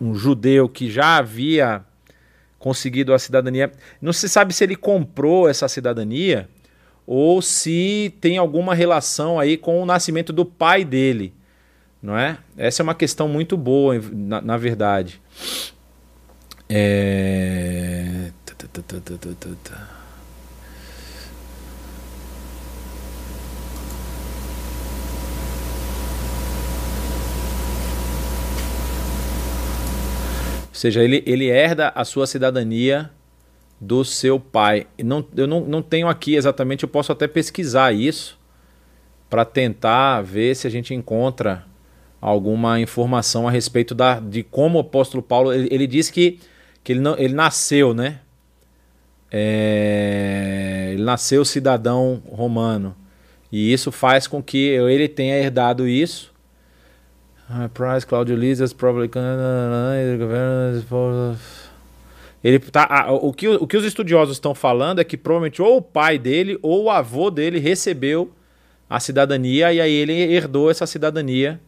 um 0.00 0.14
judeu 0.14 0.68
que 0.68 0.90
já 0.90 1.16
havia 1.16 1.84
conseguido 2.58 3.12
a 3.12 3.18
cidadania. 3.18 3.72
Não 4.00 4.12
se 4.12 4.28
sabe 4.28 4.52
se 4.52 4.64
ele 4.64 4.76
comprou 4.76 5.48
essa 5.48 5.68
cidadania 5.68 6.48
ou 7.06 7.40
se 7.40 8.14
tem 8.20 8.36
alguma 8.36 8.74
relação 8.74 9.40
aí 9.40 9.56
com 9.56 9.82
o 9.82 9.86
nascimento 9.86 10.32
do 10.32 10.44
pai 10.44 10.84
dele, 10.84 11.32
não 12.02 12.16
é? 12.16 12.38
Essa 12.56 12.82
é 12.82 12.84
uma 12.84 12.94
questão 12.94 13.26
muito 13.28 13.56
boa, 13.56 13.98
na, 14.12 14.40
na 14.40 14.56
verdade. 14.56 15.20
É... 16.68 18.30
seja, 30.78 31.02
ele, 31.02 31.22
ele 31.26 31.46
herda 31.46 31.92
a 31.94 32.04
sua 32.04 32.26
cidadania 32.26 33.10
do 33.80 34.04
seu 34.04 34.40
pai. 34.40 34.86
Não, 35.02 35.24
eu 35.36 35.46
não, 35.46 35.60
não 35.60 35.82
tenho 35.82 36.08
aqui 36.08 36.34
exatamente, 36.34 36.82
eu 36.82 36.88
posso 36.88 37.12
até 37.12 37.26
pesquisar 37.28 37.92
isso 37.92 38.38
para 39.28 39.44
tentar 39.44 40.22
ver 40.22 40.56
se 40.56 40.66
a 40.66 40.70
gente 40.70 40.94
encontra 40.94 41.64
alguma 42.20 42.80
informação 42.80 43.46
a 43.46 43.50
respeito 43.50 43.94
da, 43.94 44.18
de 44.18 44.42
como 44.42 44.78
o 44.78 44.80
apóstolo 44.80 45.22
Paulo. 45.22 45.52
Ele, 45.52 45.68
ele 45.70 45.86
diz 45.86 46.10
que 46.10 46.40
que 46.88 46.92
ele, 46.92 47.00
não, 47.00 47.18
ele 47.18 47.34
nasceu, 47.34 47.92
né? 47.92 48.20
É, 49.30 50.88
ele 50.94 51.02
nasceu 51.02 51.44
cidadão 51.44 52.22
romano. 52.26 52.96
E 53.52 53.70
isso 53.70 53.92
faz 53.92 54.26
com 54.26 54.42
que 54.42 54.68
ele 54.68 55.06
tenha 55.06 55.36
herdado 55.36 55.86
isso. 55.86 56.32
Uh, 57.50 57.68
Price, 57.70 58.06
Claudio 58.06 58.36
Lisas, 58.36 58.74
probably 58.74 59.08
ele 62.44 62.58
tá, 62.58 63.06
o, 63.10 63.32
que, 63.32 63.48
o 63.48 63.66
que 63.66 63.76
os 63.76 63.84
estudiosos 63.84 64.36
estão 64.36 64.54
falando 64.54 65.00
é 65.00 65.04
que 65.04 65.16
provavelmente 65.16 65.60
ou 65.60 65.78
o 65.78 65.82
pai 65.82 66.18
dele 66.18 66.58
ou 66.62 66.84
o 66.84 66.90
avô 66.90 67.30
dele 67.30 67.58
recebeu 67.58 68.30
a 68.88 69.00
cidadania 69.00 69.72
e 69.72 69.80
aí 69.80 69.92
ele 69.92 70.12
herdou 70.12 70.70
essa 70.70 70.86
cidadania 70.86 71.60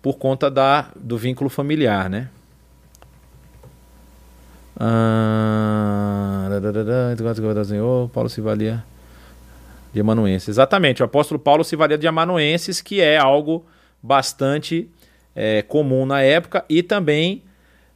por 0.00 0.18
conta 0.18 0.50
da, 0.50 0.90
do 0.94 1.16
vínculo 1.18 1.50
familiar, 1.50 2.08
né? 2.08 2.28
Ah, 4.78 6.48
Paulo 8.12 8.28
se 8.28 8.40
valia 8.40 8.84
de 9.92 10.00
amanuenses. 10.00 10.48
Exatamente, 10.48 11.02
o 11.02 11.06
apóstolo 11.06 11.40
Paulo 11.40 11.64
se 11.64 11.74
valia 11.76 11.98
de 11.98 12.06
amanuenses, 12.06 12.80
que 12.80 13.00
é 13.00 13.16
algo 13.16 13.64
bastante 14.02 14.88
é, 15.34 15.62
comum 15.62 16.06
na 16.06 16.22
época, 16.22 16.64
e 16.68 16.82
também 16.82 17.42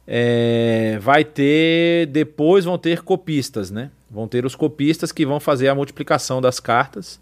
é, 0.07 0.97
vai 0.99 1.23
ter, 1.23 2.07
depois 2.07 2.65
vão 2.65 2.77
ter 2.77 3.01
copistas, 3.01 3.69
né? 3.69 3.91
Vão 4.09 4.27
ter 4.27 4.45
os 4.45 4.55
copistas 4.55 5.11
que 5.11 5.25
vão 5.25 5.39
fazer 5.39 5.67
a 5.67 5.75
multiplicação 5.75 6.41
das 6.41 6.59
cartas, 6.59 7.19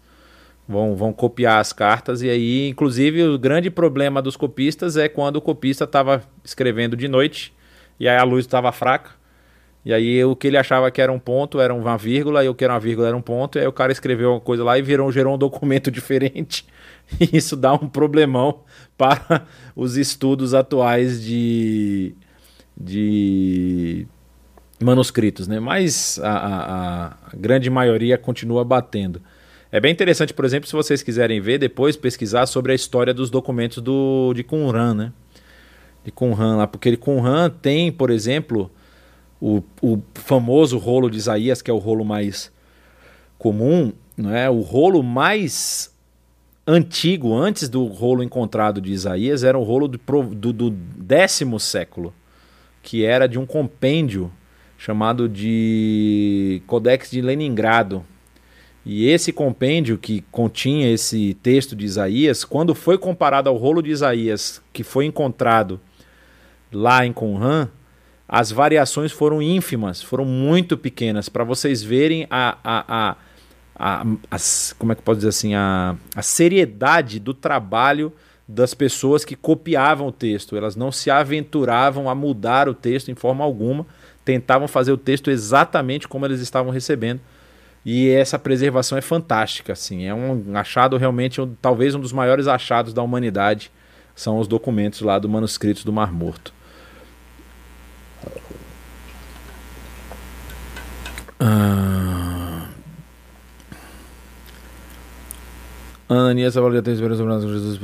vão, 0.66 0.96
vão 0.96 1.12
copiar 1.12 1.60
as 1.60 1.72
cartas, 1.72 2.22
e 2.22 2.30
aí, 2.30 2.68
inclusive, 2.68 3.22
o 3.24 3.38
grande 3.38 3.70
problema 3.70 4.22
dos 4.22 4.36
copistas 4.36 4.96
é 4.96 5.08
quando 5.08 5.36
o 5.36 5.40
copista 5.40 5.84
estava 5.84 6.22
escrevendo 6.42 6.96
de 6.96 7.08
noite, 7.08 7.52
e 8.00 8.08
aí 8.08 8.16
a 8.16 8.22
luz 8.22 8.44
estava 8.44 8.72
fraca, 8.72 9.17
E 9.88 9.94
aí 9.94 10.22
o 10.22 10.36
que 10.36 10.46
ele 10.46 10.58
achava 10.58 10.90
que 10.90 11.00
era 11.00 11.10
um 11.10 11.18
ponto 11.18 11.58
era 11.58 11.72
uma 11.72 11.96
vírgula, 11.96 12.44
e 12.44 12.48
o 12.50 12.54
que 12.54 12.62
era 12.62 12.74
uma 12.74 12.78
vírgula 12.78 13.08
era 13.08 13.16
um 13.16 13.22
ponto, 13.22 13.56
e 13.56 13.62
aí 13.62 13.66
o 13.66 13.72
cara 13.72 13.90
escreveu 13.90 14.32
uma 14.32 14.40
coisa 14.40 14.62
lá 14.62 14.78
e 14.78 14.82
virou, 14.82 15.10
gerou 15.10 15.34
um 15.34 15.38
documento 15.38 15.88
diferente. 15.90 16.66
E 17.18 17.38
isso 17.38 17.56
dá 17.56 17.72
um 17.72 17.88
problemão 17.88 18.64
para 18.98 19.46
os 19.74 19.96
estudos 19.96 20.52
atuais 20.52 21.24
de, 21.24 22.14
de 22.78 24.06
manuscritos, 24.78 25.48
né? 25.48 25.58
Mas 25.58 26.20
a, 26.22 26.32
a, 26.32 27.06
a 27.06 27.16
grande 27.34 27.70
maioria 27.70 28.18
continua 28.18 28.62
batendo. 28.66 29.22
É 29.72 29.80
bem 29.80 29.90
interessante, 29.90 30.34
por 30.34 30.44
exemplo, 30.44 30.68
se 30.68 30.76
vocês 30.76 31.02
quiserem 31.02 31.40
ver 31.40 31.56
depois, 31.56 31.96
pesquisar 31.96 32.44
sobre 32.44 32.72
a 32.72 32.74
história 32.74 33.14
dos 33.14 33.30
documentos 33.30 33.82
do, 33.82 34.34
de 34.34 34.44
Qumran, 34.44 34.92
né? 34.92 35.12
De 36.04 36.10
Qumran 36.10 36.56
lá, 36.56 36.66
porque 36.66 36.94
Qumran 36.94 37.48
tem, 37.48 37.90
por 37.90 38.10
exemplo, 38.10 38.70
o, 39.40 39.62
o 39.80 40.00
famoso 40.14 40.78
rolo 40.78 41.10
de 41.10 41.16
Isaías, 41.16 41.62
que 41.62 41.70
é 41.70 41.74
o 41.74 41.78
rolo 41.78 42.04
mais 42.04 42.52
comum, 43.38 43.92
não 44.16 44.34
é? 44.34 44.50
O 44.50 44.60
rolo 44.60 45.02
mais 45.02 45.94
antigo, 46.66 47.34
antes 47.34 47.68
do 47.68 47.86
rolo 47.86 48.22
encontrado 48.22 48.80
de 48.80 48.92
Isaías, 48.92 49.44
era 49.44 49.58
o 49.58 49.62
rolo 49.62 49.88
do, 49.88 49.98
do, 50.34 50.52
do 50.52 50.70
décimo 50.70 51.58
século, 51.58 52.12
que 52.82 53.04
era 53.04 53.26
de 53.26 53.38
um 53.38 53.46
compêndio 53.46 54.30
chamado 54.76 55.28
de 55.28 56.62
Codex 56.66 57.10
de 57.10 57.20
Leningrado, 57.20 58.04
e 58.84 59.06
esse 59.08 59.32
compêndio 59.32 59.98
que 59.98 60.22
continha 60.30 60.90
esse 60.90 61.34
texto 61.42 61.76
de 61.76 61.84
Isaías, 61.84 62.44
quando 62.44 62.74
foi 62.74 62.96
comparado 62.96 63.48
ao 63.48 63.56
rolo 63.56 63.82
de 63.82 63.90
Isaías 63.90 64.62
que 64.72 64.82
foi 64.82 65.04
encontrado 65.04 65.78
lá 66.72 67.04
em 67.04 67.12
Qumran, 67.12 67.68
as 68.28 68.50
variações 68.50 69.10
foram 69.10 69.40
ínfimas, 69.40 70.02
foram 70.02 70.24
muito 70.24 70.76
pequenas, 70.76 71.28
para 71.28 71.44
vocês 71.44 71.82
verem 71.82 72.26
a, 72.30 72.58
a, 72.62 73.16
a, 73.78 74.06
a, 74.30 74.36
como 74.78 74.92
é 74.92 74.94
que 74.94 75.02
pode 75.02 75.18
dizer 75.18 75.30
assim, 75.30 75.54
a, 75.54 75.96
a 76.14 76.22
seriedade 76.22 77.18
do 77.18 77.32
trabalho 77.32 78.12
das 78.46 78.74
pessoas 78.74 79.24
que 79.24 79.34
copiavam 79.34 80.08
o 80.08 80.12
texto. 80.12 80.56
Elas 80.56 80.76
não 80.76 80.90
se 80.90 81.10
aventuravam 81.10 82.08
a 82.08 82.14
mudar 82.14 82.68
o 82.68 82.74
texto 82.74 83.10
em 83.10 83.14
forma 83.14 83.44
alguma, 83.44 83.86
tentavam 84.24 84.68
fazer 84.68 84.92
o 84.92 84.98
texto 84.98 85.30
exatamente 85.30 86.06
como 86.06 86.26
eles 86.26 86.40
estavam 86.40 86.70
recebendo 86.70 87.20
e 87.90 88.10
essa 88.10 88.38
preservação 88.38 88.98
é 88.98 89.00
fantástica, 89.00 89.72
assim, 89.72 90.04
é 90.04 90.14
um 90.14 90.54
achado 90.54 90.96
realmente, 90.98 91.40
um, 91.40 91.54
talvez 91.60 91.94
um 91.94 92.00
dos 92.00 92.12
maiores 92.12 92.46
achados 92.46 92.92
da 92.92 93.02
humanidade, 93.02 93.70
são 94.14 94.38
os 94.38 94.48
documentos 94.48 95.00
lá 95.00 95.18
do 95.18 95.26
manuscritos 95.26 95.84
do 95.84 95.92
Mar 95.92 96.12
Morto. 96.12 96.52
Ah... 101.40 102.68
Ananias 106.08 106.54
já 106.54 106.82
tem 106.82 106.96
sobre 106.96 107.14
Jesus. 107.52 107.78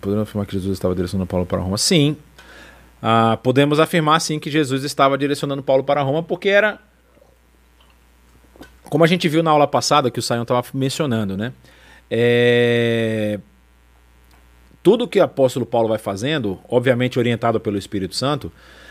Podemos 0.00 0.22
afirmar 0.22 0.46
que 0.46 0.52
Jesus 0.54 0.72
estava 0.72 0.94
direcionando 0.94 1.28
Paulo 1.28 1.46
para 1.46 1.60
Roma? 1.60 1.78
Sim. 1.78 2.16
Ah, 3.00 3.38
podemos 3.42 3.78
afirmar 3.78 4.20
sim 4.20 4.38
que 4.38 4.50
Jesus 4.50 4.84
estava 4.84 5.16
direcionando 5.16 5.62
Paulo 5.62 5.84
para 5.84 6.02
Roma 6.02 6.22
porque 6.22 6.48
era 6.48 6.78
como 8.90 9.04
a 9.04 9.06
gente 9.06 9.28
viu 9.28 9.42
na 9.42 9.52
aula 9.52 9.68
passada, 9.68 10.10
que 10.10 10.18
o 10.18 10.22
Sayão 10.22 10.42
estava 10.42 10.62
mencionando, 10.74 11.36
né? 11.36 11.52
É... 12.10 13.38
Tudo 14.82 15.06
que 15.06 15.20
o 15.20 15.22
apóstolo 15.22 15.64
Paulo 15.64 15.88
vai 15.88 15.98
fazendo, 15.98 16.58
obviamente 16.68 17.16
orientado 17.16 17.60
pelo 17.60 17.78
Espírito 17.78 18.16
Santo, 18.16 18.50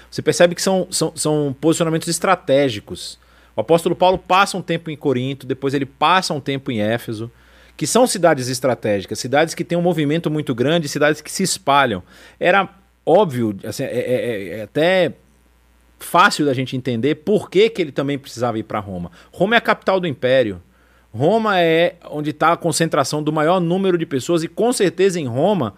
você 0.09 0.21
percebe 0.21 0.55
que 0.55 0.61
são, 0.61 0.87
são, 0.89 1.11
são 1.15 1.55
posicionamentos 1.59 2.07
estratégicos. 2.07 3.19
O 3.59 3.61
apóstolo 3.61 3.93
Paulo 3.93 4.17
passa 4.17 4.57
um 4.57 4.61
tempo 4.61 4.89
em 4.89 4.95
Corinto, 4.95 5.45
depois 5.45 5.73
ele 5.73 5.85
passa 5.85 6.33
um 6.33 6.39
tempo 6.39 6.71
em 6.71 6.81
Éfeso, 6.81 7.29
que 7.75 7.85
são 7.85 8.07
cidades 8.07 8.47
estratégicas, 8.47 9.19
cidades 9.19 9.53
que 9.53 9.65
têm 9.65 9.77
um 9.77 9.81
movimento 9.81 10.31
muito 10.31 10.55
grande, 10.55 10.87
cidades 10.87 11.19
que 11.19 11.29
se 11.29 11.43
espalham. 11.43 12.01
Era 12.39 12.69
óbvio, 13.05 13.57
assim, 13.65 13.83
é, 13.83 13.87
é, 13.87 14.47
é 14.59 14.61
até 14.61 15.13
fácil 15.99 16.45
da 16.45 16.53
gente 16.53 16.77
entender 16.77 17.15
por 17.15 17.49
que, 17.49 17.69
que 17.69 17.81
ele 17.81 17.91
também 17.91 18.17
precisava 18.17 18.57
ir 18.57 18.63
para 18.63 18.79
Roma. 18.79 19.11
Roma 19.29 19.55
é 19.55 19.57
a 19.57 19.61
capital 19.61 19.99
do 19.99 20.07
império. 20.07 20.61
Roma 21.13 21.59
é 21.59 21.97
onde 22.09 22.29
está 22.29 22.53
a 22.53 22.57
concentração 22.57 23.21
do 23.21 23.33
maior 23.33 23.59
número 23.59 23.97
de 23.97 24.05
pessoas 24.05 24.41
e 24.41 24.47
com 24.47 24.71
certeza 24.71 25.19
em 25.19 25.27
Roma, 25.27 25.75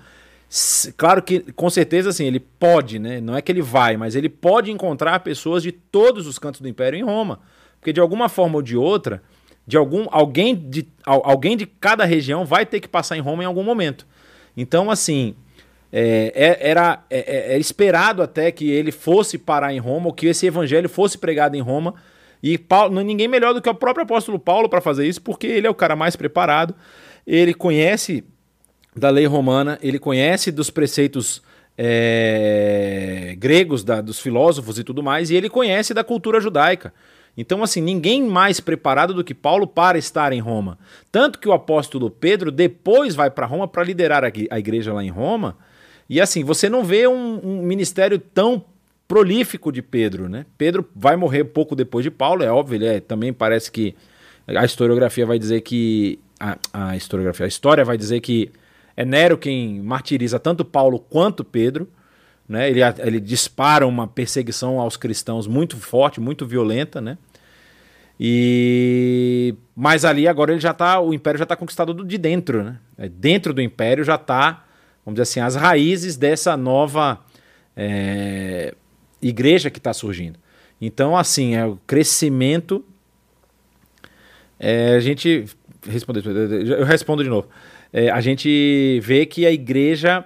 claro 0.95 1.23
que 1.23 1.39
com 1.53 1.67
certeza 1.67 2.09
assim, 2.09 2.25
ele 2.25 2.39
pode, 2.39 2.99
né? 2.99 3.19
Não 3.19 3.35
é 3.35 3.41
que 3.41 3.51
ele 3.51 3.63
vai, 3.63 3.97
mas 3.97 4.15
ele 4.15 4.29
pode 4.29 4.69
encontrar 4.69 5.19
pessoas 5.21 5.63
de 5.63 5.71
todos 5.71 6.27
os 6.27 6.37
cantos 6.37 6.61
do 6.61 6.67
império 6.67 6.99
em 6.99 7.03
Roma. 7.03 7.39
Porque 7.81 7.91
de 7.91 7.99
alguma 7.99 8.29
forma 8.29 8.57
ou 8.57 8.61
de 8.61 8.77
outra, 8.77 9.21
de 9.65 9.75
algum 9.75 10.05
alguém 10.11 10.55
de 10.55 10.87
alguém 11.03 11.57
de 11.57 11.65
cada 11.65 12.05
região 12.05 12.45
vai 12.45 12.63
ter 12.63 12.79
que 12.79 12.87
passar 12.87 13.17
em 13.17 13.21
Roma 13.21 13.41
em 13.41 13.47
algum 13.47 13.63
momento. 13.63 14.05
Então 14.55 14.91
assim, 14.91 15.35
é, 15.91 16.31
é, 16.33 16.69
era, 16.69 17.03
é, 17.09 17.19
é, 17.19 17.49
era 17.53 17.59
esperado 17.59 18.21
até 18.21 18.51
que 18.51 18.69
ele 18.69 18.91
fosse 18.91 19.37
parar 19.37 19.73
em 19.73 19.79
Roma, 19.79 20.07
ou 20.07 20.13
que 20.13 20.27
esse 20.27 20.45
evangelho 20.45 20.87
fosse 20.87 21.17
pregado 21.17 21.57
em 21.57 21.61
Roma. 21.61 21.95
E 22.41 22.57
Paulo, 22.57 23.01
ninguém 23.01 23.27
melhor 23.27 23.53
do 23.53 23.61
que 23.61 23.69
o 23.69 23.75
próprio 23.75 24.03
apóstolo 24.03 24.39
Paulo 24.39 24.69
para 24.69 24.79
fazer 24.79 25.05
isso, 25.05 25.21
porque 25.21 25.47
ele 25.47 25.67
é 25.67 25.69
o 25.69 25.75
cara 25.75 25.95
mais 25.95 26.15
preparado. 26.15 26.73
Ele 27.27 27.53
conhece 27.53 28.23
da 28.95 29.09
lei 29.09 29.25
romana, 29.25 29.77
ele 29.81 29.99
conhece 29.99 30.51
dos 30.51 30.69
preceitos 30.69 31.41
é, 31.77 33.35
gregos, 33.37 33.83
da, 33.83 34.01
dos 34.01 34.19
filósofos 34.19 34.79
e 34.79 34.83
tudo 34.83 35.03
mais, 35.03 35.29
e 35.29 35.35
ele 35.35 35.49
conhece 35.49 35.93
da 35.93 36.03
cultura 36.03 36.39
judaica. 36.39 36.93
Então, 37.37 37.63
assim, 37.63 37.81
ninguém 37.81 38.23
mais 38.23 38.59
preparado 38.59 39.13
do 39.13 39.23
que 39.23 39.33
Paulo 39.33 39.65
para 39.65 39.97
estar 39.97 40.33
em 40.33 40.39
Roma. 40.39 40.77
Tanto 41.11 41.39
que 41.39 41.47
o 41.47 41.53
apóstolo 41.53 42.09
Pedro 42.09 42.51
depois 42.51 43.15
vai 43.15 43.29
para 43.29 43.45
Roma 43.45 43.67
para 43.67 43.83
liderar 43.83 44.23
a 44.23 44.59
igreja 44.59 44.93
lá 44.93 45.03
em 45.03 45.09
Roma 45.09 45.57
e 46.11 46.19
assim, 46.19 46.43
você 46.43 46.67
não 46.67 46.83
vê 46.83 47.07
um, 47.07 47.39
um 47.41 47.61
ministério 47.61 48.19
tão 48.19 48.65
prolífico 49.07 49.71
de 49.71 49.81
Pedro, 49.81 50.27
né? 50.27 50.45
Pedro 50.57 50.85
vai 50.93 51.15
morrer 51.15 51.45
pouco 51.45 51.73
depois 51.73 52.03
de 52.03 52.11
Paulo, 52.11 52.43
é 52.43 52.51
óbvio, 52.51 52.75
ele 52.75 52.85
é, 52.85 52.99
também 52.99 53.31
parece 53.31 53.71
que 53.71 53.95
a 54.45 54.65
historiografia 54.65 55.25
vai 55.25 55.39
dizer 55.39 55.61
que 55.61 56.19
a, 56.37 56.57
a 56.73 56.97
historiografia, 56.97 57.45
a 57.45 57.47
história 57.47 57.85
vai 57.85 57.97
dizer 57.97 58.19
que 58.19 58.51
é 58.97 59.05
Nero 59.05 59.37
quem 59.37 59.79
martiriza 59.79 60.37
tanto 60.37 60.65
Paulo 60.65 60.99
quanto 60.99 61.45
Pedro, 61.45 61.87
né? 62.47 62.69
Ele, 62.69 62.81
ele 62.99 63.19
dispara 63.19 63.85
uma 63.87 64.07
perseguição 64.07 64.79
aos 64.79 64.97
cristãos 64.97 65.47
muito 65.47 65.77
forte, 65.77 66.19
muito 66.19 66.45
violenta, 66.45 66.99
né? 66.99 67.17
E 68.19 69.55
mas 69.75 70.05
ali 70.05 70.27
agora 70.27 70.51
ele 70.51 70.59
já 70.59 70.73
tá, 70.73 70.99
o 70.99 71.13
império 71.13 71.37
já 71.37 71.43
está 71.43 71.55
conquistado 71.55 72.05
de 72.05 72.17
dentro, 72.17 72.63
né? 72.63 72.77
É, 72.97 73.09
dentro 73.09 73.53
do 73.53 73.61
império 73.61 74.03
já 74.03 74.15
está 74.15 74.65
vamos 75.05 75.15
dizer 75.15 75.23
assim, 75.23 75.39
as 75.39 75.55
raízes 75.55 76.15
dessa 76.15 76.55
nova 76.55 77.19
é, 77.75 78.73
igreja 79.21 79.69
que 79.69 79.77
está 79.77 79.93
surgindo. 79.93 80.39
Então, 80.79 81.15
assim, 81.15 81.55
é 81.55 81.65
o 81.65 81.77
crescimento. 81.85 82.83
É, 84.59 84.95
a 84.95 84.99
gente. 84.99 85.45
Responder, 85.87 86.23
eu 86.25 86.85
respondo 86.85 87.23
de 87.23 87.29
novo. 87.29 87.47
É, 87.91 88.09
a 88.09 88.21
gente 88.21 88.99
vê 89.01 89.25
que 89.25 89.45
a 89.45 89.51
igreja 89.51 90.23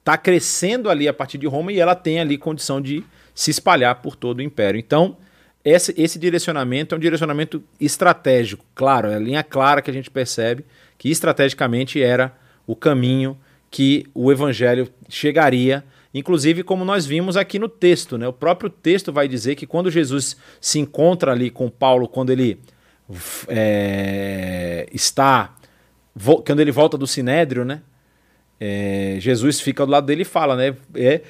está 0.00 0.16
crescendo 0.18 0.90
ali 0.90 1.06
a 1.06 1.14
partir 1.14 1.38
de 1.38 1.46
Roma 1.46 1.72
e 1.72 1.78
ela 1.78 1.94
tem 1.94 2.18
ali 2.18 2.36
condição 2.36 2.80
de 2.80 3.04
se 3.34 3.50
espalhar 3.50 3.96
por 3.96 4.16
todo 4.16 4.38
o 4.38 4.42
império. 4.42 4.78
Então, 4.78 5.16
esse, 5.64 5.94
esse 5.96 6.18
direcionamento 6.18 6.94
é 6.94 6.98
um 6.98 7.00
direcionamento 7.00 7.62
estratégico. 7.78 8.64
Claro, 8.74 9.08
é 9.08 9.16
a 9.16 9.18
linha 9.18 9.42
clara 9.42 9.82
que 9.82 9.90
a 9.90 9.94
gente 9.94 10.10
percebe 10.10 10.64
que 10.98 11.10
estrategicamente 11.10 12.02
era 12.02 12.34
o 12.66 12.74
caminho 12.74 13.38
que 13.70 14.06
o 14.14 14.32
evangelho 14.32 14.88
chegaria, 15.08 15.84
inclusive 16.12 16.62
como 16.62 16.84
nós 16.84 17.06
vimos 17.06 17.36
aqui 17.36 17.58
no 17.58 17.68
texto, 17.68 18.18
né? 18.18 18.26
O 18.26 18.32
próprio 18.32 18.68
texto 18.68 19.12
vai 19.12 19.28
dizer 19.28 19.54
que 19.54 19.66
quando 19.66 19.90
Jesus 19.90 20.36
se 20.60 20.78
encontra 20.78 21.32
ali 21.32 21.50
com 21.50 21.70
Paulo, 21.70 22.08
quando 22.08 22.30
ele 22.30 22.60
é, 23.48 24.86
está, 24.92 25.54
quando 26.44 26.60
ele 26.60 26.72
volta 26.72 26.98
do 26.98 27.06
Sinédrio, 27.06 27.64
né? 27.64 27.82
É, 28.60 29.16
Jesus 29.18 29.60
fica 29.60 29.86
do 29.86 29.92
lado 29.92 30.06
dele 30.06 30.22
e 30.22 30.24
fala, 30.24 30.54
né? 30.54 30.76
É 30.94 31.22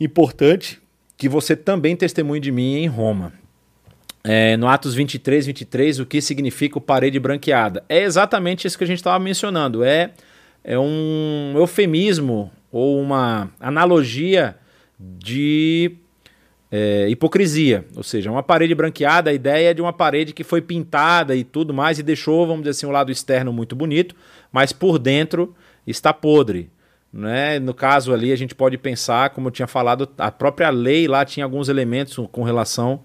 importante 0.00 0.80
que 1.16 1.28
você 1.28 1.54
também 1.54 1.94
testemunhe 1.94 2.40
de 2.40 2.50
mim 2.50 2.76
em 2.76 2.86
Roma. 2.86 3.32
É, 4.24 4.56
no 4.56 4.68
Atos 4.68 4.94
23, 4.94 5.46
23, 5.46 6.00
o 6.00 6.06
que 6.06 6.20
significa 6.20 6.78
o 6.78 6.80
parede 6.80 7.18
branqueada? 7.18 7.84
É 7.88 8.02
exatamente 8.02 8.66
isso 8.66 8.78
que 8.78 8.84
a 8.84 8.86
gente 8.86 8.98
estava 8.98 9.18
mencionando. 9.18 9.84
É 9.84 10.12
é 10.64 10.78
um 10.78 11.54
eufemismo 11.56 12.50
ou 12.70 13.00
uma 13.00 13.50
analogia 13.58 14.56
de 14.98 15.92
é, 16.70 17.08
hipocrisia, 17.08 17.84
ou 17.96 18.02
seja, 18.02 18.30
uma 18.30 18.42
parede 18.42 18.74
branqueada, 18.74 19.30
a 19.30 19.32
ideia 19.32 19.70
é 19.70 19.74
de 19.74 19.82
uma 19.82 19.92
parede 19.92 20.32
que 20.32 20.44
foi 20.44 20.60
pintada 20.60 21.34
e 21.34 21.44
tudo 21.44 21.74
mais 21.74 21.98
e 21.98 22.02
deixou, 22.02 22.46
vamos 22.46 22.62
dizer 22.62 22.70
assim, 22.70 22.86
o 22.86 22.90
um 22.90 22.92
lado 22.92 23.10
externo 23.10 23.52
muito 23.52 23.74
bonito, 23.74 24.14
mas 24.50 24.72
por 24.72 24.98
dentro 24.98 25.54
está 25.86 26.12
podre. 26.12 26.70
Né? 27.12 27.58
No 27.58 27.74
caso 27.74 28.12
ali, 28.12 28.32
a 28.32 28.36
gente 28.36 28.54
pode 28.54 28.78
pensar, 28.78 29.30
como 29.30 29.48
eu 29.48 29.52
tinha 29.52 29.68
falado, 29.68 30.08
a 30.16 30.30
própria 30.30 30.70
lei 30.70 31.06
lá 31.06 31.24
tinha 31.24 31.44
alguns 31.44 31.68
elementos 31.68 32.18
com 32.30 32.42
relação 32.42 33.00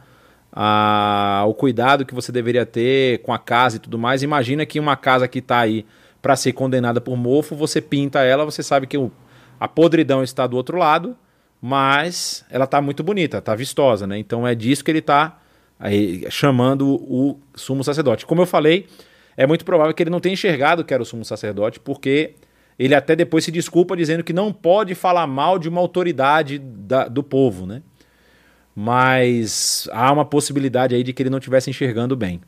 a, 0.51 1.43
o 1.47 1.53
cuidado 1.53 2.05
que 2.05 2.15
você 2.15 2.31
deveria 2.31 2.65
ter 2.65 3.19
com 3.19 3.33
a 3.33 3.39
casa 3.39 3.75
e 3.75 3.79
tudo 3.79 3.97
mais. 3.97 4.23
Imagina 4.23 4.65
que 4.65 4.79
uma 4.79 4.95
casa 4.95 5.27
que 5.27 5.39
está 5.39 5.59
aí 5.59 5.85
para 6.21 6.35
ser 6.35 6.53
condenada 6.53 6.99
por 6.99 7.15
mofo, 7.15 7.55
você 7.55 7.81
pinta 7.81 8.23
ela, 8.23 8.45
você 8.45 8.63
sabe 8.63 8.87
que 8.87 8.97
o, 8.97 9.11
a 9.59 9.67
podridão 9.67 10.23
está 10.23 10.47
do 10.47 10.57
outro 10.57 10.77
lado, 10.77 11.15
mas 11.61 12.45
ela 12.49 12.65
está 12.65 12.81
muito 12.81 13.03
bonita, 13.03 13.37
está 13.37 13.55
vistosa, 13.55 14.07
né? 14.07 14.17
Então 14.17 14.47
é 14.47 14.55
disso 14.55 14.83
que 14.83 14.91
ele 14.91 14.99
está 14.99 15.39
chamando 16.29 16.87
o 16.87 17.39
sumo 17.55 17.83
sacerdote. 17.83 18.25
Como 18.25 18.41
eu 18.41 18.47
falei, 18.47 18.87
é 19.35 19.45
muito 19.45 19.63
provável 19.63 19.93
que 19.93 20.01
ele 20.01 20.09
não 20.09 20.19
tenha 20.19 20.33
enxergado 20.33 20.83
que 20.83 20.93
era 20.93 21.03
o 21.03 21.05
sumo 21.05 21.23
sacerdote, 21.23 21.79
porque 21.79 22.33
ele 22.77 22.93
até 22.93 23.15
depois 23.15 23.43
se 23.43 23.51
desculpa 23.51 23.95
dizendo 23.97 24.23
que 24.23 24.33
não 24.33 24.53
pode 24.53 24.93
falar 24.93 25.25
mal 25.25 25.57
de 25.57 25.67
uma 25.67 25.81
autoridade 25.81 26.59
da, 26.59 27.07
do 27.07 27.23
povo, 27.23 27.65
né? 27.65 27.81
Mas 28.75 29.89
há 29.91 30.11
uma 30.11 30.23
possibilidade 30.23 30.93
aí 30.93 31.01
de 31.01 31.11
que 31.11 31.23
ele 31.23 31.31
não 31.31 31.39
estivesse 31.39 31.69
enxergando 31.69 32.15
bem. 32.15 32.39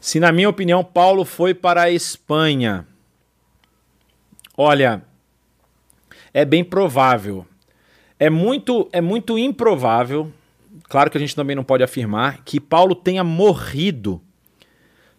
Se, 0.00 0.18
na 0.18 0.32
minha 0.32 0.48
opinião, 0.48 0.82
Paulo 0.82 1.24
foi 1.24 1.52
para 1.52 1.82
a 1.82 1.90
Espanha, 1.90 2.86
olha, 4.56 5.02
é 6.32 6.44
bem 6.44 6.64
provável. 6.64 7.46
É 8.18 8.30
muito, 8.30 8.88
é 8.90 9.00
muito 9.00 9.38
improvável, 9.38 10.32
claro 10.88 11.10
que 11.10 11.16
a 11.16 11.20
gente 11.20 11.36
também 11.36 11.54
não 11.54 11.62
pode 11.62 11.84
afirmar, 11.84 12.42
que 12.42 12.58
Paulo 12.58 12.94
tenha 12.94 13.22
morrido. 13.22 14.20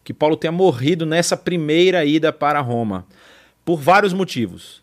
Que 0.10 0.14
Paulo 0.15 0.36
tenha 0.36 0.52
morrido 0.52 1.06
nessa 1.06 1.38
primeira 1.38 2.03
ida 2.03 2.34
para 2.34 2.60
Roma. 2.61 3.06
Por 3.64 3.80
vários 3.80 4.11
motivos. 4.11 4.81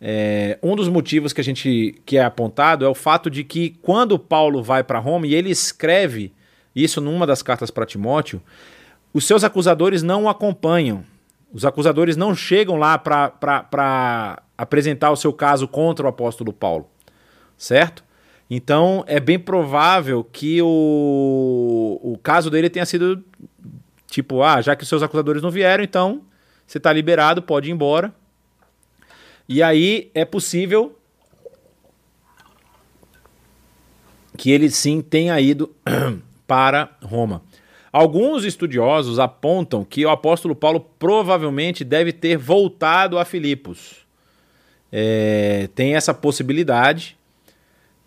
É, 0.00 0.56
um 0.62 0.76
dos 0.76 0.88
motivos 0.88 1.32
que 1.32 1.40
a 1.40 1.44
gente 1.44 2.00
que 2.06 2.16
é 2.16 2.22
apontado 2.22 2.84
é 2.84 2.88
o 2.88 2.94
fato 2.94 3.28
de 3.28 3.42
que 3.42 3.70
quando 3.82 4.16
Paulo 4.20 4.62
vai 4.62 4.84
para 4.84 5.00
Roma 5.00 5.26
e 5.26 5.34
ele 5.34 5.50
escreve 5.50 6.32
isso 6.76 7.00
numa 7.00 7.26
das 7.26 7.42
cartas 7.42 7.72
para 7.72 7.84
Timóteo, 7.84 8.40
os 9.12 9.26
seus 9.26 9.42
acusadores 9.42 10.04
não 10.04 10.26
o 10.26 10.28
acompanham. 10.28 11.02
Os 11.52 11.64
acusadores 11.64 12.16
não 12.16 12.32
chegam 12.32 12.76
lá 12.76 12.96
para 12.96 14.40
apresentar 14.56 15.10
o 15.10 15.16
seu 15.16 15.32
caso 15.32 15.66
contra 15.66 16.06
o 16.06 16.08
apóstolo 16.08 16.52
Paulo, 16.52 16.88
certo? 17.56 18.04
Então 18.48 19.04
é 19.08 19.18
bem 19.18 19.40
provável 19.40 20.22
que 20.22 20.62
o, 20.62 21.98
o 22.00 22.16
caso 22.22 22.48
dele 22.48 22.70
tenha 22.70 22.86
sido 22.86 23.24
tipo, 24.10 24.42
ah, 24.42 24.60
já 24.60 24.74
que 24.74 24.82
os 24.82 24.88
seus 24.88 25.02
acusadores 25.02 25.42
não 25.42 25.50
vieram, 25.50 25.84
então 25.84 26.22
você 26.66 26.78
está 26.78 26.92
liberado, 26.92 27.42
pode 27.42 27.68
ir 27.68 27.72
embora. 27.72 28.12
E 29.48 29.62
aí 29.62 30.10
é 30.14 30.24
possível 30.24 30.98
que 34.36 34.50
ele 34.50 34.70
sim 34.70 35.02
tenha 35.02 35.38
ido 35.40 35.74
para 36.46 36.96
Roma. 37.02 37.42
Alguns 37.92 38.44
estudiosos 38.44 39.18
apontam 39.18 39.84
que 39.84 40.06
o 40.06 40.10
apóstolo 40.10 40.54
Paulo 40.54 40.80
provavelmente 40.98 41.84
deve 41.84 42.12
ter 42.12 42.36
voltado 42.36 43.18
a 43.18 43.24
Filipos. 43.24 44.06
É, 44.92 45.68
tem 45.74 45.96
essa 45.96 46.14
possibilidade. 46.14 47.17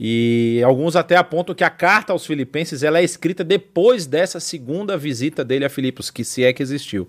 E 0.04 0.64
alguns 0.66 0.96
até 0.96 1.16
apontam 1.16 1.54
que 1.54 1.64
a 1.64 1.70
carta 1.70 2.12
aos 2.12 2.26
filipenses 2.26 2.82
ela 2.82 2.98
é 2.98 3.04
escrita 3.04 3.44
depois 3.44 4.08
dessa 4.08 4.40
segunda 4.40 4.98
visita 4.98 5.46
dele 5.46 5.64
a 5.64 5.70
Filipos, 5.70 6.10
que 6.10 6.24
se 6.24 6.44
é 6.44 6.52
que 6.52 6.64
existiu. 6.64 7.08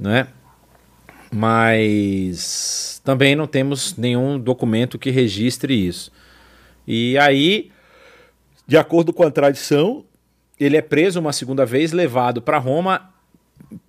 Né? 0.00 0.28
Mas 1.30 3.02
também 3.04 3.36
não 3.36 3.46
temos 3.46 3.94
nenhum 3.98 4.40
documento 4.40 4.98
que 4.98 5.10
registre 5.10 5.74
isso. 5.74 6.10
E 6.86 7.18
aí, 7.18 7.70
de 8.66 8.78
acordo 8.78 9.12
com 9.12 9.24
a 9.24 9.30
tradição, 9.30 10.06
ele 10.58 10.78
é 10.78 10.80
preso 10.80 11.20
uma 11.20 11.34
segunda 11.34 11.66
vez, 11.66 11.92
levado 11.92 12.40
para 12.40 12.56
Roma. 12.56 13.12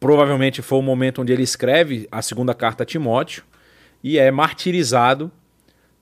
Provavelmente 0.01 0.61
foi 0.61 0.79
o 0.79 0.81
momento 0.81 1.21
onde 1.21 1.31
ele 1.31 1.43
escreve 1.43 2.09
a 2.11 2.21
segunda 2.21 2.53
carta 2.53 2.83
a 2.83 2.85
Timóteo 2.85 3.41
e 4.03 4.19
é 4.19 4.29
martirizado 4.31 5.31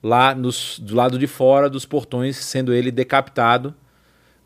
lá 0.02 0.34
nos, 0.34 0.78
do 0.78 0.94
lado 0.94 1.18
de 1.18 1.26
fora 1.26 1.68
dos 1.68 1.84
portões, 1.84 2.36
sendo 2.36 2.72
ele 2.72 2.90
decapitado, 2.90 3.74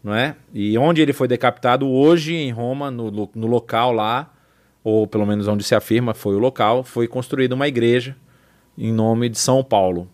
não 0.02 0.14
é? 0.14 0.36
E 0.52 0.76
onde 0.78 1.00
ele 1.00 1.12
foi 1.12 1.28
decapitado 1.28 1.88
hoje 1.88 2.34
em 2.34 2.50
Roma, 2.50 2.90
no, 2.90 3.30
no 3.34 3.46
local 3.46 3.92
lá, 3.92 4.32
ou 4.82 5.06
pelo 5.06 5.26
menos 5.26 5.46
onde 5.46 5.62
se 5.62 5.74
afirma 5.74 6.14
foi 6.14 6.34
o 6.34 6.38
local, 6.38 6.82
foi 6.82 7.06
construída 7.06 7.54
uma 7.54 7.68
igreja 7.68 8.16
em 8.76 8.92
nome 8.92 9.28
de 9.28 9.38
São 9.38 9.62
Paulo. 9.62 10.08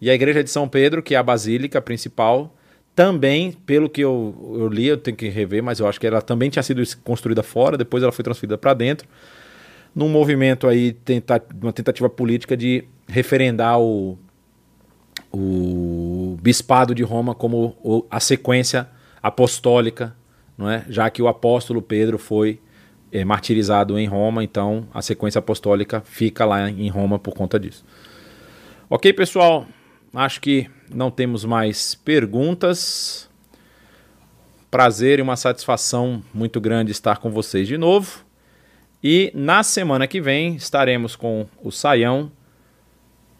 E 0.00 0.10
a 0.10 0.14
igreja 0.14 0.44
de 0.44 0.50
São 0.50 0.68
Pedro, 0.68 1.02
que 1.02 1.14
é 1.14 1.18
a 1.18 1.22
basílica 1.22 1.80
principal, 1.80 2.54
também, 2.94 3.52
pelo 3.52 3.88
que 3.90 4.00
eu, 4.00 4.56
eu 4.58 4.68
li, 4.68 4.86
eu 4.86 4.96
tenho 4.96 5.16
que 5.16 5.28
rever, 5.28 5.62
mas 5.62 5.80
eu 5.80 5.88
acho 5.88 5.98
que 6.00 6.06
ela 6.06 6.22
também 6.22 6.48
tinha 6.48 6.62
sido 6.62 6.82
construída 7.02 7.42
fora, 7.42 7.76
depois 7.76 8.02
ela 8.02 8.12
foi 8.12 8.22
transferida 8.22 8.56
para 8.56 8.74
dentro, 8.74 9.08
num 9.94 10.08
movimento 10.08 10.66
aí, 10.66 10.92
tenta, 10.92 11.42
uma 11.62 11.72
tentativa 11.72 12.08
política 12.08 12.56
de 12.56 12.84
referendar 13.08 13.80
o, 13.80 14.18
o 15.38 16.36
bispado 16.40 16.94
de 16.94 17.02
Roma 17.02 17.34
como 17.34 17.76
o, 17.82 18.04
a 18.10 18.18
sequência 18.18 18.88
apostólica, 19.22 20.16
não 20.56 20.70
é? 20.70 20.84
já 20.88 21.10
que 21.10 21.20
o 21.20 21.28
apóstolo 21.28 21.82
Pedro 21.82 22.18
foi 22.18 22.58
é, 23.12 23.24
martirizado 23.24 23.98
em 23.98 24.06
Roma, 24.06 24.42
então 24.42 24.88
a 24.94 25.02
sequência 25.02 25.38
apostólica 25.38 26.00
fica 26.04 26.44
lá 26.44 26.70
em 26.70 26.88
Roma 26.88 27.18
por 27.18 27.34
conta 27.34 27.60
disso. 27.60 27.84
Ok, 28.88 29.12
pessoal? 29.12 29.66
Acho 30.14 30.40
que 30.40 30.70
não 30.90 31.10
temos 31.10 31.44
mais 31.44 31.94
perguntas. 31.94 33.28
Prazer 34.70 35.18
e 35.18 35.22
uma 35.22 35.36
satisfação 35.36 36.22
muito 36.32 36.60
grande 36.60 36.92
estar 36.92 37.18
com 37.18 37.30
vocês 37.30 37.68
de 37.68 37.76
novo. 37.76 38.24
E 39.02 39.30
na 39.34 39.62
semana 39.62 40.06
que 40.06 40.20
vem 40.20 40.56
estaremos 40.56 41.14
com 41.14 41.46
o 41.62 41.70
Saião, 41.70 42.32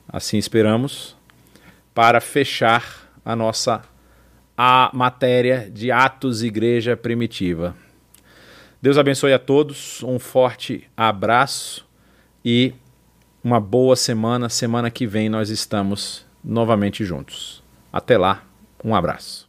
assim 0.09 0.37
esperamos, 0.37 1.16
para 1.97 2.21
fechar 2.21 3.11
a 3.25 3.35
nossa 3.35 3.83
a 4.55 4.91
matéria 4.93 5.71
de 5.73 5.91
Atos 5.91 6.43
Igreja 6.43 6.95
Primitiva. 6.95 7.75
Deus 8.83 8.99
abençoe 8.99 9.33
a 9.33 9.39
todos, 9.39 10.03
um 10.03 10.19
forte 10.19 10.87
abraço 10.95 11.89
e 12.45 12.75
uma 13.43 13.59
boa 13.59 13.97
semana. 13.97 14.51
Semana 14.51 14.91
que 14.91 15.07
vem 15.07 15.31
nós 15.31 15.49
estamos 15.49 16.27
novamente 16.45 17.03
juntos. 17.03 17.63
Até 17.91 18.19
lá, 18.19 18.45
um 18.85 18.95
abraço. 18.95 19.46